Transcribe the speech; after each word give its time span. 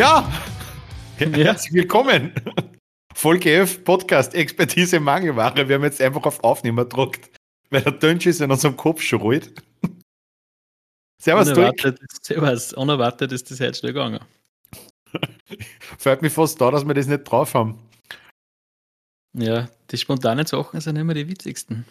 Ja, 0.00 0.26
herzlich 1.18 1.74
willkommen. 1.74 2.32
Folge 3.12 3.50
11 3.52 3.84
Podcast 3.84 4.34
Expertise 4.34 4.98
Mangelware. 4.98 5.68
Wir 5.68 5.76
haben 5.76 5.82
jetzt 5.82 6.00
einfach 6.00 6.22
auf 6.22 6.42
Aufnehmer 6.42 6.84
gedruckt, 6.84 7.30
weil 7.68 7.82
der 7.82 7.92
Dönsch 7.92 8.24
ist 8.24 8.40
in 8.40 8.50
unserem 8.50 8.78
Kopf 8.78 9.02
schon 9.02 9.20
ruhig. 9.20 9.50
Servus, 11.20 11.50
unerwartet, 11.50 12.00
Servus, 12.22 12.72
unerwartet 12.72 13.30
ist 13.32 13.50
das 13.50 13.58
jetzt 13.58 13.80
schnell 13.80 13.92
gegangen. 13.92 14.20
Fällt 15.98 16.22
mir 16.22 16.30
fast 16.30 16.58
da, 16.62 16.70
dass 16.70 16.86
wir 16.86 16.94
das 16.94 17.06
nicht 17.06 17.24
drauf 17.24 17.52
haben. 17.52 17.78
Ja, 19.34 19.68
die 19.90 19.98
spontanen 19.98 20.46
Sachen 20.46 20.80
sind 20.80 20.96
immer 20.96 21.12
die 21.12 21.28
witzigsten. 21.28 21.84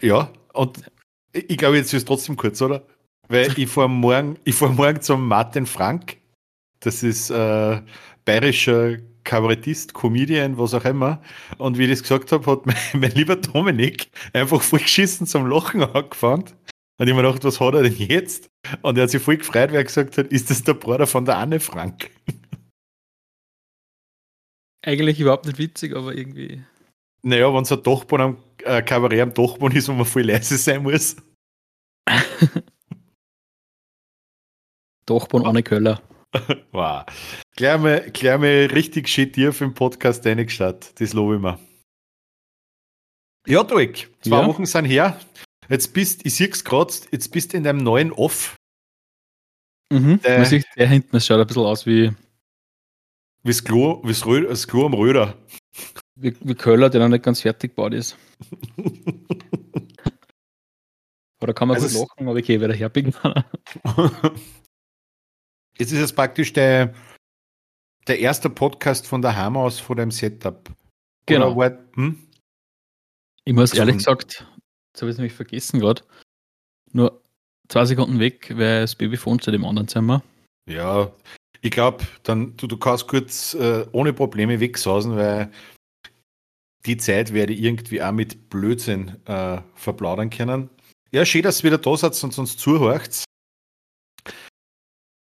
Ja, 0.00 0.32
und 0.52 0.88
ich 1.32 1.58
glaube, 1.58 1.78
jetzt 1.78 1.86
ist 1.86 1.94
es 1.94 2.04
trotzdem 2.04 2.36
kurz, 2.36 2.62
oder? 2.62 2.86
Weil 3.28 3.58
ich 3.58 3.68
fahre 3.68 3.88
morgen, 3.88 4.38
ich 4.44 4.54
fahr 4.54 4.70
morgen 4.70 5.00
zum 5.00 5.26
Martin 5.26 5.66
Frank. 5.66 6.18
Das 6.80 7.02
ist 7.02 7.30
äh, 7.30 7.82
bayerischer 8.24 8.98
Kabarettist, 9.24 9.92
Comedian, 9.92 10.56
was 10.56 10.74
auch 10.74 10.84
immer. 10.84 11.20
Und 11.58 11.76
wie 11.78 11.84
ich 11.84 11.90
das 11.90 12.02
gesagt 12.02 12.32
habe, 12.32 12.50
hat 12.50 12.66
mein, 12.66 12.76
mein 12.94 13.10
lieber 13.12 13.36
Dominik 13.36 14.08
einfach 14.32 14.62
voll 14.62 14.80
geschissen 14.80 15.26
zum 15.26 15.46
Lachen 15.48 15.82
angefangen. 15.82 16.44
Und 16.98 17.08
ich 17.08 17.14
mir 17.14 17.22
gedacht, 17.22 17.44
was 17.44 17.60
hat 17.60 17.74
er 17.74 17.82
denn 17.82 17.96
jetzt? 17.96 18.48
Und 18.80 18.96
er 18.96 19.02
hat 19.02 19.10
sich 19.10 19.20
voll 19.20 19.36
gefreut, 19.36 19.70
weil 19.70 19.76
er 19.76 19.84
gesagt 19.84 20.16
hat, 20.16 20.28
ist 20.28 20.48
das 20.48 20.62
der 20.62 20.74
Bruder 20.74 21.06
von 21.06 21.26
der 21.26 21.36
Anne 21.36 21.60
Frank? 21.60 22.10
Eigentlich 24.82 25.20
überhaupt 25.20 25.46
nicht 25.46 25.58
witzig, 25.58 25.94
aber 25.94 26.14
irgendwie. 26.14 26.62
Naja, 27.22 27.52
wenn 27.52 27.62
es 27.64 27.72
ein 27.72 27.82
Dachboden 27.82 28.24
am 28.24 28.36
äh, 28.64 28.82
Kabarett 28.82 29.20
am 29.20 29.34
Dachboden 29.34 29.76
ist, 29.76 29.88
wo 29.88 29.92
man 29.92 30.06
voll 30.06 30.22
leise 30.22 30.56
sein 30.56 30.84
muss. 30.84 31.16
Dachboden 35.06 35.46
ohne 35.46 35.62
Köller. 35.62 36.02
wow. 36.72 37.04
Gleich 37.56 37.80
mal, 37.80 38.10
gleich 38.12 38.38
mal 38.38 38.66
richtig 38.72 39.08
shit 39.08 39.32
tief 39.32 39.60
im 39.60 39.74
Podcast 39.74 40.26
reingestartet. 40.26 41.00
Das 41.00 41.12
lobe 41.12 41.36
ich 41.36 41.40
mir. 41.40 41.58
Ja, 43.46 43.62
Doik, 43.62 44.10
zwei 44.20 44.40
ja. 44.40 44.46
Wochen 44.46 44.66
sind 44.66 44.86
her. 44.86 45.18
Jetzt 45.68 45.92
bist, 45.94 46.26
ich 46.26 46.34
sehe 46.34 46.48
es 46.48 46.64
gerade, 46.64 46.92
jetzt 47.12 47.28
bist 47.30 47.52
du 47.52 47.56
in 47.56 47.64
deinem 47.64 47.78
neuen 47.78 48.12
Off. 48.12 48.56
Mhm. 49.92 50.20
Der, 50.22 50.38
Man 50.38 50.46
sieht 50.46 50.66
der 50.76 50.88
hinten, 50.88 51.16
es 51.16 51.26
schaut 51.26 51.40
ein 51.40 51.46
bisschen 51.46 51.62
aus 51.64 51.86
wie. 51.86 52.10
Wie 53.42 53.50
das 53.50 53.62
Klo, 53.62 54.02
wie 54.02 54.08
das, 54.08 54.26
Rö, 54.26 54.46
das 54.48 54.66
Klo 54.66 54.86
am 54.86 54.94
Röder. 54.94 55.36
Wie, 56.16 56.34
wie 56.40 56.54
Köller, 56.54 56.90
der 56.90 57.00
noch 57.00 57.08
nicht 57.08 57.24
ganz 57.24 57.40
fertig 57.42 57.76
gebaut 57.76 57.94
ist. 57.94 58.16
Oder 61.40 61.54
kann 61.54 61.68
man 61.68 61.76
also 61.76 62.00
gut 62.00 62.08
lachen, 62.08 62.28
aber 62.28 62.38
ich 62.38 62.46
gehe 62.46 62.60
wieder 62.60 62.74
herbiegen. 62.74 63.14
Jetzt 65.78 65.92
ist 65.92 66.00
es 66.00 66.12
praktisch 66.12 66.52
der, 66.52 66.94
der 68.06 68.18
erste 68.18 68.48
Podcast 68.48 69.06
von 69.06 69.22
der 69.22 69.36
aus 69.56 69.78
vor 69.78 69.96
dem 69.96 70.10
Setup. 70.10 70.70
Genau. 71.26 71.56
War, 71.56 71.78
hm? 71.94 72.26
Ich 73.44 73.54
muss 73.54 73.74
ehrlich 73.74 73.98
gesagt, 73.98 74.46
jetzt 74.92 75.02
habe 75.02 75.10
ich 75.10 75.14
es 75.14 75.18
nämlich 75.18 75.34
vergessen 75.34 75.80
gerade, 75.80 76.02
nur 76.92 77.22
zwei 77.68 77.84
Sekunden 77.84 78.18
weg, 78.18 78.52
weil 78.56 78.82
das 78.82 78.94
Babyphone 78.94 79.40
zu 79.40 79.50
dem 79.50 79.64
anderen 79.64 79.88
Zimmer. 79.88 80.22
Ja, 80.68 81.12
ich 81.60 81.70
glaube, 81.70 82.04
dann 82.22 82.56
du, 82.56 82.66
du 82.66 82.76
kannst 82.76 83.06
kurz 83.08 83.54
äh, 83.54 83.86
ohne 83.92 84.12
Probleme 84.12 84.60
wegsausen, 84.60 85.16
weil 85.16 85.50
die 86.86 86.96
Zeit 86.96 87.32
werde 87.32 87.52
ich 87.52 87.62
irgendwie 87.62 88.02
auch 88.02 88.12
mit 88.12 88.48
Blödsinn 88.48 89.16
äh, 89.26 89.60
verplaudern 89.74 90.30
können. 90.30 90.70
Ja, 91.12 91.24
schön, 91.24 91.42
dass 91.42 91.60
ihr 91.60 91.64
wieder 91.64 91.78
da 91.78 91.96
seid 91.96 92.22
und 92.22 92.36
uns 92.38 92.56
zuhört. 92.56 93.24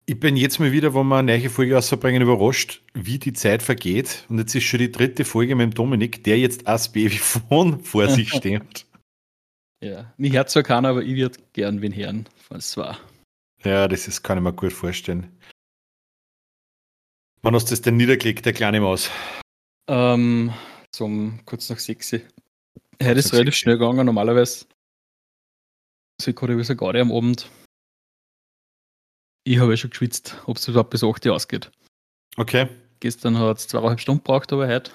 Ich 0.09 0.19
bin 0.19 0.35
jetzt 0.35 0.59
mal 0.59 0.71
wieder, 0.71 0.95
wo 0.95 1.03
wir 1.03 1.17
eine 1.17 1.37
neue 1.37 1.51
Folge 1.51 1.75
rausbringen, 1.75 2.23
überrascht, 2.23 2.81
wie 2.95 3.19
die 3.19 3.31
Zeit 3.31 3.61
vergeht. 3.61 4.25
Und 4.27 4.39
jetzt 4.39 4.55
ist 4.55 4.63
schon 4.63 4.79
die 4.79 4.91
dritte 4.91 5.23
Folge 5.23 5.53
mit 5.53 5.65
dem 5.65 5.75
Dominik, 5.75 6.23
der 6.23 6.39
jetzt 6.39 6.65
als 6.65 6.91
Babyphone 6.91 7.79
vor 7.83 8.07
sich 8.07 8.29
steht. 8.33 8.87
Ja, 9.83 10.11
mich 10.17 10.33
hört 10.33 10.49
zwar 10.49 10.63
keiner, 10.63 10.89
aber 10.89 11.03
ich 11.03 11.15
würde 11.15 11.37
gern 11.53 11.83
wen 11.83 11.95
hören, 11.95 12.27
falls 12.37 12.69
es 12.69 12.77
war. 12.77 12.99
Ja, 13.63 13.87
das 13.87 14.07
ist, 14.07 14.23
kann 14.23 14.39
ich 14.39 14.43
mir 14.43 14.51
gut 14.51 14.73
vorstellen. 14.73 15.31
Wann 17.43 17.53
hast 17.53 17.65
du 17.65 17.73
das 17.73 17.83
denn 17.83 17.97
niedergelegt, 17.97 18.47
der 18.47 18.53
kleine 18.53 18.81
Maus? 18.81 19.11
Ähm, 19.87 20.51
zum 20.91 21.39
kurz 21.45 21.69
nach 21.69 21.77
sechs. 21.77 22.11
Heute 22.13 22.25
ist 22.99 23.31
relativ 23.31 23.57
schnell 23.57 23.77
gegangen, 23.77 24.07
normalerweise. 24.07 24.65
Also 26.19 26.31
ich 26.31 26.35
gerade 26.35 26.63
so 26.63 26.75
gerade 26.75 26.99
am 26.99 27.11
Abend 27.11 27.47
ich 29.49 29.57
habe 29.57 29.71
ja 29.71 29.77
schon 29.77 29.89
geschwitzt, 29.89 30.35
ob 30.45 30.57
es 30.57 30.67
überhaupt 30.67 30.91
bis 30.91 31.03
8 31.03 31.25
Uhr 31.25 31.33
ausgeht. 31.33 31.71
Okay. 32.37 32.69
Gestern 32.99 33.39
hat 33.39 33.57
es 33.57 33.67
zweieinhalb 33.67 33.99
Stunden 33.99 34.23
gebraucht, 34.23 34.53
aber 34.53 34.67
heute. 34.67 34.91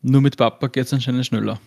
Nur 0.00 0.22
mit 0.22 0.38
Papa 0.38 0.68
geht 0.68 0.86
es 0.86 0.92
anscheinend 0.94 1.26
schneller. 1.26 1.60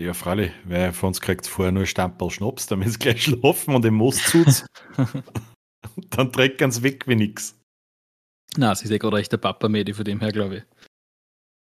Ja, 0.00 0.14
freilich, 0.14 0.52
weil 0.64 0.92
von 0.92 1.08
uns 1.08 1.20
kriegt 1.20 1.48
vorher 1.48 1.72
nur 1.72 1.86
Stamperl 1.86 2.30
Schnaps, 2.30 2.66
damit 2.66 2.88
es 2.88 2.98
gleich 2.98 3.24
schlafen 3.24 3.74
und 3.74 3.84
im 3.84 3.94
Moos 3.94 4.22
tut. 4.30 4.66
Dann 6.10 6.30
trägt 6.30 6.58
ganz 6.58 6.82
weg 6.82 7.08
wie 7.08 7.16
nix. 7.16 7.58
Na, 8.56 8.74
sie 8.74 8.84
ist 8.84 8.90
ja 8.90 8.98
gerade 8.98 9.18
echt 9.18 9.32
der 9.32 9.38
Papa-Medi 9.38 9.94
von 9.94 10.04
dem 10.04 10.20
her, 10.20 10.30
glaube 10.30 10.58
ich. 10.58 10.62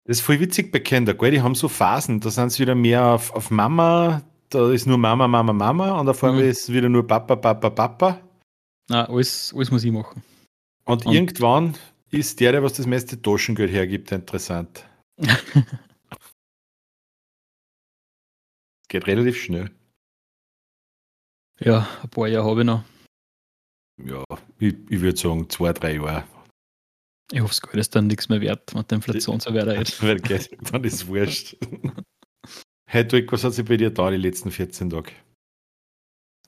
Das 0.05 0.19
ist 0.19 0.23
voll 0.23 0.41
witzig 0.41 0.73
bei 0.73 0.79
Kindern, 0.79 1.19
gell? 1.19 1.33
Die 1.33 1.43
haben 1.43 1.55
so 1.55 1.69
Phasen, 1.69 2.21
da 2.21 2.31
sind 2.31 2.51
sie 2.51 2.61
wieder 2.61 2.75
mehr 2.75 3.05
auf, 3.05 3.33
auf 3.33 3.51
Mama, 3.51 4.23
da 4.51 4.71
ist 4.73 4.87
nur 4.87 4.99
Mama, 4.99 5.27
Mama, 5.29 5.53
Mama 5.53 5.99
und 5.99 6.09
auf 6.09 6.23
einmal 6.25 6.43
mhm. 6.43 6.51
ist 6.51 6.73
wieder 6.73 6.89
nur 6.89 7.07
Papa, 7.07 7.37
Papa, 7.37 7.71
Papa. 7.71 8.21
Na, 8.89 9.09
alles, 9.09 9.55
alles 9.55 9.71
muss 9.71 9.85
ich 9.85 9.93
machen. 9.93 10.23
Und, 10.85 11.07
und 11.07 11.15
irgendwann 11.15 11.77
ist 12.11 12.41
der, 12.41 12.51
der 12.53 12.63
was 12.63 12.73
das 12.75 12.87
meiste 12.87 13.23
Taschengeld 13.23 13.71
hergibt, 13.71 14.11
interessant. 14.13 14.85
Geht 18.89 19.07
relativ 19.07 19.41
schnell. 19.41 19.71
Ja, 21.61 21.89
ein 22.03 22.09
paar 22.09 22.27
Jahre 22.27 22.51
habe 22.51 22.61
ich 22.63 22.67
noch. 22.67 22.83
Ja, 24.05 24.25
ich, 24.59 24.75
ich 24.89 25.01
würde 25.01 25.17
sagen 25.17 25.49
zwei, 25.49 25.73
drei 25.73 25.95
Jahre. 25.95 26.25
Ich 27.31 27.41
hoffe, 27.41 27.51
das 27.51 27.63
Geld 27.63 27.77
ist 27.77 27.95
dann 27.95 28.09
nichts 28.09 28.29
mehr 28.29 28.41
wert, 28.41 28.75
wenn 28.75 28.85
die 28.89 28.97
Inflation 28.97 29.39
so 29.39 29.55
weiter 29.55 29.81
ist. 29.81 30.03
dann 30.73 30.83
ist 30.83 30.95
es 30.95 31.07
wurscht. 31.07 31.57
Hey 32.93 33.07
Dirk, 33.07 33.31
was 33.31 33.45
hat 33.45 33.55
sich 33.55 33.65
bei 33.65 33.77
dir 33.77 33.91
da 33.91 34.11
die 34.11 34.17
letzten 34.17 34.51
14 34.51 34.91
Tage? 34.91 35.13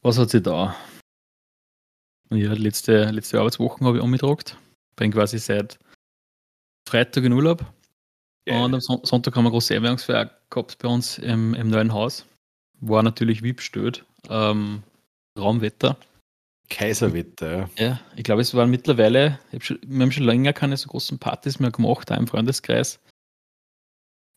Was 0.02 0.18
hat 0.18 0.30
sich 0.30 0.42
da? 0.42 0.74
Ja, 2.30 2.52
letzte, 2.54 3.12
letzte 3.12 3.38
Arbeitswochen 3.38 3.86
habe 3.86 3.98
ich 3.98 4.02
umgedruckt. 4.02 4.58
Bin 4.96 5.12
quasi 5.12 5.38
seit 5.38 5.78
Freitag 6.88 7.22
in 7.22 7.32
Urlaub. 7.32 7.64
Yeah. 8.48 8.64
Und 8.64 8.74
am 8.74 8.80
Sonntag 8.80 9.36
haben 9.36 9.44
wir 9.44 9.52
große 9.52 9.72
Erwärmungsfeier 9.72 10.32
gehabt 10.50 10.78
bei 10.78 10.88
uns 10.88 11.18
im, 11.18 11.54
im 11.54 11.68
neuen 11.68 11.92
Haus. 11.92 12.26
War 12.80 13.04
natürlich 13.04 13.44
wie 13.44 13.52
bestellt. 13.52 14.04
Ähm, 14.28 14.82
Raumwetter. 15.38 15.96
Kaiserwetter, 16.68 17.70
ja. 17.78 18.00
Ich 18.16 18.24
glaube, 18.24 18.42
es 18.42 18.52
waren 18.52 18.68
mittlerweile, 18.68 19.38
schon, 19.60 19.78
wir 19.86 20.02
haben 20.02 20.10
schon 20.10 20.24
länger 20.24 20.52
keine 20.52 20.76
so 20.76 20.88
großen 20.88 21.20
Partys 21.20 21.60
mehr 21.60 21.70
gemacht, 21.70 22.10
auch 22.10 22.16
im 22.16 22.26
Freundeskreis. 22.26 22.98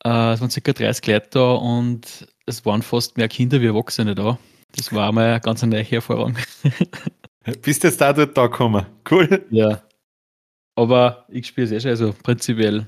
Äh, 0.05 0.33
es 0.33 0.41
waren 0.41 0.49
ca. 0.49 0.73
30 0.73 1.07
Leute 1.07 1.27
da 1.31 1.53
und 1.53 2.27
es 2.45 2.63
waren 2.65 2.83
fast 2.83 3.17
mehr 3.17 3.27
Kinder 3.27 3.59
wie 3.59 3.65
Erwachsene 3.65 4.13
da. 4.13 4.37
Das 4.75 4.93
war 4.93 5.11
mal 5.11 5.31
eine 5.31 5.41
ganz 5.41 5.63
neue 5.63 5.91
Erfahrung. 5.91 6.37
Bist 7.63 7.83
jetzt 7.83 8.01
da 8.01 8.13
dort 8.13 8.37
da 8.37 8.45
gekommen? 8.47 8.85
Cool. 9.09 9.45
Ja. 9.49 9.81
Aber 10.75 11.25
ich 11.29 11.47
spiele 11.47 11.65
es 11.65 11.71
eh 11.71 11.79
schon, 11.79 11.89
also 11.89 12.13
prinzipiell. 12.21 12.87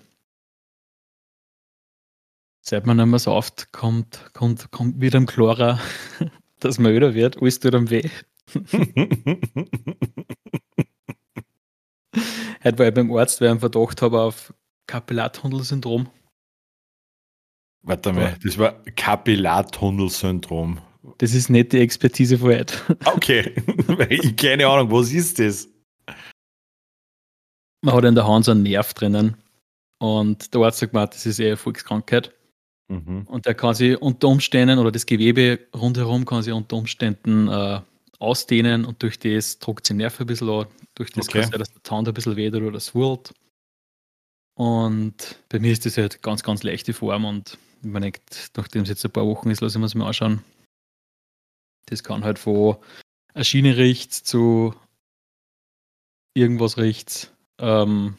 Seit 2.61 2.85
man 2.85 2.97
nicht 2.97 3.05
mehr 3.07 3.17
so 3.17 3.31
oft 3.31 3.71
kommt, 3.71 4.31
kommt, 4.33 4.69
kommt 4.71 5.01
wieder 5.01 5.17
im 5.17 5.25
Chlora, 5.25 5.79
dass 6.59 6.77
man 6.77 6.91
öder 6.91 7.15
wird, 7.15 7.41
alles 7.41 7.59
tut 7.59 7.73
am 7.73 7.89
weh. 7.89 8.09
Heute 12.63 12.79
war 12.79 12.87
ich 12.87 12.93
beim 12.93 13.15
Arzt, 13.15 13.39
weil 13.39 13.47
ich 13.47 13.51
einen 13.51 13.59
Verdacht 13.59 14.01
habe 14.01 14.21
auf 14.21 14.53
Kapillartunnelsyndrom. 14.87 16.09
Warte 17.87 18.11
mal, 18.11 18.35
das 18.43 18.57
war 18.57 18.73
Kapillartunnelsyndrom. 18.97 20.79
Das 21.19 21.33
ist 21.33 21.49
nicht 21.49 21.71
die 21.71 21.79
Expertise 21.79 22.37
von 22.37 22.49
heute. 22.49 22.75
Okay, 23.05 23.55
ich 24.09 24.35
keine 24.35 24.67
Ahnung, 24.67 24.91
was 24.91 25.13
ist 25.13 25.39
das? 25.39 25.69
Man 27.81 27.95
hat 27.95 28.03
in 28.03 28.15
der 28.15 28.27
Hand 28.27 28.43
so 28.43 28.51
einen 28.51 28.63
Nerv 28.63 28.93
drinnen 28.93 29.37
und 29.99 30.53
der 30.53 30.61
Arzt 30.61 30.79
sagt 30.79 30.93
mal, 30.93 31.07
das 31.07 31.25
ist 31.25 31.39
eher 31.39 31.47
eine 31.47 31.57
Volkskrankheit. 31.57 32.33
Mhm. 32.89 33.23
Und 33.25 33.45
der 33.45 33.55
kann 33.55 33.73
sich 33.73 33.97
unter 34.01 34.27
Umständen 34.27 34.79
oder 34.79 34.91
das 34.91 35.05
Gewebe 35.05 35.59
rundherum 35.73 36.25
kann 36.25 36.43
sich 36.43 36.51
unter 36.51 36.75
Umständen 36.75 37.47
äh, 37.47 37.79
ausdehnen 38.19 38.83
und 38.83 39.01
durch 39.01 39.17
das 39.17 39.59
druckt 39.59 39.87
sich 39.87 39.95
Nerv 39.95 40.19
ein 40.19 40.27
bisschen 40.27 40.49
an. 40.49 40.65
Durch 40.95 41.11
das 41.11 41.29
okay. 41.29 41.39
kann 41.41 41.51
sein, 41.51 41.59
dass 41.59 41.71
der 41.71 41.83
Tand 41.83 42.09
ein 42.09 42.13
bisschen 42.13 42.35
weht 42.35 42.53
oder 42.53 42.69
das 42.69 42.93
wurlt. 42.93 43.33
Und 44.55 45.37
bei 45.47 45.59
mir 45.59 45.71
ist 45.71 45.85
das 45.85 45.97
halt 45.97 46.21
ganz, 46.21 46.43
ganz 46.43 46.63
leichte 46.63 46.91
Form 46.91 47.23
und 47.23 47.57
ich 47.81 47.89
meine, 47.89 48.11
nachdem 48.55 48.83
es 48.83 48.89
jetzt 48.89 49.05
ein 49.05 49.11
paar 49.11 49.25
Wochen 49.25 49.49
ist, 49.49 49.61
lasse 49.61 49.77
ich 49.77 49.79
mir 49.79 49.85
es 49.85 49.95
mal 49.95 50.07
anschauen. 50.07 50.43
Das 51.87 52.03
kann 52.03 52.23
halt 52.23 52.39
von 52.39 52.77
eine 53.33 53.45
Schiene 53.45 53.77
riecht 53.77 54.13
zu 54.13 54.73
irgendwas 56.33 56.77
riecht 56.77 57.33
ähm, 57.59 58.17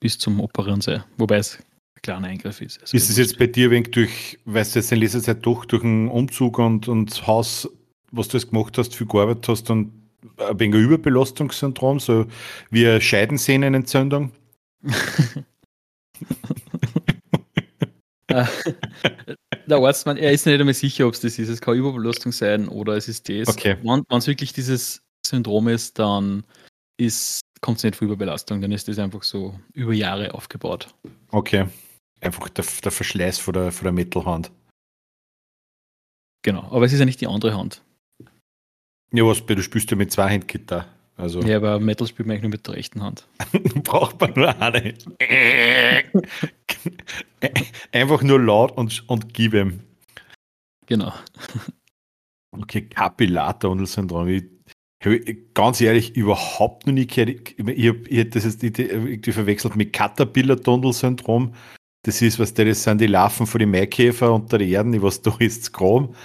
bis 0.00 0.18
zum 0.18 0.40
Operieren 0.40 0.80
sei. 0.80 1.04
Wobei 1.16 1.36
es 1.36 1.58
ein 1.58 2.02
kleiner 2.02 2.28
Eingriff 2.28 2.60
ist. 2.60 2.80
Also 2.80 2.96
ist 2.96 3.10
es 3.10 3.16
jetzt 3.16 3.38
bei 3.38 3.46
dir 3.46 3.70
wenig 3.70 3.90
durch, 3.90 4.38
weißt 4.44 4.74
du 4.74 4.80
jetzt 4.80 4.92
in 4.92 4.98
letzter 4.98 5.22
Zeit 5.22 5.46
doch 5.46 5.64
durch 5.64 5.84
einen 5.84 6.08
Umzug 6.08 6.58
und, 6.58 6.88
und 6.88 7.26
Haus, 7.26 7.68
was 8.10 8.28
du 8.28 8.38
jetzt 8.38 8.50
gemacht 8.50 8.76
hast, 8.78 8.94
viel 8.94 9.06
gearbeitet 9.06 9.48
hast 9.48 9.70
und 9.70 9.92
ein 10.38 10.58
wenig 10.58 10.76
ein 10.76 10.84
Überbelastungssyndrom, 10.84 12.00
so 12.00 12.26
wie 12.70 12.86
eine 12.86 13.00
Scheidensehnenentzündung? 13.00 14.32
der 19.66 19.78
Arzt, 19.78 20.06
man, 20.06 20.16
er 20.16 20.32
ist 20.32 20.46
nicht 20.46 20.58
einmal 20.58 20.74
sicher, 20.74 21.06
ob 21.06 21.14
es 21.14 21.20
das 21.20 21.38
ist. 21.38 21.48
Es 21.48 21.60
kann 21.60 21.76
Überbelastung 21.76 22.32
sein 22.32 22.68
oder 22.68 22.96
es 22.96 23.08
ist 23.08 23.28
das. 23.28 23.48
Okay. 23.48 23.76
Wenn 23.82 24.04
es 24.10 24.26
wirklich 24.26 24.52
dieses 24.52 25.02
Syndrom 25.26 25.68
ist, 25.68 25.98
dann 25.98 26.44
kommt 27.60 27.78
es 27.78 27.84
nicht 27.84 27.96
vor 27.96 28.06
Überbelastung, 28.06 28.60
dann 28.60 28.72
ist 28.72 28.88
das 28.88 28.98
einfach 28.98 29.22
so 29.22 29.58
über 29.72 29.92
Jahre 29.92 30.34
aufgebaut. 30.34 30.94
Okay. 31.30 31.66
Einfach 32.20 32.48
der, 32.50 32.64
der 32.84 32.92
Verschleiß 32.92 33.38
von 33.38 33.54
der, 33.54 33.72
von 33.72 33.84
der 33.84 33.92
Metalhand. 33.92 34.50
Genau, 36.42 36.62
aber 36.70 36.84
es 36.84 36.92
ist 36.92 36.98
ja 36.98 37.04
nicht 37.04 37.20
die 37.20 37.26
andere 37.26 37.56
Hand. 37.56 37.82
Ja, 39.12 39.24
was, 39.24 39.44
du 39.44 39.62
spielst 39.62 39.90
ja 39.90 39.96
mit 39.96 40.10
zwei 40.10 40.30
Handgitarre. 40.30 40.86
Also. 41.22 41.40
Ja, 41.42 41.58
aber 41.58 41.78
Metal 41.78 42.08
spielt 42.08 42.26
man 42.26 42.34
eigentlich 42.34 42.42
nur 42.42 42.50
mit 42.50 42.66
der 42.66 42.74
rechten 42.74 43.00
Hand. 43.00 43.28
Braucht 43.84 44.20
man 44.20 44.32
nur 44.34 44.60
eine. 44.60 44.94
Einfach 47.92 48.22
nur 48.24 48.40
laut 48.40 48.76
und, 48.76 49.08
und 49.08 49.32
gib 49.32 49.54
ihm. 49.54 49.78
Genau. 50.86 51.12
Okay, 52.50 52.82
Kapillartunnelsyndrom. 52.82 54.26
Ich, 54.30 54.42
ich, 55.06 55.54
ganz 55.54 55.80
ehrlich, 55.80 56.16
überhaupt 56.16 56.88
noch 56.88 56.92
nie 56.92 57.06
gehört. 57.06 57.28
Ich, 57.28 57.56
ich 57.56 57.88
habe 57.88 58.24
das 58.24 58.42
jetzt 58.42 58.64
irgendwie 58.64 59.30
verwechselt 59.30 59.76
mit 59.76 59.92
Caterpillar-Tunnelsyndrom. 59.92 61.54
Das 62.04 62.20
ist, 62.20 62.40
was 62.40 62.52
der, 62.54 62.64
das 62.64 62.82
sind 62.82 63.00
die 63.00 63.06
Larven 63.06 63.46
von 63.46 63.60
den 63.60 63.70
Maikäfer 63.70 64.34
unter 64.34 64.58
der 64.58 64.66
Erde, 64.66 65.00
was 65.00 65.22
da 65.22 65.36
ist, 65.38 65.72
Chrom. 65.72 66.16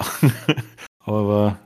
Aber 1.04 1.56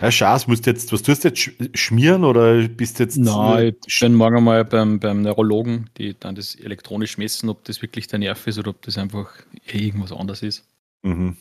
ja, 0.00 0.10
Schaß, 0.10 0.46
musst 0.46 0.66
jetzt, 0.66 0.92
was 0.92 1.02
tust 1.02 1.24
du 1.24 1.28
jetzt 1.28 1.78
schmieren 1.78 2.24
oder 2.24 2.66
bist 2.68 2.98
du 2.98 3.02
jetzt. 3.02 3.18
Nein, 3.18 3.76
ich 3.86 4.00
bin 4.00 4.14
morgen 4.14 4.42
mal 4.42 4.64
beim, 4.64 4.98
beim 4.98 5.22
Neurologen, 5.22 5.90
die 5.98 6.18
dann 6.18 6.34
das 6.34 6.54
elektronisch 6.54 7.18
messen, 7.18 7.48
ob 7.48 7.64
das 7.64 7.82
wirklich 7.82 8.06
der 8.06 8.18
Nerv 8.18 8.46
ist 8.46 8.58
oder 8.58 8.70
ob 8.70 8.80
das 8.82 8.96
einfach 8.96 9.30
irgendwas 9.66 10.12
anderes 10.12 10.42
ist. 10.42 10.66
Mhm. 11.02 11.36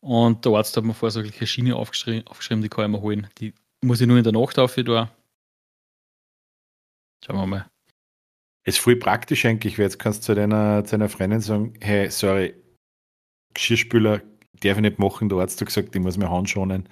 Und 0.00 0.44
der 0.44 0.52
Arzt 0.52 0.76
hat 0.76 0.84
mir 0.84 0.94
vorher 0.94 1.10
so 1.10 1.20
eine 1.20 1.46
Schiene 1.46 1.74
aufgeschrieben, 1.74 2.26
aufgeschrieben, 2.26 2.62
die 2.62 2.68
kann 2.68 2.84
ich 2.84 2.90
mir 2.90 3.00
holen. 3.00 3.26
Die 3.38 3.52
muss 3.82 4.00
ich 4.00 4.06
nur 4.06 4.18
in 4.18 4.24
der 4.24 4.32
Nacht 4.32 4.58
auf 4.58 4.74
da. 4.76 5.10
Schauen 7.24 7.36
wir 7.36 7.46
mal. 7.46 7.66
Ist 8.64 8.78
voll 8.78 8.96
praktisch 8.96 9.44
eigentlich, 9.44 9.78
weil 9.78 9.86
jetzt 9.86 9.98
kannst 9.98 10.22
du 10.22 10.26
zu 10.26 10.34
deiner, 10.34 10.84
zu 10.84 10.92
deiner 10.92 11.08
Freundin 11.08 11.40
sagen, 11.40 11.74
hey, 11.80 12.10
sorry, 12.10 12.54
Geschirrspüler 13.54 14.22
darf 14.60 14.76
ich 14.76 14.82
nicht 14.82 14.98
machen, 14.98 15.28
der 15.28 15.38
Arzt 15.38 15.60
hat 15.60 15.66
gesagt, 15.66 15.94
ich 15.94 16.02
muss 16.02 16.16
mir 16.16 16.30
Hand 16.30 16.48
schonen. 16.48 16.88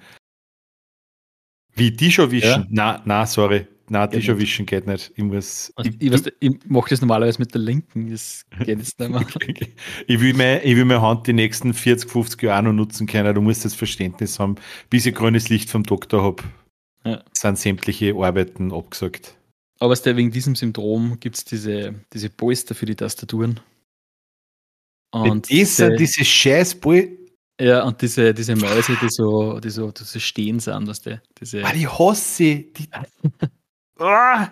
Wie 1.75 1.91
die 1.91 2.11
schon 2.11 2.31
wischen? 2.31 2.47
Ja. 2.47 2.67
Nein, 2.69 3.01
nein, 3.05 3.25
sorry. 3.25 3.67
Nein, 3.89 4.09
die 4.11 4.21
schon 4.21 4.39
wischen 4.39 4.65
geht 4.65 4.87
nicht. 4.87 5.11
Ich 5.15 5.23
muss. 5.23 5.73
Ich, 5.83 5.93
ich, 5.99 6.33
ich 6.39 6.51
mache 6.65 6.89
das 6.89 7.01
normalerweise 7.01 7.39
mit 7.39 7.53
der 7.53 7.61
linken. 7.61 8.09
Das 8.09 8.45
geht 8.59 8.79
jetzt 8.79 8.99
nicht 8.99 9.11
mehr. 9.11 9.21
ich, 10.07 10.21
will 10.21 10.33
meine, 10.33 10.63
ich 10.63 10.75
will 10.75 10.85
meine 10.85 11.01
Hand 11.01 11.27
die 11.27 11.33
nächsten 11.33 11.73
40, 11.73 12.09
50 12.09 12.41
Jahre 12.43 12.63
noch 12.63 12.73
nutzen 12.73 13.07
können. 13.07 13.35
Du 13.35 13.41
musst 13.41 13.65
das 13.65 13.75
Verständnis 13.75 14.39
haben. 14.39 14.55
Bis 14.89 15.05
ich 15.05 15.13
grünes 15.13 15.49
Licht 15.49 15.69
vom 15.69 15.83
Doktor 15.83 16.23
habe, 16.23 16.43
ja. 17.03 17.23
sind 17.33 17.59
sämtliche 17.59 18.15
Arbeiten 18.15 18.71
abgesagt. 18.71 19.35
Aber 19.79 19.93
wegen 19.93 20.31
diesem 20.31 20.55
Syndrom 20.55 21.19
gibt 21.19 21.35
es 21.35 21.43
diese, 21.43 21.93
diese 22.13 22.29
Polster 22.29 22.75
für 22.75 22.85
die 22.85 22.95
Tastaturen. 22.95 23.59
Und 25.11 25.51
das 25.51 25.75
sind 25.75 25.99
diese 25.99 26.23
scheiß 26.23 26.75
Polster. 26.75 27.22
Ja, 27.61 27.83
und 27.83 28.01
diese, 28.01 28.33
diese 28.33 28.55
Mäuse, 28.55 28.97
die 29.01 29.09
so, 29.09 29.59
die 29.59 29.69
so, 29.69 29.91
die 29.91 30.03
so 30.03 30.19
stehen 30.19 30.59
sind, 30.59 30.87
was 30.87 31.01
die, 31.01 31.19
diese. 31.39 31.63
Ah, 31.63 31.71
die 31.71 31.87
hasse 31.87 32.63
die. 32.63 32.89
ah! 33.99 34.49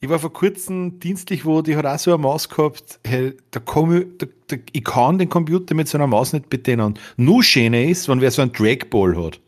Ich 0.00 0.08
war 0.08 0.18
vor 0.18 0.32
kurzem 0.32 0.98
dienstlich, 0.98 1.44
wo 1.44 1.62
die 1.62 1.76
hat 1.76 1.86
auch 1.86 1.98
so 1.98 2.12
eine 2.12 2.22
Maus 2.22 2.48
gehabt. 2.48 2.98
Hey, 3.06 3.36
da 3.52 3.60
komm 3.60 3.96
ich, 3.96 4.06
da, 4.18 4.26
da, 4.48 4.56
ich 4.72 4.82
kann 4.82 5.18
den 5.18 5.28
Computer 5.28 5.74
mit 5.74 5.86
so 5.86 5.96
einer 5.96 6.08
Maus 6.08 6.32
nicht 6.32 6.50
bedienen. 6.50 6.98
Nur 7.16 7.44
schöner 7.44 7.84
ist, 7.84 8.08
wenn 8.08 8.20
wer 8.20 8.32
so 8.32 8.42
einen 8.42 8.52
Trackball 8.52 9.16
hat. 9.16 9.40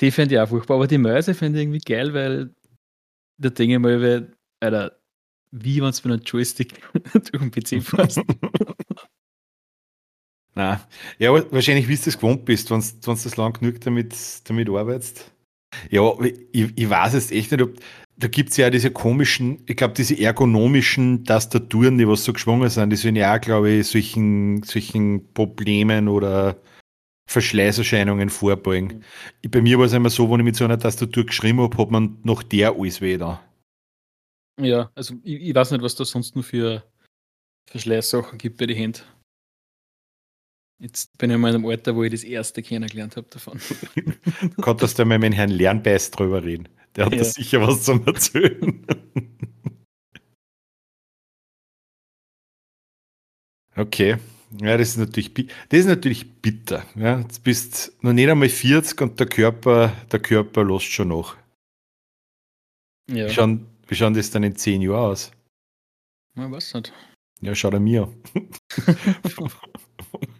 Die 0.00 0.10
finde 0.10 0.34
ich 0.34 0.40
auch 0.40 0.48
furchtbar, 0.48 0.76
aber 0.76 0.86
die 0.86 0.98
Mäuse 0.98 1.34
finde 1.34 1.58
ich 1.58 1.64
irgendwie 1.64 1.80
geil, 1.80 2.14
weil 2.14 2.54
da 3.38 3.48
denke 3.48 3.74
ich 3.74 3.80
mal, 3.80 4.32
Alter, 4.60 4.92
wie 5.50 5.80
wenn 5.80 5.88
es 5.88 6.04
mit 6.04 6.12
einem 6.12 6.22
Joystick 6.22 6.80
durch 7.12 7.30
den 7.30 7.50
PC 7.50 7.82
fährst. 7.82 8.20
Nein. 10.56 10.80
Ja, 11.18 11.32
wahrscheinlich, 11.52 11.86
wie 11.86 11.96
du 11.96 12.08
es 12.08 12.16
gewohnt 12.16 12.46
bist, 12.46 12.70
wenn 12.70 12.80
du 12.80 13.10
das 13.12 13.36
lang 13.36 13.52
genug 13.52 13.80
damit, 13.82 14.16
damit 14.44 14.68
arbeitest. 14.70 15.30
Ja, 15.90 16.12
ich, 16.52 16.72
ich 16.74 16.90
weiß 16.90 17.12
jetzt 17.12 17.30
echt 17.30 17.52
nicht, 17.52 17.62
ob. 17.62 17.74
Da 18.18 18.28
gibt 18.28 18.48
es 18.48 18.56
ja 18.56 18.70
diese 18.70 18.90
komischen, 18.90 19.62
ich 19.66 19.76
glaube, 19.76 19.92
diese 19.92 20.18
ergonomischen 20.18 21.26
Tastaturen, 21.26 21.98
die 21.98 22.08
was 22.08 22.24
so 22.24 22.32
geschwungen 22.32 22.70
sind, 22.70 22.88
die 22.88 22.96
sollen 22.96 23.14
ja 23.14 23.36
auch, 23.36 23.40
glaube 23.42 23.70
ich, 23.70 23.88
solchen, 23.88 24.62
solchen 24.62 25.34
Problemen 25.34 26.08
oder 26.08 26.56
Verschleißerscheinungen 27.28 28.30
vorbeugen. 28.30 29.04
Mhm. 29.44 29.50
Bei 29.50 29.60
mir 29.60 29.78
war 29.78 29.84
es 29.84 29.92
immer 29.92 30.08
so, 30.08 30.30
wenn 30.30 30.40
ich 30.40 30.46
mit 30.46 30.56
so 30.56 30.64
einer 30.64 30.78
Tastatur 30.78 31.26
geschrieben 31.26 31.60
habe, 31.60 31.76
hat 31.76 31.90
man 31.90 32.16
noch 32.22 32.42
der 32.42 32.74
alles 32.74 33.02
wieder. 33.02 33.42
Ja, 34.58 34.90
also 34.94 35.16
ich, 35.22 35.42
ich 35.42 35.54
weiß 35.54 35.72
nicht, 35.72 35.82
was 35.82 35.94
da 35.94 36.06
sonst 36.06 36.34
noch 36.36 36.44
für 36.44 36.82
Verschleißsachen 37.70 38.38
gibt 38.38 38.56
bei 38.56 38.64
den 38.64 38.78
Händen. 38.78 39.02
Jetzt 40.78 41.16
bin 41.16 41.30
ich 41.30 41.38
mal 41.38 41.48
in 41.48 41.54
einem 41.56 41.66
Alter, 41.66 41.96
wo 41.96 42.02
ich 42.02 42.10
das 42.10 42.22
erste 42.22 42.62
kennengelernt 42.62 43.16
habe 43.16 43.26
davon. 43.30 43.58
du 43.94 44.62
konntest 44.62 44.98
ja 44.98 45.06
mal 45.06 45.18
mit 45.18 45.34
Herrn 45.34 45.50
Lernbeiß 45.50 46.10
drüber 46.10 46.44
reden. 46.44 46.68
Der 46.94 47.06
hat 47.06 47.12
ja. 47.12 47.18
da 47.20 47.24
sicher 47.24 47.66
was 47.66 47.82
zum 47.84 48.06
Erzählen. 48.06 48.86
okay. 53.76 54.18
Ja, 54.60 54.76
das 54.76 54.90
ist 54.90 54.98
natürlich, 54.98 55.32
das 55.34 55.80
ist 55.80 55.86
natürlich 55.86 56.40
bitter. 56.40 56.84
Ja, 56.94 57.20
jetzt 57.20 57.42
bist 57.42 57.96
noch 58.02 58.12
nicht 58.12 58.28
einmal 58.28 58.48
40 58.48 59.00
und 59.00 59.18
der 59.18 59.26
Körper, 59.26 59.92
der 60.12 60.20
Körper 60.20 60.64
lässt 60.64 60.92
schon 60.92 61.08
nach. 61.08 61.36
Ja. 63.10 63.26
Wie, 63.26 63.32
schauen, 63.32 63.66
wie 63.88 63.94
schauen 63.94 64.14
das 64.14 64.30
dann 64.30 64.42
in 64.42 64.56
10 64.56 64.82
Jahren 64.82 65.10
aus? 65.10 65.32
Man 66.34 66.52
weiß 66.52 66.74
nicht. 66.74 66.92
Ja, 67.40 67.54
schaut 67.54 67.74
er 67.74 67.80
mir. 67.80 68.12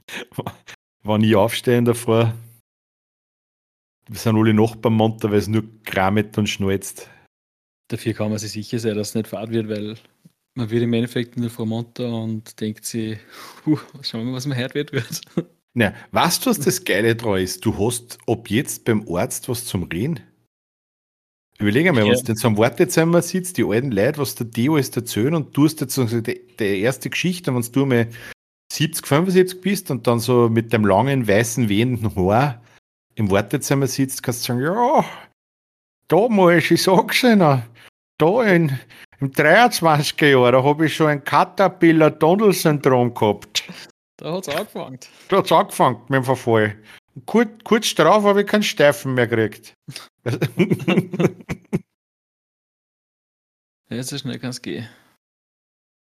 Wenn 1.07 1.23
ich 1.23 1.37
aufstehe 1.37 1.81
davor, 1.85 2.35
wir 4.09 4.19
sind 4.19 4.37
alle 4.37 4.53
noch 4.53 4.75
beim 4.75 4.95
Monter, 4.95 5.31
weil 5.31 5.39
es 5.39 5.47
nur 5.47 5.63
kramet 5.85 6.37
und 6.37 6.49
schnalzt. 6.49 7.09
Dafür 7.89 8.13
kann 8.13 8.31
man 8.31 8.39
sich 8.39 8.51
sicher 8.51 8.81
sein, 8.81 8.97
dass 8.97 9.11
es 9.11 9.15
nicht 9.15 9.29
fad 9.29 9.51
wird, 9.51 9.69
weil 9.69 9.97
man 10.55 10.69
wird 10.69 10.83
im 10.83 10.93
Endeffekt 10.93 11.37
nur 11.37 11.51
vor 11.51 11.65
Monter 11.65 12.13
und 12.13 12.61
denkt 12.61 12.85
sich, 12.85 13.19
uh, 13.67 13.79
schauen 14.03 14.23
wir 14.23 14.31
mal, 14.31 14.37
was 14.37 14.47
man 14.47 14.59
heute 14.59 14.75
wird. 14.75 15.21
Ja, 15.75 15.95
weißt 16.11 16.45
du, 16.45 16.51
was 16.51 16.59
das 16.59 16.85
Geile 16.85 17.15
daran 17.15 17.41
ist? 17.41 17.65
Du 17.65 17.79
hast 17.79 18.19
ab 18.27 18.51
jetzt 18.51 18.85
beim 18.85 19.07
Arzt 19.09 19.49
was 19.49 19.65
zum 19.65 19.85
Reden. 19.85 20.21
Überlege 21.59 21.93
mal, 21.93 22.05
ja. 22.05 22.13
wenn 22.13 22.25
du 22.25 22.33
in 22.33 22.37
so 22.37 22.49
einem 22.49 22.59
Wartezimmer 22.59 23.23
sitzt, 23.23 23.59
die 23.59 23.65
alten 23.65 23.93
Leute, 23.93 24.19
was 24.19 24.35
der 24.35 24.47
Deo 24.47 24.77
ist 24.77 24.97
erzählen 24.97 25.35
und 25.35 25.57
du 25.57 25.67
hast 25.67 25.81
jetzt 25.81 25.95
so 25.95 26.05
die, 26.05 26.47
die 26.59 26.81
erste 26.81 27.11
Geschichte, 27.11 27.55
wenn 27.55 27.63
du 27.63 27.87
mal 27.87 28.09
70, 28.77 29.07
75 29.07 29.61
bist 29.63 29.91
und 29.91 30.07
dann 30.07 30.21
so 30.21 30.49
mit 30.51 30.73
dem 30.73 30.85
langen, 30.85 31.27
weißen, 31.27 31.69
wehenden 31.69 32.15
Haar 32.15 32.61
im 33.15 33.31
Wartezimmer 33.31 33.87
sitzt, 33.87 34.23
kannst 34.23 34.43
du 34.43 34.53
sagen, 34.53 34.63
ja, 34.63 35.05
damals, 36.09 36.71
ich 36.71 36.83
sag's 36.83 37.23
Ihnen, 37.23 37.63
da 38.19 38.43
in, 38.43 38.79
im 39.21 39.33
23er 39.33 40.27
Jahr, 40.27 40.53
da 40.53 40.63
habe 40.63 40.85
ich 40.87 40.95
schon 40.95 41.09
ein 41.09 41.25
Caterpillar-Tunnel-Syndrom 41.25 43.15
gehabt. 43.15 43.65
Da 44.19 44.35
hat's 44.35 44.49
angefangen. 44.51 44.99
Da 45.29 45.39
hat's 45.39 45.53
angefangen 45.53 46.03
mit 46.09 46.19
dem 46.19 46.25
Verfall. 46.25 46.77
Kurz, 47.25 47.49
kurz 47.65 47.95
darauf 47.95 48.25
habe 48.25 48.43
ich 48.43 48.47
keinen 48.47 48.63
Steifen 48.63 49.15
mehr 49.15 49.27
gekriegt. 49.27 49.73
ja, 53.89 54.03
so 54.03 54.19
schnell 54.19 54.39
kann 54.39 54.51
es 54.51 54.61
gehen. 54.61 54.87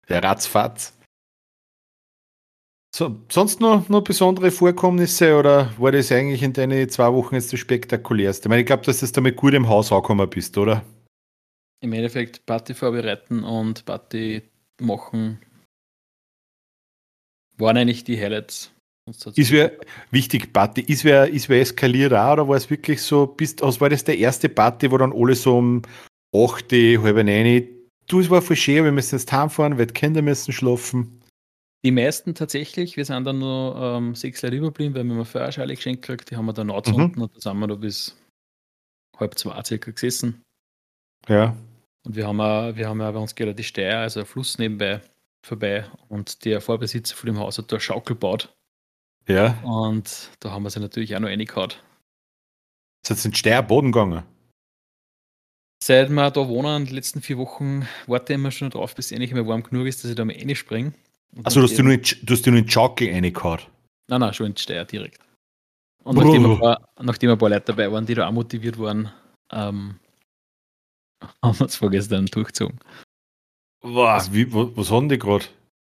Ja, 0.10 0.20
ratzfatz. 0.20 0.97
So, 2.98 3.16
sonst 3.30 3.60
noch, 3.60 3.90
noch 3.90 4.02
besondere 4.02 4.50
Vorkommnisse 4.50 5.38
oder 5.38 5.72
war 5.78 5.92
das 5.92 6.12
eigentlich 6.12 6.42
in 6.42 6.54
deinen 6.54 6.90
zwei 6.90 7.14
Wochen 7.14 7.36
jetzt 7.36 7.54
das 7.54 7.60
spektakulärste? 7.60 8.48
Ich 8.48 8.50
meine, 8.50 8.62
ich 8.62 8.66
glaube, 8.66 8.86
dass 8.86 9.02
du 9.02 9.06
damit 9.06 9.36
gut 9.36 9.54
im 9.54 9.70
Haus 9.70 9.92
angekommen 9.92 10.28
bist, 10.28 10.58
oder? 10.58 10.84
Im 11.80 11.94
Endeffekt 11.94 12.44
Party 12.48 12.74
vorbereiten 12.74 13.44
und 13.44 13.86
Party 13.86 14.42
machen 14.82 15.38
waren 17.58 17.78
eigentlich 17.78 18.04
die 18.04 18.20
Highlights. 18.20 18.72
Ist 19.36 19.52
wer, 19.52 19.74
wichtig, 20.10 20.52
Party, 20.52 20.82
ist 20.82 21.06
wer, 21.06 21.30
ist 21.30 21.50
wer 21.50 21.62
eskaliert 21.62 22.14
auch, 22.14 22.34
oder 22.34 22.48
war 22.48 22.58
es 22.58 22.72
wirklich 22.72 23.04
so, 23.04 23.28
bist, 23.28 23.62
also 23.62 23.80
war 23.80 23.90
das 23.90 24.06
der 24.06 24.18
erste 24.18 24.50
Party, 24.50 24.90
wo 24.90 24.98
dann 24.98 25.14
alle 25.14 25.36
so 25.36 25.60
um 25.60 25.84
8, 26.36 26.72
halb 26.72 27.24
9, 27.24 27.68
du, 28.08 28.22
es 28.22 28.30
war 28.32 28.42
voll 28.42 28.56
schön, 28.56 28.86
wir 28.86 28.92
müssen 28.92 29.20
jetzt 29.20 29.32
heimfahren, 29.32 29.78
weil 29.78 29.86
die 29.86 29.94
Kinder 29.94 30.24
müssen 30.24 30.52
schlafen. 30.52 31.22
Die 31.86 31.92
meisten 31.92 32.34
tatsächlich, 32.34 32.98
wir 32.98 33.06
sind 33.06 33.24
dann 33.26 33.40
nur 33.40 33.76
ähm, 33.76 34.16
sechs 34.16 34.42
Leute 34.42 34.58
überblieben, 34.58 34.96
weil 34.96 35.04
wir 35.04 35.16
haben 35.16 35.26
Feuerschale 35.26 35.76
geschenkt 35.76 36.02
gekriegt, 36.02 36.32
die 36.32 36.36
haben 36.36 36.46
wir 36.46 36.54
dann 36.54 36.72
angezündet 36.72 37.16
mhm. 37.16 37.24
und 37.24 37.36
da 37.36 37.40
sind 37.40 37.60
wir 37.60 37.68
da 37.68 37.76
bis 37.76 38.18
halb 39.18 39.38
zwei 39.38 39.64
circa 39.64 39.92
gesessen. 39.92 40.44
Ja. 41.28 41.56
Und 42.04 42.16
wir 42.16 42.28
haben 42.28 42.42
auch, 42.42 42.76
wir 42.76 42.88
haben 42.88 43.02
auch 43.02 43.14
bei 43.14 43.20
uns 43.20 43.36
geht 43.36 43.58
die 43.58 43.64
Steier, 43.64 44.00
also 44.00 44.22
ein 44.22 44.26
Fluss 44.26 44.58
nebenbei 44.58 45.02
vorbei 45.46 45.86
und 46.10 46.46
der 46.46 46.62
Vorbesitzer 46.62 47.16
von 47.16 47.28
dem 47.28 47.40
Haus 47.40 47.58
hat 47.58 47.72
da 47.72 47.76
eine 47.76 47.82
Schaukel 47.82 48.16
gebaut. 48.16 48.54
Ja. 49.28 49.62
Und 49.64 50.32
da 50.40 50.52
haben 50.52 50.64
wir 50.64 50.70
sie 50.70 50.80
natürlich 50.80 51.16
auch 51.16 51.20
noch 51.20 51.28
reingehauen. 51.28 51.74
Ist 53.04 53.10
jetzt 53.10 53.26
in 53.26 53.34
Steier 53.34 53.64
Boden 53.64 53.92
gegangen? 53.92 54.24
Seit 55.84 56.10
wir 56.10 56.32
da 56.32 56.48
wohnen, 56.48 56.86
die 56.86 56.94
letzten 56.94 57.22
vier 57.22 57.38
Wochen, 57.38 57.88
warte 58.08 58.34
ich 58.34 58.40
immer 58.40 58.52
schon 58.52 58.72
drauf, 58.72 58.96
bis 58.96 59.08
es 59.08 59.12
endlich 59.12 59.34
mal 59.34 59.48
warm 59.48 59.64
genug 59.64 59.86
ist, 59.86 60.04
dass 60.04 60.10
ich 60.10 60.16
da 60.16 60.26
mal 60.26 60.36
reinspringe. 60.36 60.94
Also, 61.44 61.62
du 61.62 61.68
hast, 61.68 61.78
nur 61.78 61.94
in, 61.94 62.02
du 62.02 62.34
hast 62.34 62.46
dir 62.46 62.52
nur 62.52 62.60
in 62.60 62.70
Schaukel 62.70 63.12
reingehauen? 63.12 63.62
Nein, 64.08 64.22
nein, 64.22 64.34
schon 64.34 64.48
in 64.48 64.58
Steier 64.58 64.86
direkt. 64.86 65.20
Und 66.04 66.16
nachdem 66.16 66.52
ein, 66.52 66.60
paar, 66.60 66.90
nachdem 67.02 67.32
ein 67.32 67.38
paar 67.38 67.50
Leute 67.50 67.66
dabei 67.66 67.92
waren, 67.92 68.06
die 68.06 68.16
da 68.16 68.28
auch 68.28 68.32
motiviert 68.32 68.80
waren, 68.80 69.12
ähm, 69.52 70.00
haben 71.44 71.60
wir 71.60 71.66
es 71.66 71.76
vorgestern 71.76 72.26
durchgezogen. 72.28 72.80
Was, 73.82 74.34
wie, 74.34 74.52
was 74.54 74.90
haben 74.92 75.10
die 75.10 75.20
gerade? 75.20 75.46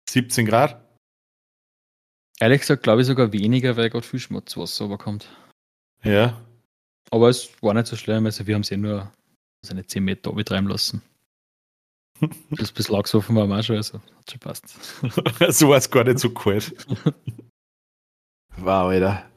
17 0.09 0.45
Grad? 0.45 0.81
Ehrlich 2.39 2.61
gesagt, 2.61 2.83
glaube 2.83 3.01
ich 3.01 3.07
sogar 3.07 3.31
weniger, 3.31 3.77
weil 3.77 3.89
gerade 3.89 4.05
viel 4.05 4.19
Schmutzwasser 4.19 4.85
überkommt. 4.85 5.27
Ja. 6.03 6.41
Aber 7.11 7.29
es 7.29 7.51
war 7.61 7.73
nicht 7.73 7.87
so 7.87 7.95
schlimm, 7.95 8.25
also 8.25 8.45
wir 8.47 8.55
haben 8.55 8.61
es 8.61 8.71
eh 8.71 8.77
nur 8.77 9.11
seine 9.65 9.85
10 9.85 10.03
Meter 10.03 10.33
betreiben 10.33 10.67
lassen. 10.67 11.01
Das 12.51 12.71
bis 12.71 12.89
Lachsofen 12.89 13.35
war 13.35 13.47
auch 13.47 13.63
schon, 13.63 13.77
also 13.77 13.99
hat 13.99 14.31
schon 14.31 14.39
passt. 14.39 14.67
so 15.49 15.69
war 15.69 15.77
es 15.77 15.89
gar 15.89 16.03
nicht 16.03 16.19
so 16.19 16.29
kalt. 16.29 16.73
wow, 18.57 18.89
Alter. 18.89 19.29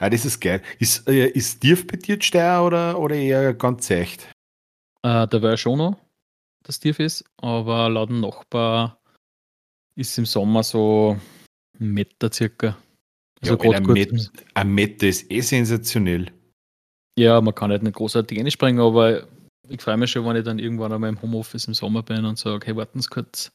Ja, 0.00 0.10
das 0.10 0.24
ist 0.24 0.40
geil. 0.40 0.62
Ist, 0.78 1.08
äh, 1.08 1.28
ist 1.28 1.60
tief 1.60 1.86
bei 1.86 1.96
dir 1.96 2.20
Steier 2.20 2.64
oder, 2.64 2.98
oder 2.98 3.14
eher 3.14 3.54
ganz 3.54 3.90
echt? 3.90 4.22
Äh, 5.02 5.26
da 5.26 5.42
war 5.42 5.50
ja 5.50 5.56
schon 5.56 5.78
noch, 5.78 5.96
dass 6.62 6.80
tief 6.80 6.98
ist, 6.98 7.24
aber 7.36 7.88
laut 7.88 8.10
dem 8.10 8.20
Nachbar 8.20 9.00
ist 9.94 10.16
im 10.18 10.26
Sommer 10.26 10.62
so 10.62 11.18
ein 11.78 11.88
Meter 11.88 12.32
circa. 12.32 12.76
Also 13.40 13.56
ja, 13.56 13.70
ein, 13.78 13.84
Met, 13.84 14.30
ein 14.54 14.68
Meter 14.68 15.08
ist 15.08 15.30
eh 15.30 15.40
sensationell. 15.40 16.30
Ja, 17.18 17.40
man 17.40 17.54
kann 17.54 17.70
halt 17.70 17.82
nicht 17.82 17.96
großartig 17.96 18.38
reinspringen, 18.38 18.80
aber 18.80 19.26
ich 19.68 19.80
freue 19.80 19.96
mich 19.96 20.10
schon, 20.10 20.24
wenn 20.26 20.36
ich 20.36 20.44
dann 20.44 20.58
irgendwann 20.58 20.92
einmal 20.92 21.10
im 21.10 21.20
Homeoffice 21.22 21.66
im 21.66 21.74
Sommer 21.74 22.02
bin 22.02 22.24
und 22.24 22.38
sage, 22.38 22.66
hey, 22.66 22.76
warten 22.76 23.00
Sie 23.00 23.08
kurz. 23.08 23.52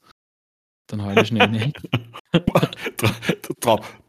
Dann 0.87 1.01
halte 1.01 1.21
ich 1.21 1.27
schnell 1.27 1.43
rein. 1.43 1.73
Drauf. 3.59 3.99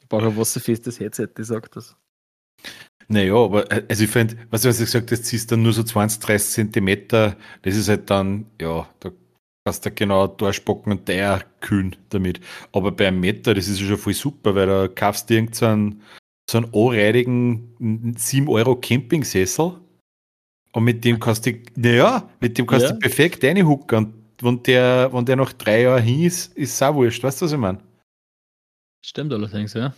ich 0.00 0.08
brauche 0.08 0.26
ein 0.26 0.36
wasserfestes 0.36 1.00
Headset, 1.00 1.28
die 1.36 1.44
sagt 1.44 1.76
das. 1.76 1.96
Naja, 3.08 3.34
aber 3.34 3.70
äh, 3.70 3.84
also 3.88 4.04
ich 4.04 4.10
finde, 4.10 4.36
was 4.50 4.62
du 4.62 4.68
gesagt 4.68 5.10
hast, 5.10 5.24
ziehst 5.24 5.50
dann 5.50 5.62
nur 5.62 5.72
so 5.72 5.82
20, 5.82 6.20
30 6.20 6.50
Zentimeter, 6.50 7.36
das 7.62 7.76
ist 7.76 7.88
halt 7.88 8.10
dann, 8.10 8.46
ja, 8.60 8.88
da 9.00 9.10
kannst 9.64 9.84
du 9.86 9.90
genau 9.90 10.26
durchspocken 10.28 10.92
und 10.92 11.08
der 11.08 11.44
kühlen 11.60 11.96
damit. 12.10 12.40
Aber 12.72 12.92
bei 12.92 13.08
einem 13.08 13.20
Meter, 13.20 13.54
das 13.54 13.68
ist 13.68 13.80
ja 13.80 13.86
schon 13.86 13.98
voll 13.98 14.14
super, 14.14 14.54
weil 14.54 14.66
da 14.66 14.88
kaufst 14.88 15.28
du 15.28 15.34
irgendeinen 15.34 16.02
so 16.50 16.58
einen 16.58 16.72
anreidigen 16.72 18.14
7 18.16 18.48
Euro 18.48 18.76
Campingsessel 18.76 19.80
und 20.72 20.84
mit 20.84 21.04
dem 21.04 21.18
kannst 21.18 21.46
du, 21.46 21.52
naja, 21.74 22.28
mit 22.40 22.58
dem 22.58 22.66
kannst 22.66 22.86
ja. 22.86 22.92
du 22.92 22.98
perfekt 22.98 23.42
reinhucken 23.44 24.04
und 24.04 24.14
wenn 24.42 24.62
der, 24.62 25.12
wenn 25.12 25.24
der 25.24 25.36
noch 25.36 25.52
drei 25.52 25.82
Jahre 25.82 26.00
hin 26.00 26.22
ist, 26.22 26.56
ist 26.56 26.74
es 26.74 26.82
auch 26.82 26.94
wurscht, 26.94 27.22
weißt 27.22 27.40
du, 27.40 27.44
was 27.46 27.52
ich 27.52 27.58
meine? 27.58 27.82
Stimmt 29.04 29.32
allerdings, 29.32 29.74
ja. 29.74 29.94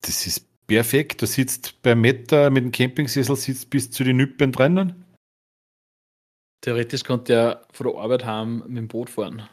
Das 0.00 0.26
ist 0.26 0.46
perfekt. 0.66 1.20
Du 1.20 1.26
sitzt 1.26 1.80
beim 1.82 2.00
Meter 2.00 2.50
mit 2.50 2.64
dem 2.64 2.72
Campingsessel 2.72 3.36
sitzt 3.36 3.70
bis 3.70 3.90
zu 3.90 4.04
den 4.04 4.16
Nüppen 4.16 4.52
drinnen. 4.52 5.04
Theoretisch 6.60 7.04
konnte 7.04 7.34
er 7.34 7.66
von 7.72 7.86
der 7.86 8.00
Arbeit 8.00 8.24
heim 8.24 8.64
mit 8.66 8.78
dem 8.78 8.88
Boot 8.88 9.10
fahren. 9.10 9.48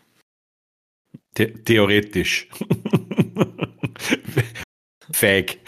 The 1.37 1.47
theoretisch. 1.47 2.49
feig. 5.11 5.59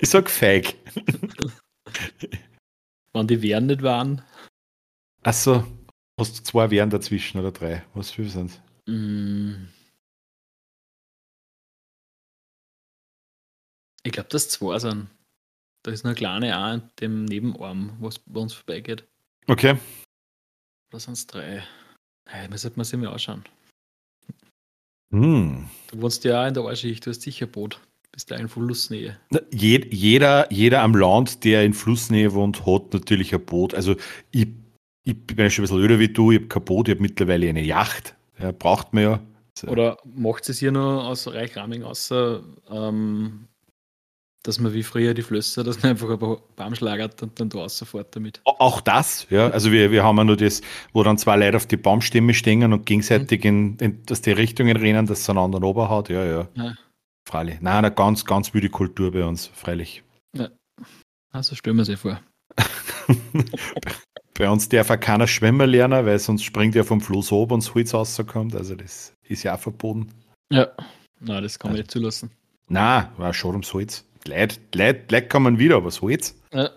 Ich 0.00 0.08
sag 0.08 0.30
feig. 0.30 0.74
Wenn 3.12 3.26
die 3.26 3.42
Wehren 3.42 3.66
nicht 3.66 3.82
waren. 3.82 4.22
Achso, 5.22 5.64
hast 6.18 6.38
du 6.38 6.42
zwei 6.42 6.70
Wehren 6.70 6.90
dazwischen 6.90 7.38
oder 7.38 7.52
drei? 7.52 7.84
Was 7.94 8.10
für 8.10 8.28
sind 8.28 8.60
mm. 8.86 9.68
Ich 14.04 14.12
glaube, 14.12 14.28
dass 14.30 14.48
zwei 14.48 14.78
sind. 14.78 15.08
Da 15.84 15.90
ist 15.90 16.04
eine 16.04 16.14
kleine 16.14 16.58
auch 16.58 16.74
in 16.74 16.90
dem 17.00 17.24
Nebenarm, 17.24 17.96
was 18.00 18.18
bei 18.18 18.40
uns 18.40 18.52
vorbeigeht. 18.52 19.06
Okay. 19.46 19.78
Da 20.90 20.98
sind 20.98 21.14
es 21.14 21.26
drei. 21.26 21.64
Hey, 22.28 22.48
da 22.48 22.56
sollte 22.56 22.76
man 22.76 22.84
sich 22.84 22.98
mal 22.98 23.12
anschauen. 23.12 23.44
Hm. 25.12 25.68
Du 25.88 26.00
wohnst 26.00 26.24
ja 26.24 26.42
auch 26.42 26.48
in 26.48 26.54
der 26.54 26.64
Arschicht, 26.64 27.04
du 27.04 27.10
hast 27.10 27.22
sicher 27.22 27.46
Boot. 27.46 27.80
Bist 28.12 28.30
da 28.30 28.36
in 28.36 28.48
Flussnähe. 28.48 29.16
Je, 29.50 29.86
jeder, 29.90 30.52
jeder 30.52 30.82
am 30.82 30.94
Land, 30.94 31.44
der 31.44 31.64
in 31.64 31.72
Flussnähe 31.72 32.34
wohnt, 32.34 32.66
hat 32.66 32.92
natürlich 32.92 33.34
ein 33.34 33.44
Boot. 33.44 33.74
Also 33.74 33.96
ich, 34.30 34.48
ich 35.04 35.26
bin 35.26 35.50
schon 35.50 35.62
ein 35.62 35.68
bisschen 35.68 35.78
öder 35.78 35.98
wie 35.98 36.08
du, 36.08 36.30
ich 36.30 36.38
habe 36.38 36.48
kein 36.48 36.64
Boot, 36.64 36.88
ich 36.88 36.94
habe 36.94 37.02
mittlerweile 37.02 37.48
eine 37.48 37.62
Yacht. 37.62 38.14
Ja, 38.38 38.52
braucht 38.52 38.92
man 38.92 39.02
ja. 39.02 39.20
So. 39.58 39.68
Oder 39.68 39.96
macht 40.04 40.48
es 40.48 40.58
hier 40.58 40.72
nur 40.72 41.04
aus 41.04 41.26
Reichraming 41.26 41.82
außer 41.84 42.42
ähm, 42.70 43.48
dass 44.42 44.58
man 44.58 44.74
wie 44.74 44.82
früher 44.82 45.14
die 45.14 45.22
Flösser, 45.22 45.62
dass 45.62 45.82
man 45.82 45.92
einfach 45.92 46.10
ein 46.10 46.18
paar 46.18 46.38
Baum 46.56 46.74
schlagert 46.74 47.22
und 47.22 47.38
dann 47.38 47.48
da 47.48 47.68
sofort 47.68 48.14
damit. 48.16 48.40
Auch 48.44 48.80
das, 48.80 49.26
ja. 49.30 49.48
Also 49.48 49.70
wir, 49.70 49.90
wir 49.92 50.02
haben 50.02 50.16
ja 50.18 50.24
nur 50.24 50.36
das, 50.36 50.62
wo 50.92 51.02
dann 51.02 51.18
zwei 51.18 51.36
Leute 51.36 51.56
auf 51.56 51.66
die 51.66 51.76
Baumstämme 51.76 52.34
stehen 52.34 52.72
und 52.72 52.84
gegenseitig 52.84 53.44
mhm. 53.44 53.48
in, 53.48 53.76
in 53.78 54.06
dass 54.06 54.20
die 54.20 54.32
Richtungen 54.32 54.76
rennen, 54.76 55.06
dass 55.06 55.20
es 55.20 55.30
einen 55.30 55.38
anderen 55.38 55.64
Oberhaut, 55.64 56.08
ja, 56.08 56.24
ja. 56.24 56.48
ja. 56.56 56.72
Freilich. 57.32 57.62
Nein, 57.62 57.78
eine 57.78 57.90
ganz, 57.90 58.26
ganz 58.26 58.52
wilde 58.52 58.68
Kultur 58.68 59.10
bei 59.10 59.24
uns, 59.24 59.46
freilich. 59.46 60.02
Ja. 60.36 60.50
Also 61.32 61.54
stellen 61.54 61.78
wir 61.78 61.86
sich 61.86 61.98
vor. 61.98 62.20
bei 64.34 64.50
uns 64.50 64.68
darf 64.68 64.90
auch 64.90 65.00
keiner 65.00 65.26
schwimmen 65.26 65.70
lernen, 65.70 66.04
weil 66.04 66.18
sonst 66.18 66.42
springt 66.42 66.76
er 66.76 66.84
vom 66.84 67.00
Fluss 67.00 67.32
ab 67.32 67.50
und 67.50 67.64
das 67.64 67.74
Holz 67.74 67.94
rauskommt. 67.94 68.54
Also 68.54 68.74
das 68.74 69.14
ist 69.22 69.44
ja 69.44 69.54
auch 69.54 69.60
verboten. 69.60 70.12
Ja, 70.50 70.72
nein, 71.20 71.42
das 71.42 71.58
kann 71.58 71.70
man 71.70 71.76
also, 71.76 71.80
nicht 71.84 71.90
zulassen. 71.90 72.30
Nein, 72.68 73.08
war 73.16 73.32
schon 73.32 73.52
ums 73.52 73.72
Holz. 73.72 74.04
Leid, 74.26 74.60
Leid, 74.74 75.10
Leid 75.10 75.30
kann 75.30 75.44
man 75.44 75.58
wieder, 75.58 75.76
aber 75.76 75.90
so 75.90 76.10
jetzt. 76.10 76.38
Ja. 76.52 76.68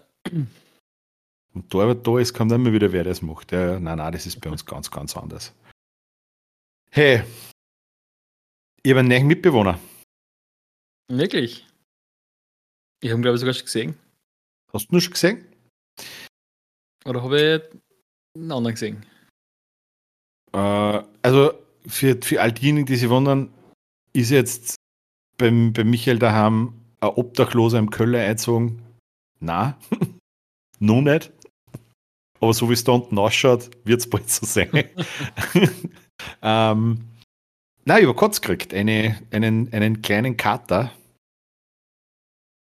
Und 1.53 1.73
da, 1.73 1.93
da 1.93 2.17
ist, 2.17 2.33
kommt 2.33 2.53
immer 2.53 2.71
wieder, 2.71 2.93
wer 2.93 3.03
das 3.03 3.21
macht. 3.21 3.51
Ja, 3.51 3.77
nein, 3.77 3.97
nein, 3.97 4.13
das 4.13 4.25
ist 4.25 4.39
bei 4.39 4.49
uns 4.49 4.65
ganz, 4.65 4.89
ganz 4.89 5.17
anders. 5.17 5.53
Hey, 6.91 7.23
ich 8.83 8.91
habe 8.91 9.01
einen 9.01 9.09
neuen 9.09 9.27
Mitbewohner. 9.27 9.77
Wirklich? 11.07 11.65
Ich 13.01 13.09
habe 13.11 13.19
ihn, 13.19 13.21
glaube 13.21 13.35
ich, 13.35 13.39
sogar 13.41 13.53
schon 13.53 13.65
gesehen. 13.65 13.99
Hast 14.73 14.87
du 14.87 14.93
nur 14.93 15.01
schon 15.01 15.13
gesehen? 15.13 15.45
Oder 17.05 17.21
habe 17.21 17.37
ich 17.37 17.79
einen 18.35 18.51
anderen 18.51 18.73
gesehen? 18.73 19.05
Äh, 20.53 21.03
also, 21.21 21.53
für, 21.85 22.19
für 22.21 22.41
all 22.41 22.51
diejenigen, 22.51 22.87
die 22.87 22.95
sich 22.95 23.09
wundern, 23.09 23.53
ist 24.13 24.31
jetzt 24.31 24.75
beim, 25.37 25.73
bei 25.73 25.83
Michael 25.83 26.19
daheim 26.19 26.73
ein 27.01 27.09
Obdachloser 27.09 27.77
im 27.77 27.91
Köller 27.91 28.19
einzogen? 28.19 28.81
Na, 29.39 29.77
nun 30.79 31.03
nicht. 31.03 31.31
Aber 32.39 32.53
so 32.53 32.69
wie 32.69 32.73
es 32.73 32.83
da 32.83 32.93
unten 32.93 33.17
ausschaut, 33.17 33.69
wird 33.85 33.99
es 33.99 34.09
bald 34.09 34.29
so 34.29 34.45
sein. 34.45 34.69
ähm, 36.41 37.14
na, 37.85 37.99
ich 37.99 38.05
habe 38.05 38.15
Kotz 38.15 38.41
gekriegt. 38.41 38.73
Eine, 38.73 39.21
einen, 39.31 39.71
einen 39.71 40.01
kleinen 40.01 40.37
Kater. 40.37 40.91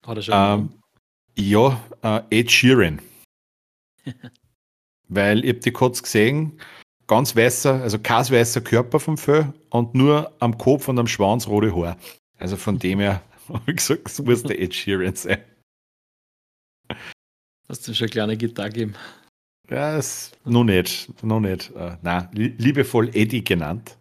Hat 0.05 0.17
er 0.17 0.23
schon? 0.23 0.35
Ähm, 0.35 0.83
ja, 1.37 1.81
äh, 2.03 2.23
Ed 2.31 2.51
Sheeran. 2.51 3.01
Weil 5.09 5.45
ich 5.45 5.51
habe 5.51 5.61
die 5.61 5.71
Kotz 5.71 6.03
gesehen, 6.03 6.61
ganz 7.07 7.37
weißer, 7.37 7.83
also 7.83 7.99
kein 7.99 8.29
weißer 8.29 8.61
Körper 8.61 8.99
vom 8.99 9.17
Fell 9.17 9.53
und 9.71 9.95
nur 9.95 10.35
am 10.41 10.59
Kopf 10.59 10.89
und 10.89 10.99
am 10.99 11.07
Schwanz 11.07 11.47
rote 11.47 11.75
Haar. 11.75 11.97
Also 12.39 12.57
von 12.57 12.79
dem 12.79 12.99
her 12.99 13.23
habe 13.49 13.71
ich 13.71 13.77
gesagt, 13.77 14.09
es 14.09 14.21
muss 14.21 14.43
der 14.43 14.61
Ed 14.61 14.75
Sheeran 14.75 15.15
sein. 15.15 15.45
Hast 17.69 17.87
du 17.87 17.95
schon 17.95 18.07
eine 18.07 18.11
kleine 18.11 18.37
Gitarre 18.37 18.71
gegeben? 18.71 18.95
Ja, 19.69 19.97
ist 19.97 20.39
noch 20.45 20.65
nicht, 20.65 21.23
noch 21.25 21.41
nicht. 21.41 21.71
Äh, 21.75 21.97
nein, 22.03 22.29
liebevoll 22.33 23.11
Eddie 23.15 23.43
genannt. 23.43 23.99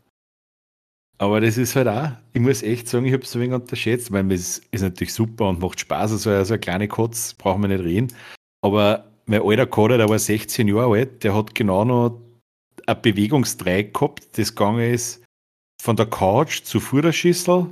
Aber 1.18 1.40
das 1.40 1.58
ist 1.58 1.76
halt 1.76 1.88
auch, 1.88 2.12
ich 2.34 2.42
muss 2.42 2.62
echt 2.62 2.90
sagen, 2.90 3.06
ich 3.06 3.14
habe 3.14 3.24
es 3.24 3.34
ein 3.36 3.42
wenig 3.42 3.56
unterschätzt. 3.56 4.12
Meine, 4.12 4.34
es 4.34 4.60
ist 4.72 4.82
natürlich 4.82 5.14
super 5.14 5.48
und 5.48 5.60
macht 5.60 5.80
Spaß. 5.80 6.12
Also, 6.12 6.30
also 6.30 6.54
ein 6.56 6.60
kleiner 6.60 6.88
Kotz, 6.88 7.34
brauchen 7.34 7.62
wir 7.62 7.70
nicht 7.70 7.84
reden. 7.84 8.14
Aber 8.62 9.06
mein 9.26 9.42
alter 9.42 9.66
Kader, 9.66 9.98
der 9.98 10.10
war 10.10 10.20
16 10.20 10.68
Jahre 10.68 10.94
alt, 10.94 11.24
der 11.24 11.36
hat 11.36 11.56
genau 11.56 11.86
noch 11.86 12.22
ein 12.86 13.02
Bewegungsdreieck 13.02 13.94
gehabt, 13.94 14.38
das 14.38 14.54
gegangen 14.54 14.94
ist 14.94 15.24
von 15.82 15.96
der 15.96 16.06
Couch 16.06 16.64
zur 16.64 16.82
Futterschüssel, 16.82 17.68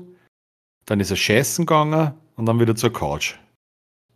dann 0.86 1.00
ist 1.00 1.12
er 1.12 1.18
scheißen 1.18 1.66
gegangen 1.66 2.14
und 2.36 2.46
dann 2.46 2.60
wieder 2.60 2.76
zur 2.76 2.92
Couch. 2.92 3.36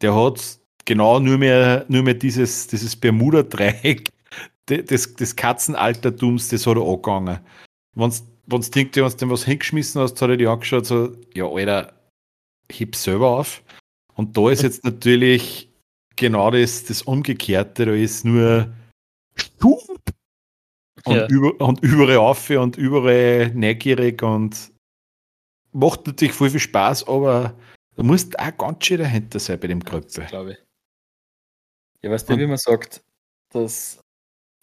Der 0.01 0.15
hat 0.15 0.59
genau 0.85 1.19
nur 1.19 1.37
mehr, 1.37 1.85
nur 1.87 2.03
mehr 2.03 2.13
dieses, 2.13 2.67
dieses 2.67 2.95
Bermuda-Dreieck 2.95 4.09
des, 4.69 5.15
des 5.15 5.35
Katzenaltertums, 5.35 6.49
das 6.49 6.65
hat 6.65 6.77
er 6.77 6.83
angegangen. 6.83 7.39
Wenn 8.47 8.61
du 8.61 8.69
denkt, 8.69 8.95
wenn 8.95 9.03
du 9.03 9.17
dem 9.17 9.29
was 9.29 9.45
hingeschmissen 9.45 10.01
hast, 10.01 10.21
hat 10.21 10.29
er 10.29 10.37
die 10.37 10.47
angeschaut, 10.47 10.85
so, 10.85 11.15
ja, 11.33 11.45
Alter, 11.45 11.93
heb 12.71 12.95
selber 12.95 13.29
auf. 13.39 13.61
Und 14.15 14.35
da 14.35 14.49
ist 14.49 14.63
jetzt 14.63 14.83
natürlich 14.83 15.69
genau 16.15 16.49
das, 16.49 16.85
das 16.85 17.03
Umgekehrte, 17.03 17.85
da 17.85 17.93
ist 17.93 18.25
nur 18.25 18.73
Schub 19.35 19.99
und, 21.05 21.15
ja. 21.15 21.27
über, 21.27 21.59
und 21.65 21.81
überall 21.83 22.17
auf 22.17 22.49
und 22.49 22.77
überall 22.77 23.53
neugierig 23.53 24.23
und 24.23 24.71
macht 25.71 26.07
natürlich 26.07 26.33
voll 26.33 26.49
viel 26.49 26.59
Spaß, 26.59 27.07
aber 27.07 27.53
du 27.95 28.03
musst 28.03 28.39
auch 28.39 28.57
ganz 28.57 28.85
schön 28.85 28.99
dahinter 28.99 29.39
sein 29.39 29.59
bei 29.59 29.67
dem 29.67 29.81
Gröppe. 29.81 30.25
Glaube 30.25 30.53
ich. 30.53 30.57
Ja, 32.01 32.11
weißt 32.11 32.29
du, 32.29 32.37
wie 32.37 32.47
man 32.47 32.57
sagt, 32.57 33.03
dass 33.49 33.99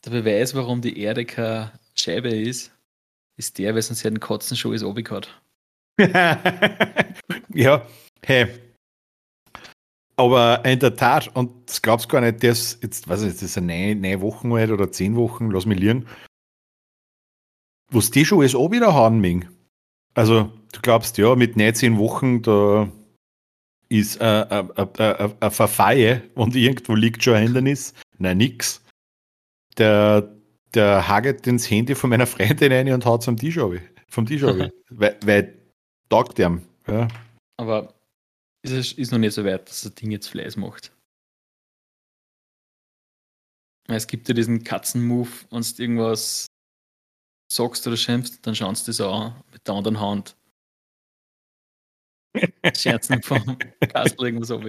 der 0.05 0.11
Beweis, 0.11 0.55
warum 0.55 0.81
die 0.81 0.99
Erde 0.99 1.25
keine 1.25 1.79
Scheibe 1.95 2.29
ist, 2.29 2.74
ist 3.37 3.59
der, 3.59 3.75
weil 3.75 3.83
sonst 3.83 4.03
ja 4.03 4.11
den 4.11 4.21
Katzen 4.21 4.57
schon 4.57 4.73
alles 4.73 5.11
hat. 5.11 5.43
ja, 7.55 7.87
hey. 8.25 8.47
Aber 10.17 10.65
in 10.65 10.79
der 10.79 10.95
Tat, 10.95 11.35
und 11.35 11.69
das 11.69 11.83
glaubst 11.83 12.09
gar 12.09 12.21
nicht, 12.21 12.43
das 12.45 12.79
jetzt, 12.83 13.09
weiß 13.09 13.23
ich, 13.23 13.33
das 13.33 13.43
ist 13.43 13.59
eine 13.59 13.95
neun 13.97 14.21
Wochen 14.21 14.53
alt 14.53 14.71
oder 14.71 14.93
zehn 14.93 15.17
Wochen, 15.17 15.51
lass 15.51 15.67
mich 15.67 15.79
liegen, 15.79 16.07
was 17.91 18.11
die 18.11 18.25
schon 18.25 18.39
alles 18.41 18.55
wieder 18.55 18.95
haben, 18.95 19.21
Ming. 19.21 19.49
Also, 20.15 20.53
du 20.73 20.81
glaubst 20.83 21.19
ja, 21.19 21.35
mit 21.35 21.57
19 21.57 21.99
Wochen, 21.99 22.43
da 22.43 22.91
ist 23.89 24.21
eine 24.21 25.51
Verfeie 25.51 26.23
und 26.35 26.55
irgendwo 26.55 26.95
liegt 26.95 27.23
schon 27.23 27.35
ein 27.35 27.45
Hindernis. 27.45 27.95
Nein, 28.19 28.39
nix. 28.39 28.83
Der, 29.77 30.33
der 30.75 31.09
hagelt 31.09 31.47
ins 31.47 31.69
Handy 31.71 31.95
von 31.95 32.11
meiner 32.11 32.27
Freundin 32.27 32.73
rein 32.73 32.93
und 32.93 33.05
haut 33.05 33.23
es 33.23 33.29
am 33.29 33.37
Tisch 33.37 33.59
ab. 33.59 33.73
Vom 34.09 34.27
Tisch 34.27 34.43
ab. 34.43 34.57
weil, 34.91 35.19
weil 35.25 35.59
taugt 36.09 36.39
ihm. 36.39 36.63
Ja. 36.87 37.09
Aber 37.57 37.95
ist 38.63 38.73
es 38.73 38.93
ist 38.93 39.13
noch 39.13 39.19
nicht 39.19 39.35
so 39.35 39.45
weit, 39.45 39.69
dass 39.69 39.83
das 39.83 39.95
Ding 39.95 40.11
jetzt 40.11 40.29
Fleiß 40.29 40.57
macht. 40.57 40.93
Es 43.87 44.07
gibt 44.07 44.29
ja 44.29 44.35
diesen 44.35 44.65
Katzenmove, 44.65 45.47
wenn 45.51 45.61
du 45.61 45.83
irgendwas 45.83 46.47
sagst 47.53 47.87
oder 47.87 47.97
schimpfst, 47.97 48.39
dann 48.43 48.55
schaust 48.55 48.87
du 48.87 48.93
das 48.93 49.01
an 49.01 49.43
mit 49.53 49.67
der 49.67 49.75
anderen 49.75 50.01
Hand. 50.01 50.37
Scherzen 52.77 53.23
vom 53.23 53.59
Kasperl 53.81 54.27
irgendwas 54.27 54.49
so. 54.49 54.61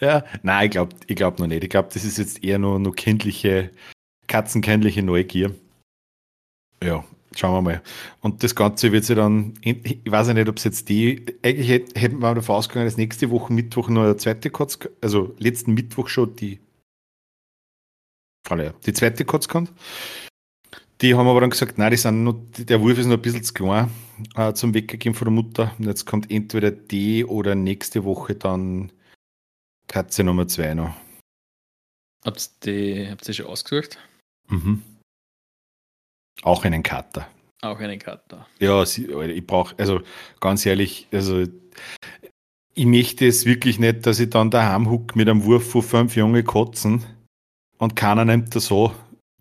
Ja, 0.00 0.24
nein, 0.42 0.66
ich 0.66 0.70
glaube 0.70 0.96
ich 1.06 1.16
glaub 1.16 1.38
noch 1.38 1.46
nicht. 1.46 1.64
Ich 1.64 1.70
glaube, 1.70 1.90
das 1.92 2.04
ist 2.04 2.18
jetzt 2.18 2.42
eher 2.42 2.58
nur, 2.58 2.78
nur 2.78 2.94
kindliche, 2.94 3.70
katzenkindliche 4.26 5.02
Neugier. 5.02 5.54
Ja, 6.82 7.04
schauen 7.34 7.54
wir 7.54 7.62
mal. 7.62 7.82
Und 8.20 8.42
das 8.42 8.54
Ganze 8.54 8.92
wird 8.92 9.04
sich 9.04 9.16
dann, 9.16 9.54
ich 9.62 10.00
weiß 10.04 10.28
ja 10.28 10.34
nicht, 10.34 10.48
ob 10.48 10.56
es 10.58 10.64
jetzt 10.64 10.88
die, 10.88 11.24
eigentlich 11.42 11.68
hätten 11.94 12.18
wir 12.20 12.34
davon 12.34 12.56
ausgegangen, 12.56 12.86
dass 12.86 12.96
nächste 12.96 13.30
Woche 13.30 13.52
Mittwoch 13.52 13.88
nur 13.88 14.04
eine 14.04 14.16
zweite 14.16 14.50
Kotz, 14.50 14.78
also 15.00 15.34
letzten 15.38 15.74
Mittwoch 15.74 16.08
schon 16.08 16.36
die, 16.36 16.60
die 18.86 18.92
zweite 18.92 19.24
Kotz 19.24 19.48
kommt. 19.48 19.72
Die 21.02 21.14
haben 21.14 21.28
aber 21.28 21.40
dann 21.40 21.50
gesagt, 21.50 21.76
nein, 21.76 21.90
die 21.90 21.98
sind 21.98 22.24
noch, 22.24 22.36
der 22.56 22.80
Wurf 22.80 22.98
ist 22.98 23.06
noch 23.06 23.16
ein 23.16 23.22
bisschen 23.22 23.44
zu 23.44 23.52
klein 23.52 23.90
äh, 24.34 24.54
zum 24.54 24.72
Weggegeben 24.72 25.14
von 25.14 25.26
der 25.26 25.32
Mutter. 25.32 25.72
Und 25.78 25.84
jetzt 25.84 26.06
kommt 26.06 26.30
entweder 26.30 26.70
die 26.70 27.24
oder 27.24 27.54
nächste 27.54 28.04
Woche 28.04 28.34
dann 28.34 28.92
Katze 29.88 30.24
Nummer 30.24 30.48
2 30.48 30.74
noch. 30.74 30.94
Habt 32.24 32.66
ihr, 32.66 33.10
habt 33.10 33.28
ihr 33.28 33.34
schon 33.34 33.46
ausgesucht? 33.46 33.98
Mhm. 34.48 34.82
Auch 36.42 36.64
einen 36.64 36.82
Kater. 36.82 37.28
Auch 37.62 37.78
einen 37.78 37.98
Kater. 37.98 38.46
Ja, 38.58 38.82
ich 38.82 39.46
brauche, 39.46 39.74
also 39.78 40.00
ganz 40.40 40.66
ehrlich, 40.66 41.08
also 41.12 41.44
ich 42.74 42.86
möchte 42.86 43.26
es 43.26 43.46
wirklich 43.46 43.78
nicht, 43.78 44.06
dass 44.06 44.20
ich 44.20 44.30
dann 44.30 44.50
daheim 44.50 44.90
huck 44.90 45.16
mit 45.16 45.28
einem 45.28 45.44
Wurf 45.44 45.70
von 45.70 45.82
fünf 45.82 46.16
junge 46.16 46.44
Katzen 46.44 47.04
und 47.78 47.96
keiner 47.96 48.24
nimmt 48.24 48.54
das 48.54 48.66
so 48.66 48.92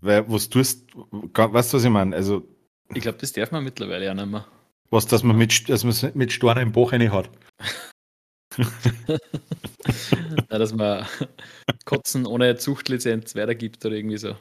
weil, 0.05 0.29
was 0.29 0.49
tust, 0.49 0.85
weißt 0.93 1.73
du, 1.73 1.77
was 1.77 1.83
ich 1.83 1.89
meine? 1.89 2.15
Also, 2.15 2.47
ich 2.93 3.01
glaube, 3.01 3.17
das 3.17 3.33
darf 3.33 3.51
man 3.51 3.63
mittlerweile 3.63 4.05
ja 4.05 4.13
nicht 4.13 4.27
mehr. 4.27 4.45
Was, 4.91 5.07
dass 5.07 5.23
man 5.23 5.35
mit, 5.35 5.67
dass 5.67 5.83
man 5.83 6.11
mit 6.13 6.31
Storn 6.31 6.59
im 6.59 6.71
Bach 6.71 6.91
rein 6.91 7.11
hat. 7.11 7.29
dass 10.49 10.73
man 10.73 11.07
Kotzen 11.85 12.27
ohne 12.27 12.55
Zuchtlizenz 12.55 13.35
weitergibt 13.35 13.83
oder 13.83 13.95
irgendwie 13.95 14.17
so. 14.17 14.35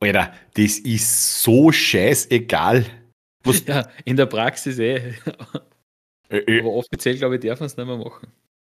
Alter, 0.00 0.32
das 0.54 0.78
ist 0.78 1.42
so 1.42 1.72
scheißegal. 1.72 2.84
Was 3.44 3.64
ja, 3.66 3.88
in 4.04 4.16
der 4.16 4.26
Praxis 4.26 4.78
eh. 4.78 5.14
Äh, 6.28 6.38
äh. 6.38 6.60
Aber 6.60 6.72
offiziell, 6.72 7.16
glaube 7.16 7.36
ich, 7.36 7.42
darf 7.42 7.60
man 7.60 7.68
es 7.68 7.76
nicht 7.76 7.86
mehr 7.86 7.96
machen. 7.96 8.26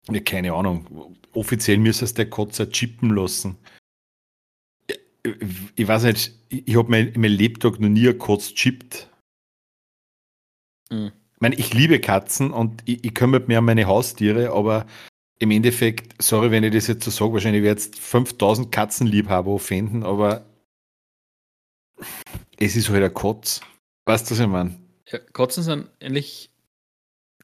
Ja, 0.09 0.21
keine 0.21 0.53
Ahnung. 0.53 1.17
Offiziell 1.33 1.79
müsstest 1.79 2.17
du 2.17 2.23
der 2.23 2.31
Kotzer 2.31 2.71
chippen 2.71 3.11
lassen 3.11 3.59
ich 5.77 5.89
weiß 5.89 6.05
nicht, 6.05 6.33
ich 6.49 6.77
habe 6.77 6.91
mein, 6.91 7.13
mein 7.17 7.33
Lebtag 7.33 7.79
noch 7.81 7.89
nie 7.89 8.13
kurz 8.15 8.55
chippt. 8.55 9.09
Mhm. 10.91 11.13
Ich 11.35 11.41
meine, 11.41 11.55
ich 11.57 11.73
liebe 11.73 12.01
Katzen 12.01 12.51
und 12.51 12.83
ich, 12.85 13.05
ich 13.05 13.15
kümmere 13.15 13.47
mich 13.47 13.57
um 13.57 13.65
meine 13.65 13.87
Haustiere, 13.87 14.53
aber 14.53 14.87
im 15.39 15.51
Endeffekt, 15.51 16.23
sorry, 16.23 16.51
wenn 16.51 16.65
ich 16.65 16.73
das 16.73 16.87
jetzt 16.87 17.05
so 17.05 17.11
sage, 17.11 17.33
wahrscheinlich 17.33 17.63
werde 17.63 17.81
jetzt 17.81 17.99
5000 17.99 18.71
Katzenliebhaber 18.71 19.59
finden, 19.59 20.03
aber 20.03 20.45
es 22.59 22.77
ist 22.77 22.89
halt 22.91 23.03
ein 23.03 23.15
Kotz. 23.15 23.61
Weißt 24.07 24.27
du, 24.27 24.33
was 24.33 24.41
ich 24.41 24.47
meine? 24.47 24.79
Ja, 25.09 25.19
Katzen 25.19 25.63
sind 25.63 25.89
ähnlich, 26.01 26.51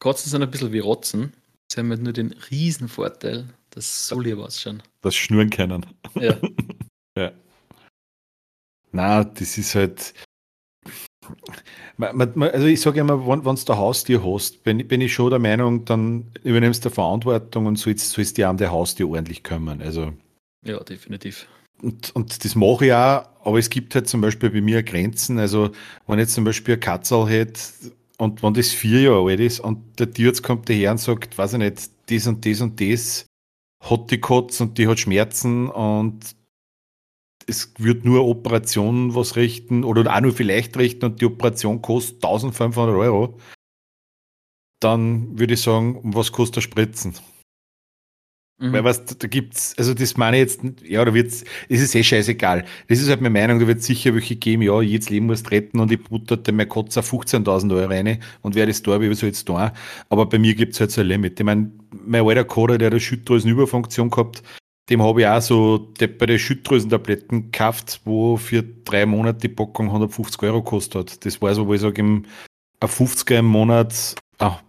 Katzen 0.00 0.30
sind 0.30 0.42
ein 0.42 0.50
bisschen 0.50 0.72
wie 0.72 0.78
Rotzen. 0.78 1.32
Sie 1.70 1.80
haben 1.80 1.90
halt 1.90 2.02
nur 2.02 2.12
den 2.12 2.32
riesen 2.50 2.88
Vorteil, 2.88 3.48
dass 3.70 4.08
so 4.08 4.20
lieb 4.20 4.38
ausschauen. 4.38 4.82
Das 5.02 5.14
schnurren 5.16 5.50
können. 5.50 5.86
Ja. 6.14 6.36
ja. 7.18 7.32
Na, 8.92 9.24
das 9.24 9.58
ist 9.58 9.74
halt. 9.74 10.14
Also 11.98 12.66
ich 12.66 12.80
sage 12.80 13.00
immer, 13.00 13.26
wenn, 13.26 13.44
wenn 13.44 13.56
du 13.56 13.72
ein 13.72 13.78
Haustier 13.78 14.24
hast, 14.24 14.62
bin, 14.62 14.86
bin 14.86 15.00
ich 15.00 15.12
schon 15.12 15.30
der 15.30 15.40
Meinung, 15.40 15.84
dann 15.84 16.30
übernimmst 16.44 16.84
du 16.84 16.90
Verantwortung 16.90 17.66
und 17.66 17.76
sollst, 17.76 18.10
sollst 18.10 18.36
dir 18.36 18.48
an 18.48 18.58
der 18.58 18.70
Haustier 18.70 19.08
ordentlich 19.08 19.42
kümmern. 19.42 19.82
Also, 19.82 20.12
ja, 20.64 20.78
definitiv. 20.84 21.48
Und, 21.82 22.14
und 22.16 22.44
das 22.44 22.54
mache 22.54 22.86
ich 22.86 22.92
auch, 22.92 23.28
aber 23.44 23.58
es 23.58 23.70
gibt 23.70 23.94
halt 23.94 24.08
zum 24.08 24.20
Beispiel 24.20 24.50
bei 24.50 24.60
mir 24.60 24.82
Grenzen. 24.82 25.38
Also 25.38 25.70
wenn 26.06 26.18
ich 26.18 26.24
jetzt 26.24 26.34
zum 26.34 26.44
Beispiel 26.44 26.74
ein 26.74 26.80
Katzel 26.80 27.28
hätte 27.28 27.60
und 28.18 28.42
wenn 28.42 28.54
das 28.54 28.70
vier 28.70 29.02
Jahre 29.02 29.30
alt 29.30 29.40
ist 29.40 29.60
und 29.60 29.98
der 29.98 30.10
Tierarzt 30.10 30.42
kommt 30.42 30.68
daher 30.68 30.92
und 30.92 30.98
sagt, 30.98 31.36
weiß 31.36 31.54
ich 31.54 31.58
nicht, 31.58 31.90
das 32.06 32.26
und 32.26 32.46
das 32.46 32.60
und 32.60 32.80
das 32.80 33.26
hat 33.80 34.10
die 34.10 34.20
Katze 34.20 34.64
und 34.64 34.78
die 34.78 34.88
hat 34.88 34.98
Schmerzen 34.98 35.68
und 35.68 36.34
es 37.46 37.72
wird 37.78 38.04
nur 38.04 38.26
Operationen 38.26 39.14
was 39.14 39.36
richten 39.36 39.84
oder 39.84 40.12
auch 40.12 40.20
nur 40.20 40.32
vielleicht 40.32 40.76
richten 40.76 41.04
und 41.04 41.20
die 41.20 41.26
Operation 41.26 41.80
kostet 41.82 42.16
1500 42.16 42.96
Euro, 42.96 43.38
dann 44.80 45.38
würde 45.38 45.54
ich 45.54 45.62
sagen, 45.62 46.00
was 46.02 46.32
kostet 46.32 46.56
der 46.56 46.60
Spritzen? 46.62 47.14
Mhm. 48.58 48.72
Weil 48.72 48.84
was, 48.84 49.04
da 49.04 49.28
gibt's, 49.28 49.74
also 49.76 49.92
das 49.92 50.16
meine 50.16 50.38
ich 50.38 50.42
jetzt, 50.42 50.62
ja, 50.82 51.04
da 51.04 51.12
wird's, 51.12 51.44
es 51.68 51.82
ist 51.82 51.94
eh 51.94 52.02
scheißegal. 52.02 52.64
Das 52.88 53.00
ist 53.00 53.10
halt 53.10 53.20
meine 53.20 53.38
Meinung, 53.38 53.60
da 53.60 53.66
wird 53.66 53.82
sicher 53.82 54.14
welche 54.14 54.36
geben, 54.36 54.62
ja, 54.62 54.80
jedes 54.80 55.10
Leben 55.10 55.26
muss 55.26 55.50
retten 55.50 55.78
und 55.78 55.92
ich 55.92 56.02
butterte 56.02 56.52
mein 56.52 56.68
Kotzer 56.68 57.02
15.000 57.02 57.74
Euro 57.74 57.90
rein 57.90 58.22
und 58.40 58.54
wer 58.54 58.66
das 58.66 58.82
da, 58.82 58.98
wie 58.98 59.14
soll 59.14 59.28
jetzt 59.28 59.46
da? 59.48 59.74
Aber 60.08 60.26
bei 60.26 60.38
mir 60.38 60.54
gibt's 60.54 60.80
halt 60.80 60.90
so 60.90 61.02
ein 61.02 61.08
Limit. 61.08 61.38
Ich 61.38 61.44
meine, 61.44 61.70
mein 61.90 62.26
alter 62.26 62.44
Coder, 62.44 62.78
der 62.78 62.90
eine 62.90 63.00
Schilddrüsenüberfunktion 63.00 64.08
gehabt, 64.08 64.42
dem 64.88 65.02
habe 65.02 65.20
ich 65.20 65.26
auch 65.26 65.40
so 65.42 65.78
deppere 65.78 66.38
Schilddrüsentabletten 66.38 67.50
gekauft, 67.50 68.00
wo 68.04 68.38
für 68.38 68.62
drei 68.62 69.04
Monate 69.04 69.40
die 69.40 69.48
Packung 69.48 69.88
150 69.88 70.42
Euro 70.44 70.62
kostet 70.62 71.12
hat. 71.12 71.26
Das 71.26 71.42
war 71.42 71.54
so, 71.54 71.66
wo 71.66 71.74
ich 71.74 71.80
sage, 71.82 72.02
ein 72.02 72.26
50er 72.80 73.40
im 73.40 73.46
Monat, 73.46 74.14
ah, 74.38 74.60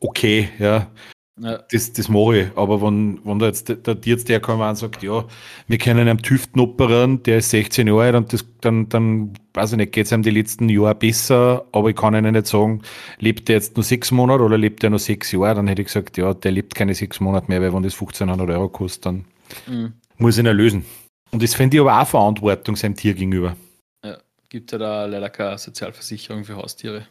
okay, 0.00 0.48
ja. 0.58 0.90
Ja. 1.40 1.58
Das, 1.72 1.92
das 1.92 2.08
mache 2.08 2.38
ich. 2.38 2.56
Aber 2.56 2.80
wenn, 2.80 3.20
wenn 3.24 3.40
da 3.40 3.46
jetzt 3.46 3.68
der 3.68 4.00
Tierarzt 4.00 4.28
der 4.28 4.38
kommt 4.40 4.62
und 4.62 4.76
sagt, 4.76 5.02
ja, 5.02 5.24
wir 5.66 5.78
können 5.78 6.00
einem 6.00 6.22
Tüften 6.22 6.60
operieren, 6.60 7.24
der 7.24 7.38
ist 7.38 7.50
16 7.50 7.88
Jahre 7.88 8.02
alt 8.02 8.14
und 8.14 8.32
das, 8.32 8.44
dann, 8.60 8.88
dann, 8.88 9.32
weiß 9.52 9.72
ich 9.72 9.78
nicht, 9.78 9.92
geht 9.92 10.06
es 10.06 10.12
ihm 10.12 10.22
die 10.22 10.30
letzten 10.30 10.68
Jahre 10.68 10.94
besser, 10.94 11.66
aber 11.72 11.90
ich 11.90 11.96
kann 11.96 12.14
ihnen 12.14 12.34
nicht 12.34 12.46
sagen, 12.46 12.82
lebt 13.18 13.48
der 13.48 13.56
jetzt 13.56 13.76
nur 13.76 13.82
sechs 13.82 14.12
Monate 14.12 14.44
oder 14.44 14.56
lebt 14.56 14.84
der 14.84 14.90
nur 14.90 15.00
sechs 15.00 15.32
Jahre, 15.32 15.56
dann 15.56 15.66
hätte 15.66 15.82
ich 15.82 15.88
gesagt, 15.88 16.16
ja, 16.16 16.34
der 16.34 16.52
lebt 16.52 16.76
keine 16.76 16.94
sechs 16.94 17.18
Monate 17.18 17.48
mehr, 17.48 17.60
weil 17.60 17.74
wenn 17.74 17.82
das 17.82 17.94
1500 17.94 18.50
Euro 18.50 18.68
kostet, 18.68 19.06
dann 19.06 19.24
mhm. 19.66 19.94
muss 20.18 20.38
ich 20.38 20.44
ihn 20.44 20.56
lösen. 20.56 20.84
Und 21.32 21.42
das 21.42 21.54
finde 21.54 21.76
ich 21.76 21.80
aber 21.80 22.00
auch 22.00 22.06
Verantwortung 22.06 22.76
seinem 22.76 22.94
Tier 22.94 23.14
gegenüber. 23.14 23.56
Ja, 24.04 24.18
gibt 24.48 24.70
ja 24.70 24.78
da 24.78 25.04
leider 25.06 25.30
keine 25.30 25.58
Sozialversicherung 25.58 26.44
für 26.44 26.54
Haustiere. 26.54 27.08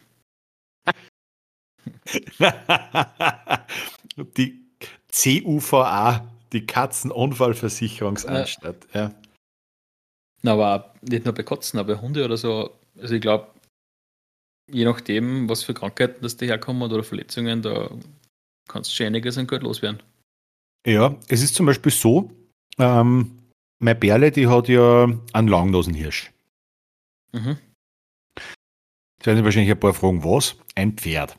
die 4.16 4.60
CUVA, 5.12 6.26
die 6.52 6.66
Katzenunfallversicherungsanstalt. 6.66 8.88
Ja. 8.92 9.00
ja. 9.00 9.14
Na, 10.42 10.52
aber 10.52 10.94
nicht 11.00 11.24
nur 11.24 11.34
bei 11.34 11.42
Katzen, 11.42 11.78
aber 11.78 11.94
bei 11.94 12.00
Hunde 12.00 12.24
oder 12.24 12.36
so. 12.36 12.70
Also 12.98 13.14
ich 13.14 13.20
glaube, 13.20 13.48
je 14.70 14.84
nachdem, 14.84 15.48
was 15.48 15.62
für 15.62 15.74
Krankheiten 15.74 16.22
das 16.22 16.36
daherkommen 16.36 16.82
oder 16.82 17.02
Verletzungen, 17.02 17.62
da 17.62 17.90
kannst 18.68 18.90
du 18.90 18.94
schon 18.94 19.06
einiges 19.06 19.38
an 19.38 19.46
Geld 19.46 19.62
loswerden. 19.62 20.02
Ja, 20.86 21.16
es 21.28 21.42
ist 21.42 21.54
zum 21.54 21.66
Beispiel 21.66 21.92
so, 21.92 22.30
ähm, 22.78 23.38
meine 23.78 23.98
Berle, 23.98 24.30
die 24.30 24.46
hat 24.46 24.68
ja 24.68 25.08
einen 25.32 25.48
Langnosenhirsch. 25.48 26.30
Mhm. 27.32 27.56
Jetzt 29.16 29.26
werden 29.26 29.38
Sie 29.38 29.44
wahrscheinlich 29.44 29.72
ein 29.72 29.80
paar 29.80 29.94
fragen, 29.94 30.22
was? 30.22 30.56
Ein 30.74 30.92
Pferd. 30.92 31.36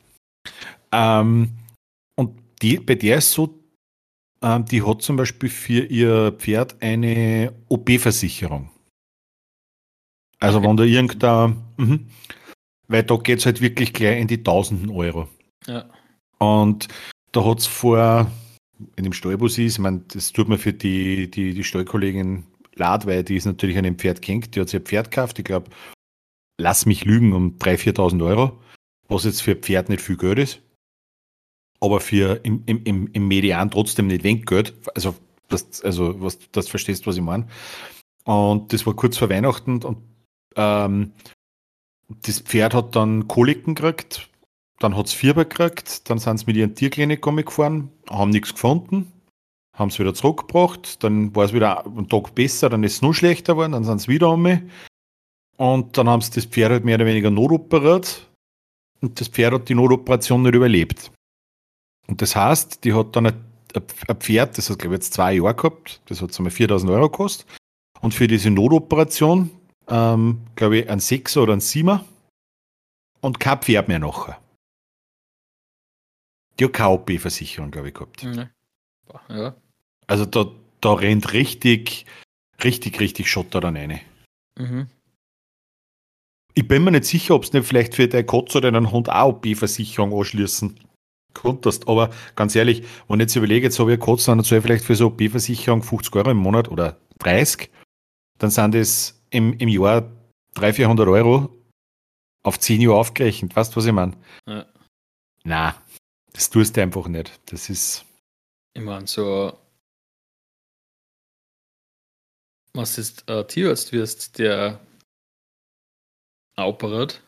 Ähm, 0.91 1.51
die, 2.61 2.79
bei 2.79 2.95
der 2.95 3.17
ist 3.17 3.31
so, 3.31 3.59
ähm, 4.41 4.65
die 4.65 4.83
hat 4.83 5.01
zum 5.01 5.17
Beispiel 5.17 5.49
für 5.49 5.85
ihr 5.85 6.31
Pferd 6.33 6.81
eine 6.81 7.53
OP-Versicherung. 7.69 8.69
Also 10.39 10.59
okay. 10.59 10.67
wenn 10.67 10.77
da 10.77 10.83
irgendein, 10.83 11.63
mh, 11.77 11.99
weil 12.87 13.03
da 13.03 13.15
geht 13.17 13.39
es 13.39 13.45
halt 13.45 13.61
wirklich 13.61 13.93
gleich 13.93 14.19
in 14.19 14.27
die 14.27 14.43
tausenden 14.43 14.89
Euro. 14.89 15.27
Ja. 15.65 15.89
Und 16.37 16.87
da 17.31 17.43
hat 17.45 17.59
es 17.59 17.65
vor, 17.65 18.29
in 18.95 19.03
dem 19.03 19.13
Stallbus 19.13 19.57
ist, 19.57 19.73
ich 19.73 19.79
meine, 19.79 20.03
das 20.13 20.31
tut 20.31 20.47
mir 20.47 20.57
für 20.57 20.73
die, 20.73 21.29
die, 21.31 21.53
die 21.53 21.63
Stallkollegin 21.63 22.43
leid, 22.75 23.05
weil 23.05 23.23
die 23.23 23.37
ist 23.37 23.45
natürlich 23.45 23.77
an 23.77 23.85
dem 23.85 23.97
Pferd 23.97 24.21
kennt, 24.21 24.55
die 24.55 24.61
hat 24.61 24.69
sich 24.69 24.79
ein 24.79 24.85
Pferd 24.85 25.11
gekauft, 25.11 25.39
ich 25.39 25.45
glaube, 25.45 25.69
lass 26.57 26.85
mich 26.85 27.05
lügen, 27.05 27.33
um 27.33 27.57
3.000, 27.57 27.95
4.000 27.95 28.25
Euro, 28.25 28.61
was 29.07 29.23
jetzt 29.23 29.41
für 29.41 29.51
ein 29.51 29.61
Pferd 29.61 29.89
nicht 29.89 30.01
viel 30.01 30.17
Geld 30.17 30.39
ist 30.39 30.61
aber 31.85 31.99
für 31.99 32.39
im, 32.43 32.63
im, 32.65 33.09
im 33.11 33.27
Median 33.27 33.71
trotzdem 33.71 34.07
nicht 34.07 34.23
wenig 34.23 34.45
Geld. 34.45 34.73
Also, 34.95 35.15
das, 35.49 35.81
also 35.81 36.19
was, 36.21 36.39
das 36.51 36.67
verstehst, 36.67 37.05
was 37.07 37.15
ich 37.15 37.21
meine. 37.21 37.47
Und 38.23 38.73
das 38.73 38.85
war 38.85 38.95
kurz 38.95 39.17
vor 39.17 39.29
Weihnachten 39.29 39.83
und 39.83 39.97
ähm, 40.55 41.11
das 42.23 42.39
Pferd 42.39 42.73
hat 42.73 42.95
dann 42.95 43.27
Koliken 43.27 43.75
gekriegt, 43.75 44.29
dann 44.79 44.95
hat 44.95 45.07
es 45.07 45.13
Fieber 45.13 45.45
gekriegt, 45.45 46.09
dann 46.09 46.19
sind 46.19 46.39
sie 46.39 46.45
mit 46.47 46.55
ihren 46.55 46.75
Tierklinik 46.75 47.21
gefahren, 47.21 47.91
haben 48.09 48.31
nichts 48.31 48.53
gefunden, 48.53 49.11
haben 49.73 49.89
es 49.89 49.99
wieder 49.99 50.13
zurückgebracht, 50.13 51.03
dann 51.03 51.35
war 51.35 51.45
es 51.45 51.53
wieder 51.53 51.85
einen 51.85 52.09
Tag 52.09 52.33
besser, 52.35 52.69
dann 52.69 52.83
ist 52.83 52.95
es 52.95 53.01
noch 53.01 53.13
schlechter 53.13 53.53
geworden, 53.53 53.73
dann 53.73 53.83
sind 53.83 54.01
sie 54.01 54.07
wieder 54.07 54.31
um. 54.31 54.69
Und 55.57 55.97
dann 55.97 56.09
haben 56.09 56.21
sie 56.21 56.31
das 56.31 56.45
Pferd 56.45 56.71
halt 56.71 56.85
mehr 56.85 56.95
oder 56.95 57.05
weniger 57.05 57.31
notoperiert 57.31 58.27
und 59.01 59.19
das 59.19 59.27
Pferd 59.27 59.53
hat 59.53 59.69
die 59.69 59.75
Notoperation 59.75 60.43
nicht 60.43 60.55
überlebt. 60.55 61.11
Und 62.07 62.21
das 62.21 62.35
heißt, 62.35 62.83
die 62.83 62.93
hat 62.93 63.15
dann 63.15 63.27
ein, 63.27 63.45
Pferd, 64.19 64.57
das 64.57 64.69
hat 64.69 64.79
glaube 64.79 64.95
ich 64.95 64.99
jetzt 64.99 65.13
zwei 65.13 65.33
Jahre 65.33 65.55
gehabt, 65.55 66.01
das 66.05 66.21
hat 66.21 66.37
einmal 66.37 66.51
4000 66.51 66.91
Euro 66.91 67.09
gekostet. 67.09 67.45
Und 68.01 68.13
für 68.13 68.27
diese 68.27 68.49
Notoperation, 68.49 69.51
ähm, 69.89 70.41
glaube 70.55 70.77
ich, 70.77 70.89
ein 70.89 70.99
Sechser 70.99 71.43
oder 71.43 71.53
ein 71.53 71.59
Siemer 71.59 72.05
und 73.21 73.39
kein 73.39 73.59
Pferd 73.59 73.87
mehr 73.87 73.99
nachher. 73.99 74.39
Die 76.59 76.65
hat 76.65 76.73
keine 76.73 76.91
OP-Versicherung, 76.91 77.71
glaube 77.71 77.89
ich, 77.89 77.93
gehabt. 77.93 78.25
Ja. 79.29 79.55
Also 80.07 80.25
da, 80.25 80.45
da 80.79 80.93
rennt 80.93 81.33
richtig, 81.33 82.05
richtig, 82.63 82.99
richtig 82.99 83.29
Schotter 83.29 83.59
dann 83.59 83.75
rein. 83.75 83.99
Mhm. 84.57 84.87
Ich 86.53 86.67
bin 86.67 86.83
mir 86.85 86.91
nicht 86.91 87.05
sicher, 87.05 87.35
ob 87.35 87.43
es 87.43 87.51
nicht 87.51 87.65
vielleicht 87.65 87.95
für 87.95 88.07
deine 88.07 88.25
Katze 88.25 88.59
oder 88.59 88.71
deinen 88.71 88.91
Hund 88.91 89.09
auch 89.09 89.35
OP-Versicherung 89.35 90.17
anschließen 90.17 90.79
konntest. 91.35 91.87
Aber 91.87 92.09
ganz 92.35 92.55
ehrlich, 92.55 92.83
wenn 93.07 93.19
ich 93.19 93.25
jetzt 93.25 93.35
überlege, 93.35 93.67
jetzt 93.67 93.79
habe 93.79 93.93
ich 93.93 93.99
Katze, 93.99 94.31
dann 94.31 94.39
ich 94.39 94.47
vielleicht 94.47 94.83
für 94.83 94.95
so 94.95 95.11
B-Versicherung 95.11 95.83
50 95.83 96.15
Euro 96.15 96.31
im 96.31 96.37
Monat 96.37 96.69
oder 96.69 96.97
30, 97.19 97.69
dann 98.39 98.49
sind 98.49 98.73
das 98.73 99.21
im, 99.29 99.53
im 99.53 99.69
Jahr 99.69 100.11
300, 100.55 100.75
400 100.75 101.07
Euro 101.07 101.49
auf 102.43 102.59
10 102.59 102.81
Jahre 102.81 102.97
aufgerechnet. 102.97 103.55
Weißt 103.55 103.73
du, 103.73 103.77
was 103.77 103.85
ich 103.85 103.91
meine? 103.91 104.17
Ja. 104.47 104.65
Na, 105.43 105.75
das 106.33 106.49
tust 106.49 106.75
du 106.75 106.81
einfach 106.81 107.07
nicht. 107.07 107.39
Das 107.45 107.69
ist. 107.69 108.05
Ich 108.73 108.81
meine, 108.81 109.05
so. 109.05 109.57
Was 112.73 112.97
ist 112.97 113.29
äh, 113.29 113.45
Tierarzt 113.45 113.93
wirst, 113.93 114.37
der 114.37 114.81
operiert, 116.63 117.21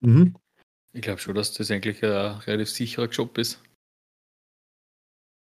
mhm. 0.00 0.34
Ich 0.96 1.02
glaube 1.02 1.20
schon, 1.20 1.34
dass 1.34 1.52
das 1.52 1.70
eigentlich 1.70 2.02
ein 2.02 2.10
relativ 2.10 2.70
sicherer 2.70 3.08
Job 3.10 3.36
ist. 3.36 3.62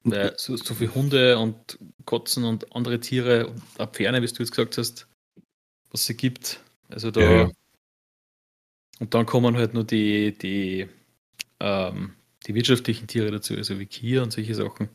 Weil 0.03 0.33
so, 0.37 0.57
so 0.57 0.73
viele 0.73 0.95
Hunde 0.95 1.37
und 1.37 1.77
Katzen 2.07 2.43
und 2.43 2.75
andere 2.75 2.99
Tiere 2.99 3.45
und 3.45 3.61
auch 3.77 3.91
Pferde, 3.91 4.17
wie 4.17 4.25
du 4.25 4.43
jetzt 4.43 4.51
gesagt 4.51 4.79
hast, 4.79 5.07
was 5.91 6.09
es 6.09 6.17
gibt. 6.17 6.63
Also 6.89 7.11
da. 7.11 7.21
Ja, 7.21 7.51
Und 8.99 9.13
dann 9.13 9.27
kommen 9.27 9.55
halt 9.57 9.75
nur 9.75 9.83
die, 9.83 10.35
die, 10.35 10.87
ähm, 11.59 12.15
die 12.47 12.55
wirtschaftlichen 12.55 13.05
Tiere 13.05 13.29
dazu, 13.29 13.53
also 13.53 13.77
wie 13.77 13.85
Kier 13.85 14.23
und 14.23 14.31
solche 14.31 14.55
Sachen. 14.55 14.89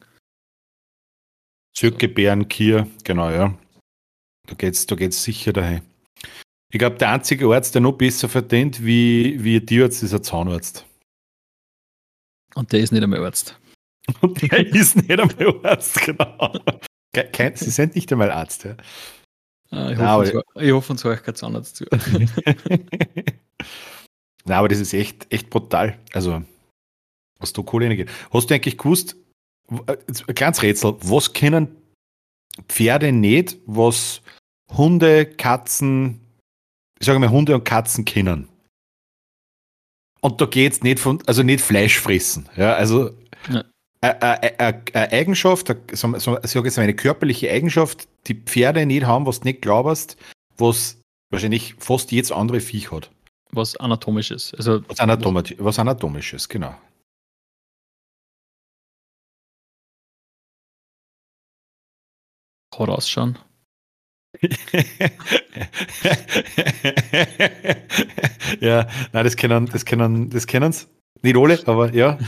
Zirkelbären, 1.72 2.48
Kier, 2.48 2.88
genau, 3.04 3.30
ja. 3.30 3.56
Da 4.48 4.54
geht's, 4.54 4.86
da 4.86 4.96
geht's 4.96 5.22
sicher 5.22 5.52
daheim. 5.52 5.82
Ich 6.72 6.78
glaube, 6.78 6.96
der 6.96 7.10
einzige 7.10 7.46
Arzt, 7.54 7.74
der 7.74 7.82
noch 7.82 7.92
besser 7.92 8.30
verdient 8.30 8.82
wie, 8.82 9.36
wie 9.44 9.56
ein 9.56 9.66
Tierarzt, 9.66 10.02
ist 10.02 10.14
ein 10.14 10.22
Zahnarzt. 10.22 10.86
Und 12.54 12.72
der 12.72 12.80
ist 12.80 12.92
nicht 12.92 13.02
einmal 13.02 13.22
Arzt. 13.24 13.58
Und 14.22 14.40
der 14.40 14.66
ist 14.74 14.96
nicht 14.96 15.10
einmal 15.10 15.66
Arzt, 15.66 16.00
genau. 16.00 16.50
Kein, 17.32 17.56
Sie 17.56 17.70
sind 17.70 17.94
nicht 17.94 18.10
einmal 18.10 18.30
Arzt, 18.30 18.64
ja. 18.64 18.74
Ah, 19.70 19.90
ich, 19.90 19.98
hoffe, 19.98 20.44
Nein, 20.54 20.66
ich 20.66 20.72
hoffe, 20.72 20.92
uns 20.92 21.04
euch 21.04 21.22
kein 21.22 21.34
Zahnarzt 21.34 21.76
zu. 21.76 21.84
Nein, 24.44 24.58
aber 24.58 24.68
das 24.68 24.80
ist 24.80 24.94
echt, 24.94 25.30
echt 25.30 25.50
brutal. 25.50 25.98
Also, 26.12 26.42
was 27.38 27.52
da 27.52 27.60
Kohle 27.62 27.94
geht. 27.94 28.10
Hast 28.32 28.48
du 28.48 28.54
eigentlich 28.54 28.78
gewusst, 28.78 29.16
ein 29.68 30.34
kleines 30.34 30.62
Rätsel, 30.62 30.96
was 31.00 31.34
können 31.34 31.76
Pferde 32.68 33.12
nicht, 33.12 33.58
was 33.66 34.22
Hunde, 34.70 35.26
Katzen, 35.26 36.21
ich 37.02 37.06
sage 37.06 37.18
mal, 37.18 37.30
Hunde 37.30 37.52
und 37.56 37.64
Katzen 37.64 38.04
kennen. 38.04 38.48
Und 40.20 40.40
da 40.40 40.46
geht 40.46 40.72
es 40.72 40.82
nicht 40.82 41.00
von, 41.00 41.20
also 41.26 41.42
nicht 41.42 41.60
Fleisch 41.60 41.98
fressen. 41.98 42.48
Ja, 42.56 42.74
also 42.74 43.10
ja. 43.50 43.64
Eine 44.00 45.12
Eigenschaft, 45.12 45.68
ich 45.70 45.98
sage 45.98 46.16
jetzt 46.64 46.76
mal 46.76 46.82
eine 46.84 46.94
körperliche 46.94 47.50
Eigenschaft, 47.50 48.08
die 48.28 48.34
Pferde 48.34 48.86
nicht 48.86 49.04
haben, 49.04 49.26
was 49.26 49.40
du 49.40 49.48
nicht 49.48 49.62
glaubst, 49.62 50.16
was 50.56 51.00
wahrscheinlich 51.30 51.74
fast 51.78 52.12
jedes 52.12 52.30
andere 52.30 52.60
Viech 52.60 52.92
hat. 52.92 53.10
Was 53.50 53.76
anatomisches. 53.76 54.54
Also 54.54 54.88
was, 54.88 55.00
Anatomi 55.00 55.42
was 55.58 55.80
anatomisches, 55.80 56.48
genau. 56.48 56.76
Vorausschauen. 62.72 63.38
Ja, 68.60 68.88
nein, 69.12 69.24
das 69.24 69.36
kennen, 69.36 69.66
das 69.66 69.84
kennen, 69.84 70.30
das 70.30 70.46
kennen 70.46 70.74
Nicht 71.22 71.36
alle, 71.36 71.60
aber 71.66 71.92
ja. 71.94 72.18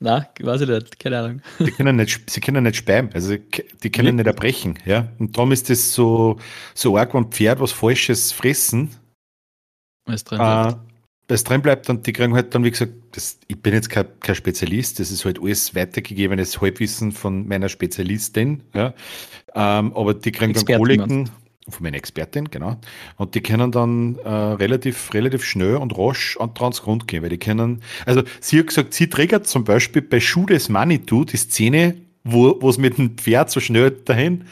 Nein, 0.00 0.26
weiß 0.40 0.62
ich 0.62 0.68
nicht, 0.68 0.98
keine 0.98 1.18
Ahnung. 1.18 1.42
Die 1.58 1.70
können 1.70 1.96
nicht, 1.96 2.30
sie 2.30 2.40
können 2.40 2.64
nicht 2.64 2.76
speien, 2.76 3.10
also 3.12 3.36
die 3.36 3.90
können 3.90 4.16
nicht 4.16 4.26
erbrechen, 4.26 4.78
ja. 4.84 5.08
Und 5.18 5.36
darum 5.36 5.52
ist 5.52 5.70
das 5.70 5.94
so, 5.94 6.38
so 6.74 6.96
arg, 6.96 7.14
wenn 7.14 7.30
Pferd 7.30 7.60
was 7.60 7.72
Falsches 7.72 8.32
fressen. 8.32 8.90
Weil 10.06 10.14
es 11.28 11.44
drin 11.44 11.62
bleibt. 11.62 11.88
Und 11.88 12.06
die 12.06 12.12
kriegen 12.12 12.34
halt 12.34 12.54
dann, 12.54 12.64
wie 12.64 12.70
gesagt, 12.70 12.92
das, 13.12 13.38
ich 13.48 13.60
bin 13.60 13.74
jetzt 13.74 13.90
kein, 13.90 14.06
kein 14.20 14.34
Spezialist, 14.34 15.00
das 15.00 15.10
ist 15.10 15.24
halt 15.24 15.40
alles 15.40 15.74
weitergegebenes 15.74 16.60
Halbwissen 16.60 17.12
von 17.12 17.46
meiner 17.46 17.68
Spezialistin, 17.68 18.62
ja. 18.74 18.94
Ähm, 19.54 19.92
aber 19.94 20.14
die 20.14 20.32
kriegen 20.32 20.52
dann 20.52 20.64
Koliken 20.64 21.30
von 21.68 21.82
meiner 21.82 21.96
Expertin, 21.96 22.50
genau. 22.50 22.76
Und 23.16 23.34
die 23.34 23.40
können 23.40 23.72
dann 23.72 24.18
äh, 24.18 24.28
relativ, 24.28 25.14
relativ 25.14 25.44
schnell 25.44 25.76
und 25.76 25.96
rasch 25.96 26.36
an 26.38 26.54
Transgrund 26.54 27.08
gehen, 27.08 27.22
weil 27.22 27.30
die 27.30 27.38
können, 27.38 27.82
also 28.04 28.22
sie 28.40 28.58
hat 28.58 28.66
gesagt, 28.66 28.92
sie 28.92 29.08
triggert 29.08 29.46
zum 29.46 29.64
Beispiel 29.64 30.02
bei 30.02 30.20
Schuh 30.20 30.46
des 30.46 30.68
Manitou 30.68 31.24
die 31.24 31.38
Szene, 31.38 31.96
wo 32.24 32.68
es 32.68 32.78
mit 32.78 32.98
dem 32.98 33.16
Pferd 33.16 33.50
so 33.50 33.60
schnell 33.60 33.90
dahin 33.90 34.44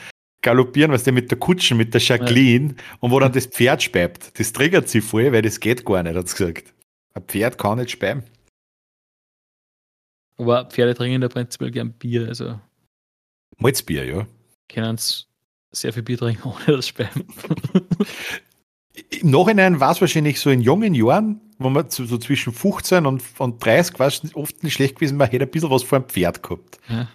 galoppieren, 0.43 0.93
was 0.93 1.05
der 1.05 1.13
mit 1.13 1.31
der 1.31 1.39
Kutschen, 1.39 1.77
mit 1.77 1.95
der 1.95 2.01
Jacqueline 2.01 2.69
ja. 2.69 2.75
und 3.01 3.11
wo 3.11 3.19
dann 3.19 3.33
das 3.33 3.47
Pferd 3.47 3.83
speibt. 3.83 4.39
Das 4.39 4.53
triggert 4.53 4.89
sie 4.89 5.01
voll, 5.01 5.33
weil 5.33 5.43
das 5.43 5.61
geht 5.61 5.85
gar 5.85 6.03
nicht, 6.03 6.17
hat 6.17 6.29
sie 6.29 6.37
gesagt. 6.37 6.75
Ein 7.15 7.23
Pferd 7.23 7.59
kann 7.59 7.79
nicht 7.79 7.91
speiben. 7.93 8.25
Aber 10.39 10.65
Pferde 10.67 10.95
trinken 10.95 11.23
ja 11.23 11.29
prinzipiell 11.29 11.71
gern 11.71 11.93
Bier, 11.93 12.29
also. 12.29 12.59
Malzbier, 13.59 14.05
ja. 14.05 14.27
Können 14.69 14.99
sehr 15.71 15.93
viel 15.93 16.03
Bier 16.03 16.19
trinken, 16.19 16.43
ohne 16.49 16.77
das 16.77 16.89
Speiben. 16.89 17.25
Im 19.11 19.31
Nachhinein 19.31 19.79
war 19.81 19.93
es 19.93 20.01
wahrscheinlich 20.01 20.41
so 20.41 20.51
in 20.51 20.61
jungen 20.61 20.95
Jahren, 20.95 21.41
wo 21.59 21.71
man 21.71 21.89
so, 21.91 22.05
so 22.05 22.19
zwischen 22.19 22.53
15 22.53 23.07
und, 23.07 23.23
und 23.39 23.65
30 23.65 23.99
war 23.99 24.09
es 24.09 24.23
oft 24.35 24.63
nicht 24.63 24.75
schlecht 24.75 24.97
gewesen, 24.97 25.17
man 25.17 25.31
hätte 25.31 25.45
ein 25.45 25.51
bisschen 25.51 25.71
was 25.71 25.83
vor 25.83 25.99
einem 25.99 26.09
Pferd 26.09 26.43
gehabt. 26.43 26.79
Ja. 26.89 27.09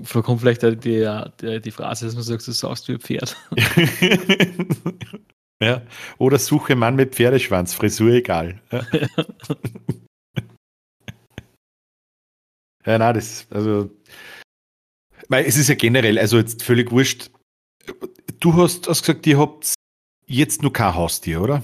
Da 0.00 0.22
kommt 0.22 0.40
vielleicht 0.40 0.62
die, 0.62 1.06
die, 1.40 1.60
die 1.60 1.70
Phrase, 1.70 2.06
dass 2.06 2.14
man 2.14 2.24
sagt, 2.24 2.46
du 2.46 2.52
saust 2.52 2.88
wie 2.88 2.92
ein 2.92 3.00
Pferd. 3.00 3.36
ja. 5.62 5.82
Oder 6.18 6.38
suche 6.38 6.76
Mann 6.76 6.96
mit 6.96 7.14
Pferdeschwanz, 7.14 7.74
Frisur 7.74 8.12
egal. 8.12 8.60
Ja, 8.70 8.86
ja 12.86 12.98
nein, 12.98 13.14
das, 13.14 13.46
also, 13.50 13.90
weil 15.28 15.46
es 15.46 15.56
ist 15.56 15.68
ja 15.68 15.74
generell, 15.74 16.18
also 16.18 16.38
jetzt 16.38 16.62
völlig 16.62 16.90
wurscht. 16.90 17.30
Du 18.40 18.54
hast, 18.54 18.88
hast 18.88 19.02
gesagt, 19.02 19.26
ihr 19.26 19.38
habt 19.38 19.74
jetzt 20.26 20.62
nur 20.62 20.72
kein 20.72 20.94
Haustier, 20.94 21.40
oder? 21.40 21.62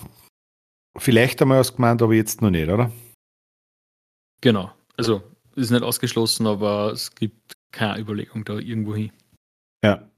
Vielleicht 0.98 1.40
einmal 1.40 1.60
ausgemeint, 1.60 2.02
aber 2.02 2.14
jetzt 2.14 2.42
noch 2.42 2.50
nicht, 2.50 2.68
oder? 2.68 2.92
Genau. 4.40 4.72
Also, 4.96 5.22
ist 5.56 5.70
nicht 5.70 5.82
ausgeschlossen, 5.82 6.46
aber 6.46 6.92
es 6.92 7.14
gibt 7.14 7.52
keine 7.72 8.00
Überlegung 8.00 8.44
da 8.44 8.58
irgendwo 8.58 8.94
hin. 8.94 9.12
Ja. 9.84 10.10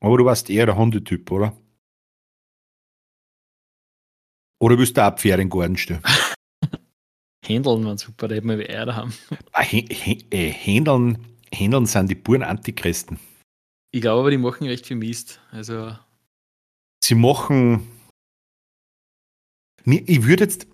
Aber 0.00 0.18
du 0.18 0.24
warst 0.24 0.48
eher 0.50 0.66
der 0.66 0.76
Hundetyp, 0.76 1.30
oder? 1.30 1.56
Oder 4.60 4.78
willst 4.78 4.96
du 4.96 5.06
auch 5.06 5.16
Pferde 5.16 5.42
in 5.42 5.48
den 5.48 5.58
Garten 5.58 5.76
stellen? 5.76 6.02
Händeln 7.44 7.84
waren 7.84 7.98
super, 7.98 8.28
da 8.28 8.34
hätten 8.34 8.48
wir 8.48 8.68
eher 8.68 8.94
haben. 8.94 9.14
Ah, 9.52 9.62
äh, 9.62 10.50
Händeln, 10.50 11.18
Händeln 11.52 11.86
sind 11.86 12.10
die 12.10 12.14
puren 12.14 12.42
Antichristen. 12.42 13.18
Ich 13.90 14.00
glaube 14.00 14.20
aber, 14.20 14.30
die 14.30 14.38
machen 14.38 14.66
recht 14.66 14.86
viel 14.86 14.96
Mist. 14.96 15.40
Also. 15.50 15.96
Sie 17.02 17.14
machen. 17.14 17.88
Ich 19.84 20.22
würde 20.24 20.44
jetzt. 20.44 20.68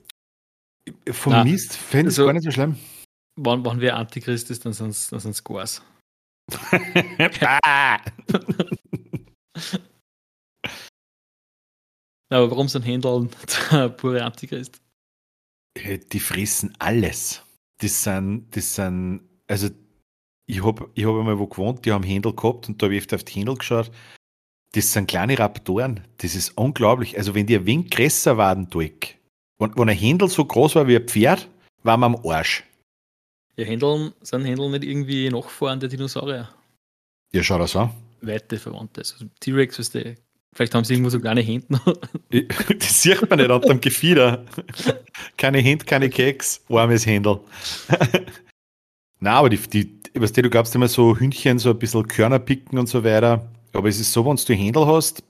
Vom 1.11 1.33
Nein, 1.33 1.51
Mist 1.51 1.77
fände 1.77 2.11
ich 2.11 2.19
also, 2.19 2.27
gar 2.27 2.33
nicht 2.35 2.45
so 2.45 2.51
schlimm. 2.51 2.77
Wenn, 3.37 3.65
wenn 3.65 3.81
wer 3.81 3.97
Antichrist 3.97 4.51
ist, 4.51 4.65
dann 4.65 4.73
sind 4.73 4.91
es 4.91 5.09
dann 5.09 5.21
sind's 5.21 5.45
Gors. 5.45 5.83
Aber 12.29 12.51
warum 12.51 12.69
sind 12.69 12.83
Händeln 12.83 13.31
der 13.71 13.89
pure 13.91 14.25
Antichrist? 14.25 14.81
Äh, 15.75 15.99
die 15.99 16.21
fressen 16.21 16.75
alles. 16.79 17.43
Das 17.79 18.03
sind, 18.03 18.57
das 18.57 18.75
sind, 18.75 19.21
also 19.47 19.69
ich 20.47 20.65
habe 20.65 20.91
ich 20.95 21.05
hab 21.05 21.15
einmal 21.15 21.39
wo 21.39 21.47
gewohnt, 21.47 21.85
die 21.85 21.93
haben 21.93 22.05
Händel 22.05 22.35
gehabt 22.35 22.69
und 22.69 22.81
da 22.81 22.87
habe 22.87 22.97
ich 22.97 23.13
auf 23.13 23.25
die 23.25 23.41
Händel 23.41 23.57
geschaut. 23.57 23.91
Das 24.73 24.93
sind 24.93 25.09
kleine 25.09 25.39
Raptoren. 25.39 26.01
Das 26.19 26.35
ist 26.35 26.57
unglaublich. 26.57 27.17
Also 27.17 27.35
wenn 27.35 27.47
die 27.47 27.57
ein 27.57 27.67
wenig 27.67 27.91
größer 27.91 28.37
waren, 28.37 28.69
durch. 28.71 29.17
Wenn, 29.59 29.77
wenn 29.77 29.89
ein 29.89 29.97
Händel 29.97 30.29
so 30.29 30.45
groß 30.45 30.75
war 30.75 30.87
wie 30.87 30.97
ein 30.97 31.07
Pferd, 31.07 31.49
waren 31.83 32.01
wir 32.01 32.07
am 32.07 32.17
Arsch. 32.25 32.65
Ja, 33.57 33.65
Händeln, 33.65 34.13
sind 34.21 34.45
Händel 34.45 34.71
nicht 34.71 34.85
irgendwie 34.85 35.31
Nachfahren 35.31 35.81
der 35.81 35.89
Dinosaurier? 35.89 36.49
Ja, 37.33 37.43
schau 37.43 37.59
das 37.59 37.75
an. 37.75 37.91
Weite 38.21 38.59
Verwandte. 38.59 39.01
Also 39.01 39.25
T-Rex, 39.41 39.79
was 39.79 39.91
die, 39.91 40.15
vielleicht 40.53 40.75
haben 40.75 40.85
sie 40.85 40.93
irgendwo 40.95 41.11
so 41.11 41.21
kleine 41.21 41.41
Hände. 41.41 41.81
das 42.79 43.03
sieht 43.03 43.29
man 43.29 43.39
nicht 43.39 43.51
unter 43.51 43.69
dem 43.69 43.81
Gefieder. 43.81 44.45
keine 45.39 45.59
Hände, 45.59 45.87
keine 45.87 46.11
Keks, 46.11 46.63
warmes 46.69 47.07
Händel. 47.07 47.41
Na, 49.21 49.39
aber 49.39 49.49
die, 49.49 49.57
die, 49.57 50.01
weißt 50.15 50.37
du, 50.37 50.43
du 50.43 50.51
gabst 50.51 50.75
immer 50.75 50.89
so 50.89 51.19
Hündchen, 51.19 51.59
so 51.59 51.71
ein 51.71 51.79
bisschen 51.79 52.07
Körner 52.07 52.39
picken 52.39 52.79
und 52.79 52.89
so 52.89 53.03
weiter. 53.05 53.51
Aber 53.73 53.89
es 53.89 53.99
ist 53.99 54.13
so, 54.13 54.25
wenn 54.27 54.37
du 54.37 54.55
Händel 54.55 54.87
hast, 54.87 55.23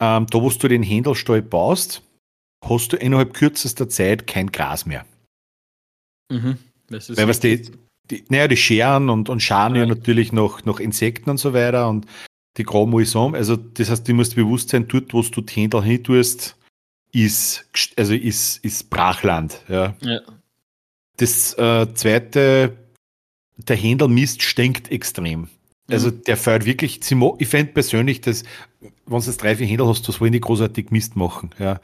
ähm, 0.00 0.26
da 0.26 0.42
wo 0.42 0.50
du 0.50 0.68
den 0.68 0.82
Händelstall 0.82 1.40
baust, 1.40 2.02
hast 2.62 2.92
du 2.92 2.96
innerhalb 2.96 3.32
kürzester 3.32 3.88
Zeit 3.88 4.26
kein 4.26 4.52
Gras 4.52 4.84
mehr. 4.84 5.06
Mhm. 6.30 6.58
Das 6.88 7.10
ist 7.10 7.18
Weil 7.18 7.28
was 7.28 7.40
die, 7.40 7.62
die, 8.10 8.24
naja, 8.28 8.48
die 8.48 8.56
Scheren 8.56 9.10
und, 9.10 9.28
und 9.28 9.42
scharen 9.42 9.74
ja 9.74 9.86
natürlich 9.86 10.32
noch, 10.32 10.64
noch 10.64 10.80
Insekten 10.80 11.30
und 11.30 11.38
so 11.38 11.52
weiter 11.52 11.88
und 11.88 12.06
die 12.56 12.62
graben 12.62 12.94
alles 12.94 13.14
um. 13.14 13.34
Also, 13.34 13.56
das 13.56 13.90
heißt, 13.90 14.08
du 14.08 14.14
musst 14.14 14.36
bewusst 14.36 14.70
sein, 14.70 14.88
dort, 14.88 15.12
wo 15.12 15.22
du 15.22 15.40
die 15.40 15.52
Händel 15.54 15.82
hin 15.82 16.02
tust, 16.02 16.56
ist, 17.12 17.66
also 17.96 18.14
ist, 18.14 18.64
ist 18.64 18.90
Brachland. 18.90 19.62
Ja. 19.68 19.94
ja. 20.00 20.20
Das 21.16 21.54
äh, 21.54 21.86
zweite, 21.94 22.76
der 23.56 23.76
Händelmist 23.76 24.42
stinkt 24.42 24.90
extrem. 24.90 25.48
Also 25.88 26.08
mhm. 26.08 26.24
der 26.24 26.36
fällt 26.36 26.66
wirklich, 26.66 27.00
ich 27.00 27.48
fände 27.48 27.72
persönlich, 27.72 28.20
dass, 28.20 28.42
wenn 28.80 29.20
du 29.20 29.26
das 29.26 29.36
drei, 29.36 29.56
vier 29.56 29.66
Händel 29.66 29.86
hast, 29.86 30.08
das 30.08 30.20
wollen 30.20 30.32
die 30.32 30.40
großartig 30.40 30.90
Mist 30.90 31.16
machen. 31.16 31.50
Ja. 31.58 31.80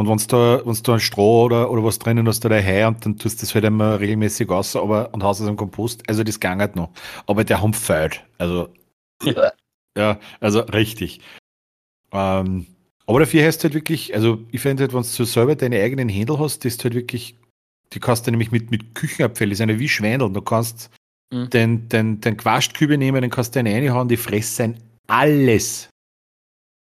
Und 0.00 0.08
wenn 0.08 0.16
du 0.16 0.26
da, 0.26 0.66
wenn's 0.66 0.82
da 0.82 0.94
ein 0.94 1.00
Stroh 1.00 1.44
oder, 1.44 1.70
oder 1.70 1.84
was 1.84 1.98
drinnen 1.98 2.26
hast, 2.26 2.42
oder 2.46 2.56
Hai, 2.62 2.86
und 2.86 3.04
dann 3.04 3.18
tust 3.18 3.38
du 3.38 3.46
das 3.46 3.54
halt 3.54 3.66
immer 3.66 4.00
regelmäßig 4.00 4.48
aus 4.48 4.74
aber, 4.74 5.12
und 5.12 5.22
haust 5.22 5.42
es 5.42 5.46
am 5.46 5.56
Kompost, 5.56 6.02
also 6.08 6.24
das 6.24 6.40
ging 6.40 6.58
halt 6.58 6.74
noch. 6.74 6.88
Aber 7.26 7.44
der 7.44 7.60
Hund 7.60 7.76
fällt. 7.76 8.24
Also, 8.38 8.68
ja. 9.22 9.52
ja, 9.98 10.18
also 10.40 10.60
richtig. 10.60 11.20
Ähm, 12.12 12.66
aber 13.06 13.20
dafür 13.20 13.46
hast 13.46 13.58
du 13.58 13.64
halt 13.64 13.74
wirklich, 13.74 14.14
also 14.14 14.38
ich 14.50 14.60
finde 14.62 14.84
halt, 14.84 14.94
wenn 14.94 15.02
du 15.02 15.24
selber 15.24 15.54
deine 15.54 15.82
eigenen 15.82 16.08
Händel 16.08 16.38
hast, 16.38 16.64
das 16.64 16.76
ist 16.76 16.84
halt 16.84 16.94
wirklich, 16.94 17.36
die 17.92 18.00
kannst 18.00 18.26
du 18.26 18.30
nämlich 18.30 18.52
mit, 18.52 18.70
mit 18.70 18.94
Küchenabfällen, 18.94 19.54
sind 19.54 19.68
ja 19.68 19.78
wie 19.78 19.88
Schweineln. 19.88 20.32
Du 20.32 20.40
kannst 20.40 20.90
mhm. 21.30 21.50
den, 21.50 21.88
den, 21.90 22.20
den 22.22 22.38
Quastkübel 22.38 22.96
nehmen, 22.96 23.20
den 23.20 23.30
kannst 23.30 23.54
du 23.54 23.60
reinhauen, 23.60 24.08
die 24.08 24.16
fressen 24.16 24.78
alles. 25.08 25.90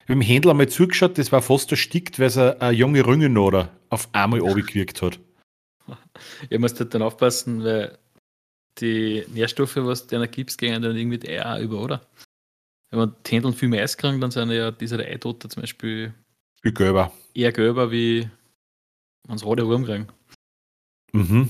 Ich 0.04 0.08
habe 0.08 0.14
dem 0.14 0.20
Händler 0.20 0.54
mal 0.54 0.68
zugeschaut, 0.68 1.16
das 1.16 1.30
war 1.30 1.42
fast 1.42 1.70
erstickt, 1.70 2.18
weil 2.18 2.26
es 2.26 2.36
eine, 2.36 2.72
junge 2.72 3.06
Rüngennoder 3.06 3.70
auf 3.88 4.08
einmal 4.12 4.40
gewirkt 4.40 5.00
hat. 5.00 5.20
Ihr 6.50 6.58
müsst 6.58 6.80
halt 6.80 6.92
dann 6.92 7.02
aufpassen, 7.02 7.62
weil 7.62 7.98
die 8.80 9.24
Nährstoffe, 9.28 9.76
was 9.76 10.06
du 10.06 10.16
einer 10.16 10.26
gibst, 10.26 10.58
gehen 10.58 10.82
dann 10.82 10.96
irgendwie 10.96 11.18
die 11.18 11.28
Eier 11.28 11.60
über, 11.60 11.80
oder? 11.80 12.06
Wenn 12.90 12.98
man 12.98 13.14
die 13.24 13.30
Händel 13.30 13.52
viel 13.52 13.68
mehr 13.68 13.84
Eis 13.84 13.96
kriegen, 13.96 14.20
dann 14.20 14.30
sind 14.30 14.50
ja 14.50 14.70
diese 14.70 14.98
Eitote 14.98 15.48
zum 15.48 15.62
Beispiel 15.62 16.12
viel 16.60 16.72
gelber. 16.72 17.12
eher 17.34 17.52
gelber, 17.52 17.90
wie 17.90 18.28
wenn 19.28 19.38
sie 19.38 19.44
rote 19.44 19.66
Wurm 19.66 19.84
kriegen. 19.84 20.08
Mhm. 21.12 21.48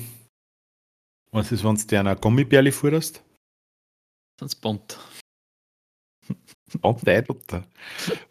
Was 1.30 1.50
ist, 1.50 1.64
wenn 1.64 1.76
du 1.76 1.86
dir 1.86 2.00
eine 2.00 2.16
Gummibärli 2.16 2.70
futterst? 2.70 3.22
Sonst 4.38 4.56
bunt. 4.56 4.98
Butter. 6.80 7.64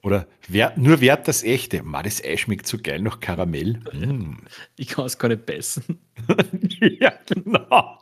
Oder 0.01 0.27
wer, 0.47 0.73
nur 0.77 1.01
wert 1.01 1.27
das 1.27 1.43
echte. 1.43 1.83
Ma, 1.83 2.03
das 2.03 2.23
Ei 2.23 2.37
schmeckt 2.37 2.67
so 2.67 2.77
geil 2.77 3.01
nach 3.01 3.19
Karamell. 3.19 3.73
Mm. 3.93 4.37
Ich 4.77 4.89
kann 4.89 5.05
es 5.05 5.17
gar 5.17 5.29
nicht 5.29 5.45
beißen. 5.45 5.83
ja, 6.99 7.13
genau. 7.25 7.99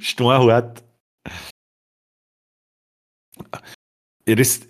Steinhart. 0.00 0.84
Ja, 4.26 4.34
das, 4.34 4.60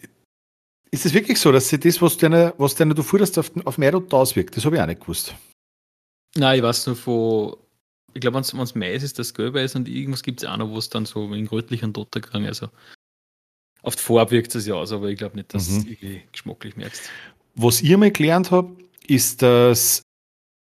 ist 0.95 1.07
es 1.07 1.13
wirklich 1.13 1.41
so, 1.41 1.51
dass 1.51 1.69
sie 1.69 1.79
das, 1.81 2.01
was, 2.01 2.17
deine, 2.17 2.55
was 2.57 2.77
deine, 2.77 2.95
du 2.95 3.03
futterst, 3.03 3.37
auf, 3.37 3.51
auf 3.65 3.79
Meerrot 3.79 4.15
auswirkt? 4.15 4.57
Das 4.57 4.65
habe 4.65 4.77
ich 4.77 4.83
auch 4.83 4.87
nicht 4.87 5.01
gewusst. 5.01 5.35
Nein, 6.37 6.59
ich 6.59 6.63
weiß 6.63 6.87
nur 6.87 6.95
von, 6.95 7.57
ich 8.15 8.21
glaube, 8.21 8.37
wenn 8.37 8.63
es 8.63 8.75
Mais 8.77 9.03
ist, 9.03 9.19
das 9.19 9.35
Gelbe 9.35 9.61
ist 9.61 9.75
und 9.75 9.89
irgendwas 9.89 10.23
gibt 10.23 10.43
es 10.43 10.49
auch 10.49 10.57
noch, 10.57 10.71
wo 10.71 10.79
es 10.79 10.89
dann 10.89 11.05
so 11.05 11.35
in 11.35 11.49
rötlichen 11.49 11.93
Dotter 11.93 12.21
kriegen. 12.21 12.47
Also 12.47 12.69
auf 13.85 13.97
die 13.97 14.03
Farbe 14.03 14.33
wirkt 14.33 14.55
es 14.55 14.67
ja 14.67 14.75
aus, 14.75 14.93
aber 14.93 15.09
ich 15.09 15.19
glaube 15.19 15.37
nicht, 15.37 15.53
dass 15.55 15.69
mhm. 15.69 15.85
du 15.85 15.93
es 15.93 16.33
geschmacklich 16.33 16.77
merkst. 16.77 17.11
Was 17.55 17.83
ihr 17.83 17.99
mal 17.99 18.11
gelernt 18.11 18.51
habt, 18.51 18.83
ist, 19.07 19.43
dass 19.43 20.03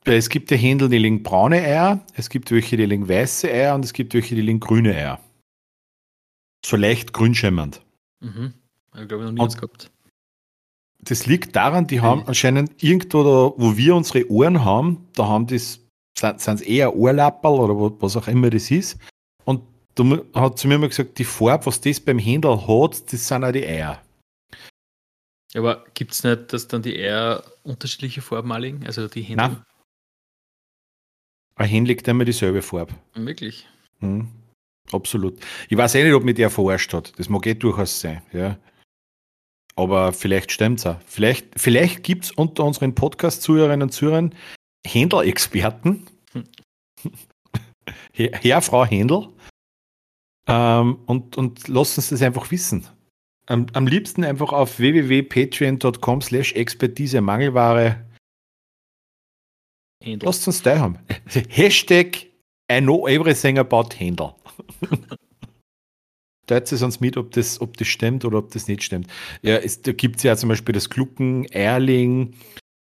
es 0.05 0.29
gibt 0.29 0.51
ja 0.51 0.57
Händel, 0.57 0.89
die 0.89 0.97
legen 0.97 1.23
braune 1.23 1.57
Eier, 1.57 2.05
es 2.15 2.29
gibt 2.29 2.51
welche, 2.51 2.75
die 2.75 2.85
legen 2.85 3.07
weiße 3.07 3.49
Eier 3.49 3.75
und 3.75 3.85
es 3.85 3.93
gibt 3.93 4.13
welche, 4.13 4.35
die 4.35 4.41
legen 4.41 4.59
grüne 4.59 4.93
Eier. 4.93 5.19
So 6.65 6.75
leicht 6.75 7.13
grünschimmernd. 7.13 7.81
Mhm. 8.19 8.53
Ich 8.95 9.07
glaube, 9.07 9.23
ich 9.23 9.31
noch 9.31 9.31
nie 9.31 9.39
was 9.39 9.55
gehabt. 9.55 9.91
Das 10.99 11.25
liegt 11.25 11.55
daran, 11.55 11.87
die 11.87 11.99
haben 11.99 12.25
anscheinend 12.27 12.81
irgendwo 12.81 13.23
da, 13.23 13.53
wo 13.61 13.75
wir 13.75 13.95
unsere 13.95 14.29
Ohren 14.29 14.63
haben, 14.63 15.07
da 15.13 15.27
haben 15.27 15.47
das, 15.47 15.81
sind 16.17 16.47
es 16.47 16.61
eher 16.61 16.95
Ohrlapperl 16.95 17.59
oder 17.59 18.01
was 18.01 18.15
auch 18.15 18.27
immer 18.27 18.49
das 18.49 18.71
ist. 18.71 18.97
Da 19.95 20.03
hat 20.33 20.57
zu 20.57 20.67
mir 20.67 20.77
mal 20.77 20.89
gesagt, 20.89 21.17
die 21.19 21.23
Farbe, 21.23 21.67
was 21.67 21.81
das 21.81 21.99
beim 21.99 22.19
Händel 22.19 22.67
hat, 22.67 23.13
das 23.13 23.27
sind 23.27 23.43
auch 23.43 23.51
die 23.51 23.65
Eier. 23.65 24.01
Aber 25.55 25.85
gibt 25.93 26.13
es 26.13 26.23
nicht, 26.23 26.51
dass 26.51 26.67
dann 26.67 26.81
die 26.81 26.95
eher 26.95 27.43
unterschiedliche 27.63 28.21
Farben 28.21 28.51
anlegen? 28.51 28.85
Also 28.85 29.07
die 29.07 29.21
Händel? 29.21 29.47
Nein. 29.47 29.63
Ein 31.55 31.69
Händel 31.69 31.89
liegt 31.89 32.07
immer 32.07 32.25
dieselbe 32.25 32.63
Farbe. 32.63 32.95
Wirklich? 33.13 33.67
Hm. 33.99 34.27
Absolut. 34.91 35.39
Ich 35.69 35.77
weiß 35.77 35.95
eh 35.95 36.03
nicht, 36.03 36.13
ob 36.13 36.23
mich 36.23 36.35
der 36.35 36.49
verarscht 36.49 36.93
hat. 36.93 37.17
Das 37.17 37.29
mag 37.29 37.45
eh 37.45 37.53
durchaus 37.53 37.99
sein, 37.99 38.21
ja. 38.31 38.57
Aber 39.75 40.13
vielleicht 40.13 40.51
stimmt 40.51 40.79
es 40.79 40.85
auch. 40.85 40.99
Vielleicht, 41.05 41.59
vielleicht 41.59 42.03
gibt 42.03 42.25
es 42.25 42.31
unter 42.31 42.63
unseren 42.63 42.93
Podcast-Zuhörerinnen 42.93 43.83
und 43.83 43.91
Zuhörern 43.91 44.35
Händler-Experten. 44.85 46.07
Hm. 46.33 46.43
Herr, 48.13 48.31
Herr, 48.39 48.61
Frau 48.61 48.85
Händel. 48.85 49.29
Ähm, 50.47 50.97
und, 51.05 51.37
und 51.37 51.67
lasst 51.67 51.97
uns 51.97 52.09
das 52.09 52.21
einfach 52.21 52.51
wissen. 52.51 52.87
Am, 53.45 53.67
am 53.73 53.87
liebsten 53.87 54.23
einfach 54.23 54.53
auf 54.53 54.79
www.patreon.com 54.79 56.21
slash 56.21 56.53
Expertise 56.53 57.19
Mangelware. 57.21 58.05
Händel. 60.01 60.27
Lasst 60.27 60.47
uns 60.47 60.61
da 60.61 60.79
haben. 60.79 60.99
Hashtag 61.49 62.27
I 62.71 62.79
know 62.79 63.07
everything 63.07 63.57
about 63.57 63.89
Händel. 63.97 64.33
Teilt 66.47 66.71
es 66.71 66.81
uns 66.81 66.99
mit, 66.99 67.15
ob 67.15 67.31
das, 67.31 67.61
ob 67.61 67.77
das 67.77 67.87
stimmt 67.87 68.25
oder 68.25 68.37
ob 68.37 68.51
das 68.51 68.67
nicht 68.67 68.83
stimmt. 68.83 69.07
Ja, 69.41 69.57
es, 69.57 69.81
da 69.81 69.93
gibt 69.93 70.17
es 70.17 70.23
ja 70.23 70.35
zum 70.35 70.49
Beispiel 70.49 70.73
das 70.73 70.89
Glucken, 70.89 71.45
Erling, 71.45 72.33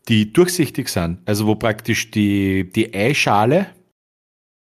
die 0.08 0.32
durchsichtig 0.32 0.90
sind. 0.90 1.20
Also 1.26 1.48
wo 1.48 1.56
praktisch 1.56 2.12
die, 2.12 2.70
die 2.70 2.94
Eischale, 2.94 3.68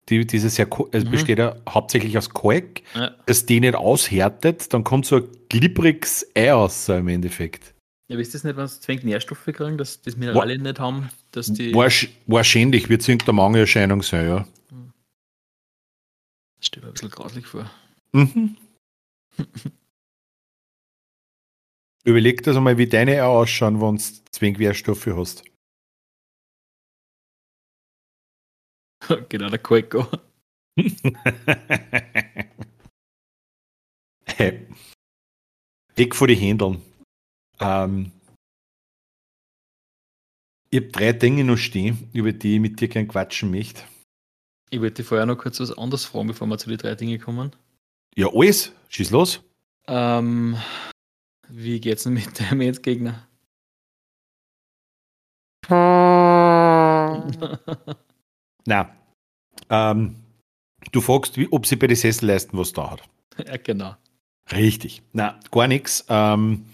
die 0.09 0.25
dieses 0.25 0.57
ja, 0.57 0.65
also 0.69 1.05
mhm. 1.05 1.11
besteht 1.11 1.39
ja 1.39 1.55
hauptsächlich 1.67 2.17
aus 2.17 2.29
Kalk, 2.29 2.81
ja. 2.95 3.15
dass 3.25 3.45
die 3.45 3.59
nicht 3.59 3.75
aushärtet, 3.75 4.73
dann 4.73 4.83
kommt 4.83 5.05
so 5.05 5.17
ein 5.17 5.27
glibbriges 5.49 6.25
Ei 6.35 6.51
raus 6.51 6.89
im 6.89 7.07
Endeffekt. 7.07 7.73
Ja, 8.09 8.17
wisst 8.17 8.31
ihr 8.31 8.33
das 8.33 8.43
nicht, 8.45 8.55
wenn 8.55 8.67
sie 8.67 8.79
zwingend 8.79 9.05
Nährstoffe 9.05 9.43
kriegen, 9.45 9.77
dass 9.77 10.01
das 10.01 10.15
Mineralien 10.15 10.63
War, 10.63 10.71
nicht 10.71 10.79
haben, 10.79 11.09
dass 11.31 11.51
die. 11.51 11.73
Wahrscheinlich 11.73 12.87
wird 12.87 13.01
es 13.01 13.07
irgendeine 13.09 13.35
Mangelerscheinung 13.35 14.01
sein, 14.01 14.27
ja. 14.27 14.47
Das 16.57 16.67
steht 16.67 16.83
mir 16.83 16.89
ein 16.89 16.93
bisschen 16.93 17.09
grauslich 17.09 17.45
vor. 17.45 17.69
Mhm. 18.13 18.55
Überleg 22.05 22.41
dir 22.43 22.59
mal, 22.61 22.77
wie 22.77 22.87
deine 22.87 23.25
ausschauen, 23.25 23.81
wenn 23.81 23.97
du 23.97 24.03
Zwingwehrstoffe 24.31 25.07
hast. 25.07 25.43
genau, 29.29 29.49
der 29.49 29.59
Koiko. 29.59 30.07
hey. 34.25 34.67
Weg 35.95 36.15
vor 36.15 36.27
die 36.27 36.35
Händeln. 36.35 36.81
Ähm, 37.59 38.11
ich 40.69 40.79
habe 40.79 40.91
drei 40.91 41.13
Dinge 41.13 41.43
noch 41.43 41.57
stehen, 41.57 42.09
über 42.13 42.31
die 42.31 42.55
ich 42.55 42.61
mit 42.61 42.79
dir 42.79 42.87
gern 42.87 43.07
quatschen 43.07 43.51
möchte. 43.51 43.83
Ich 44.69 44.81
wollte 44.81 45.03
vorher 45.03 45.25
noch 45.25 45.37
kurz 45.37 45.59
was 45.59 45.77
anderes 45.77 46.05
fragen, 46.05 46.27
bevor 46.27 46.47
wir 46.47 46.57
zu 46.57 46.69
den 46.69 46.77
drei 46.77 46.95
Dingen 46.95 47.19
kommen. 47.19 47.55
Ja, 48.15 48.27
alles. 48.33 48.71
Schieß 48.89 49.11
los. 49.11 49.41
Ähm, 49.87 50.57
wie 51.47 51.79
geht's 51.79 52.03
denn 52.03 52.13
mit 52.13 52.39
dem 52.39 52.61
Endgegner? 52.61 53.27
Na, 58.67 58.89
ähm, 59.69 60.15
du 60.91 61.01
fragst, 61.01 61.37
wie, 61.37 61.47
ob 61.51 61.65
sie 61.65 61.75
bei 61.75 61.87
den 61.87 61.97
Sesselleisten 61.97 62.57
was 62.57 62.73
da 62.73 62.91
hat. 62.91 63.03
Ja, 63.45 63.55
genau. 63.57 63.95
Richtig. 64.51 65.03
Na, 65.13 65.39
gar 65.51 65.67
nichts. 65.67 66.05
Ähm, 66.09 66.65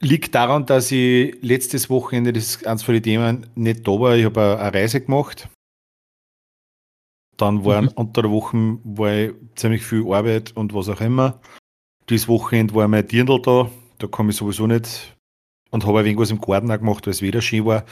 liegt 0.00 0.34
daran, 0.36 0.66
dass 0.66 0.92
ich 0.92 1.36
letztes 1.42 1.90
Wochenende, 1.90 2.32
das 2.32 2.44
ist 2.44 2.66
eins 2.66 2.84
von 2.84 2.94
den 2.94 3.02
Themen, 3.02 3.46
nicht 3.56 3.86
da 3.86 3.92
war. 3.92 4.16
Ich 4.16 4.24
habe 4.24 4.56
eine 4.60 4.72
Reise 4.72 5.00
gemacht 5.00 5.48
dann 7.38 7.64
waren 7.64 7.86
mhm. 7.86 7.92
unter 7.94 8.22
der 8.22 8.30
Woche 8.30 8.56
war 8.84 9.14
ich 9.14 9.32
ziemlich 9.54 9.84
viel 9.84 10.12
Arbeit 10.12 10.54
und 10.56 10.74
was 10.74 10.88
auch 10.88 11.00
immer. 11.00 11.40
Dieses 12.10 12.28
Wochenende 12.28 12.74
war 12.74 12.88
mein 12.88 13.06
Dirndl 13.06 13.40
da, 13.40 13.70
da 13.98 14.06
kam 14.06 14.28
ich 14.28 14.36
sowieso 14.36 14.66
nicht 14.66 15.16
und 15.70 15.86
habe 15.86 16.00
ein 16.00 16.04
wenig 16.04 16.18
was 16.18 16.30
im 16.30 16.40
Garten 16.40 16.70
auch 16.70 16.78
gemacht, 16.78 17.06
weil 17.06 17.12
es 17.12 17.22
wieder 17.22 17.40
schön 17.40 17.64
war. 17.64 17.84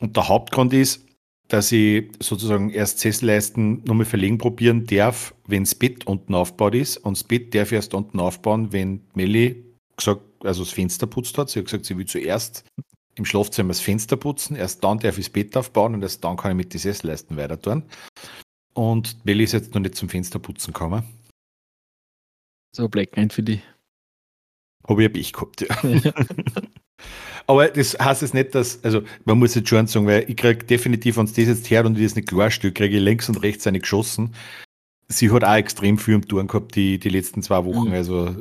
Und 0.00 0.16
der 0.16 0.28
Hauptgrund 0.28 0.72
ist, 0.72 1.06
dass 1.48 1.72
ich 1.72 2.10
sozusagen 2.20 2.70
erst 2.70 3.00
Sesselleisten 3.00 3.82
nochmal 3.84 4.04
verlegen 4.04 4.38
probieren 4.38 4.84
darf, 4.86 5.34
wenn 5.46 5.64
das 5.64 5.74
Bett 5.74 6.06
unten 6.06 6.34
aufgebaut 6.34 6.74
ist. 6.74 6.98
Und 6.98 7.16
das 7.16 7.24
Bett 7.24 7.54
darf 7.54 7.68
ich 7.68 7.76
erst 7.76 7.94
unten 7.94 8.20
aufbauen, 8.20 8.72
wenn 8.72 9.00
Melli 9.14 9.64
gesagt, 9.96 10.22
also 10.44 10.62
das 10.62 10.72
Fenster 10.72 11.06
putzt 11.06 11.36
hat. 11.38 11.48
Sie 11.48 11.58
hat 11.58 11.66
gesagt, 11.66 11.86
sie 11.86 11.96
will 11.96 12.06
zuerst 12.06 12.64
im 13.14 13.24
Schlafzimmer 13.24 13.68
das 13.68 13.80
Fenster 13.80 14.16
putzen, 14.16 14.54
erst 14.54 14.84
dann 14.84 14.98
darf 14.98 15.18
ich 15.18 15.26
das 15.26 15.32
Bett 15.32 15.56
aufbauen 15.56 15.94
und 15.94 16.02
erst 16.02 16.22
dann 16.22 16.36
kann 16.36 16.52
ich 16.52 16.56
mit 16.56 16.72
den 16.72 16.78
Sesselleisten 16.78 17.36
weiter 17.36 17.60
tun. 17.60 17.82
Und 18.74 19.24
Belly 19.24 19.44
ist 19.44 19.52
jetzt 19.52 19.74
noch 19.74 19.80
nicht 19.80 19.96
zum 19.96 20.08
Fensterputzen 20.08 20.72
gekommen. 20.72 21.02
So 22.76 22.88
Black 22.88 23.16
Mind 23.16 23.32
für 23.32 23.42
die. 23.42 23.60
Habe 24.86 25.04
ich 25.04 25.32
gehabt, 25.32 25.62
ja. 25.62 25.76
Aber 27.46 27.68
das 27.68 27.98
heißt 27.98 28.22
jetzt 28.22 28.34
nicht, 28.34 28.54
dass, 28.54 28.84
also 28.84 29.02
man 29.24 29.38
muss 29.38 29.54
jetzt 29.54 29.68
schon 29.68 29.86
sagen, 29.86 30.06
weil 30.06 30.24
ich 30.28 30.36
kriege 30.36 30.64
definitiv, 30.64 31.16
wenn 31.16 31.24
es 31.24 31.32
das 31.32 31.46
jetzt 31.46 31.70
her 31.70 31.84
und 31.86 31.96
ich 31.96 32.04
das 32.04 32.14
nicht 32.14 32.28
klarstelle, 32.28 32.72
kriege 32.72 32.96
ich 32.96 33.02
links 33.02 33.28
und 33.28 33.42
rechts 33.42 33.66
eine 33.66 33.80
geschossen. 33.80 34.34
Sie 35.08 35.30
hat 35.30 35.44
auch 35.44 35.54
extrem 35.54 35.96
viel 35.96 36.14
im 36.14 36.28
Touren 36.28 36.46
gehabt, 36.46 36.74
die, 36.74 36.98
die 36.98 37.08
letzten 37.08 37.42
zwei 37.42 37.64
Wochen. 37.64 37.88
Mhm. 37.88 37.94
Also 37.94 38.36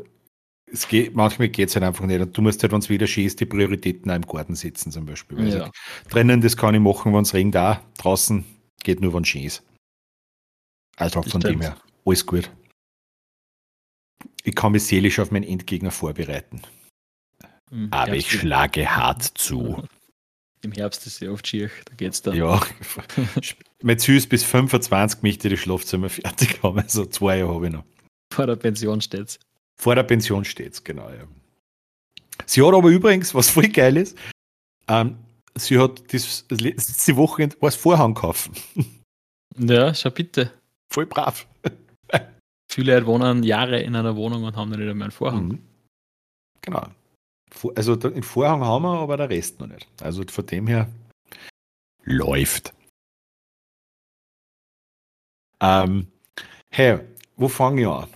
es 0.71 0.87
geht, 0.87 1.15
manchmal 1.15 1.47
geht 1.47 1.69
es 1.69 1.75
halt 1.75 1.85
einfach 1.85 2.05
nicht. 2.05 2.19
Und 2.19 2.37
du 2.37 2.41
musst 2.41 2.61
halt, 2.61 2.73
wenn 2.73 2.79
es 2.79 2.89
wieder 2.89 3.07
schön 3.07 3.25
ist, 3.25 3.39
die 3.39 3.45
Prioritäten 3.45 4.11
auch 4.11 4.15
im 4.15 4.23
Garten 4.23 4.55
setzen 4.55 4.91
zum 4.91 5.05
Beispiel. 5.05 5.47
Ja. 5.47 5.59
Also, 5.59 5.71
drinnen, 6.09 6.41
das 6.41 6.57
kann 6.57 6.75
ich 6.75 6.81
machen, 6.81 7.13
wenn 7.13 7.21
es 7.21 7.33
regnet 7.33 7.55
da. 7.55 7.81
Draußen 7.97 8.43
geht 8.83 8.99
nur, 8.99 9.13
wenn 9.13 9.23
es 9.23 9.29
schön 9.29 9.43
ist. 9.43 9.63
Also 10.97 11.21
von 11.21 11.41
dem 11.41 11.61
her, 11.61 11.77
alles 12.05 12.25
gut. 12.25 12.51
Ich 14.43 14.55
kann 14.55 14.71
mich 14.71 14.83
seelisch 14.83 15.19
auf 15.19 15.31
meinen 15.31 15.43
Endgegner 15.43 15.91
vorbereiten. 15.91 16.61
Im 17.71 17.91
Aber 17.91 18.15
ich 18.15 18.31
schlage 18.31 18.95
hart 18.95 19.23
zu. 19.23 19.83
Im 20.61 20.71
Herbst 20.71 21.05
ist 21.05 21.19
ja 21.19 21.29
oft 21.29 21.47
schier, 21.47 21.69
da 21.85 21.93
geht's 21.95 22.21
dann. 22.21 22.35
Ja, 22.35 22.59
mit 23.83 24.01
süß 24.01 24.27
bis 24.27 24.43
25 24.43 25.21
möchte 25.21 25.47
ich 25.47 25.53
das 25.53 25.61
Schlafzimmer 25.61 26.09
fertig 26.09 26.61
haben. 26.63 26.79
Also 26.79 27.05
zwei 27.05 27.37
Jahre 27.39 27.53
habe 27.53 27.67
ich 27.67 27.73
noch. 27.73 27.83
Vor 28.33 28.47
der 28.47 28.55
Pension 28.55 28.99
steht's. 29.01 29.39
Vor 29.79 29.95
der 29.95 30.03
Pension 30.03 30.43
steht's, 30.43 30.83
genau, 30.83 31.09
ja. 31.09 31.27
Sie 32.45 32.61
hat 32.63 32.73
aber 32.73 32.89
übrigens, 32.89 33.35
was 33.35 33.49
voll 33.49 33.67
geil 33.67 33.97
ist, 33.97 34.17
ähm, 34.87 35.17
sie 35.55 35.77
hat 35.77 36.13
das, 36.13 36.45
letzte 36.49 37.15
Woche 37.15 37.49
was 37.59 37.75
Vorhang 37.75 38.13
kaufen. 38.13 38.55
Ja, 39.57 39.93
schau 39.93 40.09
bitte. 40.09 40.51
Voll 40.91 41.05
brav. 41.05 41.47
Viele 42.69 42.95
Leute 42.95 43.07
wohnen 43.07 43.43
Jahre 43.43 43.79
in 43.81 43.95
einer 43.95 44.15
Wohnung 44.15 44.43
und 44.43 44.55
haben 44.55 44.71
dann 44.71 44.79
nicht 44.79 44.93
mehr 44.93 45.05
einen 45.05 45.11
Vorhang. 45.11 45.47
Mhm. 45.47 45.59
Genau. 46.61 46.87
Also 47.75 47.95
den 47.95 48.23
Vorhang 48.23 48.63
haben 48.63 48.83
wir, 48.83 48.99
aber 48.99 49.17
der 49.17 49.29
Rest 49.29 49.59
noch 49.59 49.67
nicht. 49.67 49.87
Also 50.01 50.23
von 50.29 50.45
dem 50.45 50.67
her 50.67 50.89
läuft. 52.03 52.73
Ähm, 55.59 56.07
hey, 56.69 56.99
wo 57.35 57.47
fange 57.47 57.81
ich 57.81 57.87
an? 57.87 58.09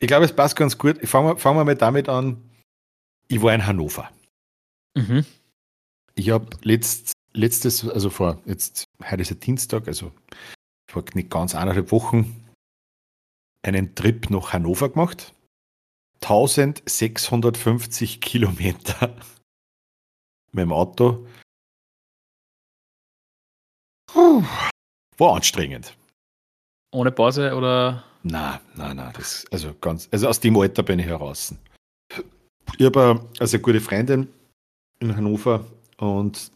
Ich 0.00 0.08
glaube, 0.08 0.24
es 0.24 0.34
passt 0.34 0.56
ganz 0.56 0.76
gut. 0.76 1.00
Fangen 1.06 1.28
wir, 1.28 1.36
fangen 1.36 1.58
wir 1.58 1.64
mal 1.64 1.76
damit 1.76 2.08
an. 2.08 2.42
Ich 3.28 3.40
war 3.40 3.54
in 3.54 3.66
Hannover. 3.66 4.10
Mhm. 4.94 5.24
Ich 6.14 6.30
habe 6.30 6.48
letzt, 6.62 7.12
letztes, 7.32 7.88
also 7.88 8.10
vor, 8.10 8.40
jetzt, 8.44 8.84
heute 9.02 9.22
ist 9.22 9.30
ja 9.30 9.36
Dienstag, 9.36 9.88
also 9.88 10.12
vor 10.90 11.04
nicht 11.14 11.30
ganz 11.30 11.54
eineinhalb 11.54 11.90
Wochen 11.92 12.44
einen 13.62 13.94
Trip 13.94 14.28
nach 14.28 14.52
Hannover 14.52 14.90
gemacht. 14.90 15.32
1650 16.22 18.20
Kilometer 18.20 19.08
mit 20.52 20.62
dem 20.62 20.72
Auto. 20.72 21.26
Puh, 24.06 24.42
war 25.18 25.34
anstrengend. 25.36 25.96
Ohne 26.92 27.10
Pause 27.10 27.54
oder? 27.54 28.04
Nein, 28.22 28.60
nein, 28.74 28.96
nein. 28.96 29.12
Das, 29.16 29.44
also, 29.50 29.74
ganz, 29.80 30.08
also 30.12 30.28
aus 30.28 30.40
dem 30.40 30.56
Alter 30.56 30.82
bin 30.82 30.98
ich 30.98 31.06
heraus. 31.06 31.54
Ich 32.78 32.86
habe 32.86 33.28
also 33.38 33.56
eine 33.56 33.62
gute 33.62 33.80
Freundin 33.80 34.28
in 35.00 35.16
Hannover 35.16 35.66
und 35.96 36.52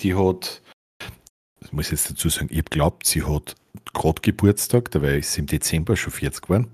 die 0.00 0.14
hat, 0.14 0.62
das 1.60 1.72
muss 1.72 1.86
ich 1.86 1.92
jetzt 1.92 2.10
dazu 2.10 2.28
sagen, 2.28 2.48
ich 2.50 2.58
habe 2.58 2.70
glaubt, 2.70 3.06
sie 3.06 3.22
hat 3.22 3.54
gerade 3.92 4.20
Geburtstag, 4.20 4.90
dabei 4.90 5.18
ist 5.18 5.32
sie 5.32 5.40
im 5.40 5.46
Dezember 5.46 5.96
schon 5.96 6.12
40 6.12 6.42
geworden. 6.42 6.70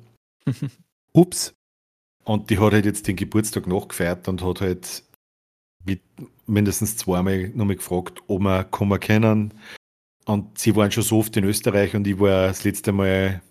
Ups. 1.13 1.53
Und 2.25 2.51
die 2.51 2.59
hat 2.59 2.73
halt 2.73 2.85
jetzt 2.85 3.09
den 3.09 3.17
Geburtstag 3.17 3.67
nachgefeiert 3.67 4.29
und 4.29 4.43
hat 4.43 4.61
halt 4.61 5.03
mit 5.85 6.01
mindestens 6.47 6.97
zweimal 6.97 7.49
nochmal 7.49 7.77
gefragt, 7.77 8.21
ob 8.29 8.43
wir 8.43 8.65
kommen 8.65 9.01
können. 9.01 9.55
Und 10.25 10.57
sie 10.59 10.77
waren 10.77 10.93
schon 10.93 11.03
so 11.03 11.19
oft 11.19 11.37
in 11.37 11.45
Österreich 11.45 11.97
und 11.97 12.07
ich 12.07 12.19
war 12.21 12.47
das 12.47 12.63
letzte 12.63 12.93
Mal 12.93 13.43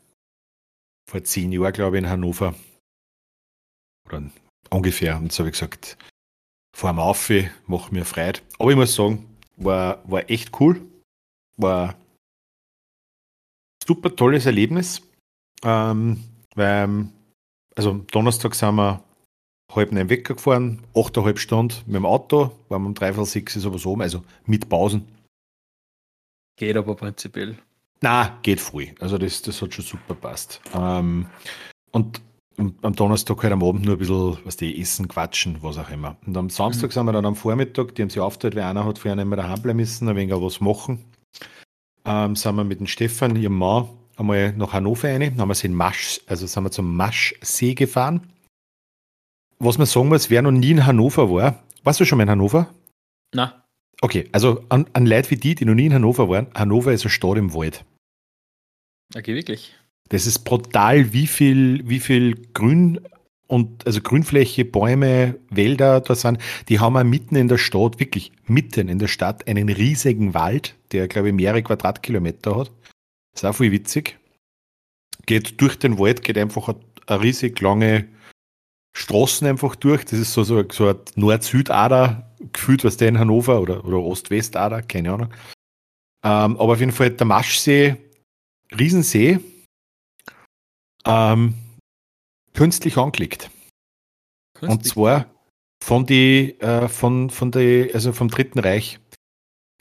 vor 1.10 1.24
zehn 1.24 1.52
Jahren, 1.52 1.74
glaube 1.74 1.98
ich, 1.98 2.04
in 2.04 2.10
Hannover. 2.10 2.56
Oder 4.08 4.24
ungefähr. 4.70 5.18
Und 5.18 5.34
so 5.34 5.40
habe 5.40 5.50
ich 5.50 5.54
gesagt, 5.54 5.98
fahren 6.74 6.96
wir 6.96 7.04
auf, 7.04 7.30
machen 7.68 7.94
mir 7.94 8.06
Freude. 8.06 8.40
Aber 8.58 8.72
ich 8.72 8.78
muss 8.78 8.96
sagen, 8.96 9.26
war, 9.58 10.02
war 10.10 10.30
echt 10.30 10.60
cool. 10.62 10.82
War 11.58 11.96
super 13.86 14.16
tolles 14.16 14.46
Erlebnis. 14.46 15.02
Ähm, 15.64 16.24
weil, 16.56 17.10
also 17.76 18.02
Donnerstag 18.12 18.56
sind 18.56 18.76
wir 18.76 19.04
halb 19.76 19.92
neun 19.92 20.10
Wecker 20.10 20.36
gefahren, 20.36 20.82
achteinhalb 20.96 21.40
Stunden 21.40 21.76
mit 21.86 21.96
dem 21.96 22.06
Auto, 22.06 22.52
waren 22.70 22.82
wir 22.84 22.88
um 22.88 22.94
dreiviertel 22.94 23.26
sechs 23.26 23.56
ist 23.56 23.66
aber 23.66 23.78
so, 23.78 23.96
also 23.96 24.24
mit 24.46 24.68
Pausen. 24.70 25.06
Geht 26.58 26.76
aber 26.76 26.96
prinzipiell. 26.96 27.58
Na, 28.02 28.40
geht 28.42 28.60
voll. 28.60 28.90
Also 29.00 29.18
das, 29.18 29.42
das 29.42 29.62
hat 29.62 29.74
schon 29.74 29.86
super 29.86 30.16
passt. 30.16 30.62
Ähm, 30.74 31.28
und 31.92 32.22
am 32.58 32.96
Donnerstag 32.96 33.42
halt 33.44 33.54
am 33.54 33.64
Abend 33.64 33.86
nur 33.86 33.96
ein 33.96 34.00
bisschen, 34.00 34.38
was 34.44 34.58
die 34.58 34.80
essen, 34.80 35.08
quatschen, 35.08 35.58
was 35.62 35.78
auch 35.78 35.90
immer. 35.90 36.18
Und 36.26 36.36
am 36.38 36.50
Samstag 36.50 36.90
mhm. 36.90 36.94
sind 36.94 37.06
wir 37.06 37.14
dann 37.14 37.26
am 37.26 37.36
Vormittag, 37.36 37.96
die 37.96 38.02
haben 38.02 38.10
sich 38.10 38.20
aufgeteilt, 38.20 38.56
weil 38.56 38.64
einer 38.64 38.86
hat 38.86 39.00
vorher 39.00 39.16
nicht 39.16 39.26
mehr 39.26 39.38
daheim 39.38 39.62
bleiben 39.62 39.78
müssen, 39.78 40.10
ein 40.10 40.16
wenig 40.16 40.34
was 40.36 40.60
machen. 40.60 41.04
Ähm, 42.06 42.36
sind 42.36 42.56
wir 42.56 42.64
mit 42.64 42.80
dem 42.80 42.88
Stefan, 42.88 43.36
ihrem 43.36 43.58
Mann, 43.58 43.90
einmal 44.22 44.54
nach 44.54 44.74
Hannover 44.74 45.10
rein, 45.10 45.22
dann 45.22 45.42
haben 45.42 45.50
wir 45.50 45.66
in 45.66 45.74
Masch, 45.74 46.22
also 46.28 46.48
sind 46.48 46.64
wir 46.64 46.72
zum 46.72 46.96
Maschsee 46.96 47.74
gefahren. 47.74 48.32
Was 49.60 49.78
man 49.78 49.86
sagen 49.86 50.10
muss, 50.10 50.30
wer 50.30 50.42
noch 50.42 50.52
nie 50.52 50.72
in 50.72 50.86
Hannover 50.86 51.30
war, 51.30 51.64
warst 51.84 52.00
du 52.00 52.06
schon 52.06 52.18
mal 52.18 52.24
in 52.24 52.30
Hannover? 52.30 52.74
Na. 53.34 53.64
Okay, 54.02 54.28
also 54.32 54.64
an, 54.70 54.88
an 54.94 55.06
Leute 55.06 55.30
wie 55.32 55.36
die, 55.36 55.54
die 55.54 55.66
noch 55.66 55.76
nie 55.76 55.86
in 55.86 55.94
Hannover 55.94 56.30
waren, 56.30 56.48
Hannover 56.56 56.92
ist 56.92 57.04
eine 57.04 57.12
Stadt 57.12 57.38
im 57.38 57.54
Wald. 57.54 57.86
Okay, 59.16 59.36
wirklich. 59.36 59.76
Das 60.10 60.26
ist 60.26 60.40
brutal, 60.40 61.14
wie 61.14 61.28
viel, 61.28 61.88
wie 61.88 62.00
viel 62.00 62.36
Grün 62.54 63.00
und 63.52 63.86
also 63.86 64.02
Grünfläche, 64.02 64.64
Bäume, 64.64 65.38
Wälder 65.50 66.00
da 66.00 66.16
sind. 66.16 66.40
Die 66.70 66.80
haben 66.80 66.94
wir 66.94 67.04
mitten 67.04 67.36
in 67.36 67.50
der 67.50 67.58
Stadt, 67.58 68.00
wirklich 68.00 68.32
mitten 68.46 68.88
in 68.88 68.98
der 68.98 69.08
Stadt, 69.08 69.48
einen 69.48 69.70
riesigen 69.70 70.34
Wald, 70.34 70.76
der, 70.94 71.08
glaube 71.08 71.30
ich, 71.30 71.34
mehrere 71.34 71.62
Quadratkilometer 71.62 72.56
hat. 72.56 72.72
Das 73.34 73.44
ist 73.44 73.46
auch 73.46 73.56
viel 73.56 73.72
witzig. 73.72 74.20
Geht 75.26 75.62
durch 75.62 75.78
den 75.78 76.00
Wald, 76.00 76.24
geht 76.24 76.38
einfach 76.38 76.70
eine, 76.70 76.80
eine 77.08 77.22
riesig 77.22 77.60
lange 77.62 78.08
Straßen 78.94 79.48
einfach 79.48 79.76
durch. 79.76 80.04
Das 80.06 80.20
ist 80.20 80.34
so, 80.34 80.44
so, 80.44 80.64
so 80.70 80.88
eine 80.88 81.00
Nord-Süd-Ader, 81.16 82.36
gefühlt, 82.52 82.84
was 82.84 82.98
der 82.98 83.10
in 83.10 83.20
Hannover 83.20 83.62
oder, 83.62 83.86
oder 83.86 83.98
Ost-West-Ader, 83.98 84.82
keine 84.82 85.14
Ahnung. 85.14 85.34
Ähm, 86.24 86.58
aber 86.58 86.74
auf 86.74 86.80
jeden 86.80 86.92
Fall 86.92 87.12
der 87.12 87.26
Maschsee, 87.26 87.98
Riesensee, 88.78 89.40
ähm, 91.06 91.56
künstlich 92.54 92.98
angelegt. 92.98 93.50
Künstlich. 94.54 94.70
Und 94.70 94.86
zwar 94.86 95.26
von 95.84 96.06
die, 96.06 96.60
äh, 96.60 96.88
von, 96.88 97.30
von 97.30 97.52
die, 97.52 97.90
also 97.94 98.14
vom 98.14 98.30
Dritten 98.30 98.60
Reich, 98.60 99.00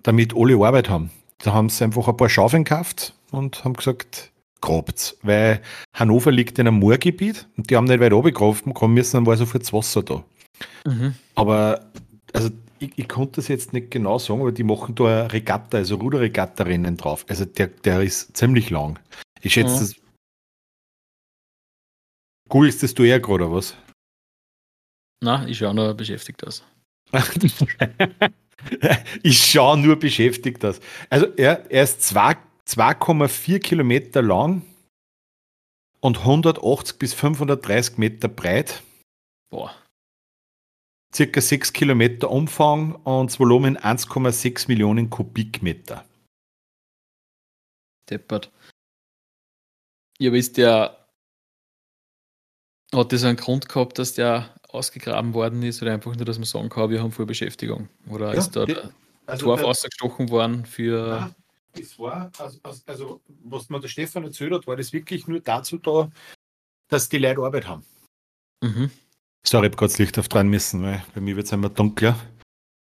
damit 0.02 0.34
alle 0.34 0.54
Arbeit 0.64 0.88
haben. 0.88 1.10
Da 1.38 1.52
haben 1.52 1.68
sie 1.68 1.84
einfach 1.84 2.08
ein 2.08 2.16
paar 2.16 2.28
Schaufeln 2.28 2.64
gekauft 2.64 3.14
und 3.30 3.64
haben 3.64 3.74
gesagt, 3.74 4.32
grabt's. 4.60 5.16
Weil 5.22 5.62
Hannover 5.94 6.30
liegt 6.30 6.58
in 6.58 6.68
einem 6.68 6.78
Moorgebiet 6.78 7.46
und 7.56 7.70
die 7.70 7.76
haben 7.76 7.84
nicht 7.84 8.00
weit 8.00 8.12
runtergegraben 8.12 8.74
kommen 8.74 8.94
müssen, 8.94 9.16
dann 9.16 9.26
war 9.26 9.36
sofort 9.36 9.62
das 9.62 9.72
Wasser 9.72 10.02
da. 10.02 10.24
Mhm. 10.86 11.14
Aber, 11.34 11.90
also 12.32 12.50
ich, 12.78 12.92
ich, 12.96 13.08
konnte 13.08 13.36
das 13.36 13.48
jetzt 13.48 13.72
nicht 13.72 13.90
genau 13.90 14.18
sagen, 14.18 14.40
aber 14.40 14.52
die 14.52 14.64
machen 14.64 14.94
da 14.94 15.26
Regatta, 15.26 15.78
also 15.78 15.96
Ruderregatta-Rennen 15.96 16.96
drauf. 16.96 17.24
Also 17.28 17.44
der, 17.44 17.68
der 17.68 18.02
ist 18.02 18.36
ziemlich 18.36 18.70
lang. 18.70 18.98
Ich 19.42 19.54
schätze, 19.54 19.74
mhm. 19.74 19.80
das 19.80 20.00
Googelst 22.50 22.82
das 22.82 22.94
du 22.94 23.04
eher 23.04 23.20
gerade, 23.20 23.44
oder 23.44 23.52
was? 23.52 23.76
Na, 25.22 25.46
ich 25.46 25.58
schaue 25.58 25.72
nur 25.72 25.94
beschäftigt 25.94 26.44
aus. 26.44 26.64
ich 29.22 29.38
schaue 29.38 29.78
nur 29.78 29.96
beschäftigt 29.96 30.64
aus. 30.64 30.80
Also 31.08 31.26
er, 31.36 31.70
er 31.70 31.84
ist 31.84 32.02
2,4 32.70 33.58
Kilometer 33.58 34.22
lang 34.22 34.62
und 36.00 36.18
180 36.18 36.98
bis 36.98 37.14
530 37.14 37.98
Meter 37.98 38.28
breit. 38.28 38.82
Boah. 39.50 39.74
Circa 41.12 41.40
6 41.40 41.72
Kilometer 41.72 42.30
Umfang 42.30 42.94
und 42.94 43.30
das 43.30 43.40
Volumen 43.40 43.76
1,6 43.76 44.68
Millionen 44.68 45.10
Kubikmeter. 45.10 46.04
Deppert. 48.08 48.52
Ja, 50.18 50.30
aber 50.30 50.38
ist 50.38 50.56
der 50.56 50.96
hat 52.94 53.12
das 53.12 53.24
einen 53.24 53.36
Grund 53.36 53.68
gehabt, 53.68 53.98
dass 53.98 54.14
der 54.14 54.54
ausgegraben 54.68 55.34
worden 55.34 55.62
ist 55.62 55.82
oder 55.82 55.92
einfach 55.92 56.14
nur, 56.14 56.24
dass 56.24 56.38
man 56.38 56.44
sagen 56.44 56.68
kann, 56.68 56.90
wir 56.90 57.02
haben 57.02 57.12
voll 57.12 57.26
Beschäftigung? 57.26 57.88
Oder 58.08 58.32
ja, 58.32 58.38
ist 58.38 58.54
da 58.54 58.66
der 58.66 58.90
also 59.26 59.46
Torf 59.46 59.62
ausgestochen 59.62 60.28
worden 60.30 60.64
für. 60.66 61.08
Ja, 61.08 61.34
das 61.72 61.98
war, 61.98 62.30
also, 62.38 62.58
also, 62.86 63.20
was 63.44 63.68
mir 63.68 63.80
der 63.80 63.88
Stefan 63.88 64.24
erzählt 64.24 64.52
hat, 64.52 64.66
war 64.66 64.76
das 64.76 64.92
wirklich 64.92 65.26
nur 65.26 65.40
dazu 65.40 65.78
da, 65.78 66.10
dass 66.88 67.08
die 67.08 67.18
Leute 67.18 67.40
Arbeit 67.40 67.68
haben. 67.68 67.84
Mhm. 68.62 68.90
Sorry, 69.46 69.66
ich 69.66 69.70
habe 69.70 69.76
kurz 69.76 69.98
Licht 69.98 70.18
auf 70.18 70.28
dran 70.28 70.48
müssen, 70.48 70.82
weil 70.82 71.02
bei 71.14 71.20
mir 71.20 71.36
wird 71.36 71.46
es 71.46 71.52
immer 71.52 71.70
dunkler. 71.70 72.16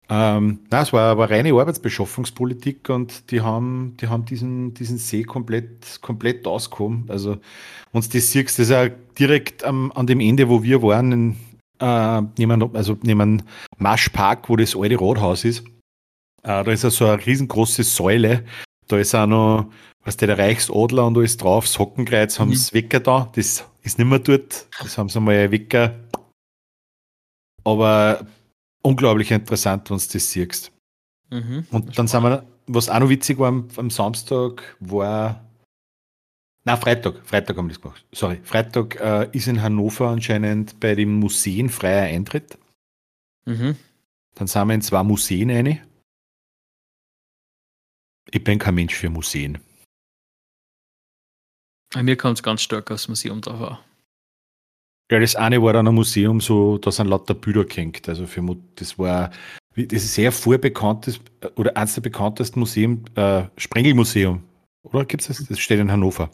Ähm, 0.08 0.58
nein, 0.70 0.82
es 0.82 0.92
war, 0.92 1.16
war 1.16 1.30
reine 1.30 1.52
Arbeitsbeschaffungspolitik 1.54 2.90
und 2.90 3.30
die 3.30 3.40
haben, 3.40 3.96
die 3.98 4.08
haben 4.08 4.24
diesen, 4.26 4.74
diesen 4.74 4.98
See 4.98 5.22
komplett, 5.22 6.02
komplett 6.02 6.46
ausgehoben. 6.46 7.06
Also, 7.08 7.38
wenn 7.92 8.02
du 8.02 8.08
das 8.08 8.30
siehst, 8.30 8.58
das 8.58 8.66
ist 8.66 8.70
ja 8.70 8.88
direkt 8.88 9.64
am, 9.64 9.90
an 9.92 10.06
dem 10.06 10.20
Ende, 10.20 10.48
wo 10.48 10.62
wir 10.62 10.82
waren, 10.82 11.12
in, 11.12 11.36
äh, 11.78 12.22
neben, 12.36 12.76
also 12.76 12.98
neben 13.02 13.42
Maschpark, 13.78 14.50
wo 14.50 14.56
das 14.56 14.76
alte 14.76 15.00
Rathaus 15.00 15.44
ist. 15.44 15.64
Äh, 16.42 16.64
da 16.64 16.70
ist 16.70 16.84
ja 16.84 16.90
so 16.90 17.06
eine 17.06 17.24
riesengroße 17.24 17.84
Säule. 17.84 18.44
Da 18.92 18.98
ist 18.98 19.14
auch 19.14 19.26
noch, 19.26 19.72
was 20.04 20.18
der, 20.18 20.28
der 20.28 20.38
Reichsadler 20.38 21.06
und 21.06 21.16
alles 21.16 21.38
drauf, 21.38 21.64
das 21.64 21.78
Hockenkreuz 21.78 22.38
haben 22.38 22.54
sie 22.54 22.70
mhm. 22.70 22.78
Wecker 22.78 23.00
da. 23.00 23.32
Das 23.34 23.64
ist 23.82 23.98
nicht 23.98 24.06
mehr 24.06 24.18
dort. 24.18 24.66
Das 24.82 24.98
haben 24.98 25.08
sie 25.08 25.18
mal 25.18 25.50
Wecker. 25.50 25.98
Aber 27.64 28.26
unglaublich 28.82 29.30
interessant, 29.30 29.88
wenn 29.88 29.96
du 29.96 30.04
das 30.12 30.30
siehst. 30.30 30.72
Mhm, 31.30 31.66
und 31.70 31.98
dann 31.98 32.06
sind 32.06 32.22
wir, 32.22 32.44
was 32.66 32.90
auch 32.90 33.00
noch 33.00 33.08
witzig 33.08 33.38
war 33.38 33.48
am, 33.48 33.68
am 33.76 33.88
Samstag, 33.88 34.76
war 34.80 35.42
na, 36.64 36.76
Freitag. 36.76 37.26
Freitag 37.26 37.56
haben 37.56 37.66
wir 37.66 37.74
das 37.74 37.80
gemacht. 37.80 38.06
Sorry. 38.12 38.38
Freitag 38.44 39.00
äh, 39.00 39.28
ist 39.32 39.48
in 39.48 39.62
Hannover 39.62 40.10
anscheinend 40.10 40.78
bei 40.78 40.94
den 40.94 41.14
Museen 41.14 41.68
freier 41.68 42.04
Eintritt. 42.04 42.56
Mhm. 43.46 43.76
Dann 44.34 44.46
sind 44.46 44.68
wir 44.68 44.74
in 44.74 44.82
zwei 44.82 45.02
Museen 45.02 45.50
eine. 45.50 45.80
Ich 48.30 48.42
bin 48.44 48.58
kein 48.58 48.74
Mensch 48.74 48.94
für 48.94 49.10
Museen. 49.10 49.58
Bei 51.92 52.02
mir 52.02 52.16
kommt 52.16 52.38
es 52.38 52.42
ganz 52.42 52.62
stark 52.62 52.90
aufs 52.90 53.08
Museum 53.08 53.40
drauf 53.40 53.60
an. 53.60 53.78
Ja, 55.10 55.20
das 55.20 55.36
eine 55.36 55.62
war 55.62 55.74
dann 55.74 55.86
ein 55.88 55.94
Museum, 55.94 56.40
so, 56.40 56.78
da 56.78 56.90
sind 56.90 57.08
lauter 57.08 57.34
Bilder 57.34 57.66
gehängt. 57.66 58.08
Also 58.08 58.26
für, 58.26 58.56
das 58.76 58.98
war, 58.98 59.30
das 59.76 60.04
ist 60.04 60.14
sehr 60.14 60.32
vorbekanntes, 60.32 61.20
oder 61.56 61.76
eines 61.76 61.94
der 61.94 62.00
bekanntesten 62.00 62.60
Museen, 62.60 63.04
äh, 63.16 63.44
Sprengelmuseum. 63.58 64.42
Oder 64.82 65.04
gibt 65.04 65.20
es 65.20 65.28
das? 65.28 65.46
Das 65.46 65.58
steht 65.58 65.80
in 65.80 65.92
Hannover. 65.92 66.30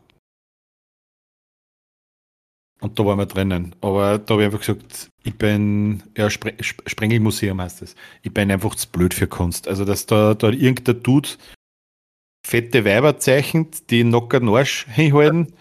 Und 2.80 2.96
da 2.96 3.04
waren 3.04 3.18
wir 3.18 3.26
drinnen. 3.26 3.74
Aber 3.80 4.18
da 4.18 4.34
habe 4.34 4.42
ich 4.42 4.46
einfach 4.46 4.60
gesagt, 4.60 5.10
ich 5.24 5.34
bin, 5.34 6.04
ja, 6.16 6.30
Spre 6.30 6.54
Sprengelmuseum 6.60 7.60
heißt 7.60 7.82
das. 7.82 7.96
Ich 8.22 8.32
bin 8.32 8.50
einfach 8.50 8.76
zu 8.76 8.88
blöd 8.88 9.12
für 9.12 9.26
Kunst. 9.26 9.66
Also, 9.66 9.84
dass 9.84 10.06
da, 10.06 10.34
da 10.34 10.50
irgendein 10.50 11.02
Dude 11.02 11.30
fette 12.48 12.84
Weiber 12.84 13.18
zeichnet, 13.18 13.90
die 13.90 14.02
den 14.02 14.14
Arsch 14.14 14.86
hinhalten, 14.86 15.54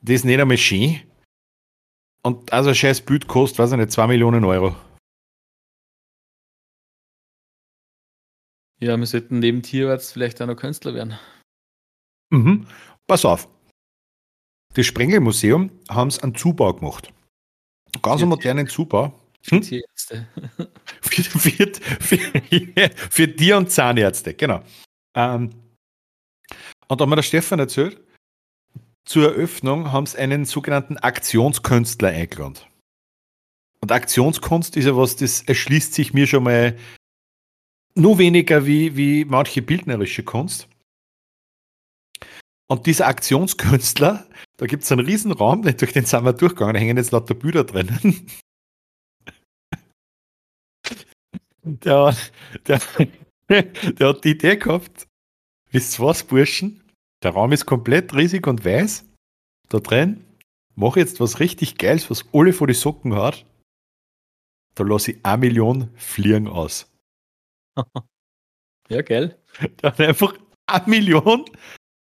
das 0.00 0.16
ist 0.16 0.24
nicht 0.24 0.40
einmal 0.40 0.56
schön. 0.56 1.00
Und 2.24 2.52
also 2.52 2.68
ein 2.68 2.76
scheiß 2.76 3.00
Bild 3.00 3.26
kostet, 3.26 3.58
weiß 3.58 3.72
ich 3.72 3.78
nicht, 3.78 3.90
2 3.90 4.06
Millionen 4.06 4.44
Euro. 4.44 4.76
Ja, 8.78 8.96
wir 8.96 9.06
sollten 9.06 9.40
neben 9.40 9.62
Tierarzt 9.62 10.12
vielleicht 10.12 10.40
auch 10.40 10.46
noch 10.46 10.54
Künstler 10.54 10.94
werden. 10.94 11.18
Mhm. 12.30 12.66
Pass 13.08 13.24
auf. 13.24 13.48
Das 14.74 14.86
Sprengelmuseum 14.86 15.70
haben 15.88 16.08
es 16.08 16.20
einen 16.20 16.36
Zubau 16.36 16.72
gemacht. 16.72 17.12
Ganz 18.00 18.22
einen 18.22 18.30
modernen 18.30 18.68
Zubau. 18.68 19.12
Hm? 19.48 19.60
Tierärzte. 19.60 20.28
für, 21.02 21.22
für, 21.22 21.72
für, 22.00 22.90
für 23.10 23.36
Tier- 23.36 23.56
und 23.56 23.72
Zahnärzte, 23.72 24.34
genau. 24.34 24.62
Ähm, 25.14 25.50
und 26.92 27.00
da 27.00 27.04
hat 27.04 27.08
mir 27.08 27.16
der 27.16 27.22
Stefan 27.22 27.58
erzählt, 27.58 27.98
zur 29.04 29.24
Eröffnung 29.24 29.92
haben 29.92 30.04
sie 30.04 30.18
einen 30.18 30.44
sogenannten 30.44 30.98
Aktionskünstler 30.98 32.10
eingeladen. 32.10 32.58
Und 33.80 33.90
Aktionskunst 33.90 34.76
ist 34.76 34.84
ja 34.84 34.94
was, 34.96 35.16
das 35.16 35.40
erschließt 35.42 35.94
sich 35.94 36.12
mir 36.12 36.26
schon 36.26 36.44
mal 36.44 36.78
nur 37.94 38.18
weniger 38.18 38.66
wie, 38.66 38.94
wie 38.94 39.24
manche 39.24 39.62
bildnerische 39.62 40.22
Kunst. 40.22 40.68
Und 42.68 42.86
dieser 42.86 43.06
Aktionskünstler, 43.06 44.26
da 44.58 44.66
gibt 44.66 44.84
es 44.84 44.92
einen 44.92 45.06
riesen 45.06 45.32
Raum, 45.32 45.62
durch 45.76 45.92
den 45.94 46.04
sind 46.04 46.24
wir 46.24 46.34
durchgegangen, 46.34 46.74
da 46.74 46.80
hängen 46.80 46.98
jetzt 46.98 47.10
lauter 47.10 47.34
Bilder 47.34 47.64
drinnen. 47.64 48.26
der, 51.62 52.14
der, 52.66 52.80
der 53.48 54.08
hat 54.08 54.24
die 54.24 54.30
Idee 54.30 54.56
gehabt, 54.56 55.08
wisst 55.70 55.98
was, 55.98 56.22
Burschen? 56.22 56.81
Der 57.22 57.32
Raum 57.32 57.52
ist 57.52 57.66
komplett 57.66 58.14
riesig 58.14 58.46
und 58.46 58.64
weiß. 58.64 59.04
Da 59.68 59.78
drin 59.78 60.24
mache 60.74 61.00
jetzt 61.00 61.20
was 61.20 61.40
richtig 61.40 61.78
Geiles, 61.78 62.10
was 62.10 62.24
alle 62.32 62.52
vor 62.52 62.66
die 62.66 62.74
Socken 62.74 63.14
hat. 63.14 63.46
Da 64.74 64.84
lasse 64.84 65.12
ich 65.12 65.24
eine 65.24 65.38
Million 65.38 65.90
Fliegen 65.96 66.48
aus. 66.48 66.90
ja, 68.88 69.02
geil. 69.02 69.38
Da 69.76 69.88
hat 69.88 70.00
einfach 70.00 70.36
eine 70.66 70.86
Million 70.88 71.44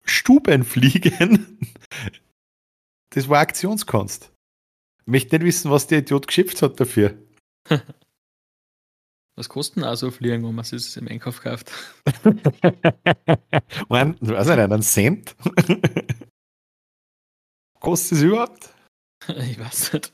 Stuben 0.05 0.63
fliegen. 0.63 1.59
Das 3.15 3.29
war 3.29 3.41
Aktionskunst. 3.41 4.33
Ich 5.01 5.07
möchte 5.07 5.35
nicht 5.35 5.45
wissen, 5.45 5.69
was 5.69 5.85
der 5.85 5.99
Idiot 5.99 6.25
geschöpft 6.25 6.63
hat 6.63 6.79
dafür. 6.79 7.15
Was 9.35 9.49
kosten 9.49 9.83
also 9.83 10.11
Fliegen, 10.11 10.43
wenn 10.43 10.53
man 10.53 10.63
es 10.63 10.95
im 10.95 11.07
Einkauf 11.07 11.41
kauft? 11.41 11.71
Man, 13.89 14.15
weiß 14.21 14.49
ich 14.49 14.55
nicht, 14.55 14.59
einen 14.59 14.81
Cent? 14.83 15.35
Kostet 17.79 18.17
es 18.19 18.23
überhaupt? 18.23 18.69
Ich 19.27 19.57
weiß 19.57 19.93
nicht. 19.93 20.13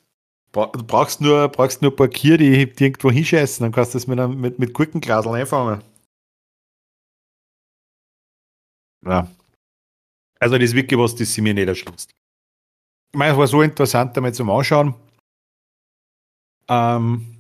Du 0.52 0.84
brauchst 0.86 1.20
nur, 1.20 1.48
brauchst 1.50 1.82
nur 1.82 1.92
ein 1.92 1.96
paar 1.96 2.08
Kier, 2.08 2.38
die, 2.38 2.72
die 2.72 2.84
irgendwo 2.84 3.10
hinscheißen, 3.12 3.64
dann 3.64 3.72
kannst 3.72 3.94
du 3.94 3.98
das 3.98 4.08
mit, 4.08 4.20
einem, 4.20 4.40
mit, 4.40 4.60
mit 4.60 4.74
Gurkenglaseln 4.74 5.36
einfangen. 5.36 5.84
Ja. 9.06 9.30
Also 10.40 10.58
das 10.58 10.70
ist 10.70 10.76
wirklich 10.76 11.00
was, 11.00 11.16
das 11.16 11.34
sie 11.34 11.42
mir 11.42 11.54
nicht 11.54 11.68
erschließt. 11.68 12.12
Ich 12.12 13.18
meine, 13.18 13.34
es 13.34 13.38
war 13.38 13.48
so 13.48 13.62
interessant, 13.62 14.16
einmal 14.16 14.34
zum 14.34 14.50
Anschauen. 14.50 14.96
Ähm, 16.68 17.39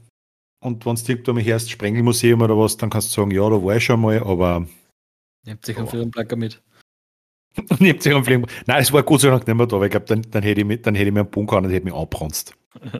und 0.61 0.85
wenn 0.85 0.95
du 0.95 1.01
irgendwo 1.11 1.33
mal 1.33 1.43
hörst, 1.43 1.71
Sprengelmuseum 1.71 2.41
oder 2.41 2.57
was, 2.57 2.77
dann 2.77 2.89
kannst 2.89 3.09
du 3.09 3.21
sagen, 3.21 3.31
ja, 3.31 3.49
da 3.49 3.63
war 3.63 3.75
ich 3.75 3.83
schon 3.83 4.01
mal, 4.01 4.21
aber. 4.21 4.67
Habt 5.47 5.65
sicher 5.65 5.79
einen 5.79 5.87
Firmenplacker 5.87 6.35
mit. 6.35 6.61
Hab 7.69 7.79
sich 7.79 8.25
Film. 8.25 8.45
Nein, 8.65 8.81
es 8.81 8.93
war 8.93 9.03
Gott 9.03 9.21
sei 9.21 9.29
Dank 9.29 9.47
nicht 9.47 9.55
mehr 9.55 9.65
da, 9.65 9.79
weil 9.79 9.85
ich 9.85 9.91
glaube, 9.91 10.05
dann, 10.05 10.21
dann, 10.29 10.43
hätte 10.43 10.61
ich 10.61 10.67
mich, 10.67 10.81
dann 10.81 10.95
hätte 10.95 11.07
ich 11.07 11.13
mir 11.13 11.21
einen 11.21 11.31
Punkt 11.31 11.49
gehauen 11.49 11.65
und 11.65 11.71
hätte 11.71 11.85
mich 11.85 11.93
abbrunst. 11.93 12.55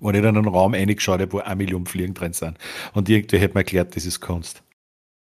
Wenn 0.00 0.14
ich 0.14 0.22
dann 0.22 0.36
in 0.36 0.44
einen 0.44 0.48
Raum 0.48 0.74
reingeschaut 0.74 1.20
habe, 1.20 1.32
wo 1.32 1.38
eine 1.38 1.56
Million 1.56 1.84
Fliegen 1.84 2.14
drin 2.14 2.32
sind. 2.32 2.56
Und 2.94 3.08
irgendwie 3.08 3.38
hätte 3.38 3.54
mir 3.54 3.60
erklärt, 3.60 3.96
das 3.96 4.06
ist 4.06 4.20
Kunst. 4.20 4.62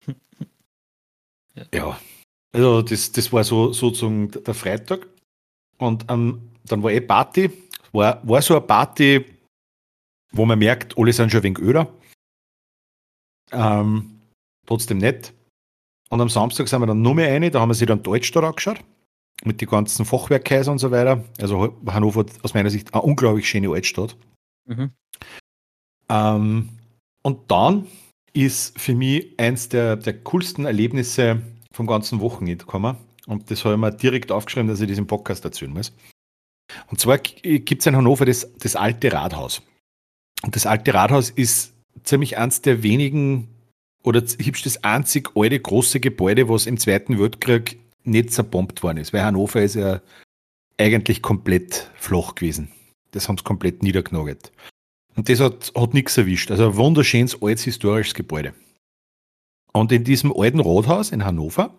ja. 1.56 1.64
ja. 1.74 2.00
Also, 2.54 2.84
das, 2.84 3.12
das 3.12 3.34
war 3.34 3.44
so 3.44 3.74
sozusagen 3.74 4.30
der 4.32 4.54
Freitag. 4.54 5.08
Und 5.78 6.06
ähm, 6.10 6.52
dann 6.66 6.84
war 6.84 6.92
eh 6.92 7.02
Party. 7.02 7.50
War, 7.92 8.22
war 8.28 8.42
so 8.42 8.56
eine 8.56 8.62
Party, 8.62 9.26
wo 10.32 10.46
man 10.46 10.60
merkt, 10.60 10.98
alle 10.98 11.14
sind 11.14 11.32
schon 11.32 11.42
ein 11.42 11.44
wenig 11.44 11.60
öder. 11.60 11.94
Ähm, 13.52 14.20
trotzdem 14.66 14.98
nett. 14.98 15.34
Und 16.10 16.22
am 16.22 16.30
Samstag 16.30 16.68
sind 16.68 16.82
wir 16.82 16.88
dann 16.88 17.02
nur 17.02 17.16
mehr 17.16 17.32
eine, 17.34 17.52
da 17.52 17.60
haben 17.60 17.70
wir 17.70 17.76
sich 17.76 17.88
dann 17.88 18.04
Deutsch 18.04 18.32
da 18.32 18.42
angeschaut. 18.42 18.84
Mit 19.44 19.62
den 19.62 19.70
ganzen 19.70 20.06
Fachwerkhäusern 20.06 20.74
und 20.74 20.80
so 20.80 20.90
weiter. 20.92 21.24
Also 21.40 21.78
Hannover 21.88 22.26
aus 22.42 22.54
meiner 22.54 22.70
Sicht 22.70 22.94
eine 22.94 23.04
unglaublich 23.04 23.48
schöne 23.48 23.70
Altstadt. 23.70 24.18
Mhm. 24.66 24.92
Ähm, 26.10 26.70
und 27.22 27.52
dann 27.52 27.88
ist 28.34 28.80
für 28.80 28.96
mich 28.96 29.34
eins 29.38 29.70
der, 29.70 29.96
der 29.96 30.22
coolsten 30.24 30.66
Erlebnisse 30.66 31.42
vom 31.72 31.88
ganzen 31.88 32.20
Wochenende 32.20 32.66
gekommen. 32.66 32.98
Und 33.28 33.52
das 33.52 33.66
habe 33.66 33.76
ich 33.76 33.82
mir 33.82 33.92
direkt 33.92 34.32
aufgeschrieben, 34.32 34.70
dass 34.70 34.80
ich 34.80 34.88
diesen 34.88 35.08
Podcast 35.08 35.44
erzählen 35.44 35.74
muss. 35.74 35.94
Und 36.88 37.00
zwar 37.00 37.18
gibt 37.18 37.80
es 37.80 37.86
in 37.86 37.96
Hannover 37.96 38.26
das, 38.26 38.52
das 38.58 38.76
alte 38.76 39.12
Rathaus. 39.12 39.62
Und 40.44 40.56
das 40.56 40.66
alte 40.66 40.94
Rathaus 40.94 41.30
ist 41.30 41.74
ziemlich 42.04 42.38
eins 42.38 42.62
der 42.62 42.84
wenigen 42.84 43.50
oder 44.04 44.22
hübsch 44.22 44.64
das 44.64 44.84
einzig 44.84 45.32
alte 45.36 45.60
große 45.60 46.00
Gebäude, 46.00 46.48
was 46.48 46.66
im 46.66 46.78
Zweiten 46.78 47.20
Weltkrieg 47.20 47.80
nicht 48.04 48.32
zerbombt 48.32 48.84
worden 48.84 49.00
ist, 49.00 49.12
weil 49.12 49.24
Hannover 49.24 49.62
ist 49.62 49.76
ja 49.76 50.02
eigentlich 50.78 51.22
komplett 51.22 51.92
flach 51.96 52.36
gewesen. 52.36 52.72
Das 53.12 53.28
haben 53.28 53.38
sie 53.38 53.44
komplett 53.44 53.84
niedergenagelt. 53.84 54.52
Und 55.16 55.28
das 55.30 55.40
hat, 55.40 55.74
hat 55.76 55.94
nichts 55.94 56.18
erwischt. 56.18 56.52
Also 56.52 56.70
ein 56.70 56.76
wunderschönes, 56.76 57.42
altes, 57.42 57.64
historisches 57.64 58.14
Gebäude. 58.14 58.54
Und 59.74 59.92
in 59.92 60.04
diesem 60.04 60.32
alten 60.32 60.60
Rathaus 60.60 61.12
in 61.12 61.26
Hannover 61.26 61.74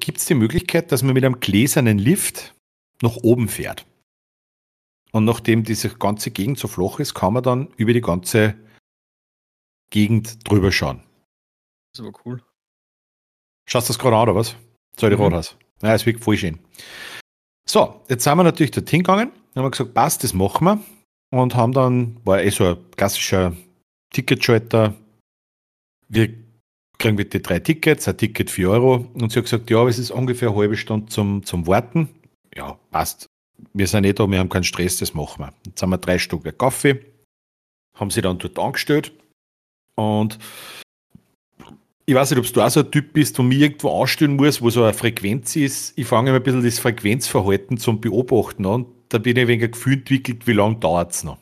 gibt 0.00 0.18
es 0.18 0.24
die 0.24 0.34
Möglichkeit, 0.34 0.90
dass 0.90 1.02
man 1.02 1.14
mit 1.14 1.24
einem 1.24 1.40
gläsernen 1.40 1.98
Lift 1.98 2.54
nach 3.02 3.16
oben 3.16 3.48
fährt. 3.48 3.86
Und 5.16 5.24
nachdem 5.24 5.64
diese 5.64 5.88
ganze 5.88 6.30
Gegend 6.30 6.58
so 6.58 6.68
flach 6.68 6.98
ist, 6.98 7.14
kann 7.14 7.32
man 7.32 7.42
dann 7.42 7.68
über 7.78 7.94
die 7.94 8.02
ganze 8.02 8.54
Gegend 9.88 10.46
drüber 10.46 10.70
schauen. 10.70 11.02
Das 11.94 12.00
ist 12.00 12.06
aber 12.06 12.18
cool. 12.26 12.42
Schaust 13.66 13.88
du 13.88 13.94
das 13.94 13.98
gerade 13.98 14.14
an, 14.14 14.22
oder 14.24 14.34
was? 14.34 14.56
So, 14.94 15.08
die 15.08 15.16
mhm. 15.16 15.22
Rathaus. 15.22 15.56
Ja, 15.80 15.94
es 15.94 16.04
wirkt 16.04 16.22
voll 16.22 16.36
schön. 16.36 16.58
So, 17.66 18.02
jetzt 18.10 18.24
sind 18.24 18.36
wir 18.36 18.44
natürlich 18.44 18.72
dorthin 18.72 19.04
gegangen, 19.04 19.32
haben 19.54 19.64
wir 19.64 19.70
gesagt, 19.70 19.94
passt, 19.94 20.22
das 20.22 20.34
machen 20.34 20.66
wir. 20.66 20.80
Und 21.30 21.54
haben 21.54 21.72
dann, 21.72 22.20
war 22.26 22.42
eh 22.42 22.50
so 22.50 22.74
ein 22.74 22.90
klassischer 22.94 23.56
Ticketschalter. 24.12 24.92
Wir 26.08 26.28
kriegen 26.98 27.16
wir 27.16 27.26
die 27.26 27.40
drei 27.40 27.60
Tickets, 27.60 28.06
ein 28.06 28.18
Ticket 28.18 28.50
4 28.50 28.68
Euro. 28.68 29.08
Und 29.14 29.32
sie 29.32 29.38
hat 29.38 29.46
gesagt, 29.46 29.70
ja, 29.70 29.82
es 29.88 29.98
ist 29.98 30.10
ungefähr 30.10 30.50
eine 30.50 30.58
halbe 30.58 30.76
Stunde 30.76 31.06
zum, 31.06 31.42
zum 31.42 31.66
Warten. 31.66 32.10
Ja, 32.54 32.78
passt 32.90 33.25
wir 33.72 33.86
sind 33.86 34.04
eh 34.04 34.12
da, 34.12 34.30
wir 34.30 34.38
haben 34.38 34.48
keinen 34.48 34.64
Stress, 34.64 34.98
das 34.98 35.14
machen 35.14 35.44
wir. 35.44 35.52
Jetzt 35.66 35.82
haben 35.82 35.90
wir 35.90 35.98
drei 35.98 36.18
Stück 36.18 36.58
Kaffee, 36.58 37.04
haben 37.94 38.10
sie 38.10 38.22
dann 38.22 38.38
dort 38.38 38.58
angestellt 38.58 39.12
und 39.94 40.38
ich 42.08 42.14
weiß 42.14 42.30
nicht, 42.30 42.38
ob 42.38 42.52
du 42.52 42.62
auch 42.62 42.70
so 42.70 42.80
ein 42.80 42.90
Typ 42.90 43.12
bist, 43.12 43.36
wo 43.38 43.42
mir 43.42 43.58
irgendwo 43.58 44.00
anstellen 44.00 44.36
muss, 44.36 44.62
wo 44.62 44.70
so 44.70 44.84
eine 44.84 44.94
Frequenz 44.94 45.56
ist. 45.56 45.92
Ich 45.98 46.06
fange 46.06 46.30
immer 46.30 46.38
ein 46.38 46.42
bisschen 46.42 46.62
das 46.62 46.78
Frequenzverhalten 46.78 47.78
zum 47.78 48.00
Beobachten 48.00 48.64
an. 48.64 48.86
Da 49.08 49.18
bin 49.18 49.36
ich 49.36 49.42
ein 49.42 49.48
wenig 49.48 49.64
ein 49.64 49.70
Gefühl 49.72 49.94
entwickelt, 49.94 50.46
wie 50.46 50.52
lange 50.52 50.76
dauert 50.76 51.10
es 51.10 51.24
noch. 51.24 51.38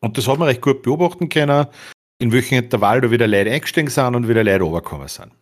Und 0.00 0.16
das 0.16 0.26
hat 0.26 0.38
man 0.38 0.48
recht 0.48 0.62
gut 0.62 0.82
beobachten 0.82 1.28
können, 1.28 1.66
in 2.18 2.32
welchem 2.32 2.58
Intervall 2.58 3.02
da 3.02 3.10
wieder 3.10 3.26
Leute 3.26 3.50
eingestiegen 3.50 3.90
sind 3.90 4.14
und 4.14 4.28
wieder 4.28 4.44
Leute 4.44 4.64
runtergekommen 4.64 5.08
sind. 5.08 5.32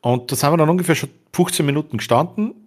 Und 0.00 0.30
da 0.30 0.36
sind 0.36 0.52
wir 0.52 0.56
dann 0.56 0.68
ungefähr 0.68 0.94
schon 0.94 1.10
15 1.32 1.66
Minuten 1.66 1.96
gestanden 1.96 2.63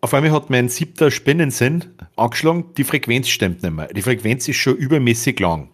auf 0.00 0.14
einmal 0.14 0.32
hat 0.32 0.50
mein 0.50 0.68
siebter 0.68 1.10
Spinnensinn 1.10 1.96
angeschlagen, 2.16 2.74
die 2.76 2.84
Frequenz 2.84 3.28
stimmt 3.28 3.62
nicht 3.62 3.72
mehr. 3.72 3.88
Die 3.88 4.02
Frequenz 4.02 4.48
ist 4.48 4.56
schon 4.56 4.76
übermäßig 4.76 5.38
lang. 5.40 5.70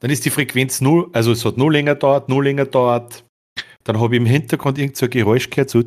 Dann 0.00 0.10
ist 0.10 0.24
die 0.24 0.30
Frequenz 0.30 0.80
null, 0.80 1.10
also 1.12 1.32
es 1.32 1.44
hat 1.44 1.58
nur 1.58 1.70
länger 1.70 1.94
dauert, 1.94 2.28
nur 2.28 2.42
länger 2.42 2.64
dauert. 2.64 3.24
Dann 3.84 4.00
habe 4.00 4.14
ich 4.14 4.20
im 4.20 4.26
Hintergrund 4.26 4.78
irgend 4.78 4.96
so 4.96 5.06
ein 5.06 5.10
Geräusch 5.10 5.50
gehört, 5.50 5.70
so 5.70 5.82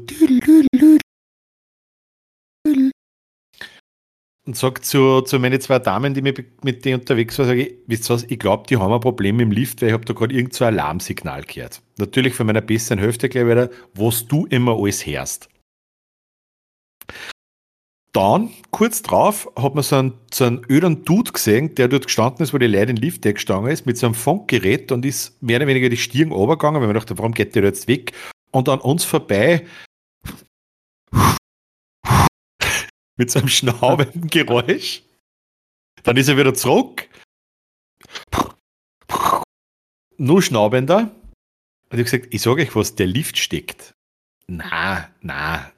und 4.45 4.58
sagt 4.58 4.86
zu, 4.86 5.22
zu 5.22 5.39
meinen 5.39 5.60
zwei 5.62 5.80
Damen, 5.80 6.14
die 6.14 6.22
mit, 6.22 6.64
mit 6.64 6.84
denen 6.84 6.99
unterwegs 6.99 7.39
waren, 7.39 7.47
sage 7.47 7.64
ich, 7.64 7.76
wisst 7.88 8.10
ihr 8.10 8.14
was, 8.16 8.24
ich 8.24 8.39
glaube, 8.39 8.66
die 8.68 8.78
haben 8.78 8.91
ein 8.91 8.99
Problem 8.99 9.39
im 9.39 9.51
Lift, 9.51 9.82
weil 9.82 9.89
ich 9.89 9.93
habe 9.93 10.06
da 10.06 10.14
gerade 10.14 10.36
irgend 10.36 10.54
so 10.54 10.66
ein 10.66 10.74
Alarmsignal 10.74 11.43
gehört. 11.43 11.82
Natürlich 11.97 12.34
von 12.34 12.47
meiner 12.47 12.62
besseren 12.62 12.99
Hälfte 12.99 13.30
gleich 13.30 13.45
wieder, 13.45 13.70
was 13.93 14.28
du 14.28 14.45
immer 14.47 14.78
alles 14.78 15.06
hörst. 15.06 15.49
Dann, 18.14 18.51
kurz 18.70 19.01
drauf, 19.01 19.51
hat 19.58 19.74
man 19.74 19.84
so 19.84 19.95
einen, 19.95 20.14
so 20.32 20.45
einen 20.45 20.64
öden 20.70 21.04
Dude 21.04 21.32
gesehen, 21.32 21.74
der 21.74 21.88
dort 21.88 22.06
gestanden 22.06 22.43
ist, 22.43 22.54
wo 22.54 22.60
die 22.60 22.68
Leute 22.68 22.91
in 22.91 22.95
den 22.97 23.01
Lift 23.04 23.24
gestanden 23.24 23.72
ist, 23.72 23.88
mit 23.88 23.97
so 23.97 24.06
einem 24.06 24.14
Funkgerät 24.14 24.91
und 24.91 25.04
ist 25.04 25.41
mehr 25.41 25.58
oder 25.58 25.66
weniger 25.66 25.89
die 25.89 25.97
Stirn 25.97 26.32
runtergegangen, 26.32 26.80
weil 26.80 26.88
man 26.88 26.95
dachte, 26.95 27.18
warum 27.18 27.34
geht 27.34 27.56
der 27.56 27.64
jetzt 27.64 27.88
weg? 27.88 28.14
Und 28.51 28.70
an 28.70 28.82
uns 28.82 29.04
vorbei 29.04 29.66
mit 33.18 33.32
so 33.32 33.39
einem 33.39 33.47
schnaubenden 33.47 34.28
Geräusch. 34.28 35.01
Dann 36.04 36.18
ist 36.18 36.28
er 36.28 36.38
wieder 36.38 36.54
zurück. 36.54 37.10
Nur 40.18 40.43
schnaubender. 40.43 40.99
Und 41.89 41.99
ich 41.99 41.99
habe 41.99 42.04
gesagt, 42.04 42.28
ich 42.32 42.41
sage 42.43 42.62
euch 42.62 42.76
was, 42.76 42.93
der 42.93 43.08
Lift 43.08 43.39
steckt. 43.39 43.95
Na, 44.47 45.10
na, 45.22 45.72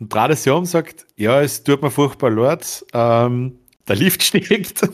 und 0.00 0.14
es 0.14 0.46
und 0.46 0.66
sagt, 0.66 1.06
ja, 1.16 1.40
es 1.40 1.62
tut 1.64 1.82
mir 1.82 1.90
furchtbar 1.90 2.30
leid, 2.30 2.84
ähm, 2.92 3.58
der 3.86 3.96
Lift 3.96 4.22
steckt. 4.24 4.88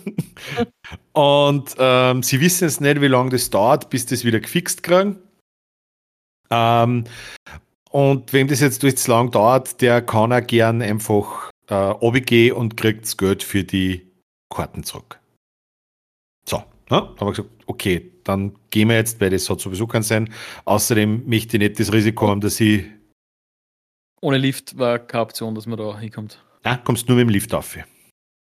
und 1.12 1.74
ähm, 1.78 2.22
sie 2.22 2.40
wissen 2.40 2.64
jetzt 2.64 2.80
nicht, 2.80 3.00
wie 3.00 3.08
lange 3.08 3.30
das 3.30 3.50
dauert, 3.50 3.90
bis 3.90 4.06
das 4.06 4.24
wieder 4.24 4.40
gefixt 4.40 4.82
kriegen. 4.82 5.18
Ähm, 6.50 7.04
und 7.90 8.32
wem 8.32 8.48
das 8.48 8.60
jetzt 8.60 8.82
durch 8.82 8.96
zu 8.96 9.10
lang 9.10 9.30
dauert, 9.30 9.80
der 9.80 10.02
kann 10.02 10.32
auch 10.32 10.46
gern 10.46 10.82
einfach 10.82 11.50
äh, 11.68 11.74
runtergehen 11.74 12.56
und 12.56 12.76
kriegt 12.76 13.04
das 13.04 13.16
Geld 13.16 13.42
für 13.42 13.64
die 13.64 14.10
Karten 14.52 14.84
zurück. 14.84 15.20
So, 16.48 16.62
ja, 16.90 16.96
haben 16.96 17.20
wir 17.20 17.30
gesagt, 17.30 17.50
okay, 17.66 18.10
dann 18.24 18.54
gehen 18.70 18.88
wir 18.88 18.96
jetzt, 18.96 19.20
weil 19.20 19.30
das 19.30 19.48
hat 19.48 19.60
sowieso 19.60 19.86
keinen 19.86 20.02
Sinn. 20.02 20.32
Außerdem 20.64 21.28
möchte 21.28 21.56
ich 21.56 21.62
nicht 21.62 21.78
das 21.78 21.92
Risiko 21.92 22.28
haben, 22.28 22.40
dass 22.40 22.60
ich 22.60 22.84
ohne 24.20 24.38
Lift 24.38 24.78
war 24.78 24.98
keine 24.98 25.22
Option, 25.22 25.54
dass 25.54 25.66
man 25.66 25.78
da 25.78 25.98
hinkommt. 25.98 26.42
Ja, 26.64 26.76
kommst 26.76 27.08
nur 27.08 27.16
mit 27.16 27.28
dem 27.28 27.30
Lift 27.30 27.52
auf. 27.54 27.76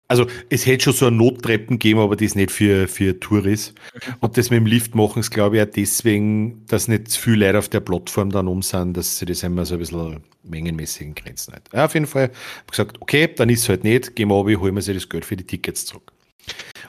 Also 0.09 0.25
es 0.49 0.65
hätte 0.65 0.85
schon 0.85 0.93
so 0.93 1.07
eine 1.07 1.17
Nottreppen 1.17 1.79
gegeben, 1.79 1.99
aber 1.99 2.15
das 2.15 2.35
nicht 2.35 2.51
für, 2.51 2.87
für 2.87 3.19
Touris. 3.19 3.73
Und 4.21 4.37
das 4.37 4.49
mit 4.49 4.59
dem 4.59 4.65
Lift 4.65 4.95
machen 4.95 5.19
es, 5.19 5.29
glaube 5.29 5.57
ich, 5.57 5.63
auch 5.63 5.71
deswegen, 5.75 6.65
dass 6.67 6.87
nicht 6.87 7.09
zu 7.09 7.19
viele 7.19 7.47
Leute 7.47 7.59
auf 7.59 7.67
der 7.67 7.81
Plattform 7.81 8.29
dann 8.29 8.47
um 8.47 8.61
sind, 8.61 8.95
dass 8.95 9.17
sie 9.17 9.25
das 9.25 9.43
immer 9.43 9.65
so 9.65 9.75
ein 9.75 9.79
bisschen 9.79 10.23
mengenmäßigen 10.43 11.13
Grenzen 11.13 11.53
hat. 11.53 11.63
Ja, 11.73 11.85
auf 11.85 11.93
jeden 11.93 12.07
Fall 12.07 12.23
habe 12.23 12.33
ich 12.67 12.71
gesagt, 12.71 13.01
okay, 13.01 13.27
dann 13.35 13.49
ist 13.49 13.63
es 13.63 13.69
halt 13.69 13.83
nicht, 13.83 14.15
gehen 14.15 14.29
wir 14.29 14.35
runter, 14.35 14.61
holen 14.61 14.75
wir 14.75 14.81
sich 14.81 14.95
das 14.95 15.09
Geld 15.09 15.25
für 15.25 15.35
die 15.35 15.43
Tickets 15.43 15.85
zurück. 15.85 16.13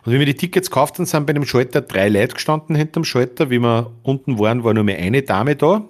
Und 0.04 0.12
wie 0.12 0.18
wir 0.20 0.26
die 0.26 0.34
Tickets 0.34 0.70
gekauft 0.70 0.98
haben, 0.98 1.06
sind 1.06 1.26
bei 1.26 1.32
dem 1.32 1.44
Schalter 1.44 1.80
drei 1.80 2.08
Leute 2.08 2.34
gestanden 2.34 2.76
hinterm 2.76 3.02
Schalter. 3.02 3.50
Wie 3.50 3.58
wir 3.58 3.92
unten 4.04 4.38
waren, 4.38 4.62
war 4.62 4.74
nur 4.74 4.84
mehr 4.84 4.98
eine 4.98 5.22
Dame 5.22 5.56
da. 5.56 5.88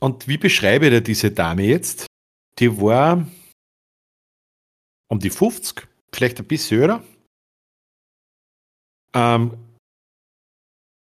Und 0.00 0.28
wie 0.28 0.38
beschreibe 0.38 0.86
ich 0.86 0.92
dir 0.92 1.00
diese 1.00 1.30
Dame 1.30 1.64
jetzt? 1.64 2.06
Die 2.58 2.80
war 2.80 3.26
um 5.08 5.18
die 5.18 5.30
50, 5.30 5.88
vielleicht 6.12 6.38
ein 6.38 6.46
bisschen 6.46 6.78
höher. 6.78 7.04
Ähm, 9.14 9.56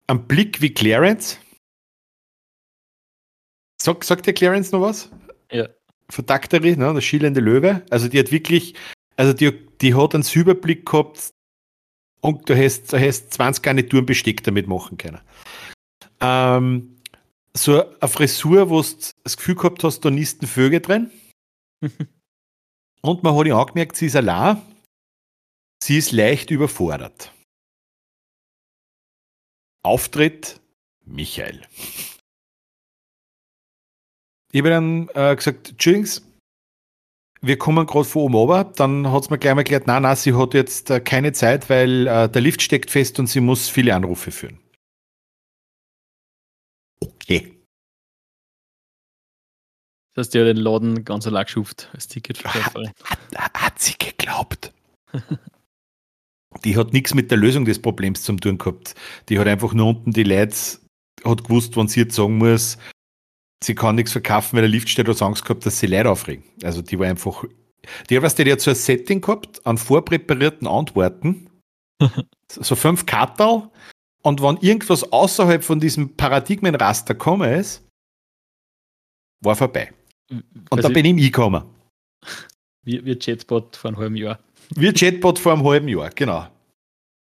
ein 0.07 0.27
Blick 0.27 0.61
wie 0.61 0.73
Clarence. 0.73 1.39
Sag, 3.81 4.03
sagt 4.03 4.25
der 4.25 4.33
Clarence 4.33 4.71
noch 4.71 4.81
was? 4.81 5.09
Ja. 5.51 5.69
Verdakteri, 6.09 6.75
ne, 6.75 6.93
der 6.93 7.01
schielende 7.01 7.39
Löwe. 7.39 7.85
Also 7.89 8.07
die 8.07 8.19
hat 8.19 8.31
wirklich, 8.31 8.75
also 9.15 9.33
die, 9.33 9.51
die 9.81 9.93
hat 9.93 10.15
einen 10.15 10.25
Überblick 10.33 10.85
gehabt 10.85 11.31
und 12.21 12.49
du 12.49 12.57
hast, 12.57 12.93
du 12.93 12.99
hast 12.99 13.33
20 13.33 13.63
Garnituren 13.63 14.05
Besteck 14.05 14.43
damit 14.43 14.67
machen 14.67 14.97
können. 14.97 15.21
Ähm, 16.19 16.92
so 17.55 17.83
eine 17.99 18.09
Frisur, 18.09 18.69
wo 18.69 18.81
du 18.81 18.87
das 19.23 19.37
Gefühl 19.37 19.55
gehabt 19.55 19.83
hast, 19.83 20.01
da 20.01 20.09
nisten 20.09 20.47
Vögel 20.47 20.81
drin. 20.81 21.11
Und 23.01 23.23
man 23.23 23.35
hat 23.35 23.47
ja 23.47 23.57
auch 23.57 23.67
gemerkt, 23.67 23.95
sie 23.95 24.07
ist 24.07 24.15
allein. 24.15 24.61
Sie 25.83 25.97
ist 25.97 26.11
leicht 26.11 26.49
überfordert. 26.49 27.33
Auftritt 29.83 30.61
Michael. 31.05 31.61
Ich 34.53 34.59
habe 34.59 34.69
dann 34.69 35.09
äh, 35.13 35.35
gesagt, 35.35 35.71
Entschuldigung, 35.71 36.09
wir 37.41 37.57
kommen 37.57 37.85
gerade 37.85 38.05
von 38.05 38.21
oben 38.21 38.35
runter. 38.35 38.63
Dann 38.63 39.11
hat 39.11 39.23
es 39.23 39.29
mir 39.29 39.37
gleich 39.37 39.53
mal 39.53 39.61
erklärt, 39.61 39.87
nein, 39.87 40.03
nein, 40.03 40.15
sie 40.15 40.33
hat 40.33 40.53
jetzt 40.53 40.89
äh, 40.89 41.01
keine 41.01 41.33
Zeit, 41.33 41.69
weil 41.69 42.07
äh, 42.07 42.29
der 42.29 42.41
Lift 42.41 42.61
steckt 42.61 42.89
fest 42.89 43.19
und 43.19 43.27
sie 43.27 43.41
muss 43.41 43.67
viele 43.67 43.93
Anrufe 43.93 44.31
führen. 44.31 44.62
Okay. 47.03 47.59
Das 50.13 50.27
heißt, 50.27 50.33
die 50.33 50.39
hat 50.39 50.47
den 50.47 50.57
Laden 50.57 51.05
ganz 51.05 51.25
allein 51.25 51.45
geschuft 51.45 51.89
als 51.93 52.07
Ticketverkäuferin. 52.07 52.91
Hat, 53.03 53.19
hat, 53.35 53.53
hat 53.53 53.79
sie 53.79 53.95
geglaubt. 53.97 54.71
die 56.63 56.77
hat 56.77 56.93
nichts 56.93 57.13
mit 57.13 57.31
der 57.31 57.37
Lösung 57.37 57.65
des 57.65 57.81
Problems 57.81 58.23
zu 58.23 58.33
tun 58.35 58.57
gehabt. 58.57 58.95
Die 59.29 59.39
hat 59.39 59.47
einfach 59.47 59.73
nur 59.73 59.87
unten 59.87 60.11
die 60.11 60.23
Leute, 60.23 60.55
hat 61.25 61.43
gewusst, 61.43 61.75
wann 61.75 61.87
sie 61.87 62.01
jetzt 62.01 62.15
sagen 62.15 62.37
muss, 62.37 62.77
sie 63.63 63.75
kann 63.75 63.95
nichts 63.95 64.11
verkaufen, 64.11 64.55
weil 64.55 64.63
der 64.63 64.69
Lift 64.69 64.89
steht, 64.89 65.07
hat 65.07 65.21
Angst 65.21 65.43
gehabt, 65.43 65.65
dass 65.65 65.79
sie 65.79 65.87
Leute 65.87 66.09
aufregen. 66.09 66.43
Also 66.61 66.81
die 66.81 66.99
war 66.99 67.07
einfach, 67.07 67.43
die 68.09 68.15
hat, 68.15 68.23
was 68.23 68.35
die 68.35 68.51
hat 68.51 68.61
so 68.61 68.71
ein 68.71 68.75
Setting 68.75 69.21
gehabt 69.21 69.65
an 69.65 69.77
vorpräparierten 69.77 70.67
Antworten. 70.67 71.49
so 72.47 72.75
fünf 72.75 73.05
Kartel. 73.05 73.69
Und 74.25 74.41
wenn 74.41 74.57
irgendwas 74.57 75.11
außerhalb 75.11 75.63
von 75.63 75.79
diesem 75.79 76.15
Paradigmenraster 76.15 77.13
gekommen 77.13 77.51
ist, 77.53 77.83
war 79.41 79.55
vorbei. 79.55 79.91
Und 80.29 80.43
also 80.71 80.87
da 80.87 80.93
bin 80.93 81.05
ich 81.05 81.25
gekommen. 81.25 81.63
Wie, 82.83 83.03
wie 83.05 83.17
Chatbot 83.17 83.75
vor 83.75 83.89
einem 83.89 83.97
halben 83.97 84.15
Jahr. 84.15 84.39
Wie 84.75 84.93
Chatbot 84.93 85.39
vor 85.39 85.53
einem 85.53 85.65
halben 85.65 85.89
Jahr, 85.89 86.09
genau. 86.09 86.47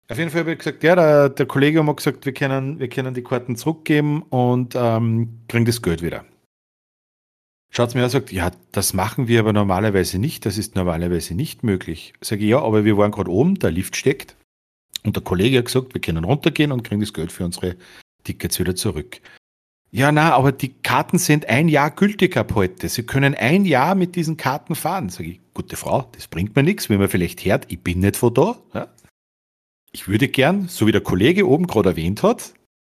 Auf 0.07 0.17
jeden 0.17 0.29
Fall 0.29 0.41
habe 0.41 0.53
ich 0.53 0.59
gesagt, 0.59 0.83
ja, 0.83 0.95
der, 0.95 1.29
der 1.29 1.45
Kollege 1.45 1.85
hat 1.85 1.97
gesagt, 1.97 2.25
wir 2.25 2.33
können, 2.33 2.79
wir 2.79 2.87
können 2.87 3.13
die 3.13 3.23
Karten 3.23 3.57
zurückgeben 3.57 4.21
und 4.21 4.73
ähm, 4.75 5.41
kriegen 5.47 5.65
das 5.65 5.81
Geld 5.81 6.01
wieder. 6.01 6.23
Schaut 7.71 7.93
mir 7.93 8.01
an 8.01 8.05
und 8.05 8.11
sagt, 8.11 8.31
ja, 8.31 8.51
das 8.71 8.93
machen 8.93 9.27
wir 9.27 9.41
aber 9.41 9.51
normalerweise 9.51 10.17
nicht, 10.17 10.45
das 10.45 10.57
ist 10.57 10.75
normalerweise 10.75 11.35
nicht 11.35 11.63
möglich. 11.63 12.13
Sage 12.21 12.43
ich, 12.43 12.51
ja, 12.51 12.61
aber 12.61 12.85
wir 12.85 12.97
waren 12.97 13.11
gerade 13.11 13.31
oben, 13.31 13.55
der 13.55 13.71
Lift 13.71 13.97
steckt 13.97 14.37
und 15.05 15.15
der 15.15 15.23
Kollege 15.23 15.57
hat 15.59 15.65
gesagt, 15.65 15.93
wir 15.93 16.01
können 16.01 16.23
runtergehen 16.23 16.71
und 16.71 16.83
kriegen 16.83 17.01
das 17.01 17.13
Geld 17.13 17.31
für 17.31 17.45
unsere 17.45 17.75
Tickets 18.23 18.59
wieder 18.59 18.75
zurück. 18.75 19.21
Ja, 19.91 20.11
na, 20.11 20.33
aber 20.33 20.51
die 20.51 20.73
Karten 20.73 21.17
sind 21.17 21.47
ein 21.47 21.69
Jahr 21.69 21.89
gültig 21.89 22.35
ab 22.35 22.53
heute. 22.55 22.89
Sie 22.89 23.03
können 23.03 23.33
ein 23.33 23.63
Jahr 23.63 23.95
mit 23.95 24.15
diesen 24.15 24.35
Karten 24.35 24.75
fahren. 24.75 25.09
Sag 25.09 25.25
ich, 25.25 25.39
gute 25.53 25.77
Frau, 25.77 26.09
das 26.11 26.27
bringt 26.27 26.55
mir 26.55 26.63
nichts, 26.63 26.89
wenn 26.89 26.99
man 26.99 27.07
vielleicht 27.07 27.45
hört, 27.45 27.71
ich 27.71 27.79
bin 27.79 27.99
nicht 27.99 28.17
von 28.17 28.33
da. 28.33 28.57
Ja. 28.73 28.93
Ich 29.93 30.09
würde 30.09 30.27
gern, 30.27 30.67
so 30.67 30.85
wie 30.87 30.91
der 30.91 30.99
Kollege 30.99 31.47
oben 31.47 31.67
gerade 31.67 31.91
erwähnt 31.91 32.23
hat, 32.23 32.53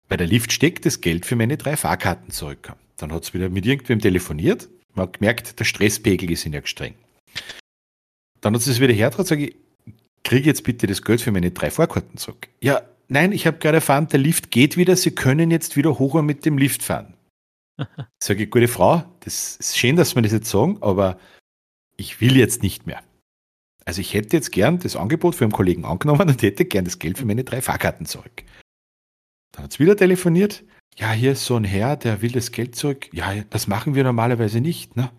bei 0.08 0.16
der 0.16 0.28
Lift 0.28 0.54
steckt 0.54 0.86
das 0.86 1.02
Geld 1.02 1.26
für 1.26 1.36
meine 1.36 1.58
drei 1.58 1.76
Fahrkarten 1.76 2.32
zurück. 2.32 2.72
Dann 2.96 3.12
hat 3.12 3.24
es 3.24 3.34
wieder 3.34 3.50
mit 3.50 3.66
irgendwem 3.66 4.00
telefoniert. 4.00 4.70
Man 4.94 5.08
hat 5.08 5.20
gemerkt, 5.20 5.60
der 5.60 5.66
Stresspegel 5.66 6.32
ist 6.32 6.46
ja 6.46 6.62
streng. 6.66 6.96
Dann 8.40 8.54
hat 8.54 8.66
es 8.66 8.80
wieder 8.80 8.94
hergetragen, 8.94 9.28
sage 9.28 9.48
ich, 9.48 9.56
kriege 10.26 10.50
jetzt 10.50 10.64
bitte 10.64 10.88
das 10.88 11.02
Geld 11.02 11.22
für 11.22 11.32
meine 11.32 11.52
drei 11.52 11.72
Fahrkarten 11.72 12.18
zurück. 12.18 12.50
Ja, 12.62 12.82
nein, 13.08 13.32
ich 13.32 13.48
habe 13.48 13.60
gerade 13.60 13.78
erfahren, 13.78 14.08
der 14.10 14.20
Lift 14.20 14.52
geht 14.52 14.76
wieder, 14.76 14.98
Sie 14.98 15.12
können 15.12 15.52
jetzt 15.52 15.78
wieder 15.78 15.98
hoch 15.98 16.22
mit 16.22 16.46
dem 16.46 16.58
Lift 16.58 16.84
fahren. 16.84 17.14
Sage 18.22 18.44
ich, 18.44 18.52
gute 18.52 18.68
Frau, 18.68 19.04
das 19.22 19.56
ist 19.58 19.78
schön, 19.78 19.96
dass 19.96 20.16
wir 20.16 20.22
das 20.22 20.34
jetzt 20.34 20.50
sagen, 20.50 20.78
aber 20.82 21.18
ich 21.96 22.20
will 22.20 22.36
jetzt 22.36 22.64
nicht 22.64 22.86
mehr. 22.86 23.02
Also 23.86 24.02
ich 24.02 24.14
hätte 24.14 24.36
jetzt 24.36 24.52
gern 24.52 24.80
das 24.80 24.96
Angebot 24.96 25.36
für 25.36 25.46
einen 25.46 25.52
Kollegen 25.52 25.86
angenommen 25.86 26.28
und 26.28 26.42
hätte 26.42 26.66
gern 26.66 26.86
das 26.86 27.00
Geld 27.00 27.20
für 27.20 27.26
meine 27.26 27.44
drei 27.44 27.62
Fahrkarten 27.62 28.08
zurück. 28.08 28.44
Dann 29.52 29.66
hat 29.66 29.72
es 29.72 29.80
wieder 29.80 29.96
telefoniert. 29.96 30.64
Ja, 30.98 31.12
hier 31.12 31.34
ist 31.34 31.46
so 31.46 31.56
ein 31.56 31.66
Herr, 31.66 31.96
der 31.96 32.22
will 32.22 32.32
das 32.32 32.52
Geld 32.52 32.76
zurück. 32.76 33.10
Ja, 33.14 33.44
das 33.50 33.68
machen 33.68 33.94
wir 33.94 34.04
normalerweise 34.04 34.60
nicht. 34.60 34.96
Ne? 34.96 35.12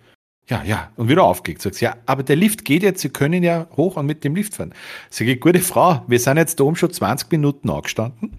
Ja, 0.48 0.62
ja. 0.62 0.92
Und 0.96 1.08
wieder 1.08 1.24
aufgelegt. 1.24 1.62
Sagst 1.62 1.80
ja, 1.80 1.96
aber 2.06 2.22
der 2.22 2.36
Lift 2.36 2.64
geht 2.64 2.82
jetzt, 2.82 3.00
Sie 3.00 3.08
können 3.08 3.42
ja 3.42 3.66
hoch 3.76 3.96
und 3.96 4.06
mit 4.06 4.22
dem 4.22 4.36
Lift 4.36 4.54
fahren. 4.54 4.74
Sag 5.10 5.26
ich, 5.26 5.40
gute 5.40 5.60
Frau, 5.60 6.04
wir 6.06 6.20
sind 6.20 6.36
jetzt 6.36 6.60
da 6.60 6.64
oben 6.64 6.76
schon 6.76 6.92
20 6.92 7.30
Minuten 7.32 7.68
angestanden. 7.68 8.36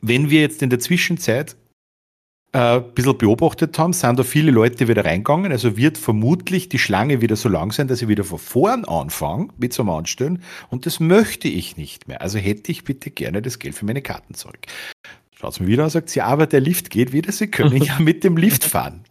Wenn 0.00 0.30
wir 0.30 0.40
jetzt 0.42 0.62
in 0.62 0.70
der 0.70 0.78
Zwischenzeit 0.78 1.56
äh, 2.52 2.76
ein 2.76 2.94
bisschen 2.94 3.18
beobachtet 3.18 3.78
haben, 3.78 3.92
sind 3.92 4.18
da 4.18 4.22
viele 4.22 4.50
Leute 4.50 4.86
wieder 4.86 5.04
reingegangen. 5.04 5.50
Also 5.50 5.76
wird 5.76 5.96
vermutlich 5.98 6.68
die 6.68 6.78
Schlange 6.78 7.20
wieder 7.22 7.36
so 7.36 7.48
lang 7.48 7.72
sein, 7.72 7.88
dass 7.88 8.02
ich 8.02 8.08
wieder 8.08 8.24
von 8.24 8.38
vorn 8.38 8.84
anfange 8.84 9.48
mit 9.56 9.78
einem 9.78 9.90
Anstellen. 9.90 10.42
Und 10.68 10.84
das 10.84 11.00
möchte 11.00 11.48
ich 11.48 11.76
nicht 11.78 12.06
mehr. 12.06 12.20
Also 12.20 12.38
hätte 12.38 12.70
ich 12.70 12.84
bitte 12.84 13.10
gerne 13.10 13.40
das 13.40 13.58
Geld 13.58 13.74
für 13.74 13.86
meine 13.86 14.02
Karten 14.02 14.34
zurück. 14.34 14.60
Schaut 15.34 15.58
mir 15.60 15.68
wieder 15.68 15.84
an, 15.84 15.90
sagt 15.90 16.10
sie, 16.10 16.20
aber 16.20 16.46
der 16.46 16.60
Lift 16.60 16.90
geht 16.90 17.12
wieder, 17.12 17.32
Sie 17.32 17.46
können 17.46 17.76
ja 17.82 17.98
mit 17.98 18.24
dem 18.24 18.36
Lift 18.36 18.64
fahren. 18.64 19.04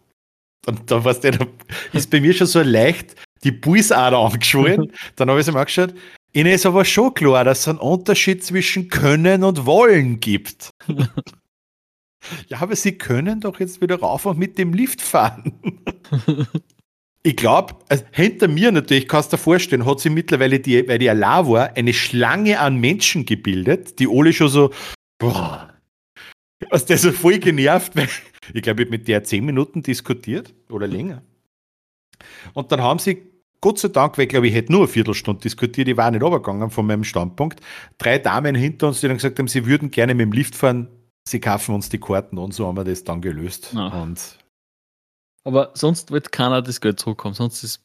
Und 0.68 0.90
da, 0.90 1.02
was 1.02 1.20
der, 1.20 1.32
da 1.32 1.46
ist 1.94 2.10
bei 2.10 2.20
mir 2.20 2.34
schon 2.34 2.46
so 2.46 2.60
leicht 2.60 3.16
die 3.42 3.52
Pulsader 3.52 4.18
angeschwollen. 4.18 4.92
Dann 5.16 5.30
habe 5.30 5.40
ich 5.40 5.46
es 5.46 5.52
mir 5.52 5.58
angeschaut. 5.58 5.94
Ihnen 6.34 6.52
ist 6.52 6.66
aber 6.66 6.84
schon 6.84 7.14
klar, 7.14 7.42
dass 7.44 7.60
es 7.60 7.68
einen 7.68 7.78
Unterschied 7.78 8.44
zwischen 8.44 8.88
Können 8.88 9.44
und 9.44 9.64
Wollen 9.64 10.20
gibt. 10.20 10.70
ja, 12.48 12.60
aber 12.60 12.76
Sie 12.76 12.98
können 12.98 13.40
doch 13.40 13.58
jetzt 13.60 13.80
wieder 13.80 13.98
rauf 13.98 14.26
und 14.26 14.38
mit 14.38 14.58
dem 14.58 14.74
Lift 14.74 15.00
fahren. 15.00 15.58
ich 17.22 17.36
glaube, 17.36 17.76
also 17.88 18.04
hinter 18.10 18.46
mir 18.46 18.70
natürlich, 18.70 19.08
kannst 19.08 19.32
du 19.32 19.36
dir 19.36 19.42
vorstellen, 19.42 19.86
hat 19.86 20.00
sie 20.00 20.10
mittlerweile, 20.10 20.60
die, 20.60 20.86
weil 20.86 20.98
die 20.98 21.08
allein 21.08 21.46
war, 21.46 21.76
eine 21.76 21.94
Schlange 21.94 22.60
an 22.60 22.76
Menschen 22.76 23.24
gebildet, 23.24 23.98
die 23.98 24.06
alle 24.06 24.34
schon 24.34 24.50
so, 24.50 24.70
boah, 25.18 25.72
was 26.68 26.84
der 26.84 26.98
so 26.98 27.12
voll 27.12 27.38
genervt, 27.38 27.96
weil 27.96 28.08
ich 28.54 28.62
glaube, 28.62 28.82
ich 28.82 28.88
habe 28.88 28.98
mit 28.98 29.08
der 29.08 29.24
zehn 29.24 29.44
Minuten 29.44 29.82
diskutiert 29.82 30.54
oder 30.70 30.86
länger. 30.86 31.22
Und 32.54 32.72
dann 32.72 32.82
haben 32.82 32.98
sie, 32.98 33.22
Gott 33.60 33.78
sei 33.78 33.88
Dank, 33.88 34.16
weil 34.16 34.24
ich 34.24 34.28
glaube, 34.30 34.48
ich 34.48 34.54
hätte 34.54 34.72
nur 34.72 34.82
eine 34.82 34.88
Viertelstunde 34.88 35.40
diskutiert, 35.40 35.88
ich 35.88 35.96
war 35.96 36.10
nicht 36.10 36.22
runtergegangen 36.22 36.70
von 36.70 36.86
meinem 36.86 37.04
Standpunkt, 37.04 37.60
drei 37.98 38.18
Damen 38.18 38.54
hinter 38.54 38.88
uns, 38.88 39.00
die 39.00 39.08
dann 39.08 39.16
gesagt 39.16 39.38
haben, 39.38 39.48
sie 39.48 39.66
würden 39.66 39.90
gerne 39.90 40.14
mit 40.14 40.24
dem 40.24 40.32
Lift 40.32 40.54
fahren, 40.54 40.88
sie 41.28 41.40
kaufen 41.40 41.74
uns 41.74 41.88
die 41.88 41.98
Karten 41.98 42.38
und 42.38 42.54
so 42.54 42.66
haben 42.66 42.76
wir 42.76 42.84
das 42.84 43.04
dann 43.04 43.20
gelöst. 43.20 43.74
Und 43.74 44.38
Aber 45.44 45.70
sonst 45.74 46.10
wird 46.10 46.32
keiner 46.32 46.62
das 46.62 46.80
Geld 46.80 47.00
zurückkommen, 47.00 47.34
sonst 47.34 47.62
ist 47.62 47.82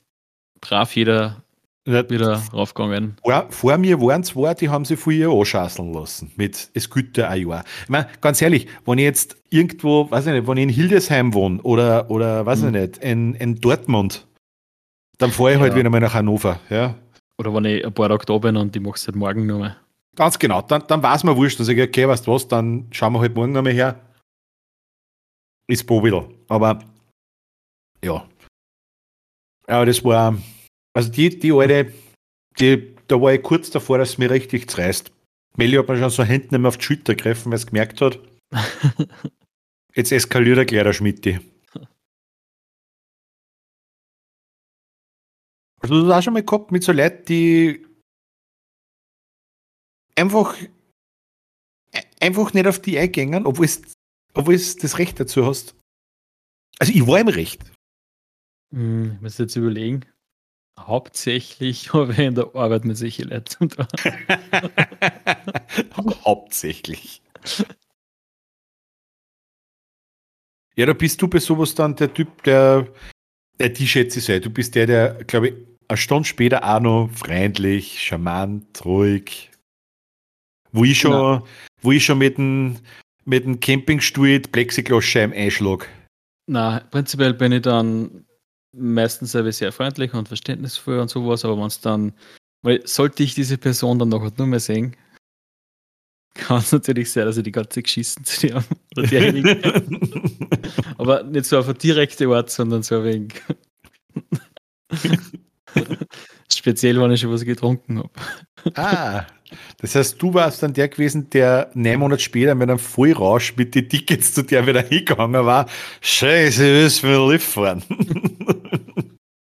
brav 0.62 0.96
jeder 0.96 1.44
wieder 1.86 2.42
raufgegangen. 2.54 3.18
Vor, 3.24 3.46
vor, 3.50 3.78
mir 3.78 4.00
waren 4.00 4.24
zwei, 4.24 4.54
die 4.54 4.70
haben 4.70 4.86
von 4.86 5.14
ihr 5.14 5.30
anschasseln 5.30 5.94
lassen. 5.94 6.32
Mit, 6.36 6.70
es 6.74 6.90
güte 6.90 7.28
ein 7.28 7.48
Jahr. 7.48 7.64
Ich 7.84 7.90
meine, 7.90 8.08
ganz 8.22 8.42
ehrlich, 8.42 8.68
wenn 8.86 8.98
ich 8.98 9.04
jetzt 9.04 9.38
irgendwo, 9.50 10.10
weiß 10.10 10.28
ich 10.28 10.34
nicht, 10.34 10.48
wenn 10.48 10.58
ich 10.58 10.64
in 10.64 10.70
Hildesheim 10.70 11.34
wohne 11.34 11.62
oder, 11.64 12.10
oder 12.10 12.46
weiß 12.46 12.62
mhm. 12.62 12.68
ich 12.68 12.82
nicht, 12.82 12.98
in, 13.00 13.36
in 13.36 13.60
Dortmund, 13.60 14.28
dann 15.18 15.32
fahre 15.32 15.54
ich 15.54 15.60
halt 15.60 15.68
ja. 15.68 15.74
halt 15.74 15.80
wieder 15.80 15.90
mal 15.90 16.00
nach 16.00 16.14
Hannover. 16.14 16.60
Ja. 16.70 16.96
Oder 17.38 17.54
wenn 17.54 17.66
ich 17.66 17.86
ein 17.86 17.94
paar 17.94 18.10
Tage 18.10 18.26
da 18.26 18.38
bin 18.38 18.56
und 18.56 18.76
ich 18.76 18.82
mache 18.82 18.96
es 18.96 19.08
halt 19.08 19.16
morgen 19.16 19.46
nochmal. 19.46 19.78
Ganz 20.16 20.38
genau, 20.38 20.62
dann, 20.62 20.84
dann 20.88 21.02
war 21.02 21.16
es 21.16 21.24
mir 21.24 21.36
wurscht. 21.36 21.60
Dann 21.60 21.66
sage 21.66 21.84
ich, 21.84 21.90
okay, 21.90 22.08
weißt 22.08 22.28
du 22.28 22.32
was, 22.32 22.48
dann 22.48 22.88
schauen 22.92 23.14
wir 23.14 23.20
halt 23.20 23.36
morgen 23.36 23.52
nochmal 23.52 23.74
her. 23.74 24.00
Ist 25.68 25.86
Bovidel. 25.88 26.28
Aber 26.48 26.80
ja. 28.04 28.26
Ja, 29.68 29.86
das 29.86 30.04
war, 30.04 30.38
also 30.94 31.12
die, 31.12 31.38
die 31.40 31.52
alte, 31.52 31.94
die, 32.60 32.96
da 33.08 33.20
war 33.20 33.34
ich 33.34 33.44
kurz 33.44 33.70
davor, 33.70 33.98
dass 33.98 34.12
es 34.12 34.18
mir 34.18 34.30
richtig 34.30 34.70
zerreißt. 34.70 35.12
Melli 35.58 35.78
hat 35.78 35.88
mir 35.88 35.98
schon 35.98 36.10
so 36.10 36.24
hinten 36.24 36.56
immer 36.56 36.70
auf 36.70 36.78
die 36.78 36.86
Schulter 36.86 37.16
gegriffen, 37.16 37.52
weil 37.52 37.58
es 37.58 37.68
gemerkt 37.68 38.02
hat. 38.02 38.20
Jetzt 39.96 40.12
eskaliert 40.12 40.58
er 40.58 40.66
gleich 40.66 40.84
der 40.84 40.94
Schmidt. 40.94 41.26
Also 45.80 45.96
du 45.96 46.08
hast 46.08 46.20
auch 46.20 46.24
schon 46.24 46.34
mal 46.34 46.44
gehabt 46.44 46.72
mit 46.72 46.84
so 46.84 46.92
Leuten, 46.92 47.26
die 47.26 47.86
einfach, 50.16 50.58
einfach 52.22 52.54
nicht 52.54 52.68
auf 52.68 52.80
die 52.80 52.98
eingängen, 52.98 53.46
obwohl 53.46 53.66
es, 53.66 53.82
obwohl 54.34 54.56
es 54.56 54.78
das 54.78 54.98
Recht 54.98 55.20
dazu 55.20 55.46
hast. 55.46 55.76
Also 56.80 56.94
ich 56.94 57.06
war 57.06 57.20
im 57.20 57.28
Recht. 57.28 57.62
Hm, 58.74 59.16
ich 59.16 59.22
muss 59.22 59.38
jetzt 59.38 59.56
überlegen. 59.56 60.06
Hauptsächlich 60.80 61.94
habe 61.94 62.14
ich 62.14 62.20
in 62.20 62.36
der 62.36 62.56
Arbeit 62.56 62.86
mit 62.86 62.98
solchen 62.98 63.30
Leuten 63.30 63.46
zu 63.48 63.68
tun. 63.68 63.88
Hauptsächlich. 66.26 67.22
Ja, 70.76 70.86
da 70.86 70.94
bist 70.94 71.22
du 71.22 71.28
bei 71.28 71.40
sowas 71.40 71.76
dann 71.76 71.96
der 71.96 72.14
Typ, 72.14 72.44
der, 72.44 72.88
der 73.60 73.70
die 73.70 73.88
schätze 73.88 74.20
ich 74.20 74.26
sehr. 74.26 74.40
Du 74.40 74.50
bist 74.50 74.74
der, 74.76 74.88
der, 74.88 75.24
glaube 75.26 75.50
ich, 75.50 75.54
eine 75.88 75.98
Stunde 75.98 76.28
später 76.28 76.64
auch 76.64 76.80
noch 76.80 77.10
freundlich, 77.14 78.02
charmant, 78.02 78.84
ruhig. 78.84 79.52
Wo 80.72 80.84
ich 80.84 81.00
schon, 81.00 81.12
genau. 81.12 81.48
wo 81.82 81.92
ich 81.92 82.04
schon 82.04 82.18
mit 82.18 82.38
dem, 82.38 82.78
mit 83.26 83.46
dem 83.46 83.60
Campingstuhl 83.60 84.40
Plexiglasscheiben 84.40 85.36
einschlag. 85.36 85.88
Na, 86.48 86.80
prinzipiell 86.90 87.36
bin 87.36 87.52
ich 87.52 87.62
dann 87.62 88.26
meistens 88.74 89.32
sehr 89.32 89.72
freundlich 89.72 90.14
und 90.14 90.28
verständnisvoll 90.28 91.00
und 91.00 91.10
sowas, 91.10 91.46
aber 91.46 91.58
wenn 91.58 91.68
es 91.68 91.80
dann, 91.80 92.12
weil 92.62 92.86
sollte 92.86 93.24
ich 93.24 93.34
diese 93.36 93.58
Person 93.58 94.00
dann 94.00 94.10
noch 94.10 94.38
nur 94.38 94.48
mehr 94.48 94.60
sehen, 94.60 94.98
kann 96.36 96.60
es 96.60 96.72
natürlich 96.72 97.12
sein, 97.12 97.26
dass 97.26 97.38
ich 97.38 97.44
die 97.44 97.52
ganze 97.52 97.84
geschissen 97.84 98.24
zu 98.26 98.48
dir 98.48 98.56
habe. 98.56 98.66
aber 100.98 101.24
nicht 101.24 101.46
so 101.46 101.60
auf 101.60 101.66
eine 101.66 101.76
direkte 101.76 102.28
Art, 102.28 102.50
sondern 102.50 102.82
so 102.84 102.98
ein 102.98 103.04
wenig. 103.04 103.34
Speziell, 106.52 107.00
wenn 107.00 107.12
ich 107.12 107.22
schon 107.22 107.32
was 107.32 107.46
getrunken 107.46 108.00
habe. 108.00 108.10
Ah, 108.76 109.26
das 109.80 109.96
heißt, 109.96 110.22
du 110.22 110.34
warst 110.34 110.64
dann 110.64 110.74
der 110.74 110.88
gewesen, 110.88 111.30
der 111.30 111.70
neun 111.74 112.00
Monate 112.00 112.22
später 112.22 112.56
mit 112.56 112.70
einem 112.70 112.80
Vollrausch 112.80 113.56
mit 113.56 113.76
den 113.76 113.90
Tickets 113.90 114.34
zu 114.34 114.44
der 114.44 114.66
wieder 114.66 114.82
hingegangen 114.82 115.46
war. 115.46 115.68
Scheiße, 116.02 116.66
ist 116.66 117.04
mir 117.04 117.30
Lift 117.30 117.48
fahren. 117.48 117.84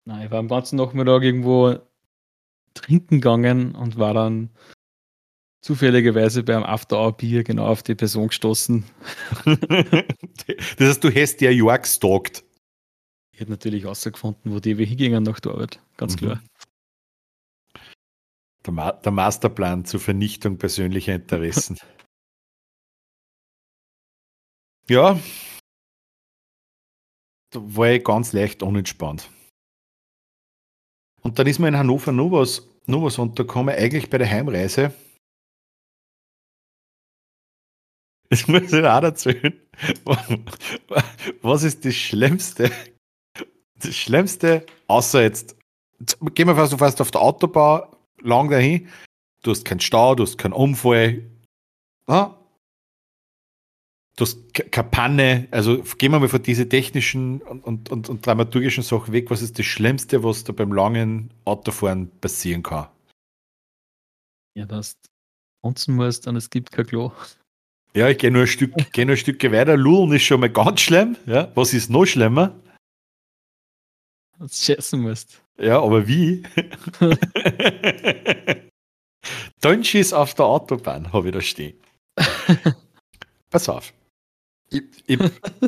Nein, 0.09 0.25
ich 0.25 0.31
war 0.31 0.39
am 0.39 0.47
ganzen 0.47 0.77
Nachmittag 0.77 1.21
irgendwo 1.21 1.77
trinken 2.73 3.21
gegangen 3.21 3.75
und 3.75 3.99
war 3.99 4.15
dann 4.15 4.49
zufälligerweise 5.61 6.41
beim 6.41 6.63
After-Hour-Bier 6.63 7.43
genau 7.43 7.67
auf 7.67 7.83
die 7.83 7.93
Person 7.93 8.29
gestoßen. 8.29 8.85
das 9.45 10.79
heißt, 10.79 11.03
du 11.03 11.13
hast 11.13 11.41
der 11.41 11.53
York 11.53 11.83
gestalkt. 11.83 12.43
Ich 13.31 13.39
hätte 13.39 13.51
natürlich 13.51 13.83
herausgefunden, 13.83 14.51
wo 14.51 14.59
die 14.59 14.79
wir 14.79 14.87
hingingen 14.87 15.21
nach 15.21 15.39
der 15.39 15.51
Arbeit, 15.51 15.79
ganz 15.95 16.15
mhm. 16.15 16.17
klar. 16.17 16.43
Der, 18.65 18.73
Ma 18.73 18.91
der 18.93 19.11
Masterplan 19.11 19.85
zur 19.85 19.99
Vernichtung 19.99 20.57
persönlicher 20.57 21.13
Interessen. 21.13 21.77
ja, 24.89 25.19
da 27.51 27.59
war 27.61 27.89
ich 27.89 28.03
ganz 28.03 28.33
leicht 28.33 28.63
unentspannt. 28.63 29.29
Und 31.21 31.37
dann 31.37 31.47
ist 31.47 31.59
mir 31.59 31.67
in 31.67 31.77
Hannover 31.77 32.11
noch 32.11 32.31
was, 32.31 32.67
noch 32.85 33.03
was 33.03 33.17
untergekommen, 33.17 33.75
eigentlich 33.75 34.09
bei 34.09 34.17
der 34.17 34.29
Heimreise. 34.29 34.93
Das 38.29 38.47
muss 38.47 38.71
ich 38.71 38.85
auch 38.85 39.03
erzählen. 39.03 39.53
Was 41.41 41.63
ist 41.63 41.83
das 41.83 41.95
Schlimmste? 41.95 42.71
Das 43.75 43.95
Schlimmste, 43.95 44.65
außer 44.87 45.23
jetzt, 45.23 45.57
gehen 46.35 46.47
wir 46.47 46.55
fast, 46.55 46.77
fast 46.77 47.01
auf 47.01 47.11
der 47.11 47.21
Autobahn 47.21 47.83
lang 48.21 48.49
dahin. 48.49 48.87
Du 49.41 49.51
hast 49.51 49.65
keinen 49.65 49.79
Stau, 49.79 50.15
du 50.15 50.23
hast 50.23 50.37
keinen 50.37 50.53
Unfall. 50.53 51.23
Ja? 52.07 52.38
Du 54.19 54.25
hast 54.25 54.53
keine 54.53 54.89
Panne. 54.89 55.47
Also 55.49 55.81
gehen 55.97 56.11
wir 56.11 56.19
mal 56.19 56.27
von 56.27 56.43
diesen 56.43 56.69
technischen 56.69 57.41
und, 57.41 57.63
und, 57.63 57.89
und, 57.89 58.09
und 58.09 58.25
dramaturgischen 58.25 58.83
Sachen 58.83 59.13
weg. 59.13 59.31
Was 59.31 59.41
ist 59.41 59.57
das 59.57 59.65
Schlimmste, 59.65 60.25
was 60.25 60.43
da 60.43 60.51
beim 60.51 60.73
langen 60.73 61.31
Autofahren 61.45 62.11
passieren 62.19 62.61
kann? 62.61 62.89
Ja, 64.57 64.65
dass 64.65 64.99
du 64.99 65.07
unten 65.61 65.95
musst 65.95 66.27
und 66.27 66.35
es 66.35 66.49
gibt 66.49 66.73
kein 66.73 66.85
Klo. 66.85 67.13
Ja, 67.93 68.09
ich 68.09 68.17
gehe 68.17 68.29
nur 68.29 68.41
ein 68.41 68.47
Stück, 68.47 68.91
gehe 68.91 69.05
nur 69.05 69.13
ein 69.13 69.17
Stück 69.17 69.41
weiter. 69.53 69.77
Lullen 69.77 70.11
ist 70.11 70.23
schon 70.23 70.41
mal 70.41 70.49
ganz 70.49 70.81
schlimm. 70.81 71.15
Ja, 71.25 71.49
was 71.55 71.73
ist 71.73 71.89
noch 71.89 72.05
schlimmer? 72.05 72.59
Dass 74.37 74.51
du 74.51 74.75
schießen 74.75 74.99
musst. 74.99 75.41
Ja, 75.57 75.81
aber 75.81 76.05
wie? 76.09 76.43
Dönschis 79.63 80.11
auf 80.11 80.33
der 80.33 80.45
Autobahn 80.45 81.13
habe 81.13 81.29
ich 81.29 81.33
da 81.33 81.39
stehen. 81.39 81.79
Pass 83.49 83.69
auf. 83.69 83.93
Ich, 84.71 84.83
ich, 85.07 85.19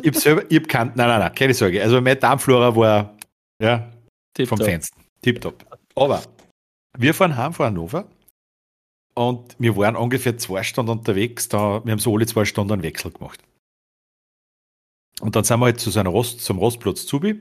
ich 0.02 0.18
selber, 0.18 0.44
ich 0.48 0.58
hab 0.58 0.68
kein, 0.68 0.86
nein, 0.94 1.08
nein, 1.08 1.20
nein, 1.20 1.34
keine 1.34 1.54
Sorge. 1.54 1.82
Also 1.82 2.00
mein 2.00 2.18
Darmflora 2.18 2.74
war 2.76 3.16
ja, 3.60 3.90
Tip 4.34 4.48
vom 4.48 4.58
Fenster. 4.58 4.96
Tipptopp. 5.22 5.64
Aber 5.94 6.22
wir 6.98 7.14
fahren 7.14 7.36
heim 7.36 7.52
von 7.52 7.66
Hannover 7.66 8.06
und 9.14 9.56
wir 9.58 9.76
waren 9.76 9.96
ungefähr 9.96 10.38
zwei 10.38 10.62
Stunden 10.62 10.92
unterwegs. 10.92 11.48
Da, 11.48 11.84
wir 11.84 11.92
haben 11.92 11.98
so 11.98 12.14
alle 12.14 12.26
zwei 12.26 12.44
Stunden 12.44 12.72
einen 12.72 12.82
Wechsel 12.82 13.10
gemacht. 13.10 13.42
Und 15.20 15.36
dann 15.36 15.44
sind 15.44 15.60
wir 15.60 15.66
halt 15.66 15.80
zu 15.80 15.90
so 15.90 16.00
einer 16.00 16.10
Rost, 16.10 16.40
zum 16.40 16.58
Rostplatz 16.58 17.06
Zubi. 17.06 17.40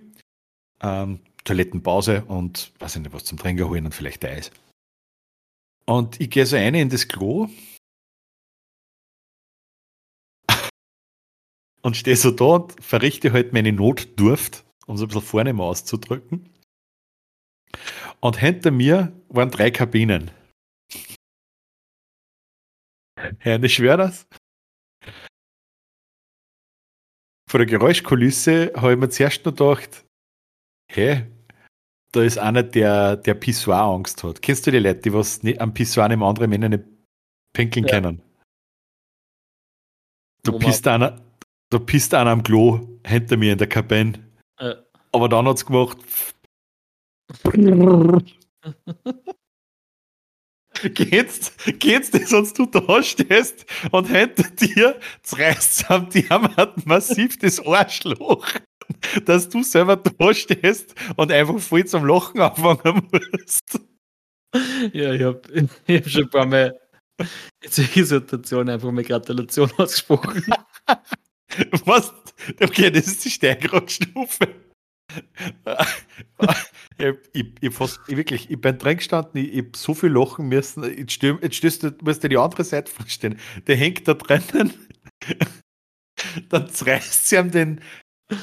Ähm, 0.82 1.20
Toilettenpause 1.44 2.24
und 2.26 2.72
weiß 2.80 2.96
ich 2.96 3.02
nicht, 3.02 3.14
was 3.14 3.24
zum 3.24 3.38
Trinken 3.38 3.68
holen 3.68 3.86
und 3.86 3.96
vielleicht 3.96 4.24
Eis. 4.26 4.52
Und 5.86 6.22
ich 6.22 6.30
gehe 6.30 6.46
so 6.46 6.56
eine 6.56 6.80
in 6.82 6.90
das 6.90 7.08
Klo 7.08 7.50
und 11.82 11.98
stehe 11.98 12.16
so 12.16 12.32
da 12.32 12.46
und 12.46 12.84
verrichte 12.84 13.34
halt 13.34 13.54
meine 13.54 13.72
Notdurft, 13.72 14.64
um 14.86 14.98
so 14.98 15.06
ein 15.06 15.08
bisschen 15.08 15.22
vorne 15.22 15.54
mal 15.54 15.66
auszudrücken. 15.66 16.50
Und 18.20 18.38
hinter 18.38 18.72
mir 18.72 19.12
waren 19.30 19.50
drei 19.50 19.72
Kabinen. 19.72 20.32
Herr, 23.40 23.64
ich 23.64 23.74
schwöre 23.74 23.98
das. 23.98 24.28
Vor 27.50 27.58
der 27.58 27.66
Geräuschkulisse 27.66 28.72
habe 28.76 28.94
ich 28.94 29.00
mir 29.00 29.10
zuerst 29.10 29.46
noch 29.46 29.54
gedacht, 29.54 30.06
hä, 30.90 31.26
da 32.14 32.24
ist 32.24 32.38
einer, 32.38 32.64
der, 32.64 33.18
der 33.18 33.34
Pissoir 33.34 33.82
Angst 33.82 34.24
hat. 34.24 34.42
Kennst 34.42 34.68
du 34.68 34.72
die 34.72 34.80
Leute, 34.80 35.02
die 35.02 35.14
was 35.14 35.44
nicht, 35.44 35.60
am 35.60 35.74
Pissoir 35.74 36.08
neben 36.10 36.24
andere 36.24 36.48
Männer 36.48 36.70
nicht 36.70 36.84
pinkeln 37.54 37.86
ja. 37.88 37.96
können? 37.96 38.22
Du 40.44 40.58
pisst, 40.58 40.88
einer, 40.88 41.22
du 41.72 41.80
pisst 41.80 42.14
einer 42.14 42.30
am 42.30 42.44
Klo 42.44 42.88
hinter 43.06 43.38
mir 43.38 43.54
in 43.54 43.58
der 43.58 43.68
Kabine. 43.68 44.14
Ja. 44.60 44.76
Aber 45.12 45.28
dann 45.28 45.48
hat 45.48 45.58
es 45.58 45.66
gemacht. 45.66 45.98
geht's, 50.94 51.54
geht's 51.80 52.12
dir, 52.12 52.28
sonst 52.28 52.60
du 52.60 52.68
da 52.68 53.02
stehst 53.02 53.66
und 53.92 54.08
hinter 54.08 54.48
dir 54.52 55.00
reißt 55.32 55.90
am 55.90 56.08
Diamant 56.10 56.86
massiv 56.86 57.40
das 57.40 57.66
Arschloch 57.66 58.46
dass 59.26 59.50
du 59.50 59.64
selber 59.64 59.98
da 59.98 60.34
stehst 60.34 60.96
und 61.16 61.32
einfach 61.32 61.60
voll 61.60 61.86
zum 61.86 62.06
Lachen 62.06 62.42
anfangen 62.42 63.08
musst. 63.12 63.80
Ja, 64.94 65.14
ich 65.14 65.24
habe 65.24 65.42
ich 65.88 66.02
hab 66.02 66.10
schon 66.10 66.24
ein 66.24 66.30
paar 66.30 66.46
Mal 66.46 66.80
in 67.62 67.72
solchen 67.72 68.06
Situationen 68.06 68.70
einfach 68.70 68.92
mal 68.92 69.04
Gratulation 69.04 69.72
ausgesprochen. 69.78 70.46
Was? 71.86 72.14
Okay, 72.62 72.92
das 72.92 73.08
ist 73.08 73.26
die 73.26 73.30
Steigerungsstufe. 73.30 74.48
ich, 76.98 77.08
ich, 77.34 77.46
ich, 77.60 77.74
fast, 77.74 78.00
ich, 78.08 78.18
wirklich, 78.18 78.50
ich 78.50 78.62
bin 78.62 78.78
drin 78.78 78.98
gestanden, 78.98 79.42
ich, 79.42 79.54
ich 79.54 79.58
habe 79.60 79.72
so 79.76 79.94
viel 79.94 80.10
lachen 80.10 80.48
müssen. 80.48 80.84
Jetzt, 80.84 81.14
stö, 81.14 81.38
jetzt 81.42 81.56
stößt 81.56 81.84
du, 81.84 81.96
musst 82.02 82.24
dir 82.24 82.30
die 82.30 82.38
andere 82.38 82.64
Seite 82.64 82.92
vorstellen. 82.92 83.40
Der 83.68 83.76
hängt 83.76 84.08
da 84.08 84.14
drinnen, 84.14 84.74
dann 86.50 86.70
reißt 86.70 87.28
sie 87.28 87.36
ihm 87.36 87.52
den, 87.52 87.82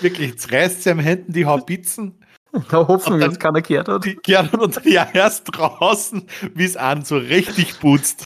Wirklich, 0.01 0.31
jetzt 0.31 0.53
reißt 0.53 0.83
sie 0.83 0.91
am 0.91 0.99
Händen 0.99 1.33
die 1.33 1.47
Haubitzen. 1.47 2.23
Da 2.53 2.63
Hoffnung, 2.89 3.21
dass 3.21 3.39
keiner 3.39 3.63
gehört 3.63 3.89
hat. 3.89 4.07
Gehört 4.23 4.55
und 4.55 4.85
ja, 4.85 5.09
erst 5.13 5.45
draußen, 5.47 6.27
wie 6.55 6.65
es 6.65 6.77
an 6.77 7.05
so 7.05 7.17
richtig 7.17 7.79
putzt. 7.81 8.25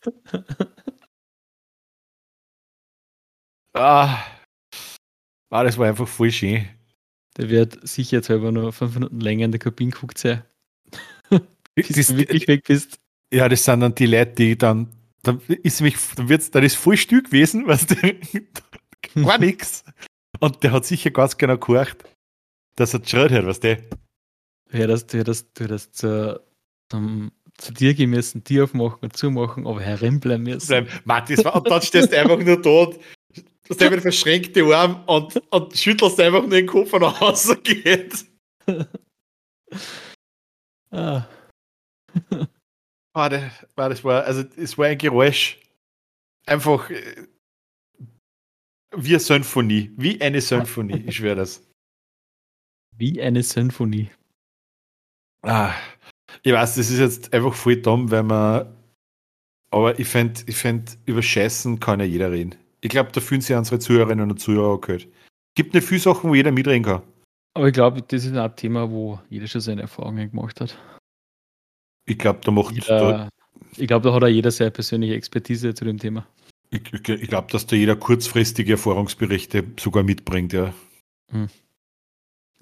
ah. 3.75 4.19
Ah, 5.53 5.65
das 5.65 5.79
war 5.79 5.89
einfach 5.89 6.09
voll 6.09 6.31
schön. 6.31 6.69
Der 7.37 7.49
wird 7.49 7.87
sicher 7.87 8.19
jetzt 8.19 8.29
halber 8.29 8.53
nur 8.53 8.73
fünf 8.73 8.95
Minuten 8.95 9.21
länger 9.21 9.45
in 9.47 9.53
der 9.53 9.61
Kabine 9.61 9.91
geguckt 9.91 10.19
sein. 10.19 10.43
bis 11.75 12.09
du 12.09 12.17
wirklich 12.17 12.49
weg 12.49 12.65
bist. 12.67 12.99
Ja, 13.33 13.49
das 13.49 13.65
sind 13.65 13.81
dann 13.81 13.95
die 13.95 14.07
Leute, 14.07 14.33
die 14.33 14.59
dann, 14.59 14.89
dann 15.23 15.41
ist 15.47 15.81
mich, 15.81 15.97
dann 16.17 16.29
wird's, 16.29 16.51
dann 16.51 16.65
ist 16.65 16.77
voll 16.77 16.97
Stück 16.97 17.27
gewesen, 17.27 17.67
was 17.67 17.87
der, 17.87 18.15
gar 19.15 19.39
nichts. 19.39 19.85
Und 20.41 20.63
der 20.63 20.73
hat 20.73 20.85
sicher 20.85 21.11
ganz 21.11 21.37
genau 21.37 21.57
gehorcht, 21.57 22.05
dass 22.77 22.95
er 22.95 23.01
geschreit 23.01 23.31
hat, 23.31 23.47
was 23.47 23.61
der. 23.61 23.77
Du 24.71 24.79
hättest, 24.79 25.13
du 25.13 25.19
hättest, 25.19 25.59
du 25.59 25.65
hättest 25.65 25.97
zu, 25.97 26.41
zum, 26.91 27.33
zu 27.59 27.73
dir 27.73 27.95
gehen 27.95 28.11
müssen, 28.11 28.43
die 28.45 28.61
aufmachen 28.61 29.01
und 29.03 29.17
zumachen, 29.17 29.67
aber 29.67 29.81
hereinbleiben 29.81 30.45
müssen. 30.45 30.67
Bleiben. 30.69 30.89
Matthias, 31.05 31.45
und 31.45 31.71
dann 31.71 31.83
stehst 31.83 32.13
du 32.13 32.19
einfach 32.19 32.39
nur 32.39 32.61
dort, 32.61 32.99
du 33.79 33.85
hast 33.85 33.93
einfach 33.93 34.03
verschränkte 34.03 34.65
Arme 34.77 35.03
und, 35.07 35.43
und 35.51 35.77
schüttelst 35.77 36.21
einfach 36.21 36.41
nur 36.41 36.51
den 36.51 36.67
Kopf 36.67 36.93
und 36.93 37.03
nach 37.03 37.21
Hause 37.21 37.57
geht. 37.57 38.27
ah. 40.91 41.27
Ah, 43.15 43.29
das 43.29 43.67
war, 43.75 43.89
das 43.89 44.05
war, 44.05 44.25
also 44.25 44.43
es 44.57 44.79
war 44.79 44.87
ein 44.87 44.99
Geräusch. 44.99 45.59
Einfach 46.47 46.91
äh, 46.91 47.27
wie 48.97 49.11
eine 49.11 49.21
Symphonie. 49.21 49.91
Wie 49.97 50.21
eine 50.21 50.41
Symphonie, 50.41 51.05
ich 51.07 51.17
schwöre 51.17 51.37
das. 51.37 51.63
Wie 52.97 53.21
eine 53.21 53.43
Symphonie. 53.43 54.11
Ah, 55.43 55.75
ich 56.43 56.53
weiß, 56.53 56.77
das 56.77 56.91
ist 56.91 56.99
jetzt 56.99 57.33
einfach 57.33 57.55
voll 57.55 57.77
dumm, 57.77 58.11
weil 58.11 58.23
man. 58.23 58.77
Aber 59.71 59.99
ich 59.99 60.09
fände, 60.09 60.43
ich 60.47 60.57
fänd, 60.57 60.99
über 61.07 61.23
Scheißen 61.23 61.81
kann 61.81 62.01
ja 62.01 62.07
jeder 62.07 62.31
reden. 62.31 62.55
Ich 62.83 62.91
glaube, 62.91 63.13
da 63.13 63.21
fühlen 63.21 63.41
sich 63.41 63.57
unsere 63.57 63.79
Zuhörerinnen 63.79 64.31
und 64.31 64.39
Zuhörer 64.39 64.81
gehört. 64.81 65.09
Gibt 65.55 65.73
nicht 65.73 65.87
viele 65.87 66.01
Sachen, 66.01 66.31
wo 66.31 66.35
jeder 66.35 66.51
mitreden 66.51 66.83
kann. 66.83 67.03
Aber 67.55 67.69
ich 67.69 67.75
glaube, 67.75 68.03
das 68.03 68.25
ist 68.25 68.35
ein 68.35 68.57
Thema, 68.57 68.91
wo 68.91 69.21
jeder 69.31 69.47
schon 69.47 69.61
seine 69.61 69.83
Erfahrungen 69.83 70.31
gemacht 70.31 70.61
hat. 70.61 70.77
Ich 72.07 72.19
glaube, 72.19 72.41
da 72.43 72.51
macht. 72.51 72.75
Jeder, 72.75 72.99
Da, 72.99 73.29
ich 73.77 73.87
glaube, 73.87 74.09
da 74.09 74.15
hat 74.15 74.25
auch 74.25 74.29
jeder 74.29 74.51
seine 74.51 74.71
persönliche 74.71 75.15
Expertise 75.15 75.75
zu 75.75 75.85
dem 75.85 75.99
Thema. 75.99 76.27
ich 76.71 76.83
ich, 76.93 77.09
ich 77.09 77.29
glaube, 77.29 77.53
dass 77.53 77.67
da 77.67 77.77
jeder 77.77 77.95
kurzfristige 77.95 78.73
Erfahrungsberichte 78.73 79.65
sogar 79.79 80.03
mitbringt, 80.03 80.53
ja. 80.53 80.75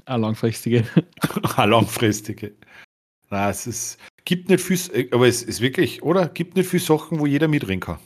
Auch 0.06 0.18
langfristige. 0.18 0.84
Auch 1.42 1.66
langfristige. 1.66 2.54
Nein, 3.30 3.50
es 3.50 3.66
ist, 3.66 3.98
gibt 4.24 4.48
nicht 4.48 4.62
viel, 4.62 5.08
aber 5.12 5.28
es 5.28 5.42
ist 5.42 5.60
wirklich, 5.60 6.02
oder? 6.02 6.28
Gibt 6.28 6.56
nicht 6.56 6.68
viele 6.68 6.82
Sachen, 6.82 7.20
wo 7.20 7.26
jeder 7.26 7.48
mitreden 7.48 7.80
kann. 7.80 7.98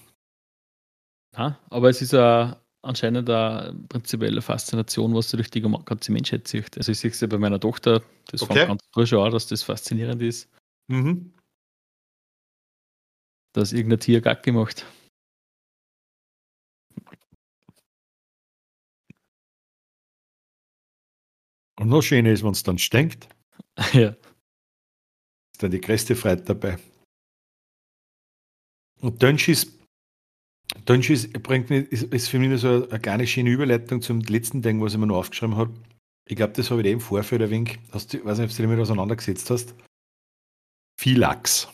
Ja, 1.37 1.59
aber 1.71 1.89
es 1.89 2.01
ist 2.01 2.15
a, 2.15 2.61
anscheinend 2.83 3.29
eine 3.29 3.75
prinzipielle 3.89 4.41
Faszination, 4.43 5.15
was 5.15 5.31
durch 5.31 5.51
die 5.51 5.61
ganze 5.61 6.13
Menschheit 6.13 6.47
zieht. 6.47 6.77
Also 6.77 6.93
ich 6.93 7.01
sehe 7.01 7.11
es 7.11 7.21
ja 7.21 7.27
bei 7.27 7.39
meiner 7.39 7.59
Tochter, 7.59 8.03
das 8.31 8.43
Okay. 8.43 8.55
fängt 8.55 8.69
ganz 8.69 8.83
früh 8.93 9.07
schon 9.07 9.25
an, 9.27 9.33
dass 9.33 9.47
das 9.47 9.63
faszinierend 9.63 10.23
ist, 10.23 10.49
Mhm. 10.89 11.33
dass 13.53 13.73
irgendein 13.73 14.01
Tier 14.01 14.21
Gacke 14.21 14.53
macht. 14.53 14.87
Und 21.81 21.89
noch 21.89 22.03
schöner 22.03 22.31
ist, 22.31 22.45
wenn 22.45 22.53
es 22.53 22.63
dann 22.63 22.79
stinkt, 22.79 23.29
ja. 23.93 24.11
ist 25.53 25.63
dann 25.63 25.71
die 25.73 25.81
größte 25.81 26.15
Freude 26.15 26.43
dabei. 26.43 26.79
Und 29.01 29.23
Dönschis, 30.89 31.23
Dönschis 31.23 31.43
bringt 31.43 31.71
mich, 31.71 31.91
ist, 31.91 32.05
ist 32.05 32.29
für 32.29 32.39
mich 32.39 32.49
nur 32.49 32.59
so 32.59 32.69
eine, 32.69 32.91
eine 32.91 33.01
kleine 33.01 33.27
schöne 33.27 33.51
Überleitung 33.51 34.03
zum 34.03 34.21
letzten 34.21 34.63
Ding, 34.63 34.81
was 34.81 34.93
ich 34.93 34.99
mir 34.99 35.07
noch 35.07 35.17
aufgeschrieben 35.17 35.57
habe. 35.57 35.75
Ich 36.27 36.37
glaube, 36.37 36.53
das 36.55 36.71
habe 36.71 36.81
ich 36.81 36.85
dir 36.85 36.93
im 36.93 37.01
Vorfeld 37.01 37.49
wenig, 37.51 37.79
hast 37.93 38.13
du, 38.13 38.25
weiß 38.25 38.39
nicht, 38.39 38.51
ob 38.51 38.51
du 38.51 38.57
dich 38.57 38.67
damit 38.67 38.81
auseinandergesetzt 38.81 39.51
hast. 39.51 39.75
Philax. 40.99 41.69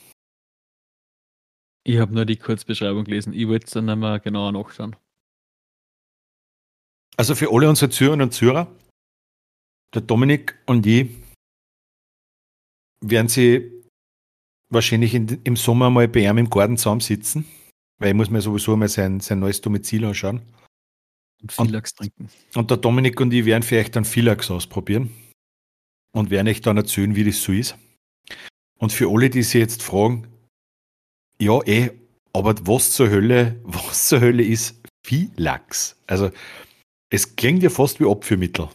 Ich 1.85 1.99
habe 1.99 2.13
nur 2.13 2.25
die 2.25 2.37
Kurzbeschreibung 2.37 3.05
gelesen. 3.05 3.33
Ich 3.33 3.47
wollte 3.49 3.67
es 3.67 3.73
dann 3.73 3.89
einmal 3.89 4.21
genauer 4.21 4.53
nachschauen. 4.53 4.97
Also 7.17 7.35
für 7.35 7.53
alle 7.53 7.69
unsere 7.69 7.91
Zuhörerinnen 7.91 8.29
und 8.29 8.33
Zuhörer, 8.33 8.67
der 9.95 10.03
Dominik 10.03 10.59
und 10.67 10.87
ich 10.87 11.11
werden 13.03 13.29
sie 13.29 13.85
wahrscheinlich 14.69 15.15
in, 15.15 15.41
im 15.45 15.57
Sommer 15.57 15.91
mal 15.91 16.09
bei 16.09 16.21
ihm 16.21 16.39
im 16.39 16.51
Garten 16.51 16.77
zusammensitzen, 16.77 17.45
weil 18.01 18.09
ich 18.09 18.15
muss 18.15 18.31
mir 18.31 18.41
sowieso 18.41 18.77
mal 18.77 18.89
sein, 18.89 19.21
sein 19.21 19.39
neues 19.39 19.61
Domizil 19.61 20.05
anschauen. 20.05 20.43
Und 21.57 21.71
Lachs 21.71 21.95
trinken. 21.95 22.29
Und 22.55 22.71
der 22.71 22.79
Dominik 22.79 23.21
und 23.21 23.33
ich 23.33 23.45
werden 23.45 23.63
vielleicht 23.63 23.95
dann 23.95 24.05
Philax 24.05 24.51
ausprobieren 24.51 25.11
und 26.13 26.31
werden 26.31 26.49
euch 26.49 26.61
dann 26.61 26.77
erzählen, 26.77 27.15
wie 27.15 27.25
das 27.25 27.43
so 27.43 27.53
ist. 27.53 27.77
Und 28.79 28.93
für 28.93 29.11
alle, 29.11 29.31
die 29.31 29.43
sich 29.43 29.61
jetzt 29.61 29.83
fragen, 29.83 30.27
ja, 31.39 31.63
eh, 31.65 31.91
aber 32.33 32.55
was 32.67 32.93
zur 32.93 33.11
Hölle, 33.11 33.61
was 33.65 34.09
zur 34.09 34.21
Hölle 34.21 34.43
ist 34.43 34.83
Philax? 35.07 35.97
Also, 36.07 36.31
es 37.11 37.37
klingt 37.37 37.63
ja 37.63 37.71
fast 37.71 38.01
wie 38.01 38.11
Abführmittel. 38.11 38.69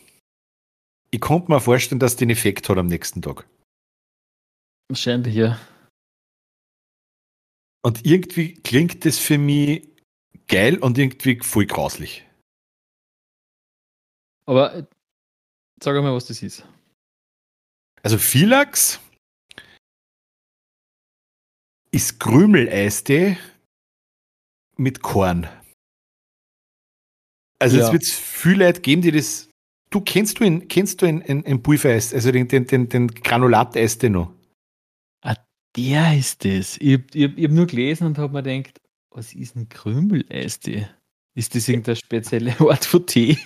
Ich 1.12 1.22
konnte 1.22 1.52
mir 1.52 1.62
vorstellen, 1.62 2.00
dass 2.00 2.16
den 2.16 2.30
Effekt 2.30 2.68
hat 2.70 2.78
am 2.78 2.88
nächsten 2.88 3.22
Tag. 3.22 3.48
Wahrscheinlich, 4.90 5.34
ja. 5.34 5.60
Und 7.86 8.04
irgendwie 8.04 8.56
klingt 8.56 9.06
das 9.06 9.20
für 9.20 9.38
mich 9.38 9.88
geil 10.48 10.80
und 10.80 10.98
irgendwie 10.98 11.40
voll 11.44 11.68
grauslich. 11.68 12.26
Aber 14.48 14.74
äh, 14.74 14.86
sag 15.80 15.94
mal, 16.02 16.16
was 16.16 16.26
das 16.26 16.42
ist. 16.42 16.66
Also 18.02 18.18
Philax 18.18 19.00
ist 21.92 22.20
Krümeleistee 22.20 23.38
mit 24.78 25.04
Korn. 25.04 25.48
Also 27.60 27.78
Ja. 27.78 27.86
es 27.86 27.94
wird 27.94 28.06
viele 28.06 28.66
Leute 28.66 28.82
geben, 28.82 29.04
die 29.04 29.12
das. 29.12 29.52
Du 29.92 30.02
kennst 30.02 30.40
du 30.40 30.44
ihn, 30.44 30.68
kennst 30.70 31.04
du 31.04 31.06
ihn, 31.06 31.22
in, 31.22 31.44
in 31.44 31.62
Pulvereis, 31.62 32.16
also 32.16 32.32
den, 32.32 32.48
den, 32.48 32.66
den, 32.66 32.90
den 32.90 33.08
Granulateistee 33.10 34.10
noch? 34.10 34.34
Der 35.76 36.18
ist 36.18 36.46
das. 36.46 36.78
Ich, 36.78 37.02
ich, 37.14 37.38
ich 37.38 37.44
habe 37.44 37.54
nur 37.54 37.68
gelesen 37.68 38.08
und 38.08 38.18
habe 38.18 38.34
mir 38.34 38.44
gedacht, 38.44 38.80
was 39.12 39.34
ist 39.34 39.56
ein 39.56 39.70
Krümeleistee? 39.70 40.88
Ist 41.36 41.56
das 41.56 41.68
irgendeine 41.68 41.96
spezielle 41.98 42.56
Art 42.60 42.86
von 42.86 43.06
Tee? 43.06 43.38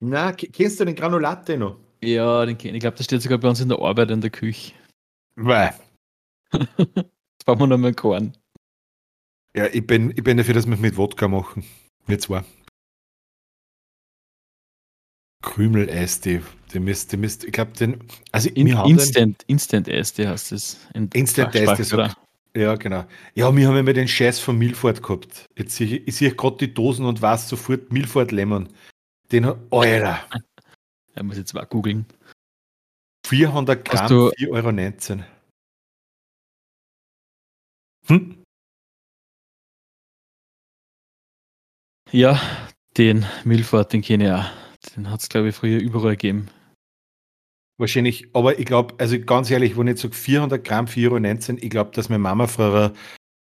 Na, 0.00 0.32
kennst 0.32 0.80
du 0.80 0.84
den 0.84 0.94
Granulate 0.94 1.56
noch? 1.56 1.78
Ja, 2.02 2.44
den 2.44 2.56
kenne 2.58 2.72
ich. 2.72 2.76
Ich 2.76 2.80
glaube, 2.80 2.96
das 2.96 3.06
steht 3.06 3.22
sogar 3.22 3.38
bei 3.38 3.48
uns 3.48 3.60
in 3.60 3.68
der 3.68 3.78
Arbeit 3.78 4.10
in 4.10 4.20
der 4.20 4.30
Küche. 4.30 4.72
Weil, 5.36 5.74
Jetzt 6.52 7.44
brauchen 7.44 7.60
wir 7.60 7.66
noch 7.66 7.78
mal 7.78 7.94
Korn. 7.94 8.36
ja, 9.54 9.66
ich 9.66 9.86
bin, 9.86 10.10
ich 10.10 10.22
bin 10.22 10.36
dafür, 10.36 10.54
dass 10.54 10.66
wir 10.66 10.74
es 10.74 10.80
mit 10.80 10.96
Wodka 10.96 11.28
machen. 11.28 11.64
Wir 12.06 12.18
zwei. 12.18 12.44
Krümeleistee. 15.46 16.42
Den 16.74 16.84
müsst, 16.84 17.12
den 17.12 17.20
müsst, 17.20 17.44
ich 17.44 17.52
glaube, 17.52 17.72
den. 17.72 18.00
Also, 18.32 18.50
In, 18.50 18.76
haben 18.76 18.88
den- 18.88 18.98
Instant, 18.98 19.42
Instant 19.46 19.88
Eistee 19.88 20.26
heißt 20.26 20.52
das. 20.52 20.78
In 20.94 21.08
Instant 21.14 21.54
Eistee, 21.56 21.94
oder? 21.94 22.14
Ja, 22.54 22.74
genau. 22.74 23.04
Ja, 23.34 23.54
wir 23.54 23.68
haben 23.68 23.76
immer 23.76 23.92
den 23.92 24.08
Scheiß 24.08 24.40
von 24.40 24.58
Milford 24.58 25.02
gehabt. 25.02 25.46
Jetzt 25.56 25.76
sehe 25.76 25.86
ich, 25.86 26.08
ich 26.08 26.16
sehe 26.16 26.34
gerade 26.34 26.56
die 26.56 26.72
Dosen 26.74 27.04
und 27.06 27.20
weiß 27.22 27.48
sofort 27.48 27.92
Milford 27.92 28.32
Lemon. 28.32 28.68
Den 29.30 29.44
Alter, 29.70 30.26
Ja, 31.14 31.22
muss 31.22 31.36
jetzt 31.36 31.54
mal 31.54 31.64
googeln. 31.66 32.06
400 33.26 33.84
Gramm, 33.84 34.00
Hast 34.02 34.10
du- 34.10 34.30
4,19 34.30 35.18
Euro. 35.18 35.24
Hm? 38.08 38.42
Ja, 42.12 42.40
den 42.96 43.26
Milford, 43.44 43.92
den 43.92 44.02
kenne 44.02 44.24
ich 44.26 44.30
auch. 44.32 44.65
Den 44.96 45.10
hat 45.10 45.20
es, 45.20 45.28
glaube 45.28 45.48
ich, 45.48 45.54
früher 45.54 45.78
überall 45.78 46.12
gegeben. 46.16 46.48
Wahrscheinlich, 47.78 48.34
aber 48.34 48.58
ich 48.58 48.64
glaube, 48.64 48.94
also 48.98 49.20
ganz 49.20 49.50
ehrlich, 49.50 49.76
wenn 49.76 49.86
ich 49.86 50.00
sage 50.00 50.14
400 50.14 50.64
Gramm, 50.64 50.86
4,19 50.86 51.50
Euro, 51.50 51.58
ich 51.62 51.70
glaube, 51.70 51.90
dass 51.90 52.08
meine 52.08 52.20
Mama 52.20 52.46
früher 52.46 52.94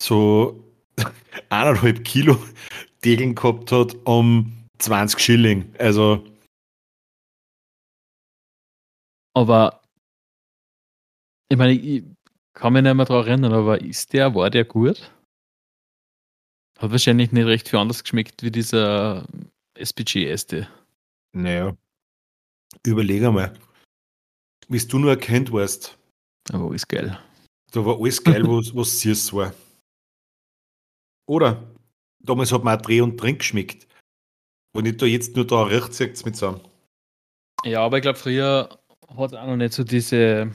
so 0.03 0.65
eineinhalb 1.49 2.05
Kilo 2.05 2.37
Degeln 3.05 3.37
gehabt 3.37 3.71
hat 3.71 3.95
um 4.05 4.65
20 4.79 5.21
Schilling. 5.21 5.73
Also, 5.79 6.25
Aber 9.37 9.83
ich 11.51 11.59
meine, 11.59 11.75
ich 11.75 12.05
kann 12.55 12.73
mich 12.73 12.83
nicht 12.83 12.95
mehr 12.95 13.05
daran 13.05 13.27
erinnern, 13.27 13.53
aber 13.53 13.83
ist 13.83 14.15
der, 14.15 14.35
war 14.35 14.49
der 14.49 14.65
gut? 14.65 15.13
Hat 16.79 16.91
wahrscheinlich 16.91 17.33
nicht 17.33 17.45
recht 17.45 17.69
viel 17.69 17.79
anders 17.79 18.03
geschmeckt 18.03 18.43
wie 18.43 18.51
dieser 18.51 19.27
SPG-Eistee. 19.75 20.67
Naja, 21.33 21.77
überleg 22.85 23.23
einmal. 23.23 23.59
Wie 24.69 24.79
du 24.79 24.99
nur 24.99 25.11
erkennt 25.11 25.53
warst, 25.53 25.97
Aber 26.53 26.75
ist 26.75 26.89
geil. 26.89 27.19
Da 27.73 27.85
war 27.85 27.99
alles 28.01 28.23
geil, 28.23 28.43
was, 28.47 28.75
was 28.75 29.01
süß 29.01 29.33
war. 29.33 29.55
Oder? 31.29 31.63
Damals 32.21 32.53
hat 32.53 32.65
mir 32.65 32.75
auch 32.75 32.83
Dreh 32.83 33.01
und 33.01 33.19
Trink 33.19 33.41
geschmeckt. 33.41 33.87
Wenn 34.73 34.87
ich 34.87 34.97
da 34.97 35.07
jetzt 35.07 35.37
nur 35.37 35.47
da 35.47 35.63
recht 35.65 35.95
seht 35.95 36.25
mit 36.25 36.37
zusammen. 36.37 36.61
Ja, 37.65 37.83
aber 37.83 37.99
ich 37.99 38.03
glaube, 38.03 38.19
früher 38.19 38.69
hat 39.17 39.33
es 39.33 39.39
auch 39.39 39.47
noch 39.47 39.57
nicht 39.57 39.73
so 39.73 39.85
diese 39.85 40.53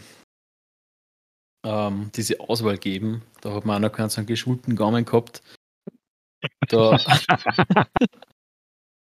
ähm, 1.64 2.12
diese 2.16 2.40
Auswahl 2.40 2.78
geben. 2.78 3.24
Da 3.42 3.54
hat 3.54 3.66
man 3.66 3.78
auch 3.78 3.90
noch 3.90 3.96
keinen 3.96 4.10
so 4.10 4.20
einen 4.20 4.28
geschulten 4.28 4.76
Gaumen 4.76 5.06
gehabt. 5.06 5.42
Da, 6.68 6.98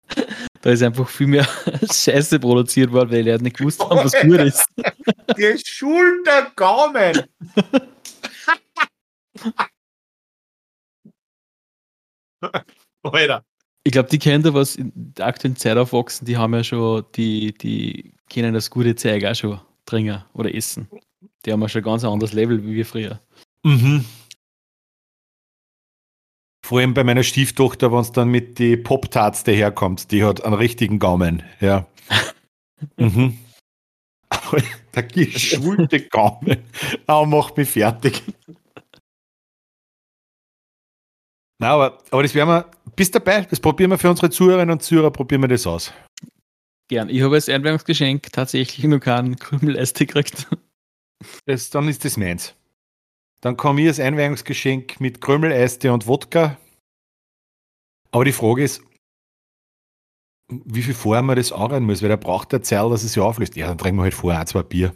da 0.61 0.71
ist 0.71 0.83
einfach 0.83 1.07
viel 1.07 1.27
mehr 1.27 1.47
Scheiße 1.91 2.39
produziert 2.39 2.91
worden, 2.91 3.11
weil 3.11 3.23
die 3.23 3.31
halt 3.31 3.41
nicht 3.41 3.57
gewusst 3.57 3.79
haben, 3.79 3.97
was 3.97 4.13
gut 4.13 4.39
ist. 4.39 4.65
Geschulter 5.35 6.51
Gaumen! 6.55 7.23
Alter. 13.03 13.43
Ich 13.83 13.91
glaube, 13.91 14.09
die 14.09 14.19
kennen 14.19 14.43
da 14.43 14.53
was 14.53 14.75
in 14.75 14.91
der 14.95 15.27
aktuellen 15.27 15.55
Zeit 15.55 15.77
aufwachsen, 15.77 16.25
die 16.25 16.35
haben 16.35 16.53
ja 16.53 16.63
schon, 16.63 17.05
die, 17.15 17.53
die 17.53 18.13
kennen 18.29 18.53
das 18.53 18.69
gute 18.69 18.95
Zeug 18.95 19.23
auch 19.23 19.35
schon 19.35 19.61
trinken 19.85 20.23
oder 20.33 20.53
essen. 20.53 20.89
Die 21.45 21.51
haben 21.53 21.61
ja 21.61 21.69
schon 21.69 21.81
ein 21.81 21.85
ganz 21.85 22.03
anderes 22.03 22.33
Level 22.33 22.63
wie 22.65 22.75
wir 22.75 22.85
früher. 22.85 23.21
Mhm. 23.63 24.03
Vor 26.67 26.79
allem 26.79 26.93
bei 26.93 27.05
meiner 27.05 27.23
Stieftochter, 27.23 27.93
wenn 27.93 27.99
es 27.99 28.11
dann 28.11 28.27
mit 28.27 28.59
die 28.59 28.75
Pop-Tarts 28.75 29.45
daherkommt, 29.45 30.11
die 30.11 30.25
hat 30.25 30.43
einen 30.43 30.53
richtigen 30.53 30.99
Gaumen, 30.99 31.41
ja. 31.61 31.87
mhm. 32.97 33.37
Der 34.93 35.03
geschulte 35.03 36.01
Gaumen. 36.09 36.57
Aber 37.05 37.25
macht 37.25 37.55
mich 37.55 37.69
fertig. 37.69 38.21
Na, 41.57 41.69
aber, 41.69 41.99
aber 42.11 42.23
das 42.23 42.35
werden 42.35 42.49
wir, 42.49 42.69
bist 42.97 43.15
dabei? 43.15 43.43
Das 43.49 43.61
probieren 43.61 43.91
wir 43.91 43.97
für 43.97 44.09
unsere 44.09 44.29
Zuhörerinnen 44.29 44.73
und 44.73 44.83
Zuhörer, 44.83 45.11
probieren 45.11 45.43
wir 45.43 45.47
das 45.47 45.65
aus. 45.65 45.93
Gern. 46.89 47.07
Ich 47.07 47.21
habe 47.21 47.35
als 47.35 47.47
Einweihungsgeschenk 47.47 48.29
tatsächlich 48.33 48.85
noch 48.85 48.99
keinen 48.99 49.37
Krümeleiste 49.37 50.05
gekriegt. 50.05 50.47
Das, 51.45 51.69
dann 51.69 51.87
ist 51.87 52.03
das 52.03 52.17
meins. 52.17 52.55
Dann 53.41 53.57
komme 53.57 53.81
ich 53.81 53.87
als 53.87 53.99
Einweihungsgeschenk 53.99 54.99
mit 54.99 55.21
Krümeleiste 55.21 55.93
und 55.93 56.07
Wodka. 56.07 56.57
Aber 58.11 58.25
die 58.25 58.31
Frage 58.31 58.63
ist, 58.63 58.81
wie 60.49 60.81
viel 60.81 60.93
vorher 60.93 61.21
man 61.21 61.35
das 61.35 61.51
anrennen 61.51 61.85
muss, 61.85 62.01
weil 62.01 62.09
der 62.09 62.17
braucht 62.17 62.51
der 62.51 62.63
Zeit, 62.63 62.79
dass 62.91 63.03
es 63.03 63.13
sich 63.13 63.21
auflöst. 63.21 63.55
Ja, 63.55 63.67
dann 63.67 63.77
trinken 63.77 63.99
wir 63.99 64.03
halt 64.03 64.13
vorher 64.13 64.39
ein, 64.39 64.47
zwei 64.47 64.63
Bier. 64.63 64.95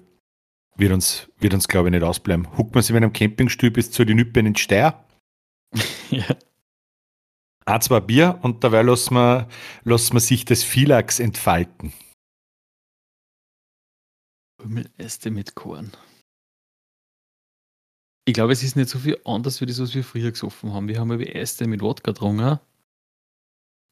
Wird 0.78 0.94
uns, 0.94 1.30
wird 1.38 1.54
uns 1.54 1.68
glaube 1.68 1.90
ich, 1.90 1.92
nicht 1.92 2.04
ausbleiben. 2.04 2.58
Huckt 2.58 2.74
man 2.74 2.84
sich 2.84 2.94
mit 2.94 3.04
einem 3.04 3.14
Campingstuhl 3.14 3.72
bis 3.72 3.92
zu 3.92 4.06
den 4.06 4.18
Nüppen 4.18 4.40
in 4.40 4.54
den 4.54 4.56
Steier. 4.56 5.06
ja. 6.10 6.36
Ein, 7.66 7.82
zwei 7.82 8.00
Bier 8.00 8.40
und 8.42 8.64
dabei 8.64 8.82
lassen 8.82 9.14
wir, 9.14 9.48
lassen 9.84 10.14
wir 10.14 10.20
sich 10.20 10.46
das 10.46 10.64
Philax 10.64 11.20
entfalten. 11.20 11.94
Krümeläste 14.58 15.32
mit 15.32 15.56
Korn. 15.56 15.92
Ich 18.26 18.34
glaube, 18.34 18.54
es 18.54 18.64
ist 18.64 18.76
nicht 18.76 18.90
so 18.90 19.00
viel 19.00 19.20
anders 19.26 19.62
wie 19.62 19.66
das, 19.66 19.80
was 19.80 19.96
wir 19.96 20.04
früher 20.04 20.32
gesoffen 20.32 20.74
haben. 20.74 20.88
Wir 20.88 21.00
haben 21.00 21.12
ja 21.12 21.26
Äste 21.28 21.68
mit 21.68 21.82
Wodka 21.82 22.12
getrunken, 22.12 22.60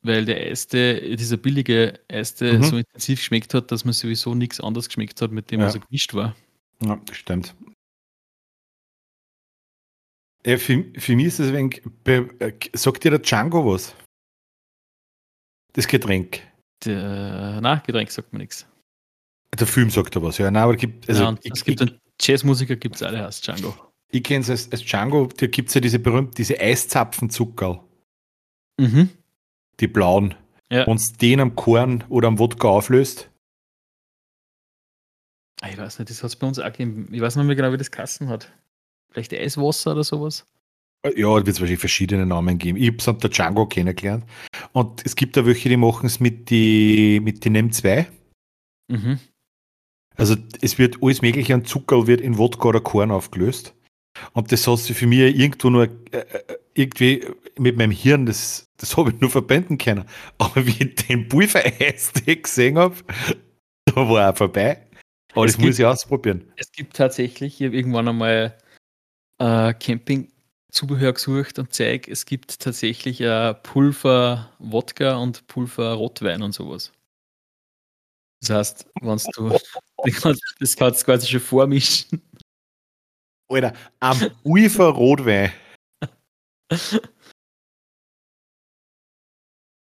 weil 0.01 0.25
der 0.25 0.49
Äste, 0.49 1.15
dieser 1.15 1.37
billige 1.37 1.99
Äste 2.07 2.53
mhm. 2.53 2.63
so 2.63 2.77
intensiv 2.77 3.19
geschmeckt 3.19 3.53
hat, 3.53 3.71
dass 3.71 3.85
man 3.85 3.93
sowieso 3.93 4.35
nichts 4.35 4.61
anderes 4.61 4.87
geschmeckt 4.87 5.21
hat, 5.21 5.31
mit 5.31 5.49
dem 5.51 5.59
ja. 5.59 5.65
er 5.65 5.71
so 5.71 5.79
gemischt 5.79 6.13
war. 6.13 6.35
Ja, 6.81 7.01
stimmt. 7.11 7.55
Ja, 10.45 10.57
für, 10.57 10.85
für 10.97 11.15
mich 11.15 11.25
ist 11.25 11.39
es 11.39 11.49
ein 11.49 11.53
wenig. 11.53 11.81
Äh, 12.05 12.53
sagt 12.73 13.03
dir 13.03 13.11
der 13.11 13.19
Django 13.19 13.65
was? 13.65 13.93
Das 15.73 15.87
Getränk. 15.87 16.41
Der, 16.85 17.59
nein, 17.61 17.81
Getränk 17.85 18.09
sagt 18.09 18.31
mir 18.31 18.39
nichts. 18.39 18.65
Der 19.59 19.67
Film 19.67 19.89
sagt 19.89 20.15
da 20.15 20.21
was, 20.21 20.37
ja. 20.37 20.49
Nein, 20.49 20.63
aber 20.63 20.75
gibt, 20.75 21.09
also, 21.09 21.23
ja, 21.23 21.35
es 21.43 21.65
gibt 21.65 21.81
einen 21.81 21.99
Jazzmusiker, 22.21 22.75
gibt 22.77 22.95
es 22.95 23.03
alle 23.03 23.25
als 23.25 23.41
Django. 23.41 23.88
Ich 24.11 24.23
kenne 24.23 24.41
es 24.41 24.49
als, 24.49 24.71
als 24.71 24.83
Django, 24.83 25.27
da 25.27 25.47
gibt 25.47 25.69
es 25.69 25.75
ja 25.75 25.81
diese 25.81 25.99
berühmten, 25.99 26.33
diese 26.35 26.59
Eiszapfenzuckerl. 26.59 27.79
Mhm. 28.79 29.09
Die 29.79 29.87
blauen. 29.87 30.35
Ja. 30.71 30.87
Wenn 30.87 30.95
es 30.95 31.13
den 31.13 31.39
am 31.39 31.55
Korn 31.55 32.03
oder 32.09 32.27
am 32.27 32.39
Wodka 32.39 32.67
auflöst. 32.67 33.29
Ah, 35.61 35.69
ich 35.69 35.77
weiß 35.77 35.99
nicht, 35.99 36.09
das 36.09 36.23
hat 36.23 36.29
es 36.29 36.35
bei 36.35 36.47
uns 36.47 36.59
auch 36.59 36.65
gegeben. 36.65 37.09
Ich 37.11 37.21
weiß 37.21 37.35
nicht 37.35 37.45
mehr 37.45 37.55
genau, 37.55 37.71
wie 37.71 37.77
das 37.77 37.91
Kassen 37.91 38.29
hat. 38.29 38.51
Vielleicht 39.11 39.33
Eiswasser 39.33 39.91
oder 39.91 40.03
sowas? 40.03 40.45
Ja, 41.05 41.11
da 41.11 41.35
wird 41.35 41.47
es 41.47 41.59
wahrscheinlich 41.59 41.79
verschiedene 41.79 42.25
Namen 42.25 42.57
geben. 42.57 42.77
Ich 42.77 42.87
habe 42.87 42.97
es 42.97 43.05
der 43.05 43.29
Django 43.29 43.67
kennengelernt. 43.67 44.25
Und 44.73 45.05
es 45.05 45.15
gibt 45.15 45.37
da 45.37 45.45
welche, 45.45 45.69
die 45.69 45.77
machen 45.77 46.05
es 46.05 46.19
mit 46.19 46.49
die, 46.49 47.19
mit 47.21 47.43
die 47.43 47.49
NEM 47.49 47.71
2. 47.71 48.07
Mhm. 48.89 49.19
Also 50.15 50.35
es 50.61 50.77
wird 50.77 51.01
alles 51.01 51.21
mögliche 51.21 51.53
an 51.53 51.65
Zucker 51.65 52.07
wird 52.07 52.21
in 52.21 52.37
Wodka 52.37 52.69
oder 52.69 52.81
Korn 52.81 53.11
aufgelöst. 53.11 53.73
Und 54.33 54.51
das 54.51 54.67
hat 54.67 54.79
sich 54.79 54.97
für 54.97 55.07
mich 55.07 55.19
irgendwo 55.19 55.69
nur 55.69 55.85
äh, 56.11 56.17
äh 56.17 56.57
irgendwie 56.73 57.25
mit 57.57 57.77
meinem 57.77 57.91
Hirn, 57.91 58.25
das, 58.25 58.69
das 58.77 58.95
habe 58.95 59.11
ich 59.11 59.19
nur 59.19 59.29
verbinden 59.29 59.77
können. 59.77 60.05
Aber 60.37 60.65
wie 60.65 60.83
ich 60.83 60.95
den 60.95 61.27
Pulvereis 61.27 62.13
gesehen 62.25 62.77
habe, 62.77 62.95
da 63.85 63.95
war 63.95 64.21
er 64.21 64.35
vorbei. 64.35 64.87
Aber 65.33 65.45
es 65.45 65.51
das 65.51 65.57
gibt, 65.57 65.67
muss 65.67 65.79
ich 65.79 65.85
ausprobieren. 65.85 66.51
Es 66.55 66.71
gibt 66.71 66.95
tatsächlich, 66.95 67.59
ich 67.59 67.67
habe 67.67 67.75
irgendwann 67.75 68.07
einmal 68.07 68.57
äh, 69.39 69.73
Campingzubehör 69.73 71.13
gesucht 71.13 71.59
und 71.59 71.73
zeige, 71.73 72.11
es 72.11 72.25
gibt 72.25 72.59
tatsächlich 72.59 73.21
äh, 73.21 73.53
Pulver 73.55 74.49
Wodka 74.59 75.17
und 75.17 75.45
Pulver 75.47 75.93
Rotwein 75.93 76.41
und 76.41 76.53
sowas. 76.53 76.91
Das 78.41 78.49
heißt, 78.51 78.87
wenn 79.01 79.19
du 79.35 79.57
das 80.59 80.75
kannst 80.77 81.01
du 81.01 81.05
quasi 81.05 81.27
schon 81.27 81.41
vormischen. 81.41 82.21
Alter, 83.49 83.73
am 83.99 84.19
Pulver 84.43 84.89
Rotwein. 84.89 85.51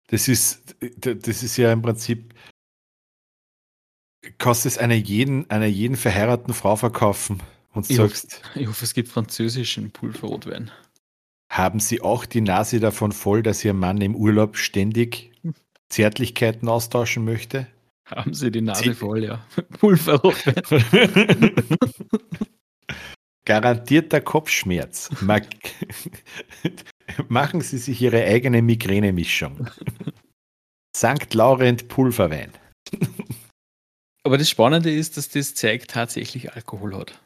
Das 0.08 0.28
ist, 0.28 0.76
das 0.96 1.42
ist 1.42 1.56
ja 1.56 1.72
im 1.72 1.82
Prinzip, 1.82 2.34
kannst 4.38 4.66
es 4.66 4.78
einer 4.78 4.94
jeden, 4.94 5.48
einer 5.50 5.66
jeden 5.66 5.96
verheirateten 5.96 6.54
Frau 6.54 6.76
verkaufen 6.76 7.42
und 7.72 7.88
ich 7.88 7.96
sagst. 7.96 8.42
Hoffe, 8.44 8.60
ich 8.60 8.68
hoffe, 8.68 8.84
es 8.84 8.94
gibt 8.94 9.08
französischen 9.08 9.90
Pulverrotwein. 9.90 10.70
Haben 11.50 11.80
Sie 11.80 12.00
auch 12.00 12.24
die 12.24 12.40
Nase 12.40 12.80
davon 12.80 13.12
voll, 13.12 13.42
dass 13.42 13.64
Ihr 13.64 13.74
Mann 13.74 14.00
im 14.00 14.16
Urlaub 14.16 14.56
ständig 14.56 15.32
Zärtlichkeiten 15.90 16.68
austauschen 16.68 17.24
möchte? 17.24 17.66
Haben 18.06 18.32
Sie 18.32 18.50
die 18.50 18.62
Nase 18.62 18.84
Sie 18.84 18.94
voll, 18.94 19.24
ja. 19.24 19.46
Pulverrotwein. 19.78 21.54
Garantierter 23.44 24.20
Kopfschmerz. 24.20 25.10
Machen 27.28 27.60
Sie 27.60 27.78
sich 27.78 28.00
Ihre 28.00 28.24
eigene 28.24 28.62
Migränemischung. 28.62 29.68
St. 30.96 31.34
Laurent 31.34 31.88
Pulverwein. 31.88 32.52
Aber 34.24 34.38
das 34.38 34.48
Spannende 34.48 34.94
ist, 34.94 35.16
dass 35.16 35.28
das 35.28 35.54
zeigt 35.54 35.90
tatsächlich 35.90 36.52
Alkohol 36.52 36.96
hat. 36.96 37.20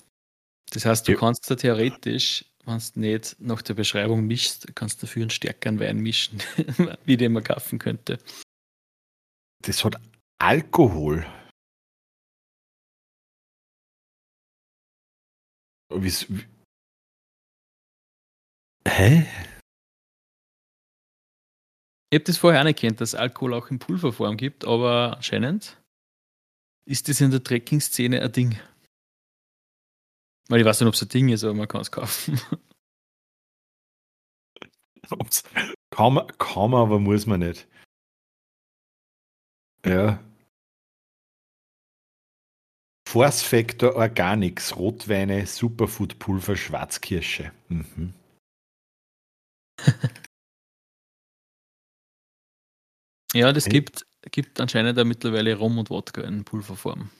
Das 0.70 0.86
heißt, 0.86 1.06
du 1.06 1.12
ja. 1.12 1.18
kannst 1.18 1.50
da 1.50 1.56
theoretisch, 1.56 2.44
wenn 2.64 2.78
du 2.78 3.00
nicht 3.00 3.36
nach 3.38 3.62
der 3.62 3.74
Beschreibung 3.74 4.26
mischst, 4.26 4.74
kannst 4.74 5.02
du 5.02 5.06
dafür 5.06 5.22
einen 5.22 5.30
stärkeren 5.30 5.78
Wein 5.78 5.98
mischen, 5.98 6.42
wie 7.04 7.16
den 7.16 7.32
man 7.32 7.44
kaufen 7.44 7.78
könnte. 7.78 8.18
Das 9.62 9.84
hat 9.84 10.00
Alkohol. 10.38 11.26
Wie, 15.90 16.10
wie, 16.10 16.46
hä? 18.86 19.26
Ich 22.10 22.18
habe 22.18 22.24
das 22.24 22.38
vorher 22.38 22.60
auch 22.60 22.64
nicht 22.64 22.78
kennt, 22.78 23.00
dass 23.00 23.10
es 23.10 23.14
Alkohol 23.14 23.54
auch 23.54 23.70
in 23.70 23.78
Pulverform 23.78 24.36
gibt, 24.36 24.64
aber 24.64 25.16
anscheinend 25.16 25.80
ist 26.86 27.08
das 27.08 27.20
in 27.20 27.30
der 27.30 27.42
Trekking-Szene 27.42 28.22
ein 28.22 28.32
Ding. 28.32 28.60
Weil 30.48 30.60
ich 30.60 30.66
weiß 30.66 30.80
nicht, 30.80 30.88
ob 30.88 30.94
es 30.94 31.02
ein 31.02 31.08
Ding 31.08 31.28
ist, 31.28 31.44
aber 31.44 31.54
man 31.54 31.68
kann 31.68 31.80
es 31.80 31.90
kaufen. 31.90 32.40
kann, 35.90 36.26
kann 36.38 36.70
man, 36.70 36.82
aber 36.82 36.98
muss 37.00 37.26
man 37.26 37.40
nicht. 37.40 37.68
Ja. 39.84 40.25
Force 43.06 43.40
Factor 43.42 43.94
Organics, 43.94 44.76
Rotweine, 44.76 45.46
Superfood 45.46 46.18
Pulver, 46.18 46.56
Schwarzkirsche. 46.56 47.52
Mhm. 47.68 48.12
ja, 53.32 53.52
das 53.52 53.66
gibt, 53.66 54.04
gibt 54.32 54.60
anscheinend 54.60 54.98
auch 54.98 55.04
mittlerweile 55.04 55.54
Rum 55.56 55.78
und 55.78 55.88
Wodka 55.88 56.22
in 56.22 56.42
Pulverform. 56.44 57.10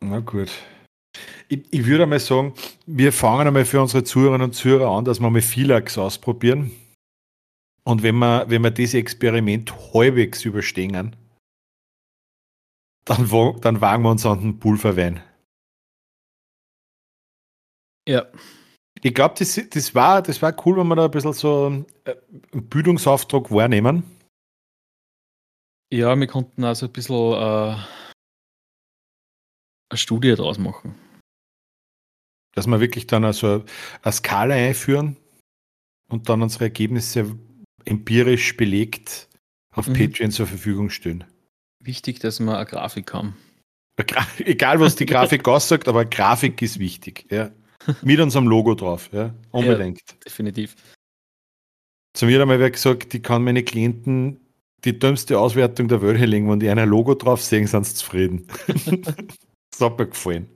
Na 0.00 0.20
gut. 0.20 0.50
Ich, 1.48 1.64
ich 1.70 1.84
würde 1.84 2.04
einmal 2.04 2.20
sagen, 2.20 2.54
wir 2.86 3.12
fangen 3.12 3.46
einmal 3.46 3.66
für 3.66 3.82
unsere 3.82 4.04
Zuhörerinnen 4.04 4.46
und 4.46 4.54
Zuhörer 4.54 4.88
an, 4.90 5.04
dass 5.04 5.20
wir 5.20 5.28
mal 5.28 5.42
Philax 5.42 5.98
ausprobieren. 5.98 6.70
Und 7.84 8.02
wenn 8.02 8.16
wir, 8.16 8.46
wenn 8.48 8.62
wir 8.62 8.70
dieses 8.70 8.94
Experiment 8.94 9.74
halbwegs 9.92 10.46
überstehen, 10.46 11.14
dann, 13.04 13.28
dann 13.60 13.80
wagen 13.80 14.02
wir 14.02 14.10
uns 14.10 14.26
an 14.26 14.40
den 14.40 14.58
Pulverwein. 14.58 15.22
Ja. 18.08 18.26
Ich 19.02 19.14
glaube, 19.14 19.34
das, 19.38 19.60
das, 19.70 19.94
war, 19.94 20.20
das 20.22 20.42
war 20.42 20.54
cool, 20.66 20.76
wenn 20.76 20.88
wir 20.88 20.96
da 20.96 21.04
ein 21.06 21.10
bisschen 21.10 21.32
so 21.32 21.66
einen 21.66 22.68
Bildungsauftrag 22.68 23.50
wahrnehmen. 23.50 24.04
Ja, 25.92 26.14
wir 26.14 26.26
konnten 26.26 26.64
also 26.64 26.86
ein 26.86 26.92
bisschen 26.92 27.32
äh, 27.32 27.76
eine 29.90 29.96
Studie 29.98 30.34
draus 30.34 30.58
machen. 30.58 30.94
Dass 32.54 32.66
wir 32.66 32.80
wirklich 32.80 33.06
dann 33.06 33.24
also 33.24 33.64
eine 34.02 34.12
Skala 34.12 34.54
einführen 34.54 35.16
und 36.10 36.28
dann 36.28 36.42
unsere 36.42 36.64
Ergebnisse 36.64 37.38
empirisch 37.84 38.56
belegt 38.56 39.28
auf 39.74 39.88
Mhm. 39.88 39.94
Patreon 39.94 40.30
zur 40.30 40.46
Verfügung 40.46 40.90
stellen. 40.90 41.24
Wichtig, 41.82 42.20
dass 42.20 42.40
wir 42.40 42.56
eine 42.56 42.66
Grafik 42.66 43.12
haben. 43.12 43.36
Egal, 44.38 44.80
was 44.80 44.96
die 44.96 45.06
Grafik 45.06 45.46
aussagt, 45.48 45.88
aber 45.88 46.04
Grafik 46.04 46.60
ist 46.62 46.78
wichtig. 46.78 47.26
Ja. 47.30 47.50
Mit 48.02 48.20
unserem 48.20 48.46
Logo 48.46 48.74
drauf. 48.74 49.08
Ja. 49.12 49.34
Unbedingt. 49.50 50.02
Definitiv. 50.24 50.76
Zu 52.14 52.26
mir 52.26 52.36
hat 52.36 52.42
einmal 52.42 52.60
wer 52.60 52.70
gesagt, 52.70 53.12
die 53.12 53.22
kann 53.22 53.44
meine 53.44 53.62
Klienten 53.62 54.40
die 54.84 54.98
dümmste 54.98 55.38
Auswertung 55.38 55.88
der 55.88 56.02
Welt 56.02 56.18
hinlegen. 56.18 56.50
Wenn 56.50 56.60
die 56.60 56.68
ein 56.68 56.88
Logo 56.88 57.14
drauf 57.14 57.42
sehen, 57.42 57.66
sind 57.66 57.86
sie 57.86 57.94
zufrieden. 57.94 58.46
das 58.66 59.80
hat 59.80 59.98
mir 59.98 60.06
gefallen. 60.06 60.48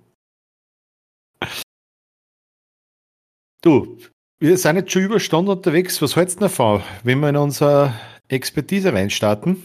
Du, 3.63 3.99
wir 4.41 4.59
sind 4.59 4.77
jetzt 4.77 4.93
schon 4.93 5.03
über 5.03 5.21
Stunde 5.21 5.53
unterwegs. 5.53 6.01
Was 6.03 6.17
hältst 6.17 6.37
du 6.37 6.41
davon, 6.41 6.83
wenn 7.03 7.21
wir 7.21 7.31
in 7.31 7.37
unsere 7.37 7.95
Expertise 8.29 8.93
reinstarten? 8.93 9.63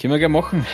Können 0.00 0.12
wir 0.12 0.18
gerne 0.18 0.32
machen. 0.32 0.66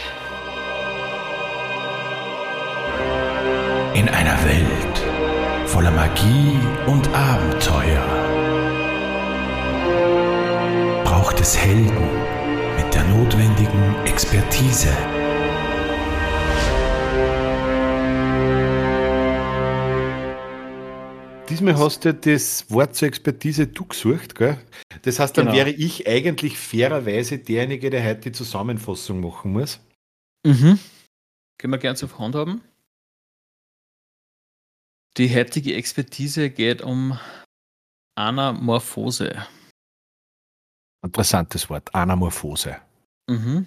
In 3.94 4.08
einer 4.08 4.44
Welt 4.44 5.68
voller 5.68 5.90
Magie 5.90 6.58
und 6.86 7.06
Abenteuer 7.14 8.06
braucht 11.04 11.38
es 11.38 11.56
Helden 11.56 12.08
mit 12.76 12.94
der 12.94 13.04
notwendigen 13.04 13.94
Expertise. 14.06 14.88
Diesmal 21.50 21.76
hast 21.76 22.04
du 22.04 22.14
das 22.14 22.70
Wort 22.70 22.94
zur 22.94 23.08
Expertise 23.08 23.66
du 23.66 23.84
gesucht, 23.84 24.36
gell? 24.36 24.56
Das 25.02 25.18
heißt, 25.18 25.36
dann 25.36 25.46
Genau. 25.46 25.56
wäre 25.56 25.70
ich 25.70 26.06
eigentlich 26.06 26.56
fairerweise 26.56 27.38
derjenige, 27.38 27.90
der 27.90 28.04
heute 28.04 28.20
die 28.30 28.32
Zusammenfassung 28.32 29.20
machen 29.20 29.52
muss. 29.52 29.80
Mhm. 30.46 30.78
Können 31.58 31.72
wir 31.72 31.78
gerne 31.78 31.96
zur 31.96 32.16
Hand 32.18 32.36
haben. 32.36 32.62
Die 35.16 35.34
heutige 35.34 35.74
Expertise 35.74 36.50
geht 36.50 36.82
um 36.82 37.18
Anamorphose. 38.16 39.44
Interessantes 41.04 41.68
Wort, 41.68 41.92
Anamorphose. 41.94 42.80
Mhm. 43.28 43.66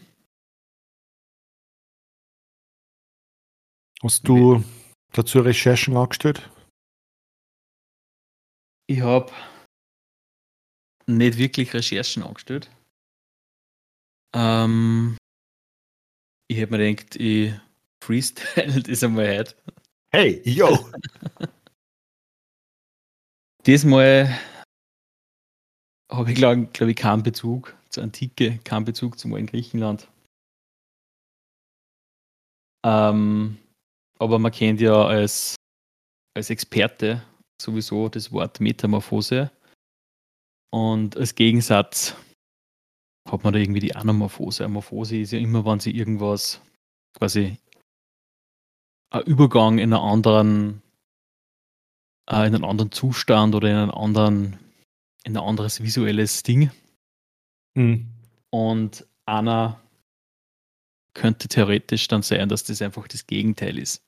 Hast 4.02 4.26
du 4.28 4.64
dazu 5.12 5.40
Recherchen 5.40 5.98
angestellt? 5.98 6.50
Ich 8.94 9.02
habe 9.02 9.34
nicht 11.08 11.40
wirklich 11.40 11.74
Recherchen 11.74 12.22
angestellt. 12.22 12.70
Ähm, 14.36 15.18
ich 16.48 16.62
habe 16.62 16.78
mir 16.78 16.94
gedacht, 16.94 17.16
ich 17.16 17.56
freestyle 18.04 18.84
das 18.84 19.04
einmal 19.04 19.36
heute. 19.36 19.56
Hey, 20.12 20.48
yo! 20.48 20.68
Diesmal 23.66 24.38
habe 26.12 26.32
ich, 26.32 26.36
glaube 26.36 26.68
glaub 26.68 26.88
ich, 26.88 26.96
keinen 26.96 27.24
Bezug 27.24 27.76
zur 27.90 28.04
Antike, 28.04 28.60
keinen 28.60 28.86
Bezug 28.86 29.18
zum 29.18 29.34
alten 29.34 29.48
Griechenland. 29.48 30.08
Ähm, 32.86 33.58
aber 34.20 34.38
man 34.38 34.52
kennt 34.52 34.82
ja 34.82 35.04
als, 35.04 35.56
als 36.38 36.52
Experte 36.52 37.24
sowieso 37.64 38.10
das 38.10 38.32
Wort 38.32 38.60
Metamorphose. 38.60 39.52
Und 40.72 41.18
als 41.18 41.36
Gegensatz 41.36 42.16
hat 43.30 43.44
man 43.44 43.54
da 43.54 43.60
irgendwie 43.60 43.80
die 43.80 43.96
Anamorphose. 43.96 44.66
Amorphose 44.66 45.18
ist 45.18 45.32
ja 45.32 45.40
immer, 45.40 45.66
wenn 45.66 45.80
sie 45.80 45.92
irgendwas 45.92 46.62
quasi 47.18 47.58
ein 49.12 49.24
Übergang 49.24 49.78
in 49.78 49.94
einen 49.94 50.04
anderen 50.04 50.84
äh, 52.30 52.48
in 52.48 52.56
einen 52.56 52.64
anderen 52.64 52.92
Zustand 52.92 53.56
oder 53.56 53.70
in 53.70 53.76
einen 53.76 53.92
anderen, 53.92 54.60
in 55.24 55.38
ein 55.38 55.44
anderes 55.44 55.82
visuelles 55.82 56.44
Ding. 56.44 56.72
Hm. 57.78 58.08
Und 58.50 59.06
Anna 59.26 59.80
könnte 61.14 61.48
theoretisch 61.48 62.08
dann 62.08 62.24
sein, 62.24 62.50
dass 62.50 62.64
das 62.64 62.82
einfach 62.82 63.08
das 63.08 63.28
Gegenteil 63.28 63.78
ist. 63.78 64.04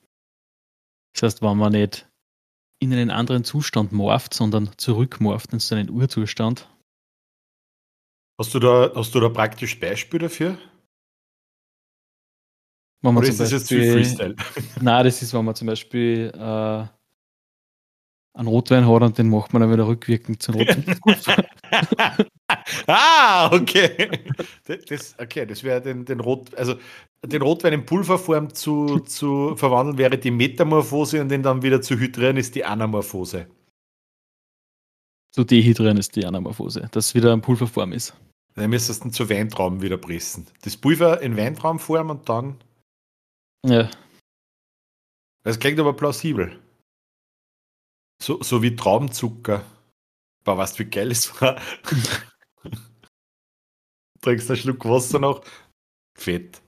Das 1.13 1.23
heißt, 1.23 1.41
wenn 1.41 1.57
man 1.57 1.73
nicht 1.73 2.07
in 2.79 2.93
einen 2.93 3.09
anderen 3.09 3.43
Zustand 3.43 3.91
morpht, 3.91 4.33
sondern 4.33 4.71
zurückmorpht 4.77 5.53
in 5.53 5.59
seinen 5.59 5.89
Urzustand. 5.89 6.69
Hast 8.39 8.53
du 8.53 8.59
da, 8.59 8.91
hast 8.95 9.15
du 9.15 9.19
da 9.19 9.29
praktisch 9.29 9.79
Beispiel 9.79 10.19
dafür? 10.19 10.57
Wenn 13.01 13.13
man 13.13 13.17
Oder 13.23 13.27
zum 13.27 13.31
ist 13.33 13.39
das 13.39 13.51
jetzt 13.51 13.67
viel 13.69 13.79
Beispiel- 13.79 14.35
Freestyle? 14.35 14.35
Nein, 14.81 15.05
das 15.05 15.21
ist, 15.21 15.33
wenn 15.33 15.45
man 15.45 15.55
zum 15.55 15.67
Beispiel 15.67 16.31
äh, 16.33 16.87
einen 18.37 18.47
Rotwein 18.47 18.87
hat 18.87 19.01
und 19.03 19.17
den 19.17 19.29
macht 19.29 19.53
man 19.53 19.61
dann 19.61 19.71
wieder 19.71 19.87
rückwirkend 19.87 20.43
zum 20.43 20.55
Rotwein. 20.55 20.97
ah, 22.87 23.49
okay. 23.53 24.09
Das, 24.89 25.15
okay, 25.19 25.45
das 25.45 25.63
wäre 25.63 25.81
den, 25.81 26.05
den 26.05 26.19
Rot, 26.19 26.53
also 26.55 26.75
den 27.23 27.41
Rotwein 27.41 27.73
in 27.73 27.85
Pulverform 27.85 28.53
zu, 28.53 28.99
zu 28.99 29.55
verwandeln, 29.55 29.97
wäre 29.97 30.17
die 30.17 30.31
Metamorphose 30.31 31.21
und 31.21 31.29
den 31.29 31.43
dann 31.43 31.61
wieder 31.61 31.81
zu 31.81 31.97
hydrieren, 31.97 32.37
ist 32.37 32.55
die 32.55 32.65
Anamorphose. 32.65 33.47
zu 35.31 35.43
dehydrieren 35.43 35.97
ist 35.97 36.15
die 36.15 36.25
Anamorphose, 36.25 36.87
dass 36.91 37.07
es 37.07 37.15
wieder 37.15 37.33
in 37.33 37.41
Pulverform 37.41 37.91
ist. 37.93 38.13
Dann 38.55 38.69
müsstest 38.69 39.03
du 39.05 39.09
zu 39.09 39.29
Weintrauben 39.29 39.81
wieder 39.81 39.97
pressen. 39.97 40.47
Das 40.63 40.77
Pulver 40.77 41.21
in 41.21 41.35
Weintraubenform 41.37 42.09
und 42.09 42.27
dann. 42.29 42.57
Ja, 43.65 43.89
Das 45.43 45.59
klingt 45.59 45.79
aber 45.79 45.93
plausibel. 45.93 46.59
So, 48.21 48.41
so 48.41 48.61
wie 48.63 48.75
Traubenzucker. 48.75 49.63
Boah, 50.43 50.57
weißt 50.57 50.79
du, 50.79 50.85
wie 50.85 50.89
geil 50.89 51.11
es 51.11 51.39
war? 51.41 51.59
Trinkst 54.25 54.49
einen 54.49 54.57
Schluck 54.57 54.83
Wasser 54.85 55.19
noch? 55.19 55.45
Fett. 56.17 56.59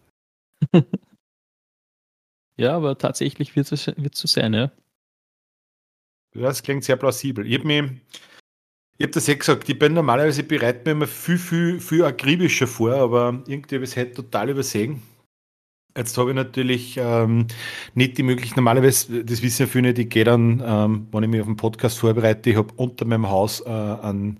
ja 2.58 2.76
aber 2.76 3.00
tatsächlich 3.00 3.56
wird 3.56 3.72
es 3.72 3.86
so 3.86 4.28
sein, 4.28 4.54
ja. 4.54 4.72
Ja, 6.36 6.42
Das 6.44 6.62
klingt 6.62 6.84
sehr 6.84 6.98
plausibel. 6.98 7.48
Ich 7.48 7.58
habe 7.58 7.66
mir, 7.66 7.98
ich 9.00 9.06
habe 9.06 9.12
das 9.12 9.26
ja 9.26 9.34
gesagt, 9.34 9.68
ich 9.68 9.80
bin 9.80 9.96
normalerweise 9.96 10.44
bereit 10.44 10.86
mir 10.86 10.92
immer 10.92 11.08
viel, 11.08 11.40
viel, 11.40 11.80
viel 11.80 12.06
akribischer 12.06 12.68
vor, 12.68 12.94
aber 12.94 13.42
irgendwie 13.48 13.76
habe 13.76 13.86
ich 13.86 13.90
es 13.90 13.98
heute 13.98 14.14
total 14.14 14.52
übersehen. 14.52 15.02
Jetzt 15.98 16.16
habe 16.16 16.30
ich 16.30 16.36
natürlich 16.36 16.98
ähm, 16.98 17.48
nicht 17.96 18.20
die 18.20 18.24
Möglichkeit, 18.24 18.58
normalerweise, 18.58 19.24
das 19.24 19.42
wissen 19.42 19.64
ja 19.64 19.68
viele 19.68 19.88
nicht, 19.88 19.98
ich 19.98 20.10
gehe 20.10 20.26
dann, 20.26 20.62
ähm, 20.64 21.08
wenn 21.12 21.24
ich 21.24 21.30
mich 21.30 21.42
auf 21.42 21.48
den 21.48 21.58
Podcast 21.58 21.98
vorbereite, 21.98 22.52
ich 22.52 22.56
habe 22.56 22.72
unter 22.76 23.04
meinem 23.06 23.28
Haus 23.28 23.62
äh, 23.62 23.72
ein, 23.72 24.40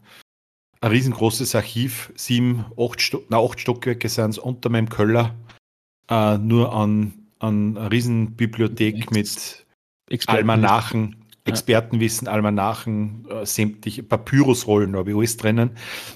ein 0.82 0.92
riesengroßes 0.92 1.56
Archiv, 1.56 2.12
sieben, 2.16 2.66
acht, 2.78 3.02
Sto 3.02 3.24
na, 3.30 3.38
acht 3.40 3.60
Stockwerke 3.60 4.10
sind 4.10 4.32
es, 4.32 4.38
unter 4.38 4.70
meinem 4.70 4.90
Keller, 4.90 5.36
äh, 6.10 6.38
nur 6.38 6.74
an, 6.74 7.14
an 7.40 7.78
einer 7.78 7.92
Riesenbibliothek 7.92 9.12
mit 9.12 9.66
Experten- 10.10 10.38
Almanachen. 10.38 11.24
Expertenwissen, 11.46 12.28
Almanachen, 12.28 13.26
äh, 13.30 13.46
sämtliche 13.46 14.04
Papyrusrollen, 14.04 14.98
habe 14.98 15.12
ich 15.12 15.16
alles 15.18 15.38
drinnen. 15.38 15.70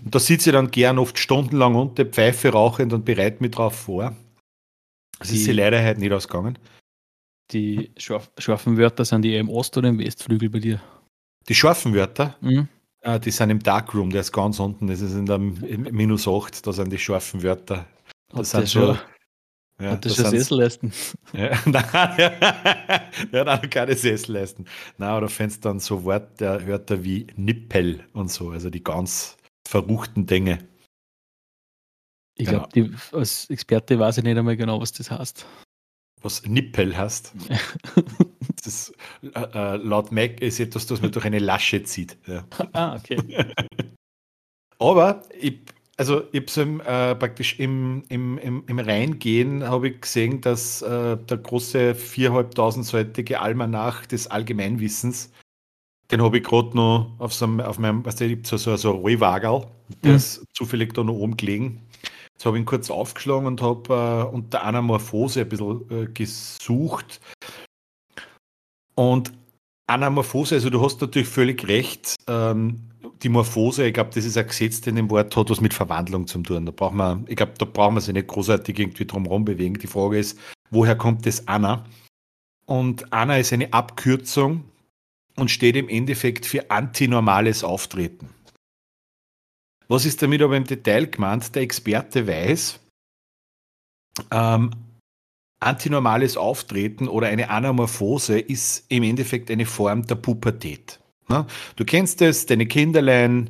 Und 0.04 0.14
da 0.14 0.20
sitze 0.20 0.50
ich 0.50 0.54
dann 0.54 0.72
gern 0.72 1.00
oft 1.00 1.18
stundenlang 1.18 1.76
unter 1.76 2.04
Pfeife 2.06 2.50
rauchend 2.50 2.92
und 2.92 3.06
bereite 3.06 3.42
mich 3.42 3.52
drauf 3.52 3.74
vor. 3.76 4.14
Das 5.20 5.30
ist 5.30 5.38
Die- 5.38 5.44
sie 5.44 5.52
leider 5.54 5.82
heute 5.82 6.02
nicht 6.02 6.12
ausgegangen. 6.12 6.58
Die 7.54 7.92
scharf, 7.98 8.30
scharfen 8.38 8.78
Wörter 8.78 9.06
sind 9.06 9.22
die 9.22 9.32
eher 9.32 9.40
im 9.40 9.50
Ost- 9.50 9.78
oder 9.78 9.88
im 9.88 10.00
Westflügel 10.00 10.50
bei 10.50 10.60
dir? 10.60 10.82
Die 11.48 11.56
scharfen 11.56 11.94
Wörter, 11.94 12.36
Mhm. 12.42 12.68
Äh, 13.02 13.20
die 13.20 13.32
sind 13.32 13.50
im 13.50 13.62
Darkroom, 13.62 14.10
der 14.10 14.22
ist 14.22 14.32
ganz 14.32 14.60
unten, 14.60 14.88
das 14.88 15.02
ist 15.02 15.14
in 15.14 15.26
der 15.26 15.38
minus 15.40 16.28
8, 16.28 16.66
da 16.66 16.74
sind 16.74 16.92
die 16.92 16.98
scharfen 17.00 17.44
Wörter. 17.44 17.86
Hat 18.34 18.40
Das 18.40 18.52
der 18.52 18.66
sind 18.66 18.70
schon. 18.70 18.98
Ja, 19.80 19.92
hat 19.92 20.06
der 20.06 20.12
das 20.12 20.16
schon 20.16 20.30
Sesselleisten? 20.30 20.94
Ja, 21.34 21.58
nein, 21.66 21.74
der 23.32 23.46
hat 23.46 23.48
auch 23.48 23.70
keine 23.70 23.96
Sesselleisten. 23.96 24.68
Nein, 24.98 25.18
oder 25.18 25.28
findest 25.30 25.66
dann 25.66 25.80
so 25.80 26.06
Wörter, 26.06 26.66
Wörter 26.68 27.04
wie 27.04 27.26
Nippel 27.36 28.06
und 28.14 28.32
so, 28.32 28.52
also 28.52 28.70
die 28.70 28.84
ganz 28.84 29.38
verruchten 29.68 30.26
Dinge. 30.28 30.60
Ich 32.36 32.48
Genau. 32.48 32.68
glaube, 32.68 32.96
als 33.12 33.50
Experte 33.50 33.98
weiß 34.00 34.20
ich 34.20 34.24
nicht 34.24 34.38
einmal 34.38 34.56
genau, 34.58 34.80
was 34.80 34.92
das 34.92 35.10
heißt. 35.12 35.46
Was 36.22 36.46
Nippel 36.46 36.98
heißt. 36.98 37.34
das 38.56 38.68
ist, 38.68 38.94
äh, 39.24 39.40
äh, 39.40 39.76
laut 39.78 40.12
Mac 40.12 40.42
ist 40.42 40.60
etwas, 40.60 40.86
das 40.86 41.02
man 41.02 41.12
durch 41.12 41.26
eine 41.26 41.40
Lasche 41.40 41.84
zieht. 41.84 42.18
Ja. 42.28 42.46
Ah, 42.74 42.96
okay. 42.96 43.18
Aber 44.80 45.22
ich, 45.40 45.60
also 45.98 46.24
ich 46.32 46.42
habe 46.42 46.52
so 46.52 46.62
im, 46.62 46.80
äh, 46.82 47.16
praktisch 47.16 47.60
im, 47.60 48.04
im, 48.10 48.38
im, 48.40 48.64
im 48.68 48.80
Reingehen 48.80 49.64
habe 49.64 49.90
ich 49.90 50.02
gesehen, 50.02 50.42
dass 50.42 50.82
äh, 50.82 51.18
der 51.18 51.38
große 51.38 51.94
4.500-seitige 51.94 53.36
Almanach 53.36 54.06
des 54.06 54.28
Allgemeinwissens, 54.28 55.32
den 56.10 56.22
habe 56.22 56.38
ich 56.38 56.44
gerade 56.44 56.76
noch 56.76 57.12
auf, 57.20 57.34
so 57.34 57.46
einem, 57.46 57.60
auf 57.62 57.78
meinem, 57.78 58.04
was 58.06 58.20
weißt 58.20 58.32
du, 58.32 58.40
so, 58.44 58.58
so, 58.58 58.76
so 58.76 58.92
Rollwagel, 58.92 59.68
der 60.04 60.12
mhm. 60.12 60.18
ist 60.18 60.44
zufällig 60.54 60.94
da 60.94 61.04
noch 61.04 61.14
oben 61.14 61.38
gelegen. 61.38 61.88
Jetzt 62.42 62.48
habe 62.48 62.58
ich 62.58 62.64
ihn 62.64 62.66
kurz 62.66 62.90
aufgeschlagen 62.90 63.46
und 63.46 63.62
habe 63.62 63.94
äh, 63.94 64.36
unter 64.36 64.64
Anamorphose 64.64 65.42
ein 65.42 65.50
bisschen 65.50 65.82
äh, 65.92 66.08
gesucht. 66.08 67.22
Und 68.96 69.32
Anamorphose, 69.86 70.56
also 70.56 70.72
du 70.72 70.82
hast 70.82 71.00
natürlich 71.02 71.28
völlig 71.28 71.68
recht, 71.68 72.16
ähm, 72.28 72.80
die 73.22 73.30
Morphose, 73.30 73.86
ich 73.86 73.94
glaube, 73.94 74.10
das 74.12 74.26
ist 74.26 74.40
ein 74.40 74.48
Gesetz, 74.48 74.80
in 74.88 74.96
dem 74.96 75.12
Wort 75.12 75.38
hat 75.38 75.52
was 75.52 75.62
mit 75.62 75.76
Verwandlung 75.76 76.26
zu 76.26 76.40
tun. 76.40 76.66
Da 76.66 76.72
braucht 76.72 76.96
man, 76.96 77.26
ich 77.28 77.36
glaube, 77.36 77.54
da 77.60 77.66
braucht 77.66 77.94
man 77.94 78.02
sich 78.02 78.16
nicht 78.16 78.26
großartig 78.26 78.80
irgendwie 78.80 79.06
drum 79.06 79.26
herum 79.26 79.46
bewegen. 79.46 79.76
Die 79.76 79.86
Frage 79.86 80.18
ist, 80.18 80.40
woher 80.72 80.96
kommt 80.96 81.28
das 81.28 81.48
Anna? 81.48 81.86
Und 82.66 83.14
Anna 83.14 83.38
ist 83.38 83.54
eine 83.54 83.72
Abkürzung 83.72 84.64
und 85.36 85.52
steht 85.52 85.76
im 85.76 85.90
Endeffekt 85.90 86.48
für 86.48 86.72
antinormales 86.72 87.64
Auftreten. 87.64 88.30
Was 89.92 90.06
ist 90.06 90.22
damit 90.22 90.42
aber 90.42 90.56
im 90.56 90.64
Detail 90.64 91.08
gemeint? 91.08 91.54
Der 91.54 91.64
Experte 91.64 92.26
weiß, 92.26 92.80
ähm, 94.32 94.72
antinormales 95.60 96.38
Auftreten 96.38 97.10
oder 97.10 97.28
eine 97.28 97.50
Anamorphose 97.50 98.40
ist 98.40 98.86
im 98.88 99.04
Endeffekt 99.04 99.52
eine 99.52 99.66
Form 99.66 100.08
der 100.08 100.16
Pubertät. 100.16 101.02
Ne? 101.28 101.46
Du 101.76 101.84
kennst 101.84 102.22
es, 102.22 102.46
deine 102.46 102.68
Kinderlein, 102.68 103.50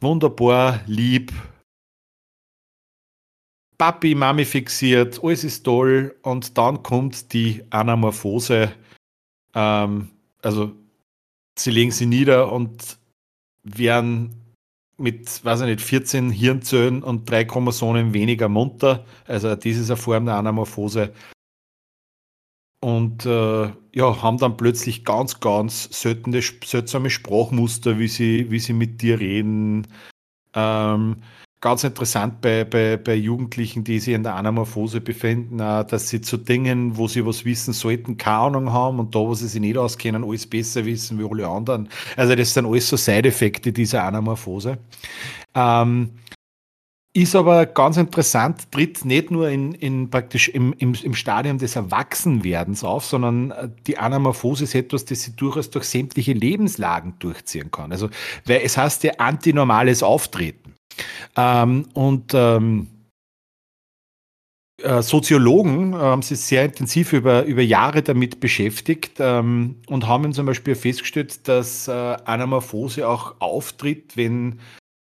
wunderbar, 0.00 0.80
lieb, 0.86 1.34
Papi, 3.76 4.14
Mami 4.14 4.46
fixiert, 4.46 5.22
alles 5.22 5.44
ist 5.44 5.64
toll 5.64 6.16
und 6.22 6.56
dann 6.56 6.82
kommt 6.82 7.34
die 7.34 7.62
Anamorphose. 7.68 8.72
Ähm, 9.54 10.08
also 10.40 10.72
sie 11.58 11.72
legen 11.72 11.90
sie 11.90 12.06
nieder 12.06 12.50
und 12.50 12.96
werden 13.64 14.43
mit, 14.96 15.44
weiß 15.44 15.62
ich 15.62 15.66
nicht, 15.66 15.80
14 15.80 16.30
Hirnzellen 16.30 17.02
und 17.02 17.28
drei 17.28 17.44
Chromosomen 17.44 18.14
weniger 18.14 18.48
munter. 18.48 19.04
Also 19.26 19.54
das 19.54 19.64
ist 19.64 19.90
eine 19.90 19.96
Form 19.96 20.26
der 20.26 20.36
Anamorphose 20.36 21.12
und 22.84 23.24
äh, 23.24 23.72
ja, 23.94 24.22
haben 24.22 24.36
dann 24.36 24.58
plötzlich 24.58 25.06
ganz, 25.06 25.40
ganz 25.40 25.88
seltsame 25.90 27.08
Sprachmuster, 27.08 27.98
wie 27.98 28.08
sie, 28.08 28.50
wie 28.50 28.58
sie 28.58 28.74
mit 28.74 29.00
dir 29.00 29.18
reden. 29.20 29.86
Ähm, 30.52 31.22
ganz 31.64 31.82
interessant 31.82 32.42
bei, 32.42 32.64
bei, 32.64 32.98
bei 32.98 33.14
Jugendlichen, 33.14 33.84
die 33.84 33.98
sich 33.98 34.12
in 34.12 34.22
der 34.22 34.34
Anamorphose 34.34 35.00
befinden, 35.00 35.56
dass 35.56 36.10
sie 36.10 36.20
zu 36.20 36.36
Dingen, 36.36 36.98
wo 36.98 37.08
sie 37.08 37.24
was 37.24 37.46
wissen 37.46 37.72
sollten, 37.72 38.18
keine 38.18 38.36
Ahnung 38.36 38.70
haben 38.70 38.98
und 38.98 39.14
da, 39.14 39.20
wo 39.20 39.32
sie 39.32 39.48
sich 39.48 39.62
nicht 39.62 39.78
auskennen, 39.78 40.24
alles 40.24 40.46
besser 40.46 40.84
wissen 40.84 41.18
wie 41.18 41.24
alle 41.24 41.48
anderen. 41.48 41.88
Also 42.18 42.34
das 42.34 42.52
sind 42.52 42.66
alles 42.66 42.86
so 42.86 42.98
Side-Effekte 42.98 43.72
dieser 43.72 44.04
Anamorphose. 44.04 44.76
Ähm, 45.54 46.10
ist 47.14 47.34
aber 47.34 47.64
ganz 47.64 47.96
interessant, 47.96 48.70
tritt 48.70 49.06
nicht 49.06 49.30
nur 49.30 49.48
in, 49.48 49.72
in 49.72 50.10
praktisch 50.10 50.50
im, 50.50 50.74
im, 50.74 50.94
im 51.02 51.14
Stadium 51.14 51.56
des 51.56 51.76
Erwachsenwerdens 51.76 52.84
auf, 52.84 53.06
sondern 53.06 53.52
äh, 53.52 53.68
die 53.86 53.96
Anamorphose 53.96 54.64
ist 54.64 54.74
etwas, 54.74 55.06
das 55.06 55.22
sie 55.22 55.34
durchaus 55.34 55.70
durch 55.70 55.84
sämtliche 55.86 56.34
Lebenslagen 56.34 57.14
durchziehen 57.20 57.70
kann. 57.70 57.90
Also, 57.90 58.10
weil 58.44 58.60
es 58.64 58.76
heißt 58.76 59.04
ja 59.04 59.12
antinormales 59.18 60.02
Auftreten. 60.02 60.63
Ähm, 61.36 61.86
und 61.94 62.32
ähm, 62.34 62.88
äh, 64.82 65.02
Soziologen 65.02 65.94
haben 65.94 66.22
sich 66.22 66.40
sehr 66.40 66.64
intensiv 66.64 67.12
über, 67.12 67.44
über 67.44 67.62
Jahre 67.62 68.02
damit 68.02 68.40
beschäftigt 68.40 69.14
ähm, 69.18 69.76
und 69.86 70.06
haben 70.06 70.32
zum 70.32 70.46
Beispiel 70.46 70.74
festgestellt, 70.74 71.46
dass 71.48 71.88
äh, 71.88 71.92
Anamorphose 71.92 73.08
auch 73.08 73.40
auftritt, 73.40 74.16
wenn, 74.16 74.60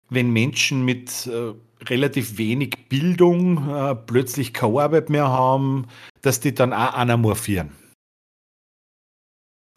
wenn 0.09 0.31
Menschen 0.31 0.85
mit 0.85 1.27
äh, 1.27 1.53
relativ 1.85 2.37
wenig 2.37 2.87
Bildung 2.89 3.69
äh, 3.69 3.95
plötzlich 3.95 4.53
keine 4.53 4.81
Arbeit 4.81 5.09
mehr 5.09 5.27
haben, 5.27 5.87
dass 6.21 6.39
die 6.39 6.53
dann 6.53 6.73
auch 6.73 6.93
anamorphieren. 6.93 7.71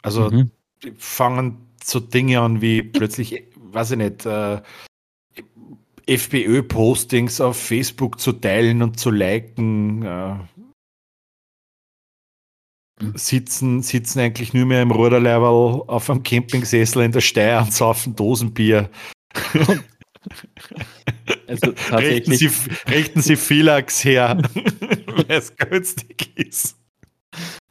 Also 0.03 0.31
mhm. 0.31 0.51
fangen 0.97 1.59
so 1.83 2.01
Dinge 2.01 2.41
an 2.41 2.61
wie 2.61 2.83
plötzlich, 2.83 3.45
weiß 3.57 3.93
ich 3.93 3.99
nicht, 3.99 4.27
äh, 4.27 4.63
FPÖ-Postings 6.07 7.41
auf 7.41 7.57
Facebook 7.57 8.21
zu 8.21 8.33
teilen 8.33 8.83
und 8.83 8.99
zu 8.99 9.11
liken. 9.11 10.03
Äh, 10.03 10.35
mhm. 13.01 13.13
sitzen, 13.15 13.83
sitzen 13.83 14.21
eigentlich 14.21 14.55
nur 14.55 14.67
mehr 14.67 14.83
im 14.83 14.91
Ruderlevel 14.91 15.83
auf 15.87 16.11
einem 16.11 16.23
Campingsessel 16.23 17.03
in 17.03 17.13
der 17.13 17.21
Steier 17.21 17.63
und 17.63 17.73
saufen 17.73 18.17
Dosenbier. 18.17 18.91
Also 21.47 21.73
richten, 21.97 22.33
Sie, 22.33 22.51
richten 22.89 23.21
Sie 23.21 23.37
Philax 23.37 24.05
her, 24.05 24.39
weil 25.07 25.27
es 25.29 25.55
günstig 25.57 26.33
ist. 26.37 26.79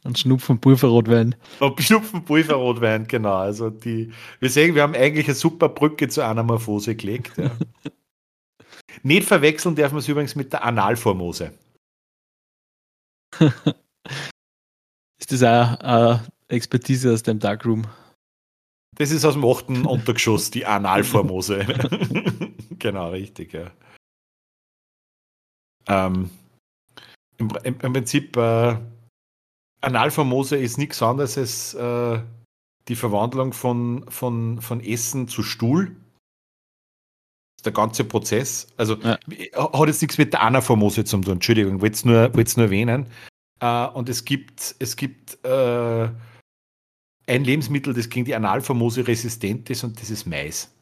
Und 0.04 0.18
Schnupfen 0.18 0.60
Pulverrotwein. 0.60 1.36
Und 1.60 1.80
Schnupfen 1.80 2.24
Pulverrotwein, 2.24 3.06
genau. 3.06 3.36
Also 3.36 3.70
die, 3.70 4.12
wir 4.40 4.50
sehen, 4.50 4.74
wir 4.74 4.82
haben 4.82 4.94
eigentlich 4.94 5.26
eine 5.26 5.36
super 5.36 5.68
Brücke 5.68 6.08
zur 6.08 6.24
Anamorphose 6.24 6.96
gelegt. 6.96 7.32
Ja. 7.36 7.50
Nicht 9.02 9.26
verwechseln 9.26 9.74
darf 9.74 9.92
man 9.92 10.00
es 10.00 10.08
übrigens 10.08 10.34
mit 10.34 10.52
der 10.52 10.64
Analformose. 10.64 11.52
ist 15.18 15.32
das 15.32 15.42
auch 15.42 15.80
eine 15.80 16.26
Expertise 16.48 17.12
aus 17.12 17.22
dem 17.22 17.38
Darkroom? 17.38 17.86
Das 18.96 19.10
ist 19.10 19.24
aus 19.24 19.34
dem 19.34 19.44
achten 19.44 19.86
Untergeschoss, 19.86 20.50
die 20.50 20.66
Analformose. 20.66 21.66
genau, 22.78 23.10
richtig, 23.10 23.54
ja. 23.54 23.70
Ähm, 25.88 26.30
im, 27.38 27.50
im, 27.64 27.80
im, 27.80 27.92
Prinzip, 27.92 28.36
äh, 28.36 28.76
Analformose 29.80 30.56
ist 30.56 30.78
nichts 30.78 31.02
anderes 31.02 31.36
als 31.38 31.74
äh, 31.74 32.22
die 32.88 32.96
Verwandlung 32.96 33.52
von, 33.52 34.04
von, 34.08 34.60
von 34.60 34.80
Essen 34.80 35.28
zu 35.28 35.42
Stuhl. 35.42 35.96
Der 37.64 37.72
ganze 37.72 38.04
Prozess. 38.04 38.66
Also 38.76 38.96
ja. 38.96 39.18
hat 39.56 39.86
jetzt 39.86 40.02
nichts 40.02 40.18
mit 40.18 40.32
der 40.32 40.42
Anaformose 40.42 41.04
zu 41.04 41.18
tun. 41.18 41.34
Entschuldigung, 41.34 41.80
wollte 41.80 41.94
es 41.94 42.04
nur, 42.04 42.28
nur 42.28 42.64
erwähnen. 42.64 43.06
Äh, 43.60 43.86
und 43.86 44.08
es 44.08 44.24
gibt, 44.24 44.74
es 44.78 44.96
gibt 44.96 45.44
äh, 45.44 46.08
ein 47.26 47.44
Lebensmittel, 47.44 47.94
das 47.94 48.08
gegen 48.08 48.24
die 48.24 48.34
Analformose 48.34 49.06
resistent 49.06 49.70
ist 49.70 49.84
und 49.84 50.00
das 50.00 50.10
ist 50.10 50.26
Mais. 50.26 50.74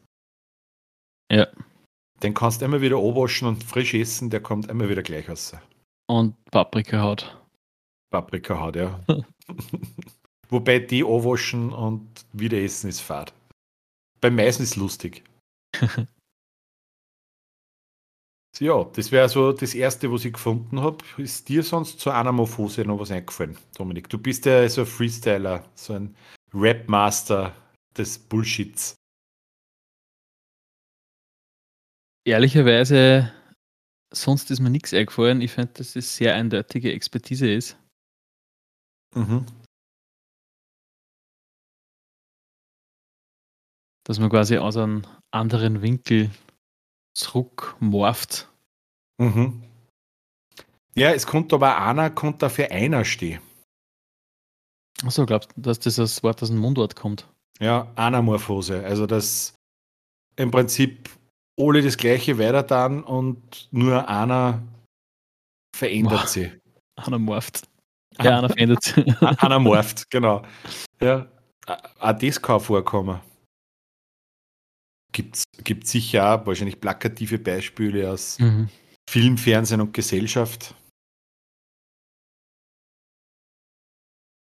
Ja. 1.31 1.47
Den 2.23 2.33
kannst 2.33 2.61
du 2.61 2.65
immer 2.65 2.81
wieder 2.81 2.97
abwaschen 2.97 3.47
und 3.47 3.63
frisch 3.63 3.93
essen, 3.93 4.29
der 4.29 4.41
kommt 4.41 4.69
immer 4.69 4.89
wieder 4.89 5.03
gleich 5.03 5.29
raus. 5.29 5.53
Und 6.07 6.35
Paprikahaut. 6.51 7.37
Paprikahaut, 8.11 8.75
ja. 8.75 8.99
Wobei 10.49 10.79
die 10.79 11.03
abwaschen 11.03 11.71
und 11.71 12.25
wieder 12.33 12.57
essen 12.57 12.89
ist 12.89 13.01
fad. 13.01 13.33
Beim 14.19 14.35
Mais 14.35 14.59
ist 14.59 14.75
lustig. 14.75 15.23
ja, 18.59 18.83
das 18.83 19.11
wäre 19.11 19.29
so 19.29 19.53
das 19.53 19.73
Erste, 19.73 20.11
was 20.11 20.25
ich 20.25 20.33
gefunden 20.33 20.81
habe. 20.81 21.03
Ist 21.17 21.49
dir 21.49 21.63
sonst 21.63 21.99
zur 21.99 22.13
Anamorphose 22.13 22.85
noch 22.85 22.99
was 22.99 23.11
eingefallen, 23.11 23.57
Dominik? 23.75 24.09
Du 24.09 24.17
bist 24.17 24.45
ja 24.45 24.67
so 24.69 24.81
ein 24.81 24.87
Freestyler, 24.87 25.65
so 25.73 25.93
ein 25.93 26.15
Rapmaster 26.53 27.55
des 27.97 28.19
Bullshits. 28.19 28.95
Ehrlicherweise, 32.25 33.33
sonst 34.13 34.51
ist 34.51 34.59
mir 34.59 34.69
nichts 34.69 34.93
eingefallen. 34.93 35.41
Ich 35.41 35.51
finde, 35.51 35.73
dass 35.73 35.95
es 35.95 36.15
sehr 36.15 36.35
eindeutige 36.35 36.91
Expertise 36.93 37.51
ist. 37.51 37.77
Mhm. 39.15 39.45
Dass 44.03 44.19
man 44.19 44.29
quasi 44.29 44.57
aus 44.57 44.77
einem 44.77 45.03
anderen 45.31 45.81
Winkel 45.81 46.29
zurückmorft. 47.13 48.49
Mhm. 49.17 49.63
Ja, 50.95 51.11
es 51.11 51.25
kommt 51.25 51.53
aber 51.53 51.77
einer, 51.77 52.09
kommt 52.09 52.41
dafür 52.41 52.71
einer 52.71 53.05
stehen. 53.05 53.41
Achso, 55.03 55.25
glaubst 55.25 55.51
du, 55.55 55.61
dass 55.61 55.79
das 55.79 55.95
das 55.95 56.21
Wort 56.23 56.41
aus 56.43 56.49
dem 56.49 56.59
Mundwort 56.59 56.95
kommt? 56.95 57.27
Ja, 57.59 57.91
Anamorphose. 57.95 58.83
Also, 58.83 59.07
dass 59.07 59.55
im 60.35 60.51
Prinzip 60.51 61.09
alle 61.59 61.81
das 61.81 61.97
Gleiche 61.97 62.37
weiter 62.37 62.63
dann 62.63 63.03
und 63.03 63.67
nur 63.71 64.07
einer 64.07 64.61
verändert 65.75 66.21
Boah. 66.21 66.27
sie. 66.27 66.51
Anamorpht. 66.95 67.63
Ja, 68.21 68.39
einer 68.39 68.49
findet. 68.49 68.95
Anamorpht, 69.41 70.09
genau. 70.09 70.43
Ja, 71.01 71.27
auch 71.99 72.13
das 72.13 72.41
kann 72.41 72.59
vorkommen. 72.59 73.19
Gibt 75.11 75.35
es 75.35 75.91
sicher 75.91 76.33
auch 76.35 76.45
wahrscheinlich 76.45 76.79
plakative 76.79 77.37
Beispiele 77.37 78.09
aus 78.09 78.39
Mhm. 78.39 78.69
Film, 79.09 79.37
Fernsehen 79.37 79.81
und 79.81 79.93
Gesellschaft. 79.93 80.75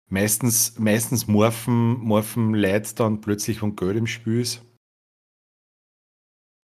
Meistens, 0.08 0.78
meistens 0.78 1.26
morphen, 1.26 1.98
morphen 1.98 2.54
Leute 2.54 2.94
dann 2.96 3.20
plötzlich, 3.20 3.62
wenn 3.62 3.76
Geld 3.76 3.96
im 3.96 4.06
Spiel 4.06 4.40
ist. 4.40 4.62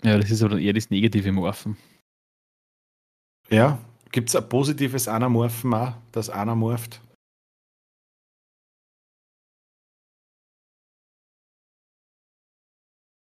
Ja, 0.02 0.18
das 0.18 0.30
ist 0.30 0.42
aber 0.42 0.58
eher 0.58 0.72
das 0.72 0.90
negative 0.90 1.32
Morphen. 1.32 1.76
Ja, 3.48 3.78
gibt 4.10 4.28
es 4.28 4.36
ein 4.36 4.48
positives 4.48 5.08
Anamorphen 5.08 5.72
auch, 5.74 5.94
das 6.12 6.28
anamorpht? 6.28 7.00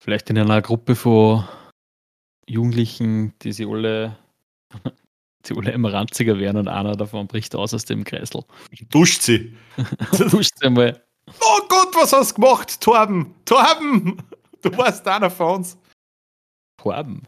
Vielleicht 0.02 0.28
in 0.30 0.38
einer 0.38 0.60
Gruppe 0.62 0.96
von 0.96 1.46
Jugendlichen, 2.48 3.34
die 3.42 3.52
sie 3.52 3.66
alle, 3.66 4.18
die 5.46 5.54
alle 5.56 5.70
immer 5.70 5.92
ranziger 5.92 6.40
werden 6.40 6.56
und 6.56 6.66
einer 6.66 6.96
davon 6.96 7.28
bricht 7.28 7.54
aus 7.54 7.72
aus 7.72 7.84
dem 7.84 8.02
Kreisel. 8.02 8.42
Duscht 8.90 9.22
sie. 9.22 9.56
Duscht 10.18 10.58
sie 10.58 10.66
einmal. 10.66 11.04
Oh 11.40 11.60
Gott, 11.68 11.94
was 11.94 12.12
hast 12.12 12.32
du 12.32 12.34
gemacht, 12.42 12.80
Torben? 12.80 13.32
Torben! 13.44 14.20
Du 14.60 14.76
warst 14.76 15.06
einer 15.06 15.30
von 15.30 15.54
uns. 15.58 15.78
Torben. 16.78 17.22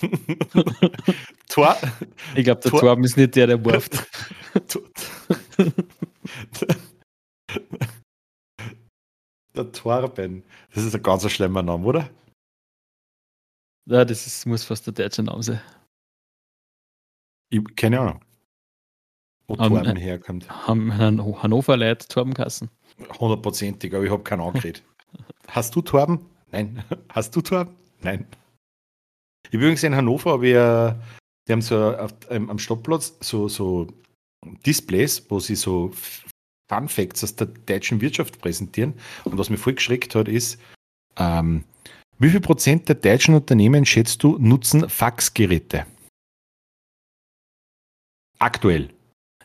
Tor 1.50 1.76
Ich 2.34 2.44
glaube, 2.44 2.62
der 2.62 2.70
Tor- 2.70 2.80
Torben 2.80 3.04
ist 3.04 3.18
nicht 3.18 3.36
der, 3.36 3.48
der 3.48 3.58
morpht. 3.58 4.02
Tor- 4.66 4.82
Der 9.56 9.70
Torben. 9.72 10.42
Das 10.74 10.84
ist 10.84 10.94
ein 10.94 11.02
ganz 11.02 11.30
schlimmer 11.30 11.62
Name, 11.62 11.84
oder? 11.86 12.10
Ja, 13.86 14.04
das 14.04 14.26
ist, 14.26 14.46
muss 14.46 14.64
fast 14.64 14.86
der 14.86 14.94
deutsche 14.94 15.22
Name 15.22 15.42
sein. 15.42 15.60
Ich, 17.50 17.60
keine 17.76 18.00
Ahnung. 18.00 18.20
Wo 19.46 19.54
Ähm, 19.54 19.68
Torben 19.74 19.96
herkommt. 19.96 20.48
Haben 20.66 20.96
Han- 20.96 21.42
Hannover 21.42 21.76
Leute 21.76 22.08
Torbenkassen? 22.08 22.70
Hundertprozentig, 23.20 23.94
aber 23.94 24.04
ich 24.04 24.10
habe 24.10 24.22
keinen 24.22 24.40
angeredet. 24.40 24.82
Hast 25.48 25.74
du 25.76 25.82
Torben? 25.82 26.24
Nein. 26.50 26.82
Hast 27.10 27.36
du 27.36 27.42
Torben? 27.42 27.74
Nein. 28.02 28.26
Ich 29.48 29.52
übrigens 29.54 29.82
in 29.82 29.94
Hannover, 29.94 30.32
habe 30.32 30.46
ich, 30.48 30.54
äh, 30.54 30.94
die 31.46 31.52
haben 31.52 31.62
so 31.62 31.94
auf, 31.96 32.12
ähm, 32.30 32.48
am 32.50 32.58
Stadtplatz 32.58 33.16
so, 33.20 33.48
so 33.48 33.86
Displays, 34.66 35.30
wo 35.30 35.38
sie 35.38 35.54
so 35.54 35.92
Fun 36.68 36.88
Facts 36.88 37.24
aus 37.24 37.36
der 37.36 37.48
deutschen 37.48 38.00
Wirtschaft 38.00 38.40
präsentieren. 38.40 38.94
Und 39.24 39.38
was 39.38 39.50
mir 39.50 39.58
voll 39.58 39.74
geschreckt 39.74 40.14
hat, 40.14 40.28
ist, 40.28 40.58
ähm, 41.16 41.64
wie 42.18 42.30
viel 42.30 42.40
Prozent 42.40 42.88
der 42.88 42.96
deutschen 42.96 43.34
Unternehmen, 43.34 43.84
schätzt 43.84 44.22
du, 44.22 44.38
nutzen 44.38 44.88
Faxgeräte? 44.88 45.86
Aktuell. 48.38 48.90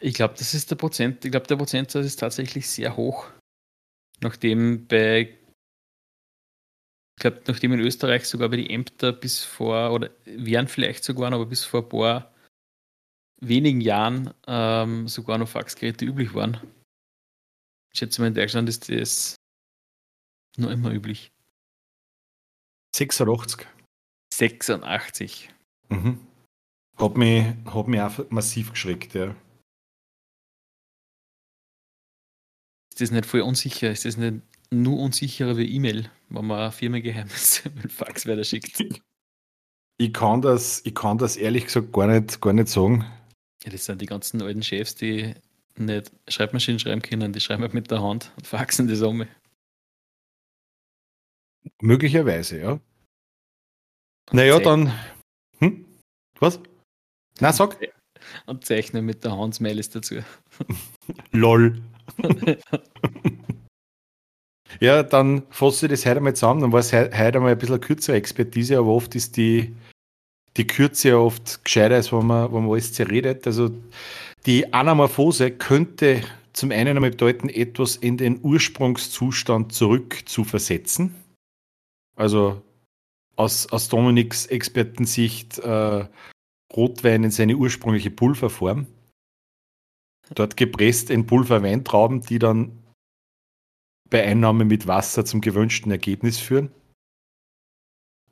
Ich 0.02 0.14
glaube, 0.14 0.36
das 0.38 0.54
ist 0.54 0.72
der 0.72 0.76
Prozent. 0.76 1.26
Ich 1.26 1.32
glaube, 1.32 1.48
der 1.48 1.58
Prozentsatz 1.58 2.06
ist 2.06 2.18
tatsächlich 2.18 2.70
sehr 2.70 2.96
hoch. 2.96 3.28
Nachdem 4.22 4.88
bei, 4.88 5.38
ich 7.18 7.22
glaube, 7.22 7.41
nachdem 7.48 7.74
in 7.74 7.80
Österreich 7.80 8.26
sogar 8.26 8.50
bei 8.50 8.58
die 8.58 8.70
Ämter 8.70 9.12
bis 9.12 9.44
vor, 9.44 9.91
oder 9.91 10.10
wären 10.26 10.68
vielleicht 10.68 11.04
sogar, 11.04 11.32
aber 11.34 11.46
bis 11.46 11.64
vor 11.64 11.84
ein 11.84 11.90
paar 11.90 12.34
wenigen 13.41 13.82
Jahren 13.82 14.34
ähm, 14.48 15.08
sogar 15.08 15.38
noch 15.38 15.50
Faxgeräte 15.50 16.06
üblich 16.06 16.34
waren. 16.34 16.58
Ich 17.91 17.99
schätze 17.99 18.22
mal, 18.22 18.28
in 18.28 18.34
Deutschland 18.34 18.70
ist 18.70 18.90
das 18.90 19.36
noch 20.57 20.70
immer 20.70 20.91
üblich. 20.91 21.32
86. 22.95 23.68
86. 24.34 25.49
Mhm. 25.90 26.20
Hat 26.98 27.18
mich, 27.18 27.45
hat 27.66 27.88
mich 27.88 28.02
auch 28.02 28.30
massiv 28.30 28.72
geschreckt, 28.72 29.14
ja. 29.14 29.36
Ist 32.91 33.02
das 33.02 33.11
nicht 33.11 33.26
voll 33.26 33.41
unsicher? 33.41 33.91
Ist 33.91 34.06
das 34.06 34.18
nicht 34.18 34.41
nur 34.72 34.99
unsicherer 34.99 35.57
wie 35.57 35.74
E-Mail, 35.74 36.11
wenn 36.30 36.45
man 36.45 36.60
ein 36.60 36.72
Firmengeheimnis 36.72 37.64
mit 37.82 37.91
Fax 37.91 38.28
weiterschickt? 38.28 39.02
Ich 39.98 40.14
kann 40.14 40.41
das, 40.41 40.82
ich 40.86 40.95
kann 40.95 41.18
das 41.18 41.38
ehrlich 41.38 41.66
gesagt 41.66 41.91
gar 41.94 42.07
nicht, 42.07 42.41
gar 42.41 42.53
nicht 42.53 42.70
sagen. 42.70 43.06
Ja, 43.64 43.72
das 43.72 43.86
sind 43.86 44.02
die 44.02 44.06
ganzen 44.06 44.41
alten 44.41 44.64
Chefs, 44.64 44.95
die 44.95 45.36
nicht 45.80 46.11
Schreibmaschinen 46.27 46.80
schreiben 46.80 47.01
können, 47.01 47.34
die 47.34 47.39
schreiben 47.39 47.64
halt 47.64 47.73
mit 47.73 47.89
der 47.91 48.01
Hand 48.01 48.31
und 48.38 48.47
faxen 48.47 48.88
das 48.88 49.01
um. 49.01 49.26
Möglicherweise, 51.81 52.60
ja. 52.60 52.80
Naja, 54.31 54.60
dann. 54.60 54.93
Hm? 55.60 55.85
Was? 56.39 56.60
Na, 57.39 57.51
sag. 57.53 57.77
Und 58.45 58.65
zeichnen 58.65 59.06
mit 59.06 59.23
der 59.23 59.35
Hand 59.38 59.56
Smileys 59.56 59.89
dazu. 59.89 60.15
LOL. 61.31 61.81
Ja, 64.80 65.01
dann 65.03 65.43
fasse 65.49 65.88
ich 65.88 65.91
das 65.91 66.06
heute 66.06 66.18
einmal 66.18 66.35
zusammen. 66.35 66.61
Dann 66.61 66.72
war 66.72 66.80
es 66.80 66.93
heu- 66.93 67.10
heute 67.11 67.38
einmal 67.39 67.53
ein 67.53 67.57
bisschen 67.57 67.81
kürzere 67.81 68.15
Expertise, 68.18 68.77
aber 68.77 68.89
oft 68.89 69.15
ist 69.15 69.35
die, 69.35 69.76
die 70.57 70.68
Kürze 70.68 71.18
oft 71.18 71.64
gescheiter, 71.65 71.95
als 71.95 72.11
wenn 72.11 72.26
man, 72.27 72.53
wenn 72.53 72.61
man 72.64 72.72
alles 72.72 72.93
zerredet. 72.93 73.47
Also 73.47 73.72
die 74.45 74.74
Anamorphose 74.74 75.52
könnte 75.52 76.22
zum 76.53 76.72
einen 76.72 76.98
einmal 76.98 77.11
bedeuten, 77.11 77.49
etwas 77.49 77.95
in 77.95 78.18
den 78.18 78.40
Ursprungszustand 78.41 79.74
zurück 79.74 80.24
zu 80.26 80.44
versetzen. 80.44 81.16
Also 82.16 82.61
aus, 83.36 83.72
aus 83.72 83.88
Dominiks 83.88 84.45
Expertensicht 84.45 85.60
äh, 85.60 86.06
Rotwein 86.76 87.24
in 87.24 87.32
seine 87.32 87.56
ursprüngliche 87.56 88.11
Pulverform. 88.11 88.88
Dort 90.36 90.57
gepresst 90.57 91.10
in 91.10 91.26
Pulverweintrauben, 91.26 92.22
die 92.22 92.40
dann 92.40 92.84
bei 94.10 94.24
Einnahme 94.24 94.66
mit 94.66 94.88
Wasser 94.88 95.26
zum 95.26 95.41
gewünschten 95.41 95.91
Ergebnis 95.91 96.40
führen. 96.40 96.72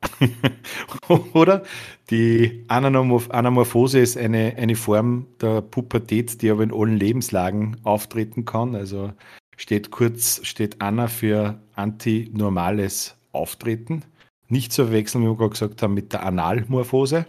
Oder 1.34 1.62
die 2.10 2.64
Anamorph 2.68 3.30
Anamorphose 3.30 3.98
ist 3.98 4.16
eine, 4.16 4.54
eine 4.56 4.76
Form 4.76 5.26
der 5.40 5.62
Pubertät, 5.62 6.40
die 6.42 6.50
aber 6.50 6.62
in 6.62 6.72
allen 6.72 6.96
Lebenslagen 6.96 7.76
auftreten 7.84 8.44
kann. 8.44 8.74
Also 8.74 9.12
steht 9.56 9.90
kurz, 9.90 10.40
steht 10.44 10.80
Anna 10.80 11.08
für 11.08 11.60
antinormales 11.74 13.16
Auftreten. 13.32 14.04
Nicht 14.48 14.72
zu 14.72 14.84
verwechseln, 14.84 15.24
wie 15.24 15.28
wir 15.28 15.36
gerade 15.36 15.50
gesagt 15.50 15.82
haben, 15.82 15.94
mit 15.94 16.12
der 16.12 16.24
Analmorphose. 16.24 17.26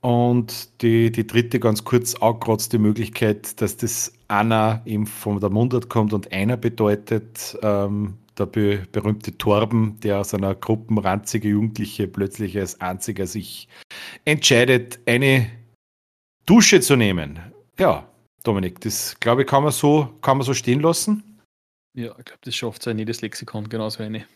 Und 0.00 0.82
die, 0.82 1.10
die 1.10 1.26
dritte, 1.26 1.58
ganz 1.58 1.84
kurz, 1.84 2.14
auch 2.16 2.38
gerade 2.38 2.62
die 2.70 2.78
Möglichkeit, 2.78 3.60
dass 3.60 3.76
das 3.76 4.12
Anna 4.28 4.82
eben 4.84 5.06
von 5.06 5.40
der 5.40 5.50
Mundart 5.50 5.88
kommt 5.88 6.12
und 6.12 6.32
einer 6.32 6.56
bedeutet, 6.56 7.56
ähm, 7.62 8.14
der 8.38 8.46
be 8.46 8.86
berühmte 8.92 9.36
Torben, 9.36 9.98
der 10.00 10.20
aus 10.20 10.34
einer 10.34 10.54
Gruppe 10.54 11.02
ranzige 11.02 11.48
Jugendliche 11.48 12.08
plötzlich 12.08 12.58
als 12.58 12.80
einziger 12.80 13.26
sich 13.26 13.68
entscheidet, 14.24 14.98
eine 15.06 15.50
Dusche 16.44 16.80
zu 16.80 16.96
nehmen. 16.96 17.40
Ja, 17.78 18.08
Dominik, 18.42 18.80
das 18.80 19.18
glaube 19.20 19.42
ich, 19.42 19.48
kann 19.48 19.62
man 19.62 19.72
so, 19.72 20.14
kann 20.22 20.38
man 20.38 20.46
so 20.46 20.54
stehen 20.54 20.80
lassen. 20.80 21.40
Ja, 21.94 22.10
ich 22.18 22.24
glaube, 22.24 22.40
das 22.42 22.54
schafft 22.54 22.82
es 22.82 22.86
in 22.86 22.98
jedes 22.98 23.22
Lexikon, 23.22 23.68
genauso 23.68 24.02
eine. 24.02 24.26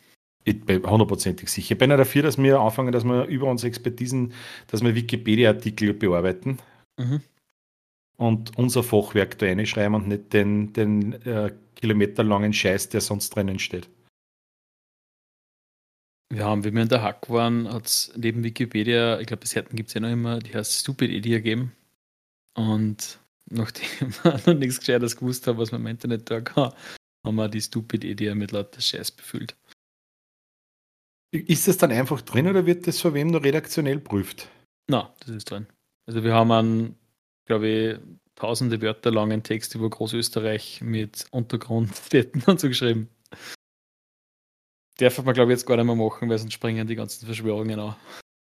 Ich 0.45 0.59
bin 0.65 0.83
hundertprozentig 0.89 1.51
sicher. 1.51 1.73
Ich 1.73 1.79
bin 1.79 1.91
ja 1.91 1.99
dafür, 1.99 2.23
dass 2.23 2.39
wir 2.39 2.59
anfangen, 2.59 2.93
dass 2.93 3.05
wir 3.05 3.27
über 3.27 3.47
unsere 3.47 3.69
Expertisen, 3.69 4.33
dass 4.69 4.83
wir 4.83 4.95
Wikipedia-Artikel 4.95 5.93
bearbeiten 5.93 6.59
Mhm. 7.01 7.23
Und 8.21 8.59
unser 8.59 8.83
Fachwerk 8.83 9.39
da 9.39 9.47
reinschreiben 9.47 9.95
und 9.95 10.07
nicht 10.07 10.35
den, 10.35 10.75
den 10.75 11.15
äh, 11.23 11.55
kilometerlangen 11.75 12.53
Scheiß, 12.53 12.91
der 12.91 13.01
sonst 13.01 13.31
drinnen 13.31 13.59
steht. 13.59 13.89
Wir 16.29 16.45
haben, 16.45 16.63
wenn 16.63 16.75
wir 16.75 16.83
in 16.83 16.89
der 16.91 17.03
Hack 17.03 17.31
waren, 17.31 17.73
hat 17.73 17.87
es 17.87 18.13
neben 18.17 18.45
Wikipedia, 18.45 19.19
ich 19.21 19.27
glaube, 19.27 19.41
bis 19.41 19.57
heute 19.57 19.75
gibt 19.75 19.89
es 19.89 19.95
ja 19.95 20.03
noch 20.03 20.11
immer, 20.11 20.39
die 20.39 20.55
heißt 20.55 20.81
Stupid 20.81 21.11
Idea 21.11 21.39
gegeben. 21.39 21.73
Und 22.55 23.19
nachdem 23.47 23.89
wir 24.23 24.41
noch 24.47 24.59
nichts 24.59 24.81
Gescheites 24.81 25.17
gewusst 25.17 25.47
haben, 25.47 25.59
was 25.59 25.73
man 25.73 25.81
im 25.81 25.87
Internet 25.87 26.31
da 26.31 26.43
kann, 26.43 26.75
haben 27.27 27.37
wir 27.37 27.49
die 27.49 27.63
Stupid 27.63 28.05
Idea 28.05 28.35
mit 28.35 28.53
lauter 28.53 28.83
Scheiß 28.83 29.13
befüllt. 29.13 29.57
Ist 31.33 31.69
das 31.69 31.79
dann 31.79 31.91
einfach 31.91 32.21
drin 32.21 32.49
oder 32.49 32.67
wird 32.67 32.87
das 32.87 33.01
von 33.01 33.15
wem 33.15 33.29
nur 33.29 33.43
redaktionell 33.43 33.99
prüft? 33.99 34.49
Na, 34.89 35.15
das 35.21 35.31
ist 35.31 35.51
drin. 35.51 35.67
Also 36.07 36.23
wir 36.23 36.35
haben 36.35 36.53
einen, 36.53 36.97
glaube 37.51 37.67
ich, 37.67 37.99
tausende 38.37 38.81
Wörter 38.81 39.11
langen 39.11 39.43
Text 39.43 39.75
über 39.75 39.91
Großösterreich 39.91 40.83
mit 40.83 41.27
Untergrundstädten 41.33 42.43
und 42.47 42.61
so 42.61 42.69
geschrieben. 42.69 43.09
Darf 44.99 45.21
man, 45.25 45.35
glaube 45.35 45.51
ich, 45.51 45.59
jetzt 45.59 45.67
gar 45.67 45.77
nicht 45.77 45.87
mehr 45.87 45.97
machen, 45.97 46.29
weil 46.29 46.39
sonst 46.39 46.53
springen 46.53 46.87
die 46.87 46.95
ganzen 46.95 47.27
Verschwörungen 47.27 47.81
an. 47.81 47.97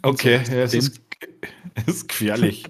Okay, 0.01 0.41
so 0.45 0.53
ja, 0.53 0.63
es, 0.63 0.73
ist, 0.73 1.01
es 1.75 1.87
ist 1.87 2.07
gefährlich. 2.07 2.65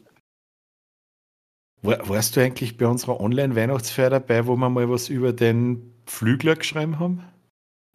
War, 1.83 2.09
warst 2.09 2.35
du 2.35 2.41
eigentlich 2.41 2.75
bei 2.77 2.87
unserer 2.87 3.19
Online-Weihnachtsfeier 3.19 4.09
dabei, 4.09 4.47
wo 4.47 4.55
wir 4.55 4.69
mal 4.69 4.89
was 4.89 5.09
über 5.09 5.31
den 5.31 5.93
Flügler 6.07 6.55
geschrieben 6.55 6.97
haben? 6.97 7.23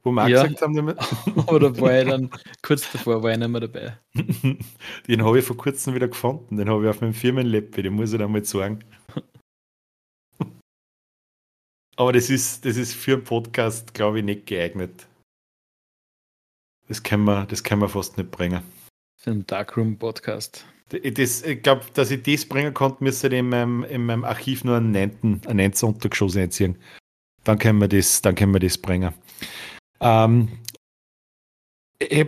Wo 0.02 0.10
wir 0.12 0.24
auch 0.24 0.28
Ja. 0.28 0.42
gesagt 0.44 0.62
haben, 0.62 0.74
damit- 0.74 0.98
Oder 1.48 1.78
war 1.78 2.00
ich 2.00 2.08
dann 2.08 2.30
kurz 2.62 2.90
davor, 2.90 3.22
war 3.22 3.32
ich 3.32 3.38
nicht 3.38 3.48
mehr 3.48 3.60
dabei. 3.60 3.98
den 5.08 5.24
habe 5.24 5.38
ich 5.38 5.44
vor 5.44 5.56
kurzem 5.56 5.94
wieder 5.94 6.08
gefunden. 6.08 6.56
Den 6.56 6.68
habe 6.70 6.84
ich 6.84 6.88
auf 6.90 7.00
meinem 7.00 7.14
Firmenlaptop, 7.14 7.82
den 7.82 7.92
muss 7.94 8.12
ich 8.12 8.18
dann 8.18 8.32
mal 8.32 8.44
sagen. 8.44 8.80
Aber 11.96 12.12
das 12.12 12.30
ist, 12.30 12.64
das 12.64 12.76
ist 12.78 12.94
für 12.94 13.12
einen 13.14 13.24
Podcast, 13.24 13.92
glaube 13.92 14.18
ich, 14.20 14.24
nicht 14.24 14.46
geeignet. 14.46 15.06
Das 16.88 17.02
können 17.02 17.24
wir, 17.24 17.44
das 17.46 17.62
können 17.62 17.82
wir 17.82 17.88
fast 17.88 18.16
nicht 18.16 18.30
bringen. 18.30 18.62
Für 19.18 19.32
einen 19.32 19.46
Darkroom-Podcast. 19.46 20.64
Das, 20.88 21.42
ich 21.42 21.62
glaube, 21.62 21.84
dass 21.94 22.10
ich 22.10 22.22
das 22.22 22.46
bringen 22.46 22.72
konnte, 22.74 23.04
müsste 23.04 23.28
ich 23.28 23.34
in 23.34 23.48
meinem, 23.50 23.84
in 23.84 24.06
meinem 24.06 24.24
Archiv 24.24 24.64
nur 24.64 24.78
einen 24.78 24.90
neunten, 24.92 25.40
einen 25.46 25.58
neunten 25.58 25.84
Untergeschoss 25.86 26.36
einziehen. 26.36 26.76
Dann 27.44 27.58
können 27.58 27.78
wir 27.80 27.86
das, 27.88 28.22
dann 28.22 28.34
können 28.34 28.52
wir 28.54 28.60
das 28.60 28.76
bringen. 28.78 29.14
Ähm, 30.00 30.48
ich, 31.98 32.26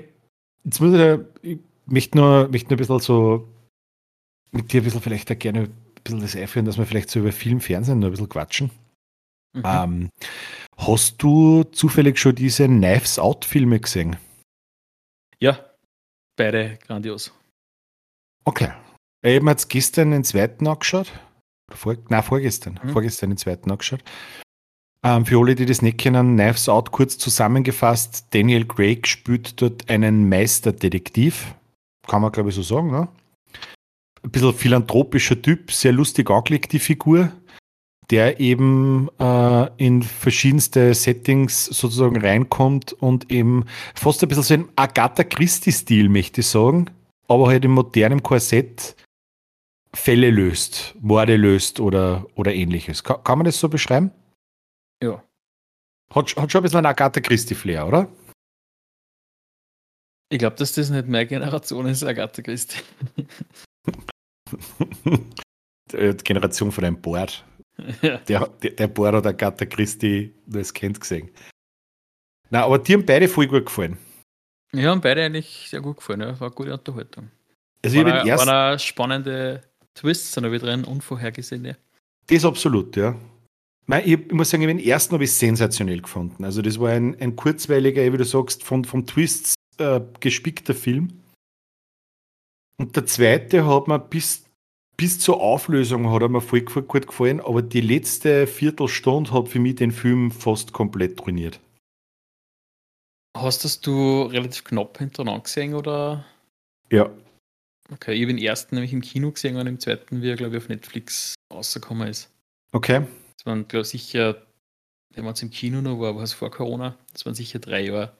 jetzt 0.64 0.80
muss 0.80 0.92
ich, 0.92 0.98
da, 0.98 1.18
ich 1.42 1.58
möchte 1.86 2.18
nur, 2.18 2.48
möchte 2.48 2.68
nur 2.68 2.76
ein 2.76 2.78
bisschen 2.78 3.00
so 3.00 3.48
mit 4.50 4.72
dir 4.72 4.80
ein 4.80 4.84
bisschen 4.84 5.00
vielleicht 5.00 5.30
auch 5.32 5.38
gerne 5.38 5.60
ein 5.60 6.02
bisschen 6.04 6.20
das 6.20 6.36
einführen, 6.36 6.66
dass 6.66 6.78
wir 6.78 6.86
vielleicht 6.86 7.10
so 7.10 7.20
über 7.20 7.32
Film, 7.32 7.60
Fernsehen 7.60 7.98
nur 7.98 8.10
ein 8.10 8.12
bisschen 8.12 8.28
quatschen. 8.28 8.70
Mhm. 9.54 9.62
Ähm, 9.64 10.10
hast 10.76 11.22
du 11.22 11.64
zufällig 11.64 12.18
schon 12.18 12.34
diese 12.34 12.66
Knives 12.66 13.18
Out-Filme 13.18 13.80
gesehen? 13.80 14.16
Ja, 15.40 15.58
beide 16.36 16.78
grandios. 16.86 17.32
Okay. 18.44 18.72
Ich 19.24 19.36
habe 19.36 19.44
mir 19.44 19.50
jetzt 19.52 19.68
gestern 19.68 20.10
den 20.10 20.24
zweiten 20.24 20.66
angeschaut. 20.66 21.12
Vor, 21.70 21.96
nein, 22.08 22.22
vorgestern. 22.22 22.80
Mhm. 22.82 22.90
Vorgestern 22.90 23.30
den 23.30 23.36
zweiten 23.36 23.70
angeschaut. 23.70 24.02
Ähm, 25.04 25.26
für 25.26 25.38
alle, 25.40 25.54
die 25.54 25.66
das 25.66 25.82
nicht 25.82 25.98
kennen, 25.98 26.36
Knives 26.36 26.68
Out 26.68 26.92
kurz 26.92 27.18
zusammengefasst. 27.18 28.26
Daniel 28.30 28.64
Craig 28.64 29.06
spielt 29.06 29.60
dort 29.60 29.90
einen 29.90 30.28
Meisterdetektiv. 30.28 31.54
Kann 32.06 32.22
man, 32.22 32.32
glaube 32.32 32.50
ich, 32.50 32.54
so 32.54 32.62
sagen, 32.62 32.90
ne? 32.90 33.08
Ein 34.22 34.30
bisschen 34.30 34.54
philanthropischer 34.54 35.40
Typ, 35.42 35.72
sehr 35.72 35.92
lustig 35.92 36.30
angelegt, 36.30 36.72
die 36.72 36.78
Figur, 36.78 37.32
der 38.10 38.38
eben 38.38 39.08
äh, 39.18 39.68
in 39.78 40.02
verschiedenste 40.02 40.94
Settings 40.94 41.64
sozusagen 41.66 42.20
reinkommt 42.20 42.92
und 42.92 43.32
eben 43.32 43.64
fast 43.96 44.22
ein 44.22 44.28
bisschen 44.28 44.44
so 44.44 44.54
ein 44.54 44.68
Agatha 44.76 45.24
Christie-Stil, 45.24 46.08
möchte 46.08 46.42
ich 46.42 46.46
sagen 46.46 46.88
aber 47.32 47.48
halt 47.48 47.64
im 47.64 47.72
modernen 47.72 48.22
Korsett 48.22 48.94
Fälle 49.94 50.30
löst, 50.30 50.94
Morde 51.00 51.36
löst 51.36 51.80
oder, 51.80 52.26
oder 52.34 52.54
ähnliches. 52.54 53.04
Ka 53.04 53.14
kann 53.14 53.38
man 53.38 53.44
das 53.46 53.58
so 53.58 53.68
beschreiben? 53.68 54.10
Ja. 55.02 55.22
Hat, 56.14 56.36
hat 56.36 56.52
schon 56.52 56.60
ein 56.60 56.62
bisschen 56.62 56.78
ein 56.78 56.86
Agatha 56.86 57.20
Christie-Flair, 57.20 57.86
oder? 57.86 58.08
Ich 60.30 60.38
glaube, 60.38 60.56
dass 60.56 60.72
das 60.72 60.90
nicht 60.90 61.08
mehr 61.08 61.26
Generation 61.26 61.86
ist, 61.86 62.02
Agatha 62.04 62.42
Christie. 62.42 62.78
Die 65.92 66.16
Generation 66.24 66.72
von 66.72 66.84
einem 66.84 67.00
Bord. 67.00 67.44
ja. 68.02 68.18
Der, 68.18 68.46
der, 68.48 68.70
der 68.70 68.88
Bord 68.88 69.14
hat 69.14 69.26
Agatha 69.26 69.66
Christie 69.66 70.34
nur 70.46 70.58
als 70.58 70.72
Kind 70.72 71.00
gesehen. 71.00 71.30
Na, 72.50 72.64
aber 72.64 72.78
die 72.78 72.94
haben 72.94 73.04
beide 73.06 73.28
voll 73.28 73.46
gut 73.46 73.66
gefallen. 73.66 73.98
ja, 74.72 74.90
haben 74.90 75.00
beide 75.00 75.24
eigentlich 75.24 75.68
sehr 75.68 75.80
gut 75.80 75.96
gefallen. 75.98 76.20
Ja. 76.20 76.38
War 76.40 76.48
eine 76.48 76.54
gute 76.54 76.72
Unterhaltung. 76.72 77.30
Also 77.84 78.00
auch- 78.00 78.04
den 78.04 78.26
ersten, 78.28 78.46
waren 78.48 78.74
auch 78.74 78.78
spannende 78.78 79.62
Twists 79.94 80.32
sind 80.32 80.44
da 80.44 80.52
wieder 80.52 80.66
drin, 80.66 80.84
unvorhergesehene. 80.84 81.76
das 82.26 82.44
absolut, 82.44 82.96
ja. 82.96 83.14
Ich, 83.88 84.06
ich 84.06 84.32
muss 84.32 84.50
sagen, 84.50 84.66
den 84.66 84.78
ersten 84.78 85.12
habe 85.14 85.24
ich 85.24 85.32
sensationell 85.32 86.00
gefunden. 86.00 86.44
Also 86.44 86.62
das 86.62 86.78
war 86.78 86.90
ein, 86.90 87.20
ein 87.20 87.36
kurzweiliger, 87.36 88.10
wie 88.12 88.16
du 88.16 88.24
sagst, 88.24 88.62
von, 88.62 88.84
von 88.84 89.06
Twists 89.06 89.54
äh, 89.78 90.00
gespickter 90.20 90.74
Film. 90.74 91.20
Und 92.78 92.96
der 92.96 93.06
zweite 93.06 93.66
hat 93.66 93.88
mir 93.88 93.98
bis, 93.98 94.44
bis 94.96 95.18
zur 95.18 95.40
Auflösung 95.40 96.10
hat 96.10 96.22
er 96.22 96.28
mir 96.28 96.40
voll 96.40 96.60
gef- 96.60 96.82
gut 96.82 97.06
gefallen, 97.06 97.40
aber 97.40 97.60
die 97.60 97.80
letzte 97.80 98.46
Viertelstunde 98.46 99.32
hat 99.32 99.48
für 99.48 99.58
mich 99.58 99.76
den 99.76 99.90
Film 99.92 100.30
fast 100.30 100.72
komplett 100.72 101.20
ruiniert. 101.20 101.60
Hast 103.36 103.64
das 103.64 103.80
du 103.80 104.22
relativ 104.22 104.64
knapp 104.64 104.98
hintereinander 104.98 105.42
gesehen 105.42 105.74
oder? 105.74 106.24
Ja. 106.90 107.10
Okay, 107.90 108.14
ich 108.14 108.22
habe 108.22 108.34
den 108.34 108.42
ersten 108.42 108.74
nämlich 108.76 108.92
im 108.92 109.00
Kino 109.02 109.32
gesehen 109.32 109.56
und 109.56 109.66
im 109.66 109.80
zweiten, 109.80 110.22
wie 110.22 110.30
er, 110.30 110.36
glaube 110.36 110.56
ich, 110.56 110.62
auf 110.62 110.68
Netflix 110.68 111.34
rausgekommen 111.52 112.08
ist. 112.08 112.30
Okay. 112.72 113.02
Das 113.42 113.46
waren, 113.46 113.66
glaube 113.66 113.82
ich, 113.82 113.88
sicher, 113.88 114.46
wenn 115.14 115.24
man 115.24 115.32
es 115.32 115.42
im 115.42 115.50
Kino 115.50 115.80
noch 115.80 115.98
war, 115.98 116.14
war 116.14 116.22
es 116.22 116.32
vor 116.32 116.52
Corona, 116.52 116.96
das 117.12 117.26
waren 117.26 117.34
sicher 117.34 117.58
drei 117.58 117.86
Jahre 117.86 118.16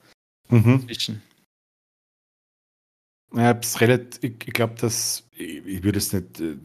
Mhm. 0.48 0.84
zwischen. 0.84 1.22
Ja, 3.32 3.52
relativ, 3.76 4.22
ich, 4.24 4.48
ich 4.48 4.52
glaube, 4.52 4.74
dass, 4.74 5.28
ich, 5.30 5.64
ich 5.64 5.84
würde 5.84 5.98
es 5.98 6.12
nicht 6.12 6.40
äh, 6.40 6.58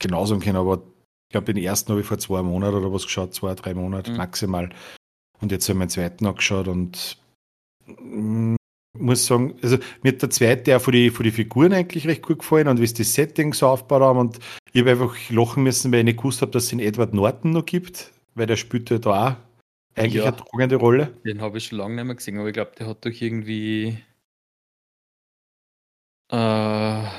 genau 0.00 0.24
sagen 0.24 0.40
können, 0.40 0.56
aber 0.56 0.78
ich 1.28 1.32
glaube, 1.32 1.52
den 1.52 1.62
ersten 1.62 1.90
habe 1.90 2.00
ich 2.00 2.06
vor 2.06 2.18
zwei 2.18 2.42
Monaten 2.42 2.76
oder 2.76 2.90
was 2.90 3.04
geschaut, 3.04 3.34
zwei, 3.34 3.54
drei 3.54 3.74
Monate 3.74 4.12
Mhm. 4.12 4.16
maximal. 4.16 4.70
Und 5.42 5.52
jetzt 5.52 5.68
habe 5.68 5.74
ich 5.74 5.78
meinen 5.78 5.90
zweiten 5.90 6.26
angeschaut 6.26 6.68
und 6.68 7.18
mm, 7.86 8.56
muss 8.98 9.26
sagen, 9.26 9.54
also 9.62 9.78
mir 10.02 10.12
hat 10.12 10.22
der 10.22 10.30
zweite 10.30 10.76
auch 10.76 10.80
von 10.80 10.92
die, 10.92 11.10
von 11.10 11.24
die 11.24 11.30
Figuren 11.30 11.72
eigentlich 11.72 12.06
recht 12.06 12.22
gut 12.22 12.40
gefallen 12.40 12.68
und 12.68 12.80
wie 12.80 12.84
es 12.84 12.94
die 12.94 13.04
Settings 13.04 13.58
so 13.58 13.68
aufgebaut 13.68 14.02
haben 14.02 14.18
und 14.18 14.38
ich 14.72 14.80
habe 14.80 14.90
einfach 14.90 15.16
lachen 15.30 15.62
müssen, 15.62 15.92
weil 15.92 16.00
ich 16.00 16.04
nicht 16.06 16.18
gewusst 16.18 16.42
habe, 16.42 16.50
dass 16.52 16.64
es 16.64 16.70
den 16.70 16.80
Edward 16.80 17.14
Norton 17.14 17.52
noch 17.52 17.66
gibt, 17.66 18.12
weil 18.34 18.46
der 18.46 18.56
spielt 18.56 18.90
ja 18.90 18.98
da 18.98 19.28
auch 19.28 19.36
eigentlich 19.96 20.24
Ja. 20.24 20.28
eine 20.28 20.36
tragende 20.36 20.76
Rolle. 20.76 21.06
Den 21.24 21.40
habe 21.40 21.58
ich 21.58 21.66
schon 21.66 21.78
lange 21.78 21.96
nicht 21.96 22.04
mehr 22.04 22.14
gesehen, 22.14 22.38
aber 22.38 22.48
ich 22.48 22.54
glaube, 22.54 22.72
der 22.78 22.86
hat 22.86 23.04
doch 23.04 23.10
irgendwie. 23.10 23.98
Äh, 26.30 26.36
war 26.36 27.10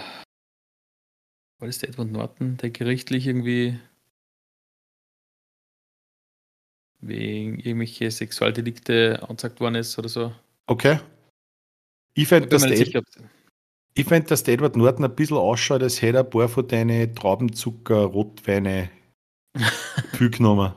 das 1.60 1.80
der 1.80 1.90
Edward 1.90 2.12
Norton, 2.12 2.58
der 2.58 2.70
gerichtlich 2.72 3.28
irgendwie 3.28 3.78
wegen 7.02 7.60
irgendwelche 7.60 8.10
Sexualdelikte 8.12 9.22
angezeigt 9.24 9.60
worden 9.60 9.76
ist 9.76 9.98
oder 9.98 10.10
so? 10.10 10.34
Okay. 10.68 11.00
Ich 12.14 12.28
fände, 12.28 12.50
dass 12.50 12.64
der 12.64 13.04
Ich 13.94 14.06
finde, 14.06 14.28
dass 14.28 14.44
der 14.44 14.54
Edward 14.54 14.76
Norton 14.76 15.06
ein 15.06 15.16
bisschen 15.16 15.38
ausschaut, 15.38 15.82
als 15.82 16.02
hätte 16.02 16.18
er 16.18 16.24
ein 16.24 16.30
paar 16.30 16.50
von 16.50 16.68
deinen 16.68 17.16
Traubenzucker-Rotweine 17.16 18.90
genommen. 20.20 20.74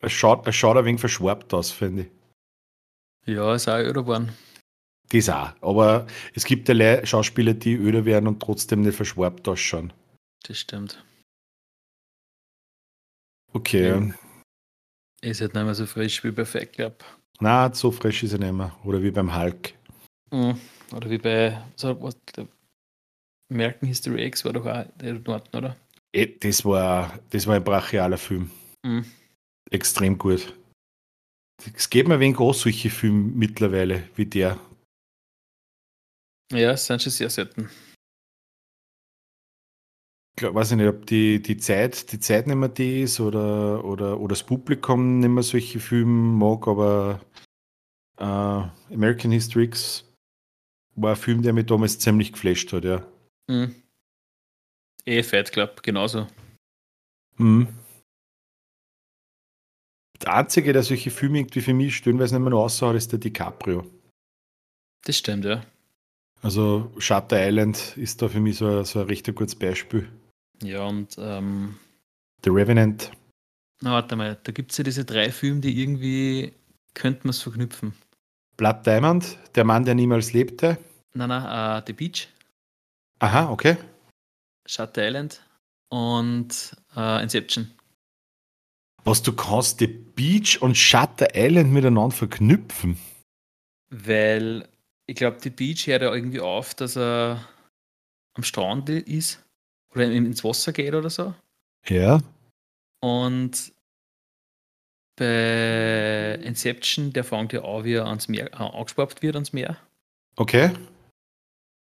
Er 0.00 0.10
schaut, 0.10 0.46
er 0.46 0.52
schaut 0.52 0.76
ein 0.76 0.84
wenig 0.84 1.00
verschwarbt 1.00 1.52
aus, 1.52 1.70
finde 1.70 2.02
ich. 2.02 3.34
Ja, 3.34 3.54
ist 3.54 3.68
auch 3.68 3.78
öder 3.78 4.02
geworden. 4.02 4.32
Das 5.10 5.28
auch. 5.28 5.52
Aber 5.60 6.06
es 6.34 6.44
gibt 6.44 6.68
ja 6.68 7.06
Schauspieler, 7.06 7.54
die 7.54 7.74
öder 7.74 8.04
werden 8.04 8.26
und 8.26 8.40
trotzdem 8.40 8.82
nicht 8.82 8.94
verschwarbt 8.94 9.48
ausschauen. 9.48 9.92
Das 10.44 10.58
stimmt. 10.58 11.04
Okay. 13.52 13.88
Ja. 13.88 14.14
Ist 15.20 15.40
halt 15.40 15.54
nicht 15.54 15.64
mehr 15.64 15.74
so 15.74 15.86
frisch 15.86 16.22
wie 16.22 16.30
bei 16.30 16.44
Fight 16.44 16.74
Club. 16.74 17.04
Na, 17.40 17.72
so 17.72 17.90
frisch 17.90 18.22
ist 18.22 18.32
er 18.32 18.38
nicht 18.38 18.52
mehr. 18.52 18.76
Oder 18.84 19.02
wie 19.02 19.10
beim 19.10 19.34
Hulk. 19.34 19.74
Mhm. 20.30 20.58
Oder 20.94 21.10
wie 21.10 21.18
bei 21.18 21.62
so, 21.76 22.00
was, 22.02 22.16
der 22.36 22.48
American 23.52 23.88
History 23.88 24.24
X 24.26 24.44
war 24.44 24.52
doch 24.52 24.66
auch 24.66 24.84
der 25.00 25.14
Norton, 25.14 25.58
oder? 25.58 25.76
Eh, 26.12 26.26
Das 26.40 26.64
war, 26.64 27.18
das 27.30 27.46
war 27.46 27.56
ein 27.56 27.64
brachialer 27.64 28.18
Film. 28.18 28.50
Mhm. 28.84 29.04
Extrem 29.70 30.18
gut. 30.18 30.54
Es 31.74 31.90
geht 31.90 32.08
mir 32.08 32.14
ein 32.14 32.20
wenig 32.20 32.38
an, 32.38 32.52
solche 32.52 32.88
Filme 32.90 33.32
mittlerweile, 33.34 34.08
wie 34.16 34.26
der. 34.26 34.58
Ja, 36.52 36.70
es 36.72 36.86
sind 36.86 37.02
schon 37.02 37.12
sehr 37.12 37.30
selten. 37.30 37.68
Ich 40.38 40.40
glaub, 40.40 40.54
weiß 40.54 40.70
ich 40.70 40.76
nicht, 40.76 40.86
ob 40.86 41.04
die, 41.04 41.42
die 41.42 41.56
Zeit, 41.56 42.12
die 42.12 42.20
Zeit 42.20 42.46
nicht 42.46 42.54
mehr 42.54 42.68
die 42.68 43.02
ist 43.02 43.18
oder, 43.18 43.84
oder, 43.84 44.20
oder 44.20 44.34
das 44.34 44.44
Publikum 44.44 45.18
nicht 45.18 45.30
mehr 45.30 45.42
solche 45.42 45.80
Filme 45.80 46.12
mag, 46.12 46.68
aber 46.68 47.20
äh, 48.18 48.94
American 48.94 49.32
History 49.32 49.64
X 49.64 50.04
war 50.94 51.16
ein 51.16 51.16
Film, 51.16 51.42
der 51.42 51.52
mich 51.52 51.66
damals 51.66 51.98
ziemlich 51.98 52.32
geflasht 52.32 52.72
hat, 52.72 52.84
ja. 52.84 53.04
Mhm. 53.48 53.74
Eh, 55.06 55.24
Fight 55.24 55.50
Club, 55.50 55.82
genauso. 55.82 56.28
Mhm. 57.36 57.66
Der 60.22 60.34
einzige, 60.34 60.72
der 60.72 60.84
solche 60.84 61.10
Filme 61.10 61.40
irgendwie 61.40 61.62
für 61.62 61.74
mich 61.74 61.96
stellenweise 61.96 62.36
nicht 62.36 62.42
mehr 62.42 62.50
noch 62.50 62.62
aussah, 62.62 62.94
ist 62.94 63.10
der 63.10 63.18
DiCaprio. 63.18 63.84
Das 65.02 65.18
stimmt, 65.18 65.46
ja. 65.46 65.66
Also 66.42 66.92
Shutter 66.98 67.44
Island 67.44 67.96
ist 67.96 68.22
da 68.22 68.28
für 68.28 68.38
mich 68.38 68.58
so 68.58 68.68
ein, 68.68 68.84
so 68.84 69.00
ein 69.00 69.06
recht 69.06 69.26
gutes 69.34 69.56
Beispiel. 69.56 70.08
Ja, 70.62 70.84
und 70.84 71.16
ähm, 71.18 71.78
The 72.44 72.50
Revenant. 72.50 73.10
na, 73.80 73.92
warte 73.92 74.16
mal, 74.16 74.38
da 74.42 74.52
gibt 74.52 74.72
es 74.72 74.78
ja 74.78 74.84
diese 74.84 75.04
drei 75.04 75.30
Filme, 75.30 75.60
die 75.60 75.80
irgendwie 75.80 76.52
könnte 76.94 77.20
man 77.26 77.30
es 77.30 77.42
verknüpfen. 77.42 77.92
Blood 78.56 78.84
Diamond, 78.86 79.38
der 79.54 79.64
Mann, 79.64 79.84
der 79.84 79.94
niemals 79.94 80.32
lebte. 80.32 80.78
Na, 81.14 81.26
na, 81.26 81.78
äh, 81.78 81.82
The 81.86 81.92
Beach, 81.92 82.28
Aha, 83.20 83.50
okay. 83.50 83.76
Shutter 84.66 85.06
Island 85.06 85.42
und 85.88 86.76
äh, 86.94 87.22
Inception. 87.22 87.72
Was 89.04 89.22
du 89.22 89.32
kannst, 89.32 89.78
The 89.78 89.86
Beach 89.86 90.60
und 90.60 90.76
Shutter 90.76 91.34
Island 91.34 91.72
miteinander 91.72 92.14
verknüpfen. 92.14 92.98
Weil 93.90 94.68
ich 95.06 95.16
glaube, 95.16 95.38
die 95.42 95.50
Beach 95.50 95.86
hört 95.86 96.02
ja 96.02 96.14
irgendwie 96.14 96.40
auf, 96.40 96.74
dass 96.74 96.96
er 96.96 97.48
am 98.34 98.42
Strand 98.42 98.88
ist 98.90 99.42
oder 99.94 100.04
ins 100.10 100.44
Wasser 100.44 100.72
geht 100.72 100.94
oder 100.94 101.10
so. 101.10 101.34
Ja. 101.86 102.20
Und 103.00 103.72
bei 105.16 106.38
Inception, 106.42 107.12
der 107.12 107.24
fängt 107.24 107.52
ja 107.52 107.62
an, 107.64 107.84
wie 107.84 107.94
er 107.94 108.06
ans 108.06 108.28
Meer, 108.28 108.52
äh, 108.52 108.56
angespannt 108.56 109.20
wird 109.22 109.34
ans 109.36 109.52
Meer. 109.52 109.76
Okay. 110.36 110.70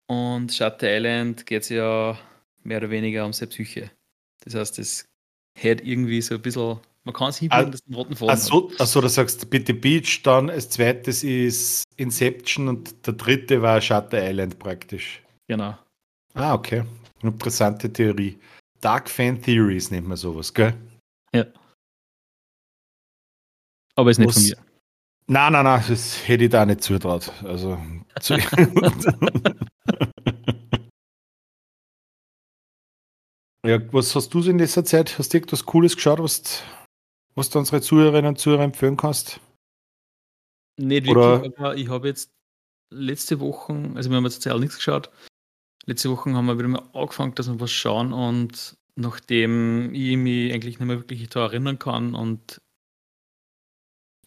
Und 0.07 0.51
Shutter 0.51 0.95
Island 0.97 1.45
geht 1.45 1.63
es 1.63 1.69
ja 1.69 2.17
mehr 2.63 2.80
oder 2.80 2.89
weniger 2.89 3.26
um 3.26 3.34
seine 3.34 3.49
Psyche. 3.49 3.91
Das 4.43 4.55
heißt, 4.55 4.80
es 4.80 5.05
hat 5.55 5.81
irgendwie 5.81 6.21
so 6.21 6.35
ein 6.35 6.41
bisschen, 6.41 6.80
man 7.03 7.13
kann 7.13 7.30
es 7.30 7.38
hinbiegen, 7.38 7.65
Ah, 7.65 7.69
dass 7.69 7.81
es 7.81 7.85
einen 7.85 7.95
roten 7.95 8.15
Faden 8.15 8.30
Achso, 8.31 8.71
achso, 8.80 9.01
du 9.01 9.07
sagst 9.09 9.47
bitte 9.49 9.73
Beach, 9.73 10.23
dann 10.23 10.49
als 10.49 10.69
zweites 10.69 11.23
ist 11.23 11.84
Inception 11.97 12.67
und 12.67 13.05
der 13.05 13.13
dritte 13.13 13.61
war 13.61 13.80
Shutter 13.81 14.27
Island 14.27 14.57
praktisch. 14.57 15.21
hat. 15.23 15.39
Genau. 15.47 15.77
Ah, 16.34 16.53
okay. 16.55 16.84
Interessante 17.21 17.91
Theorie. 17.91 18.39
Dark 18.81 19.09
Fan 19.09 19.41
Theories 19.41 19.91
nennt 19.91 20.07
man 20.07 20.17
sowas, 20.17 20.53
gell? 20.53 20.73
Ja. 21.33 21.45
Aber 23.95 24.11
ist 24.11 24.19
nicht 24.19 24.27
Was- 24.29 24.35
von 24.35 24.43
mir. 24.43 24.57
Nein, 25.27 25.53
nein, 25.53 25.63
nein, 25.63 25.83
das 25.87 26.27
hätte 26.27 26.45
ich 26.45 26.49
da 26.49 26.65
nicht 26.65 26.81
zutraut. 26.81 27.31
Also. 27.43 27.77
Zu 28.19 28.35
ja, 33.65 33.93
was 33.93 34.15
hast 34.15 34.33
du 34.33 34.41
so 34.41 34.49
in 34.49 34.57
letzter 34.57 34.85
Zeit? 34.85 35.17
Hast 35.19 35.33
du 35.33 35.37
irgendwas 35.37 35.65
Cooles 35.65 35.95
geschaut, 35.95 36.19
was, 36.19 36.63
was 37.35 37.49
du 37.49 37.59
unsere 37.59 37.81
Zuhörerinnen 37.81 38.29
und 38.29 38.39
Zuhörer 38.39 38.63
empfehlen 38.63 38.97
kannst? 38.97 39.39
Nicht 40.79 41.07
Oder- 41.07 41.41
wirklich, 41.43 41.59
aber 41.59 41.75
ich 41.75 41.89
habe 41.89 42.07
jetzt 42.07 42.31
letzte 42.91 43.39
Woche, 43.39 43.73
also 43.95 44.09
wir 44.09 44.17
haben 44.17 44.23
jetzt 44.23 44.41
zuerst 44.41 44.59
nichts 44.59 44.77
geschaut. 44.77 45.11
Letzte 45.90 46.11
Woche 46.11 46.32
haben 46.32 46.45
wir 46.45 46.56
wieder 46.56 46.68
mal 46.68 46.88
angefangen, 46.94 47.34
dass 47.34 47.48
wir 47.48 47.60
was 47.60 47.72
schauen 47.72 48.14
und 48.14 48.78
nachdem 48.95 49.91
ich 49.91 50.18
mich 50.18 50.53
eigentlich 50.53 50.78
nicht 50.78 50.88
mehr 50.88 50.99
wirklich 50.99 51.28
daran 51.30 51.49
erinnern 51.49 51.80
kann 51.80 52.14
und 52.14 52.61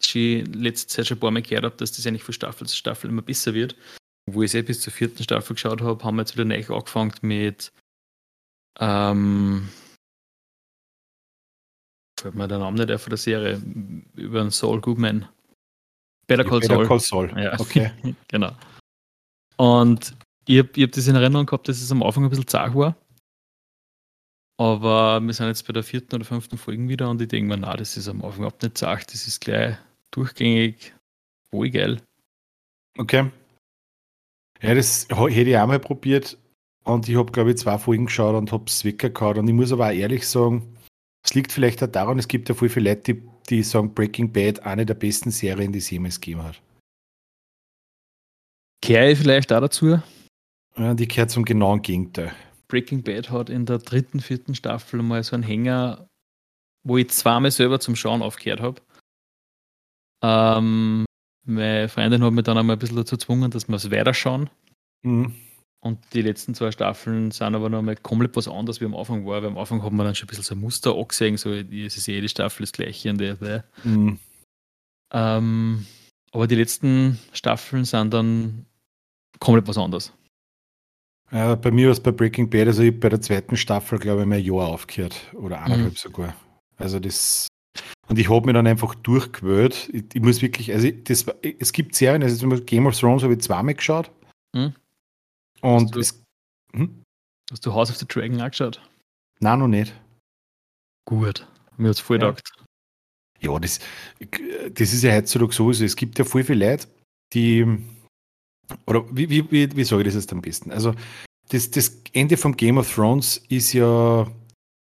ich 0.01 0.45
letzte 0.53 0.87
Zeit 0.87 1.07
schon 1.07 1.15
ein 1.15 1.19
paar 1.21 1.31
Mal 1.31 1.41
gehört 1.41 1.63
habe, 1.63 1.77
dass 1.77 1.93
das 1.93 2.05
eigentlich 2.05 2.25
von 2.25 2.33
Staffel 2.33 2.67
zu 2.67 2.75
Staffel 2.75 3.09
immer 3.09 3.21
besser 3.21 3.53
wird. 3.53 3.77
Wo 4.29 4.43
ich 4.43 4.51
es 4.51 4.55
eh 4.55 4.61
bis 4.61 4.81
zur 4.81 4.91
vierten 4.91 5.23
Staffel 5.23 5.53
geschaut 5.53 5.81
habe, 5.81 6.03
haben 6.03 6.17
wir 6.17 6.23
jetzt 6.23 6.33
wieder 6.33 6.43
neu 6.43 6.65
angefangen 6.67 7.13
mit 7.21 7.71
ähm, 8.81 9.69
fällt 12.19 12.35
mir 12.35 12.49
der 12.49 12.59
Name 12.59 12.77
nicht 12.77 12.91
ein 12.91 12.99
von 12.99 13.09
der 13.09 13.17
Serie, 13.17 13.61
über 14.15 14.41
einen 14.41 14.51
Saul 14.51 14.81
Goodman. 14.81 15.29
Better 16.27 16.43
Call 16.43 16.59
Better 16.59 16.75
Saul. 16.75 16.87
Call 16.87 16.99
Saul. 16.99 17.33
Ja, 17.41 17.57
Okay. 17.57 17.93
genau. 18.27 18.51
Und 19.55 20.13
ich 20.45 20.59
habe 20.59 20.81
hab 20.81 20.91
das 20.91 21.07
in 21.07 21.15
Erinnerung 21.15 21.45
gehabt, 21.45 21.67
dass 21.67 21.81
es 21.81 21.91
am 21.91 22.03
Anfang 22.03 22.23
ein 22.23 22.29
bisschen 22.29 22.47
zart 22.47 22.75
war. 22.75 22.95
Aber 24.57 25.19
wir 25.19 25.33
sind 25.33 25.47
jetzt 25.47 25.65
bei 25.65 25.73
der 25.73 25.83
vierten 25.83 26.15
oder 26.15 26.25
fünften 26.25 26.57
Folge 26.57 26.87
wieder 26.87 27.09
und 27.09 27.21
ich 27.21 27.27
denke 27.27 27.49
mir, 27.49 27.57
na, 27.57 27.75
das 27.75 27.97
ist 27.97 28.07
am 28.07 28.23
Anfang 28.23 28.39
überhaupt 28.39 28.63
nicht 28.63 28.77
zart, 28.77 29.11
das 29.13 29.27
ist 29.27 29.41
gleich 29.41 29.77
durchgängig, 30.11 30.93
wohl 31.51 31.69
geil. 31.69 32.01
Okay. 32.97 33.31
Ja, 34.61 34.75
das 34.75 35.07
hätte 35.09 35.49
ich 35.49 35.57
auch 35.57 35.67
mal 35.67 35.79
probiert 35.79 36.37
und 36.83 37.09
ich 37.09 37.15
habe, 37.15 37.31
glaube 37.31 37.51
ich, 37.51 37.57
zwei 37.57 37.77
Folgen 37.77 38.05
geschaut 38.05 38.35
und 38.35 38.51
habe 38.51 38.65
es 38.67 38.85
weggehauen. 38.85 39.39
Und 39.39 39.47
ich 39.47 39.53
muss 39.53 39.71
aber 39.71 39.87
auch 39.87 39.93
ehrlich 39.93 40.27
sagen, 40.27 40.77
es 41.25 41.33
liegt 41.33 41.51
vielleicht 41.51 41.81
auch 41.83 41.87
daran, 41.87 42.19
es 42.19 42.27
gibt 42.27 42.49
ja 42.49 42.55
voll 42.55 42.69
viele 42.69 42.91
Leute, 42.91 43.15
die, 43.15 43.23
die 43.49 43.63
sagen, 43.63 43.93
Breaking 43.93 44.31
Bad 44.31 44.59
eine 44.65 44.85
der 44.85 44.93
besten 44.93 45.31
Serien, 45.31 45.71
die 45.71 45.79
es 45.79 45.89
jemals 45.89 46.21
gegeben 46.21 46.43
hat. 46.43 46.61
Kehre 48.81 49.11
ich 49.11 49.19
vielleicht 49.19 49.51
auch 49.51 49.61
dazu. 49.61 49.99
Ja, 50.77 50.93
die 50.93 51.07
gehört 51.07 51.31
zum 51.31 51.45
genauen 51.45 51.81
Gegenteil. 51.81 52.33
Breaking 52.67 53.03
Bad 53.03 53.29
hat 53.29 53.49
in 53.49 53.65
der 53.65 53.77
dritten, 53.77 54.19
vierten 54.19 54.55
Staffel 54.55 55.01
mal 55.03 55.23
so 55.23 55.35
einen 55.35 55.43
Hänger, 55.43 56.07
wo 56.83 56.97
ich 56.97 57.09
zweimal 57.11 57.51
selber 57.51 57.79
zum 57.79 57.95
Schauen 57.95 58.21
aufgehört 58.21 58.61
habe. 58.61 58.81
Ähm, 60.23 61.05
meine 61.45 61.89
Freundin 61.89 62.23
hat 62.23 62.33
mich 62.33 62.43
dann 62.43 62.57
einmal 62.57 62.77
ein 62.77 62.79
bisschen 62.79 62.97
dazu 62.97 63.17
gezwungen, 63.17 63.51
dass 63.51 63.67
wir 63.67 63.75
es 63.75 63.91
weiterschauen. 63.91 64.49
Mhm. 65.03 65.35
Und 65.81 65.99
die 66.13 66.21
letzten 66.21 66.55
zwei 66.55 66.71
Staffeln 66.71 67.31
sind 67.31 67.55
aber 67.55 67.69
noch 67.69 67.81
mal 67.81 67.97
komplett 67.97 68.35
was 68.37 68.47
anderes 68.47 68.79
wie 68.79 68.85
am 68.85 68.95
Anfang 68.95 69.25
war. 69.25 69.43
Weil 69.43 69.49
am 69.49 69.57
Anfang 69.57 69.83
hat 69.83 69.91
man 69.91 70.05
dann 70.05 70.15
schon 70.15 70.27
ein 70.27 70.29
bisschen 70.29 70.45
so 70.45 70.55
ein 70.55 70.61
Muster 70.61 70.95
angesehen, 70.95 71.35
so 71.37 71.51
es 71.51 71.97
ist 71.97 72.07
jede 72.07 72.29
Staffel 72.29 72.63
das 72.63 72.71
gleiche 72.71 73.09
und 73.09 73.17
der, 73.17 73.35
der. 73.35 73.65
Mhm. 73.83 74.17
Ähm, 75.11 75.85
aber 76.31 76.47
die 76.47 76.55
letzten 76.55 77.19
Staffeln 77.33 77.83
sind 77.83 78.13
dann 78.13 78.65
komplett 79.39 79.67
was 79.67 79.77
anderes. 79.77 80.13
Ja, 81.33 81.55
bei 81.55 81.71
mir 81.71 81.87
war 81.87 81.93
es 81.93 81.99
bei 81.99 82.11
Breaking 82.11 82.49
Bad, 82.49 82.67
also 82.67 82.83
ich 82.83 82.97
bei 82.99 83.09
der 83.09 83.19
zweiten 83.19 83.57
Staffel, 83.57 83.97
glaube 83.97 84.21
ich, 84.21 84.27
mal 84.27 84.35
ein 84.37 84.43
Jahr 84.43 84.67
aufgehört. 84.67 85.33
Oder 85.33 85.61
eineinhalb 85.63 85.93
Mhm. 85.93 85.97
sogar. 85.97 86.35
Also 86.77 86.99
das. 86.99 87.47
Und 88.07 88.19
ich 88.19 88.29
habe 88.29 88.45
mir 88.45 88.53
dann 88.53 88.67
einfach 88.67 88.93
durchgewählt. 88.95 89.89
Ich, 89.91 90.03
ich 90.13 90.21
muss 90.21 90.41
wirklich, 90.43 90.71
also 90.71 90.87
ich- 90.87 91.03
das, 91.05 91.25
es 91.41 91.71
gibt 91.73 91.95
Serien, 91.95 92.21
also 92.21 92.35
zum 92.37 92.49
Beispiel 92.49 92.65
Game 92.65 92.85
of 92.85 92.97
Thrones 92.99 93.23
habe 93.23 93.33
ich 93.33 93.39
zweimal 93.41 93.73
geschaut. 93.73 94.11
Mhm. 94.53 94.75
Und 95.61 95.85
Hast 95.85 95.95
du- 95.95 95.99
es, 95.99 96.23
hm? 96.73 97.01
Hast 97.51 97.65
du 97.65 97.73
House 97.73 97.89
of 97.89 97.97
the 97.97 98.05
Dragon 98.07 98.39
angeschaut? 98.39 98.81
Nein, 99.39 99.59
noch 99.59 99.67
nicht. 99.67 99.93
Gut. 101.05 101.47
Mir 101.77 101.89
hat 101.89 101.95
es 101.95 101.99
voll 102.01 102.21
Ja. 102.21 102.27
gedacht. 102.29 102.53
Ja, 103.39 103.57
das, 103.59 103.79
das 104.73 104.93
ist 104.93 105.03
ja 105.03 105.13
heutzutage 105.13 105.51
sowieso. 105.53 105.83
Es 105.83 105.95
gibt 105.95 106.19
ja 106.19 106.25
voll 106.25 106.43
viele 106.43 106.69
Leute, 106.69 106.87
die. 107.33 107.79
Oder 108.87 109.05
wie, 109.11 109.29
wie, 109.29 109.51
wie, 109.51 109.75
wie 109.75 109.83
sage 109.83 110.01
ich 110.01 110.07
das 110.07 110.15
jetzt 110.15 110.31
am 110.31 110.41
besten? 110.41 110.71
Also, 110.71 110.93
das, 111.49 111.69
das 111.71 112.01
Ende 112.13 112.37
von 112.37 112.55
Game 112.55 112.77
of 112.77 112.93
Thrones 112.93 113.43
ist 113.49 113.73
ja 113.73 114.27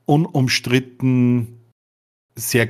unumstritten 0.06 1.58
sehr 2.36 2.70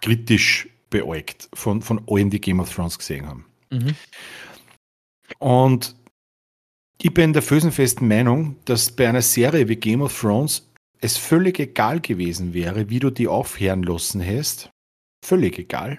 kritisch 0.00 0.68
beäugt 0.90 1.48
von, 1.54 1.82
von 1.82 2.02
allen, 2.08 2.30
die 2.30 2.40
Game 2.40 2.60
of 2.60 2.72
Thrones 2.72 2.98
gesehen 2.98 3.26
haben. 3.26 3.46
Mhm. 3.70 3.94
Und 5.38 5.96
ich 7.02 7.12
bin 7.12 7.32
der 7.32 7.42
felsenfesten 7.42 8.06
Meinung, 8.06 8.56
dass 8.64 8.94
bei 8.94 9.08
einer 9.08 9.22
Serie 9.22 9.68
wie 9.68 9.76
Game 9.76 10.02
of 10.02 10.18
Thrones 10.18 10.70
es 11.00 11.16
völlig 11.16 11.58
egal 11.58 12.00
gewesen 12.00 12.54
wäre, 12.54 12.88
wie 12.88 12.98
du 12.98 13.10
die 13.10 13.28
aufhören 13.28 13.82
lassen 13.82 14.20
hättest. 14.20 14.70
Völlig 15.24 15.58
egal. 15.58 15.98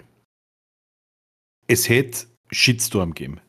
Es 1.68 1.88
hätte 1.88 2.26
Shitstorm 2.50 3.14
gegeben. 3.14 3.40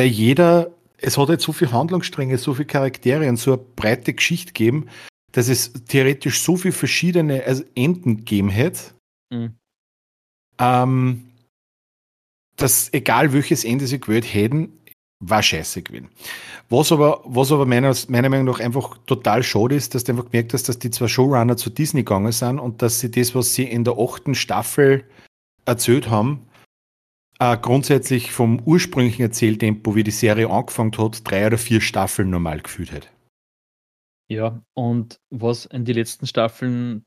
Weil 0.00 0.06
jeder, 0.06 0.70
es 0.96 1.18
hat 1.18 1.28
halt 1.28 1.42
so 1.42 1.52
viele 1.52 1.72
Handlungsstränge, 1.72 2.38
so 2.38 2.54
viele 2.54 2.64
Charaktere 2.64 3.28
und 3.28 3.36
so 3.36 3.52
eine 3.52 3.62
breite 3.76 4.14
Geschichte 4.14 4.46
gegeben, 4.54 4.88
dass 5.32 5.48
es 5.48 5.74
theoretisch 5.74 6.40
so 6.40 6.56
viele 6.56 6.72
verschiedene 6.72 7.44
also 7.44 7.64
Enden 7.74 8.16
gegeben 8.16 8.48
hätte, 8.48 8.94
Mhm. 9.30 9.56
ähm, 10.58 11.30
dass 12.56 12.90
egal 12.94 13.34
welches 13.34 13.62
Ende 13.62 13.86
sie 13.86 14.00
gewählt 14.00 14.24
hätten, 14.24 14.72
war 15.22 15.42
scheiße 15.42 15.82
gewesen. 15.82 16.08
Was 16.70 16.92
aber, 16.92 17.20
was 17.26 17.52
aber 17.52 17.66
meiner, 17.66 17.94
meiner 18.08 18.30
Meinung 18.30 18.46
nach 18.46 18.60
einfach 18.60 18.96
total 19.04 19.42
schade 19.42 19.74
ist, 19.74 19.94
dass 19.94 20.04
du 20.04 20.12
einfach 20.12 20.30
gemerkt 20.30 20.54
hast, 20.54 20.66
dass 20.70 20.78
die 20.78 20.90
zwei 20.90 21.08
Showrunner 21.08 21.58
zu 21.58 21.68
Disney 21.68 22.04
gegangen 22.04 22.32
sind 22.32 22.58
und 22.58 22.80
dass 22.80 23.00
sie 23.00 23.10
das, 23.10 23.34
was 23.34 23.52
sie 23.52 23.64
in 23.64 23.84
der 23.84 23.98
achten 23.98 24.34
Staffel 24.34 25.04
erzählt 25.66 26.08
haben, 26.08 26.46
äh, 27.40 27.56
grundsätzlich 27.56 28.30
vom 28.30 28.60
ursprünglichen 28.64 29.22
Erzähltempo, 29.22 29.94
wie 29.96 30.04
die 30.04 30.10
Serie 30.10 30.48
angefangen 30.48 30.96
hat, 30.96 31.28
drei 31.28 31.46
oder 31.46 31.58
vier 31.58 31.80
Staffeln 31.80 32.30
normal 32.30 32.60
gefühlt 32.60 32.92
hat. 32.92 33.10
Ja, 34.28 34.62
und 34.74 35.18
was 35.30 35.66
in 35.66 35.84
die 35.84 35.92
letzten 35.92 36.26
Staffeln 36.26 37.04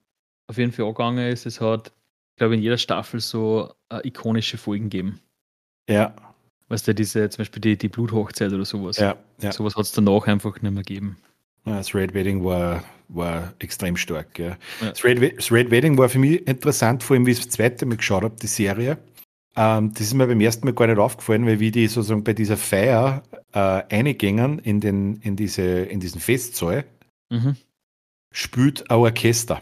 auf 0.48 0.58
jeden 0.58 0.74
Fall 0.74 0.86
angegangen 0.86 1.32
ist, 1.32 1.46
es 1.46 1.62
hat, 1.62 1.94
glaube 2.36 2.54
ich, 2.54 2.58
in 2.58 2.64
jeder 2.64 2.78
Staffel 2.78 3.22
so 3.22 3.74
äh, 3.90 4.06
ikonische 4.06 4.58
Folgen 4.58 4.90
gegeben. 4.90 5.22
Ja, 5.90 6.14
Weißt 6.74 6.88
du, 6.88 6.96
diese, 6.96 7.30
zum 7.30 7.42
Beispiel 7.42 7.62
die, 7.62 7.78
die 7.78 7.88
Bluthochzeit 7.88 8.52
oder 8.52 8.66
sowas. 8.66 8.98
ja, 8.98 9.16
ja. 9.40 9.52
Sowas 9.52 9.76
hat 9.76 9.84
es 9.84 9.92
danach 9.92 10.26
einfach 10.26 10.60
nicht 10.60 10.74
mehr 10.74 10.84
gegeben. 10.84 11.18
Ja, 11.66 11.78
Das 11.78 11.94
Red 11.94 12.16
Wedding 12.16 12.44
war, 12.44 12.84
war 13.10 13.54
extrem 13.60 13.96
stark. 13.96 14.40
Ja. 14.40 14.58
Das, 14.82 15.04
Red, 15.04 15.38
das 15.38 15.52
Red 15.52 15.70
Wedding 15.70 16.00
war 16.00 16.10
für 16.10 16.18
mich 16.18 16.48
interessant, 16.48 17.04
vor 17.04 17.16
allem 17.16 17.28
wie 17.28 17.32
ich 17.32 17.42
das 17.42 17.50
zweite 17.50 17.86
Mal 17.86 17.98
geschaut 17.98 18.24
habe, 18.24 18.36
die 18.42 18.48
Serie. 18.48 18.98
Ähm, 19.56 19.92
das 19.94 20.02
ist 20.02 20.14
mir 20.14 20.28
beim 20.28 20.42
ersten 20.42 20.66
Mal 20.66 20.74
gar 20.74 20.88
nicht 20.88 20.98
aufgefallen, 20.98 21.46
weil 21.46 21.60
wie 21.60 21.72
die 21.72 21.88
sozusagen 21.88 22.24
bei 22.24 22.34
dieser 22.34 22.58
Feier 22.58 23.24
äh, 23.54 23.60
eingängen 23.60 24.60
in, 24.60 24.80
den, 24.80 25.18
in, 25.18 25.36
diese, 25.36 25.64
in 25.64 26.00
diesen 26.00 26.20
Festsaal, 26.22 26.86
Mhm. 27.30 27.56
spielt 28.32 28.90
ein 28.92 28.98
Orchester. 28.98 29.62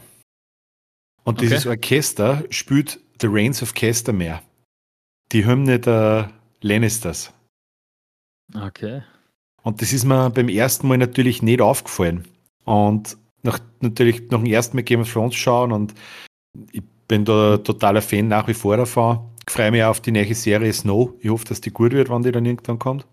Und 1.24 1.38
Okay. 1.38 1.46
dieses 1.48 1.66
Orchester 1.66 2.44
spielt 2.50 3.00
The 3.20 3.28
Reigns 3.30 3.62
of 3.62 3.74
Castamere. 3.74 4.42
Die 5.30 5.46
Hymne 5.46 5.78
der 5.78 6.32
Lannisters. 6.60 7.32
Okay. 8.54 9.02
Und 9.62 9.80
das 9.80 9.92
ist 9.92 10.04
mir 10.04 10.30
beim 10.30 10.48
ersten 10.48 10.88
Mal 10.88 10.98
natürlich 10.98 11.42
nicht 11.42 11.60
aufgefallen. 11.60 12.26
Und 12.64 13.16
nach, 13.42 13.60
natürlich 13.80 14.30
nach 14.30 14.38
dem 14.40 14.46
ersten 14.46 14.76
Mal 14.76 14.82
Game 14.82 15.00
of 15.00 15.12
Thrones 15.12 15.34
schauen 15.34 15.72
und 15.72 15.94
ich 16.72 16.82
bin 17.08 17.24
da 17.24 17.56
totaler 17.58 18.02
Fan 18.02 18.28
nach 18.28 18.48
wie 18.48 18.54
vor 18.54 18.76
davon. 18.76 19.20
Ich 19.46 19.52
freue 19.52 19.70
mich 19.70 19.82
auf 19.82 20.00
die 20.00 20.12
neue 20.12 20.34
Serie 20.34 20.72
Snow. 20.72 21.14
Ich 21.20 21.30
hoffe, 21.30 21.44
dass 21.46 21.60
die 21.60 21.72
gut 21.72 21.92
wird, 21.92 22.08
wann 22.08 22.22
die 22.22 22.32
dann 22.32 22.46
irgendwann 22.46 22.78
kommt. 22.78 23.06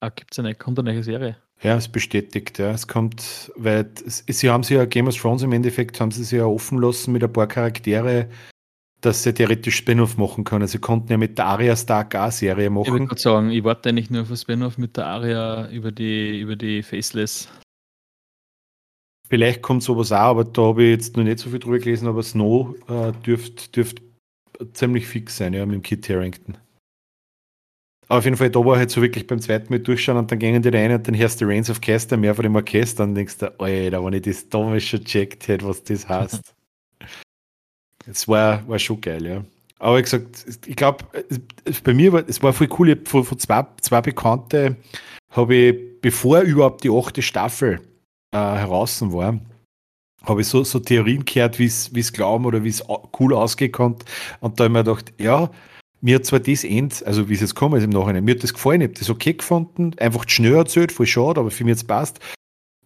Ah, 0.00 0.10
gibt's 0.10 0.38
eine, 0.38 0.54
kommt 0.54 0.78
eine 0.78 0.92
neue 0.92 1.02
Serie? 1.02 1.36
Ja, 1.62 1.76
es 1.76 1.88
bestätigt, 1.88 2.58
ja. 2.58 2.70
Es 2.70 2.86
kommt, 2.86 3.50
weil 3.56 3.90
es, 4.06 4.24
sie 4.28 4.50
haben 4.50 4.62
sich 4.62 4.76
ja 4.76 4.84
Game 4.84 5.08
of 5.08 5.16
Thrones 5.16 5.42
im 5.42 5.52
Endeffekt, 5.52 6.00
haben 6.00 6.10
sie 6.10 6.22
sich 6.22 6.38
ja 6.38 6.44
offen 6.44 6.78
lassen 6.78 7.12
mit 7.12 7.24
ein 7.24 7.32
paar 7.32 7.46
Charaktere, 7.46 8.28
dass 9.00 9.22
sie 9.22 9.32
theoretisch 9.32 9.76
Spin-off 9.76 10.18
machen 10.18 10.44
können. 10.44 10.68
Sie 10.68 10.78
konnten 10.78 11.10
ja 11.10 11.18
mit 11.18 11.38
der 11.38 11.46
Arya 11.46 11.74
Stark 11.74 12.14
auch 12.14 12.30
Serie 12.30 12.70
machen. 12.70 12.86
Ich 12.86 12.92
würde 12.92 13.06
gerade 13.06 13.20
sagen, 13.20 13.50
ich 13.50 13.64
warte 13.64 13.88
eigentlich 13.88 14.10
nur 14.10 14.22
auf 14.22 14.30
ein 14.30 14.36
Spin-off 14.36 14.78
mit 14.78 14.96
der 14.96 15.06
Arya 15.06 15.68
über 15.70 15.92
die, 15.92 16.40
über 16.40 16.56
die 16.56 16.82
Faceless. 16.82 17.48
Vielleicht 19.28 19.62
kommt 19.62 19.82
sowas 19.82 20.12
auch, 20.12 20.18
aber 20.18 20.44
da 20.44 20.62
habe 20.62 20.84
ich 20.84 20.90
jetzt 20.90 21.16
noch 21.16 21.24
nicht 21.24 21.40
so 21.40 21.50
viel 21.50 21.58
drüber 21.58 21.78
gelesen, 21.78 22.06
aber 22.06 22.22
Snow 22.22 22.76
äh, 22.88 23.12
dürfte 23.24 23.70
dürft 23.72 24.05
ziemlich 24.72 25.06
fix 25.06 25.36
sein, 25.36 25.54
ja, 25.54 25.64
mit 25.66 25.74
dem 25.74 25.82
Kit 25.82 26.08
Harrington. 26.08 26.56
Aber 28.08 28.18
auf 28.18 28.24
jeden 28.24 28.36
Fall, 28.36 28.50
da 28.50 28.64
war 28.64 28.76
halt 28.76 28.90
so 28.90 29.02
wirklich 29.02 29.26
beim 29.26 29.40
zweiten 29.40 29.72
Mal 29.72 29.80
durchschauen 29.80 30.16
und 30.16 30.30
dann 30.30 30.38
gingen 30.38 30.62
die 30.62 30.68
rein 30.68 30.92
und 30.92 31.06
dann 31.08 31.16
hörst 31.16 31.40
du 31.40 31.46
Reigns 31.46 31.70
of 31.70 31.80
Caster 31.80 32.16
mehr 32.16 32.34
von 32.34 32.44
dem 32.44 32.54
Orchester 32.54 33.02
und 33.02 33.14
denkst 33.16 33.38
du, 33.38 33.60
Alter, 33.60 34.04
wenn 34.04 34.12
ich 34.12 34.22
das 34.22 34.48
damals 34.48 34.84
schon 34.84 35.04
checkt 35.04 35.48
hätte, 35.48 35.66
was 35.66 35.82
das 35.84 36.08
heißt. 36.08 36.54
Es 38.08 38.28
war, 38.28 38.66
war 38.68 38.78
schon 38.78 39.00
geil, 39.00 39.26
ja. 39.26 39.44
Aber 39.80 39.98
wie 39.98 40.02
gesagt, 40.02 40.46
ich 40.64 40.76
glaube, 40.76 41.04
bei 41.82 41.92
mir 41.92 42.12
war 42.12 42.28
es 42.28 42.40
war 42.40 42.52
voll 42.52 42.68
cool. 42.78 42.90
Ich 42.90 43.08
von, 43.08 43.24
von 43.24 43.36
zwei, 43.38 43.66
zwei 43.80 44.00
Bekannte 44.00 44.76
habe 45.30 45.54
ich, 45.54 46.00
bevor 46.00 46.42
überhaupt 46.42 46.84
die 46.84 46.90
achte 46.90 47.20
Staffel 47.20 47.80
äh, 48.32 48.38
heraus 48.38 49.02
war, 49.02 49.40
habe 50.26 50.40
ich 50.42 50.48
so, 50.48 50.64
so 50.64 50.78
Theorien 50.78 51.24
gehört, 51.24 51.58
wie 51.58 51.66
es 51.66 52.12
glauben 52.12 52.44
oder 52.44 52.64
wie 52.64 52.68
es 52.68 52.84
cool 53.18 53.34
ausgehen 53.34 53.72
kann. 53.72 53.96
Und 54.40 54.58
da 54.60 54.64
habe 54.64 54.72
ich 54.72 54.72
mir 54.72 54.84
gedacht, 54.84 55.12
ja, 55.18 55.50
mir 56.00 56.16
hat 56.16 56.26
zwar 56.26 56.40
das 56.40 56.64
End, 56.64 57.04
also 57.06 57.28
wie 57.28 57.34
es 57.34 57.40
jetzt 57.40 57.54
kommen 57.54 57.78
ist 57.78 57.84
im 57.84 57.90
Nachhinein, 57.90 58.24
mir 58.24 58.34
hat 58.34 58.42
das 58.42 58.52
gefallen, 58.52 58.80
ich 58.80 58.88
habe 58.88 58.98
das 58.98 59.10
okay 59.10 59.34
gefunden, 59.34 59.92
einfach 59.98 60.28
schnell 60.28 60.54
erzählt, 60.54 60.92
voll 60.92 61.06
schade, 61.06 61.40
aber 61.40 61.50
für 61.50 61.64
mich 61.64 61.72
jetzt 61.72 61.88
passt. 61.88 62.20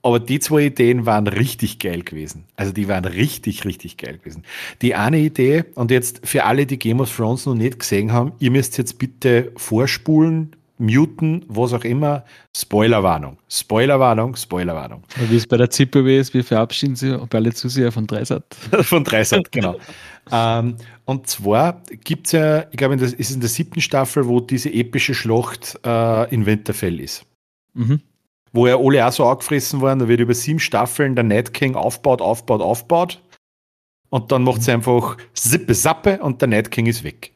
Aber 0.02 0.18
die 0.18 0.40
zwei 0.40 0.66
Ideen 0.66 1.04
waren 1.04 1.26
richtig 1.26 1.78
geil 1.78 2.02
gewesen. 2.02 2.44
Also 2.56 2.72
die 2.72 2.88
waren 2.88 3.04
richtig, 3.04 3.66
richtig 3.66 3.98
geil 3.98 4.16
gewesen. 4.16 4.44
Die 4.80 4.94
eine 4.94 5.18
Idee, 5.18 5.64
und 5.74 5.90
jetzt 5.90 6.26
für 6.26 6.44
alle, 6.44 6.64
die 6.64 6.78
Game 6.78 7.00
of 7.00 7.14
Thrones 7.14 7.44
noch 7.44 7.54
nicht 7.54 7.78
gesehen 7.78 8.12
haben, 8.12 8.32
ihr 8.38 8.50
müsst 8.50 8.78
jetzt 8.78 8.98
bitte 8.98 9.52
vorspulen, 9.56 10.56
muten, 10.80 11.44
was 11.48 11.72
auch 11.72 11.84
immer. 11.84 12.24
Spoilerwarnung. 12.56 13.38
Spoilerwarnung, 13.48 14.36
Spoilerwarnung. 14.36 15.04
Wie 15.28 15.36
es 15.36 15.46
bei 15.46 15.56
der 15.56 15.70
ZIPOW 15.70 16.06
ist, 16.06 16.34
wir 16.34 16.42
verabschieden 16.42 16.96
Sie 16.96 17.16
bei 17.28 17.38
alle 17.38 17.52
Zuseher 17.52 17.92
von 17.92 18.06
Dreisat. 18.06 18.44
von 18.82 19.04
Dreisat, 19.04 19.52
genau. 19.52 19.76
ähm, 20.32 20.76
und 21.04 21.26
zwar 21.26 21.82
gibt 22.04 22.26
es 22.26 22.32
ja, 22.32 22.66
ich 22.70 22.76
glaube, 22.76 22.94
es 22.96 23.12
ist 23.12 23.30
in 23.30 23.40
der 23.40 23.48
siebten 23.48 23.80
Staffel, 23.80 24.26
wo 24.26 24.40
diese 24.40 24.72
epische 24.72 25.14
Schlacht 25.14 25.78
äh, 25.84 26.34
in 26.34 26.46
Winterfell 26.46 27.00
ist. 27.00 27.24
Mhm 27.74 28.00
wo 28.52 28.66
ja 28.66 28.76
alle 28.76 29.06
auch 29.06 29.12
so 29.12 29.26
angefressen 29.26 29.80
waren. 29.80 29.98
Da 29.98 30.08
wird 30.08 30.20
über 30.20 30.34
sieben 30.34 30.58
Staffeln 30.58 31.14
der 31.14 31.24
Night 31.24 31.54
King 31.54 31.74
aufbaut, 31.76 32.20
aufbaut, 32.20 32.60
aufbaut. 32.60 33.22
Und 34.08 34.32
dann 34.32 34.42
macht 34.42 34.62
es 34.62 34.68
einfach 34.68 35.16
Sippe, 35.34 35.74
Sappe 35.74 36.18
und 36.20 36.40
der 36.40 36.48
Night 36.48 36.70
King 36.70 36.86
ist 36.86 37.04
weg. 37.04 37.32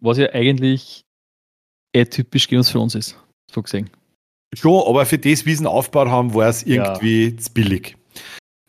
Was 0.00 0.18
ja 0.18 0.32
eigentlich 0.32 1.05
eher 1.96 2.10
typisch 2.10 2.48
für 2.48 2.80
uns 2.80 2.94
ist, 2.94 3.16
so 3.50 3.62
gesehen. 3.62 3.90
Schon, 4.54 4.86
aber 4.86 5.06
für 5.06 5.18
das, 5.18 5.46
wie 5.46 5.54
sie 5.54 5.62
ihn 5.62 5.66
aufgebaut 5.66 6.08
haben, 6.08 6.34
war 6.34 6.48
es 6.48 6.62
irgendwie 6.62 7.28
ja. 7.28 7.48
billig. 7.52 7.96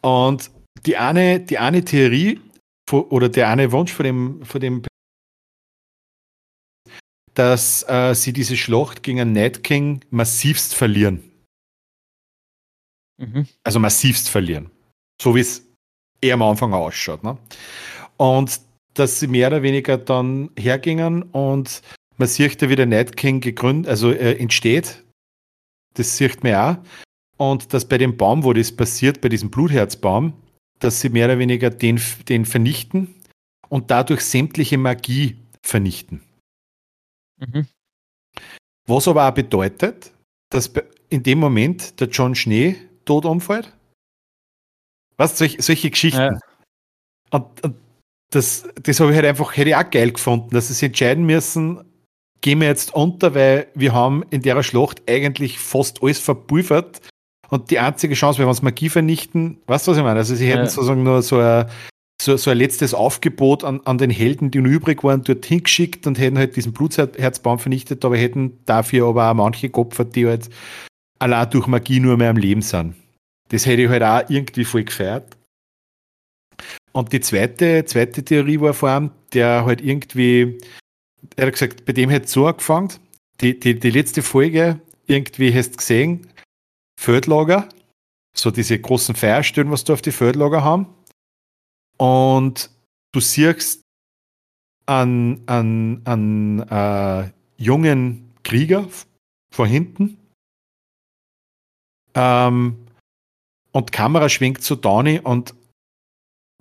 Und 0.02 0.50
die 0.86 0.98
eine, 0.98 1.40
die 1.40 1.58
eine 1.58 1.84
Theorie 1.84 2.40
oder 2.92 3.30
der 3.30 3.50
eine 3.50 3.72
Wunsch 3.72 3.92
von 3.92 4.04
dem, 4.04 4.46
von 4.46 4.62
dem 4.62 4.84
dass 7.34 7.88
äh, 7.88 8.16
sie 8.16 8.34
diese 8.34 8.58
Schlacht 8.58 9.04
gegen 9.04 9.20
einen 9.20 9.34
Night 9.34 9.64
King 9.64 10.04
massivst 10.10 10.74
verlieren. 10.74 11.24
Mhm. 13.18 13.48
Also 13.64 13.80
massivst 13.80 14.30
verlieren. 14.30 14.72
So 15.22 15.36
wie 15.36 15.42
es 15.42 15.64
eher 16.20 16.34
am 16.34 16.42
Anfang 16.42 16.74
ausschaut. 16.74 17.24
Ne? 17.24 17.38
Und 18.18 18.60
dass 18.96 19.20
sie 19.20 19.28
mehr 19.28 19.50
oder 19.50 19.62
weniger 19.62 20.00
dann 20.00 20.50
hergingen 20.58 21.24
und 21.24 21.84
man 22.18 22.28
sieht 22.28 22.62
ja, 22.62 22.70
wie 22.70 22.76
der 22.76 22.86
Night 22.86 23.16
King 23.16 23.42
gegründet, 23.42 23.90
also 23.90 24.12
äh, 24.12 24.38
entsteht. 24.38 25.04
Das 25.94 26.18
sieht 26.18 26.44
man 26.44 26.56
auch. 26.56 26.78
Und 27.38 27.74
dass 27.74 27.88
bei 27.88 27.98
dem 27.98 28.18
Baum, 28.18 28.44
wo 28.44 28.54
das 28.54 28.76
passiert, 28.76 29.22
bei 29.22 29.30
diesem 29.30 29.52
Blutherzbaum, 29.52 30.34
dass 30.80 31.02
sie 31.02 31.10
mehr 31.10 31.26
oder 31.26 31.40
weniger 31.40 31.70
den, 31.70 32.02
den 32.28 32.46
vernichten 32.46 33.16
und 33.70 33.92
dadurch 33.92 34.22
sämtliche 34.22 34.78
Magie 34.78 35.38
vernichten. 35.62 36.22
Mhm. 37.38 37.68
Was 38.88 39.08
aber 39.08 39.28
auch 39.28 39.34
bedeutet, 39.34 40.12
dass 40.50 40.72
in 41.10 41.24
dem 41.24 41.40
Moment 41.40 42.00
der 42.00 42.08
John 42.08 42.36
Schnee 42.36 42.78
tot 43.06 43.26
umfällt. 43.26 43.74
Was, 45.18 45.38
solch, 45.38 45.58
solche 45.60 45.90
Geschichten. 45.90 46.20
Ja. 46.20 46.40
Und, 47.32 47.64
und, 47.64 47.76
das, 48.30 48.68
das 48.82 49.00
habe 49.00 49.12
ich 49.12 49.16
halt 49.16 49.26
einfach, 49.26 49.56
hätte 49.56 49.70
ich 49.70 49.76
auch 49.76 49.90
geil 49.90 50.12
gefunden, 50.12 50.50
dass 50.50 50.68
sie 50.68 50.74
sich 50.74 50.84
entscheiden 50.84 51.26
müssen, 51.26 51.87
gehen 52.42 52.62
wir 52.62 52.68
jetzt 52.68 52.94
unter, 52.94 53.36
weil 53.36 53.68
wir 53.76 53.94
haben 53.94 54.24
in 54.30 54.42
der 54.42 54.62
Schlacht 54.64 55.02
eigentlich 55.10 55.60
fast 55.60 56.04
alles 56.04 56.20
verpulvert. 56.20 57.02
Und 57.50 57.72
die 57.72 57.80
einzige 57.80 58.14
Chance, 58.14 58.40
wenn 58.40 58.46
wir 58.46 58.50
uns 58.50 58.62
Magie 58.62 58.90
vernichten, 58.90 59.58
weißt 59.68 59.88
du, 59.88 59.92
was 59.92 59.98
ich 59.98 60.04
meine? 60.04 60.20
Also 60.20 60.36
sie 60.36 60.48
hätten 60.48 60.64
ja. 60.64 60.68
sozusagen 60.68 61.04
nur 61.04 61.22
so 61.22 61.40
ein, 61.40 61.66
so, 62.22 62.36
so 62.36 62.52
ein 62.52 62.58
letztes 62.58 62.94
Aufgebot 62.94 63.64
an, 63.64 63.82
an 63.86 63.98
den 63.98 64.10
Helden, 64.10 64.52
die 64.52 64.60
noch 64.60 64.70
übrig 64.70 65.04
waren, 65.04 65.24
dorthin 65.24 65.64
geschickt 65.64 66.08
und 66.08 66.20
hätten 66.20 66.38
halt 66.38 66.56
diesen 66.56 66.74
Blutherzbaum 66.74 67.60
vernichtet, 67.60 68.04
aber 68.04 68.18
hätten 68.18 68.60
dafür 68.66 69.08
aber 69.08 69.30
auch 69.30 69.36
manche 69.36 69.70
geopfert, 69.70 70.16
die 70.16 70.28
halt 70.28 70.50
allein 71.20 71.50
durch 71.50 71.68
Magie 71.68 72.00
nur 72.00 72.18
mehr 72.18 72.32
am 72.32 72.38
Leben 72.38 72.62
sind. 72.62 72.96
Das 73.50 73.66
hätte 73.66 73.84
ich 73.84 73.90
halt 73.90 74.04
auch 74.04 74.30
irgendwie 74.30 74.66
voll 74.66 74.84
gefeiert. 74.84 75.38
Und 76.92 77.14
die 77.14 77.22
zweite, 77.22 77.86
zweite 77.86 78.24
Theorie 78.24 78.60
war 78.60 78.74
vor 78.74 78.90
allem, 78.90 79.12
der 79.34 79.66
halt 79.66 79.82
irgendwie, 79.82 80.58
er 81.36 81.48
hat 81.48 81.54
gesagt, 81.54 81.86
bei 81.86 81.94
dem 81.94 82.12
hat 82.12 82.28
so 82.28 82.48
angefangen, 82.48 82.94
die, 83.42 83.60
die, 83.60 83.80
die 83.80 83.90
letzte 83.90 84.22
Folge, 84.24 84.82
irgendwie 85.06 85.54
hast 85.54 85.74
du 85.74 85.78
gesehen, 85.78 86.28
Feldlager, 87.00 87.70
so 88.36 88.52
diese 88.52 88.80
großen 88.80 89.16
Feierstellen, 89.16 89.72
was 89.72 89.84
du 89.84 89.94
auf 89.94 90.02
die 90.02 90.12
Feldlager 90.12 90.64
haben. 90.64 90.88
Und 91.98 92.70
du 93.12 93.20
siehst 93.20 93.82
einen, 94.86 95.48
einen, 95.48 96.06
einen 96.06 96.60
äh, 96.60 97.32
jungen 97.58 98.34
Krieger 98.44 98.88
vor 99.52 99.68
hinten. 99.68 100.18
Ähm, 102.16 102.88
und 103.72 103.92
Kamera 103.92 104.30
schwenkt 104.30 104.64
zu 104.64 104.76
Donny 104.76 105.20
und 105.20 105.54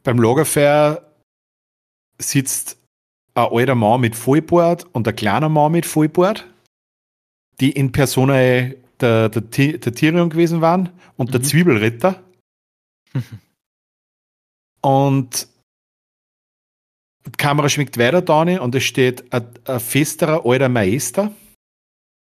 beim 0.03 0.21
Lagerfeuer 0.21 1.03
sitzt 2.19 2.79
ein 3.37 3.49
alter 3.53 3.75
Mann 3.75 4.01
mit 4.01 4.17
Vollbart 4.17 4.87
und 4.93 5.07
ein 5.07 5.15
kleiner 5.15 5.49
Mann 5.49 5.73
mit 5.73 5.87
Vollbart, 5.87 6.47
die 7.61 7.71
in 7.71 7.93
Persona 7.93 8.35
der, 9.01 9.29
der, 9.29 9.29
der 9.29 9.95
Tyrion 9.95 10.31
gewesen 10.31 10.61
waren 10.61 10.91
und 11.17 11.29
mhm. 11.29 11.33
der 11.33 11.43
Zwiebelritter. 11.43 12.23
Und 14.83 15.49
die 17.27 17.33
Kamera 17.33 17.69
schwingt 17.69 17.99
weiter 17.99 18.23
da 18.23 18.43
und 18.43 18.75
es 18.77 18.85
steht 18.85 19.33
ein, 19.33 19.49
ein 19.65 19.81
festerer 19.81 20.47
alter 20.47 20.69
Meister, 20.69 21.33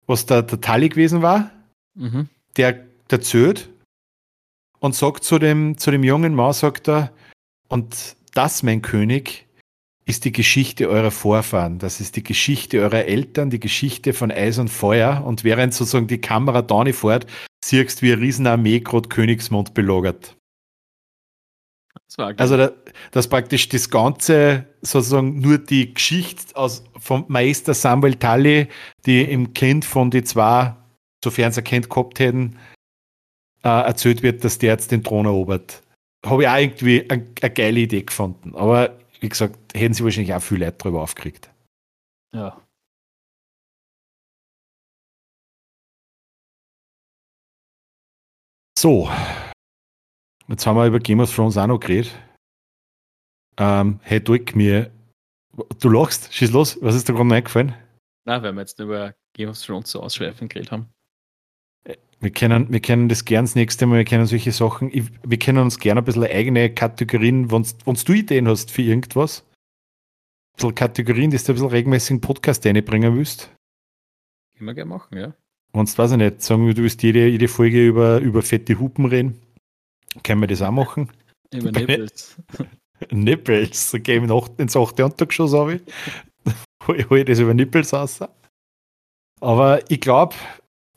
was 0.07 0.25
der, 0.25 0.43
der 0.45 0.59
Tali 0.59 0.89
gewesen 0.89 1.21
war, 1.21 1.51
mhm. 1.95 2.31
der 2.57 2.87
erzählt 3.11 3.69
und 4.79 4.95
sagt 4.95 5.25
zu 5.25 5.39
dem, 5.39 5.77
zu 5.77 5.91
dem 5.91 6.05
jungen 6.05 6.35
Mann, 6.35 6.55
sagt 6.55 6.89
er, 6.89 7.13
und 7.69 8.17
das, 8.33 8.63
mein 8.63 8.81
König, 8.81 9.48
ist 10.09 10.25
die 10.25 10.33
Geschichte 10.33 10.89
eurer 10.89 11.11
Vorfahren. 11.11 11.79
Das 11.79 12.01
ist 12.01 12.17
die 12.17 12.23
Geschichte 12.23 12.81
eurer 12.81 13.05
Eltern, 13.05 13.51
die 13.51 13.61
Geschichte 13.61 14.15
von 14.15 14.31
Eis 14.31 14.59
und 14.59 14.69
Feuer. 14.69 15.23
Und 15.25 15.45
während 15.45 15.75
sozusagen 15.75 16.07
die 16.07 16.21
Kamera 16.21 16.63
da 16.63 16.83
nicht 16.83 16.99
fährt, 16.99 17.27
siehst 17.63 18.01
du, 18.01 18.07
wie 18.07 18.13
eine 18.13 18.23
Riesenarmee 18.23 18.81
gerade 18.81 19.11
Königsmund 19.11 19.75
belagert. 19.75 20.35
Also 22.17 22.57
da, 22.57 22.73
das 23.11 23.29
praktisch 23.29 23.69
das 23.69 23.91
Ganze 23.91 24.67
sozusagen 24.81 25.41
nur 25.41 25.59
die 25.59 25.93
Geschichte 25.93 26.57
aus, 26.57 26.83
vom 26.99 27.27
Meister 27.29 27.75
Samuel 27.75 28.15
Tully, 28.15 28.69
die 29.05 29.23
im 29.23 29.53
Kind 29.53 29.85
von 29.85 30.11
die 30.11 30.25
zwei, 30.25 30.75
sofern 31.23 31.53
sie 31.53 31.61
Kind 31.61 31.91
gehabt 31.91 32.19
hätten, 32.19 32.57
äh, 33.63 33.69
erzählt 33.69 34.23
wird, 34.23 34.43
dass 34.43 34.57
der 34.57 34.73
jetzt 34.73 34.91
den 34.91 35.05
Thron 35.05 35.27
erobert. 35.27 35.83
Habe 36.25 36.45
ich 36.45 36.49
auch 36.49 36.57
irgendwie 36.57 37.11
eine 37.11 37.25
geile 37.51 37.81
Idee 37.81 38.03
gefunden. 38.03 38.55
Aber 38.55 38.99
wie 39.21 39.29
gesagt, 39.29 39.59
hätten 39.75 39.95
sie 39.95 40.05
wahrscheinlich 40.05 40.35
auch 40.35 40.43
viel 40.43 40.59
Leute 40.59 40.79
darüber 40.79 41.03
aufgeregt. 41.03 41.51
Ja. 42.33 42.61
So, 48.79 49.09
Jetzt 50.49 50.67
haben 50.67 50.77
wir 50.77 50.87
über 50.87 50.99
Game 50.99 51.21
of 51.21 51.35
Thrones 51.35 51.59
auch 51.59 51.67
noch 51.67 51.79
geredet. 51.79 52.11
Ähm, 53.59 54.01
hey, 54.03 54.23
drück 54.23 54.57
mir. 54.57 54.91
Du 55.79 55.91
lachst, 55.91 56.33
schieß 56.33 56.53
los, 56.53 56.79
was 56.81 56.95
ist 56.95 57.09
dir 57.09 57.13
gerade 57.13 57.35
eingefallen? 57.35 57.75
Na, 58.25 58.43
weil 58.43 58.55
wir 58.55 58.61
jetzt 58.61 58.79
über 58.81 59.15
Game 59.35 59.51
of 59.51 59.61
Thrones 59.61 59.91
so 59.91 60.01
ausschweifend 60.01 60.51
geredet 60.51 60.73
haben. 60.73 60.89
Wir 62.21 62.31
können, 62.31 62.73
wir 62.73 62.81
können 62.81 63.09
das 63.09 63.25
gern 63.25 63.45
das 63.45 63.55
nächste 63.55 63.87
Mal, 63.87 63.99
wir 63.99 64.05
können 64.05 64.27
solche 64.27 64.51
Sachen, 64.51 64.91
ich, 64.93 65.05
wir 65.23 65.39
können 65.39 65.59
uns 65.59 65.79
gerne 65.79 66.01
ein 66.01 66.05
bisschen 66.05 66.25
eigene 66.25 66.69
Kategorien, 66.71 67.51
wenn 67.51 67.63
du 67.63 68.13
Ideen 68.13 68.49
hast 68.49 68.73
für 68.73 68.83
irgendwas, 68.83 69.43
ein 69.43 70.57
bisschen 70.57 70.75
Kategorien, 70.75 71.31
die 71.31 71.37
du 71.37 71.53
ein 71.53 71.55
bisschen 71.55 71.69
regelmäßig 71.69 72.11
in 72.11 72.17
den 72.17 72.23
Podcast 72.23 72.67
reinbringen 72.67 73.17
willst. 73.17 73.53
Immer 74.59 74.75
gerne 74.75 74.89
machen, 74.89 75.17
ja. 75.17 75.35
Du, 75.73 75.99
weiß 75.99 76.13
ich 76.13 76.17
nicht, 76.17 76.43
sagen 76.43 76.67
wir, 76.67 76.75
du 76.75 76.83
willst 76.83 77.03
jede, 77.05 77.29
jede 77.29 77.47
Folge 77.47 77.87
über, 77.87 78.19
über 78.19 78.43
fette 78.43 78.81
Hupen 78.81 79.05
reden, 79.05 79.41
können 80.25 80.41
wir 80.41 80.49
das 80.49 80.63
auch 80.63 80.73
machen. 80.73 81.13
Über 81.55 81.73
Nippels. 81.73 82.37
Nippels, 83.11 83.91
da 83.93 83.99
gehe 83.99 84.17
ich 84.19 84.23
ins 84.59 84.77
8. 84.77 85.01
Untergeschoss 85.01 85.55
habe 85.55 85.77
ich, 85.77 87.09
ich 87.11 87.25
das 87.25 87.39
über 87.39 87.55
Nippels 87.55 87.95
raus. 87.95 88.21
Aber 89.41 89.91
ich 89.91 90.01
glaube, 90.01 90.35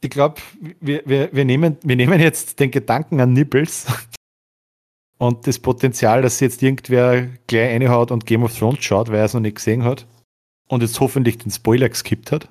ich 0.04 0.10
glaube, 0.10 0.42
wir, 0.80 1.04
wir, 1.06 1.32
wir, 1.32 1.46
nehmen, 1.46 1.78
wir 1.84 1.96
nehmen 1.96 2.20
jetzt 2.20 2.60
den 2.60 2.72
Gedanken 2.72 3.20
an 3.20 3.34
Nippels 3.34 3.86
und 5.18 5.46
das 5.46 5.60
Potenzial, 5.60 6.22
dass 6.22 6.40
jetzt 6.40 6.64
irgendwer 6.64 7.28
gleich 7.48 7.70
reinhaut 7.70 8.12
und 8.12 8.26
Game 8.26 8.44
of 8.44 8.58
Thrones 8.58 8.84
schaut, 8.84 9.10
weil 9.10 9.20
er 9.20 9.26
es 9.26 9.34
noch 9.34 9.42
nicht 9.42 9.56
gesehen 9.56 9.84
hat 9.84 10.08
und 10.68 10.82
jetzt 10.82 11.00
hoffentlich 11.00 11.38
den 11.38 11.52
Spoiler 11.52 11.90
geskippt 11.90 12.32
hat. 12.32 12.50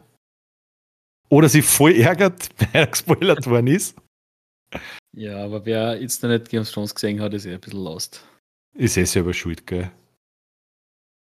Oder 1.29 1.49
sich 1.49 1.65
voll 1.65 1.95
ärgert, 1.97 2.49
weil 2.59 2.69
er 2.73 2.87
gespoilert 2.87 3.47
worden 3.47 3.67
ist. 3.67 3.97
Ja, 5.17 5.45
aber 5.45 5.65
wer 5.65 6.01
jetzt 6.01 6.23
noch 6.23 6.31
nicht 6.31 6.49
Game 6.49 6.63
of 6.63 6.71
Thrones 6.71 6.95
gesehen 6.95 7.21
hat, 7.21 7.35
ist 7.35 7.47
eh 7.47 7.55
ein 7.55 7.61
bisschen 7.61 7.83
lost. 7.83 8.25
Ist 8.75 8.97
eh 8.97 9.05
selber 9.05 9.35
schuld, 9.35 9.67
gell? 9.67 9.91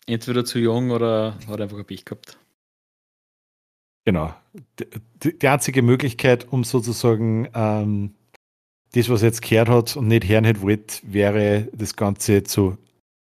Entweder 0.05 0.45
zu 0.45 0.59
jung 0.59 0.91
oder 0.91 1.37
hat 1.47 1.61
einfach 1.61 1.77
ein 1.77 1.85
Pech 1.85 2.05
gehabt. 2.05 2.37
Genau. 4.09 4.33
Die, 5.21 5.37
die 5.37 5.47
einzige 5.47 5.83
Möglichkeit, 5.83 6.51
um 6.51 6.63
sozusagen 6.63 7.47
ähm, 7.53 8.15
das, 8.93 9.07
was 9.07 9.21
jetzt 9.21 9.43
gehört 9.43 9.69
hat 9.69 9.95
und 9.95 10.07
nicht 10.07 10.27
hören 10.27 10.45
hätte 10.45 10.61
wollte, 10.63 10.99
wäre 11.03 11.67
das 11.73 11.95
Ganze 11.95 12.41
zu 12.41 12.75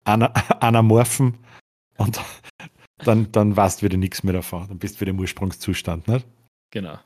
ana 0.04 0.28
anamorphen 0.60 1.40
und 1.98 2.22
dann, 3.00 3.32
dann 3.32 3.58
weißt 3.58 3.82
du 3.82 3.86
wieder 3.86 3.98
nichts 3.98 4.22
mehr 4.22 4.34
davon. 4.34 4.68
Dann 4.68 4.78
bist 4.78 4.98
du 4.98 5.02
wieder 5.02 5.10
im 5.10 5.20
Ursprungszustand, 5.20 6.08
nicht? 6.08 6.28
Genau. 6.70 7.00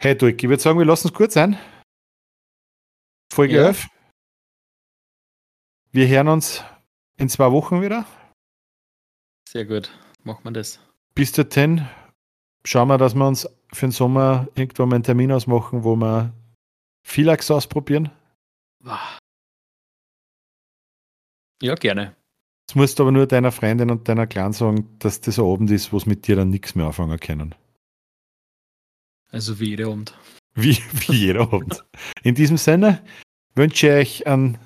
Hey, 0.00 0.18
Dirk, 0.18 0.42
ich 0.42 0.48
würde 0.48 0.60
sagen, 0.60 0.80
wir 0.80 0.84
lassen 0.84 1.06
es 1.06 1.14
kurz 1.14 1.34
sein. 1.34 1.56
Folge 3.32 3.54
ja. 3.54 3.66
11. 3.68 3.86
Wir 5.92 6.08
hören 6.08 6.26
uns 6.26 6.64
in 7.18 7.28
zwei 7.28 7.52
Wochen 7.52 7.82
wieder. 7.82 8.04
Sehr 9.48 9.64
gut. 9.64 9.96
Machen 10.24 10.42
wir 10.42 10.50
das. 10.50 10.80
Bis 11.14 11.30
dorthin 11.30 11.86
schauen 12.66 12.88
wir, 12.88 12.98
dass 12.98 13.14
wir 13.14 13.26
uns 13.26 13.48
für 13.72 13.86
den 13.86 13.92
Sommer 13.92 14.48
irgendwann 14.54 14.88
mal 14.88 14.96
einen 14.96 15.04
Termin 15.04 15.32
ausmachen, 15.32 15.84
wo 15.84 15.96
wir 15.96 16.32
Philax 17.06 17.50
ausprobieren. 17.50 18.10
Ja, 21.62 21.74
gerne. 21.74 22.14
Jetzt 22.68 22.74
musst 22.74 22.98
du 22.98 23.04
aber 23.04 23.12
nur 23.12 23.26
deiner 23.26 23.52
Freundin 23.52 23.90
und 23.90 24.08
deiner 24.08 24.26
Clan 24.26 24.52
sagen, 24.52 24.88
dass 24.98 25.20
das 25.20 25.38
ein 25.38 25.44
Abend 25.44 25.70
ist, 25.70 25.92
wo 25.92 25.96
es 25.96 26.06
mit 26.06 26.26
dir 26.26 26.36
dann 26.36 26.50
nichts 26.50 26.74
mehr 26.74 26.86
anfangen 26.86 27.18
können. 27.20 27.54
Also 29.30 29.60
wie 29.60 29.70
jeder 29.70 29.88
Abend. 29.88 30.18
Wie, 30.54 30.76
wie 30.92 31.12
jeder 31.12 31.52
Abend. 31.52 31.84
In 32.22 32.34
diesem 32.34 32.56
Sinne 32.56 33.02
wünsche 33.54 33.86
ich 33.86 33.92
euch 33.92 34.26
einen 34.26 34.58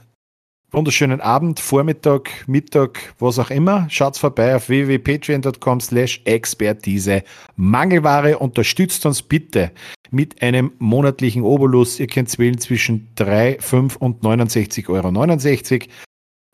wunderschönen 0.70 1.20
Abend, 1.20 1.60
Vormittag, 1.60 2.46
Mittag, 2.46 3.14
was 3.18 3.38
auch 3.38 3.50
immer. 3.50 3.86
Schaut 3.90 4.16
vorbei 4.16 4.56
auf 4.56 4.68
www.patreon.com 4.68 5.80
slash 5.80 6.20
Expertise. 6.24 7.22
Mangelware 7.56 8.38
unterstützt 8.38 9.04
uns 9.06 9.22
bitte 9.22 9.72
mit 10.10 10.42
einem 10.42 10.72
monatlichen 10.78 11.42
Obolus. 11.42 12.00
Ihr 12.00 12.06
könnt 12.06 12.36
wählen 12.38 12.58
zwischen 12.58 13.08
3, 13.16 13.58
5 13.60 13.96
und 13.96 14.22
69,69 14.22 14.88
Euro. 14.88 16.06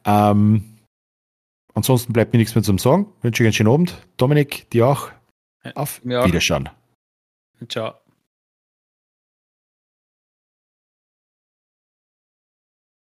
Ähm, 0.05 0.65
ansonsten 1.75 2.13
bleibt 2.13 2.33
mir 2.33 2.39
nichts 2.39 2.55
mehr 2.55 2.65
zum 2.65 2.79
Sagen. 2.79 3.07
Wünsche 3.23 3.43
euch 3.43 3.47
einen 3.47 3.53
schönen 3.55 3.73
Abend. 3.73 4.07
Dominik, 4.17 4.71
dir 4.71 4.87
auch. 4.87 5.11
Auf 5.75 6.01
Wiederschauen. 6.05 6.69
Ciao. 7.69 7.95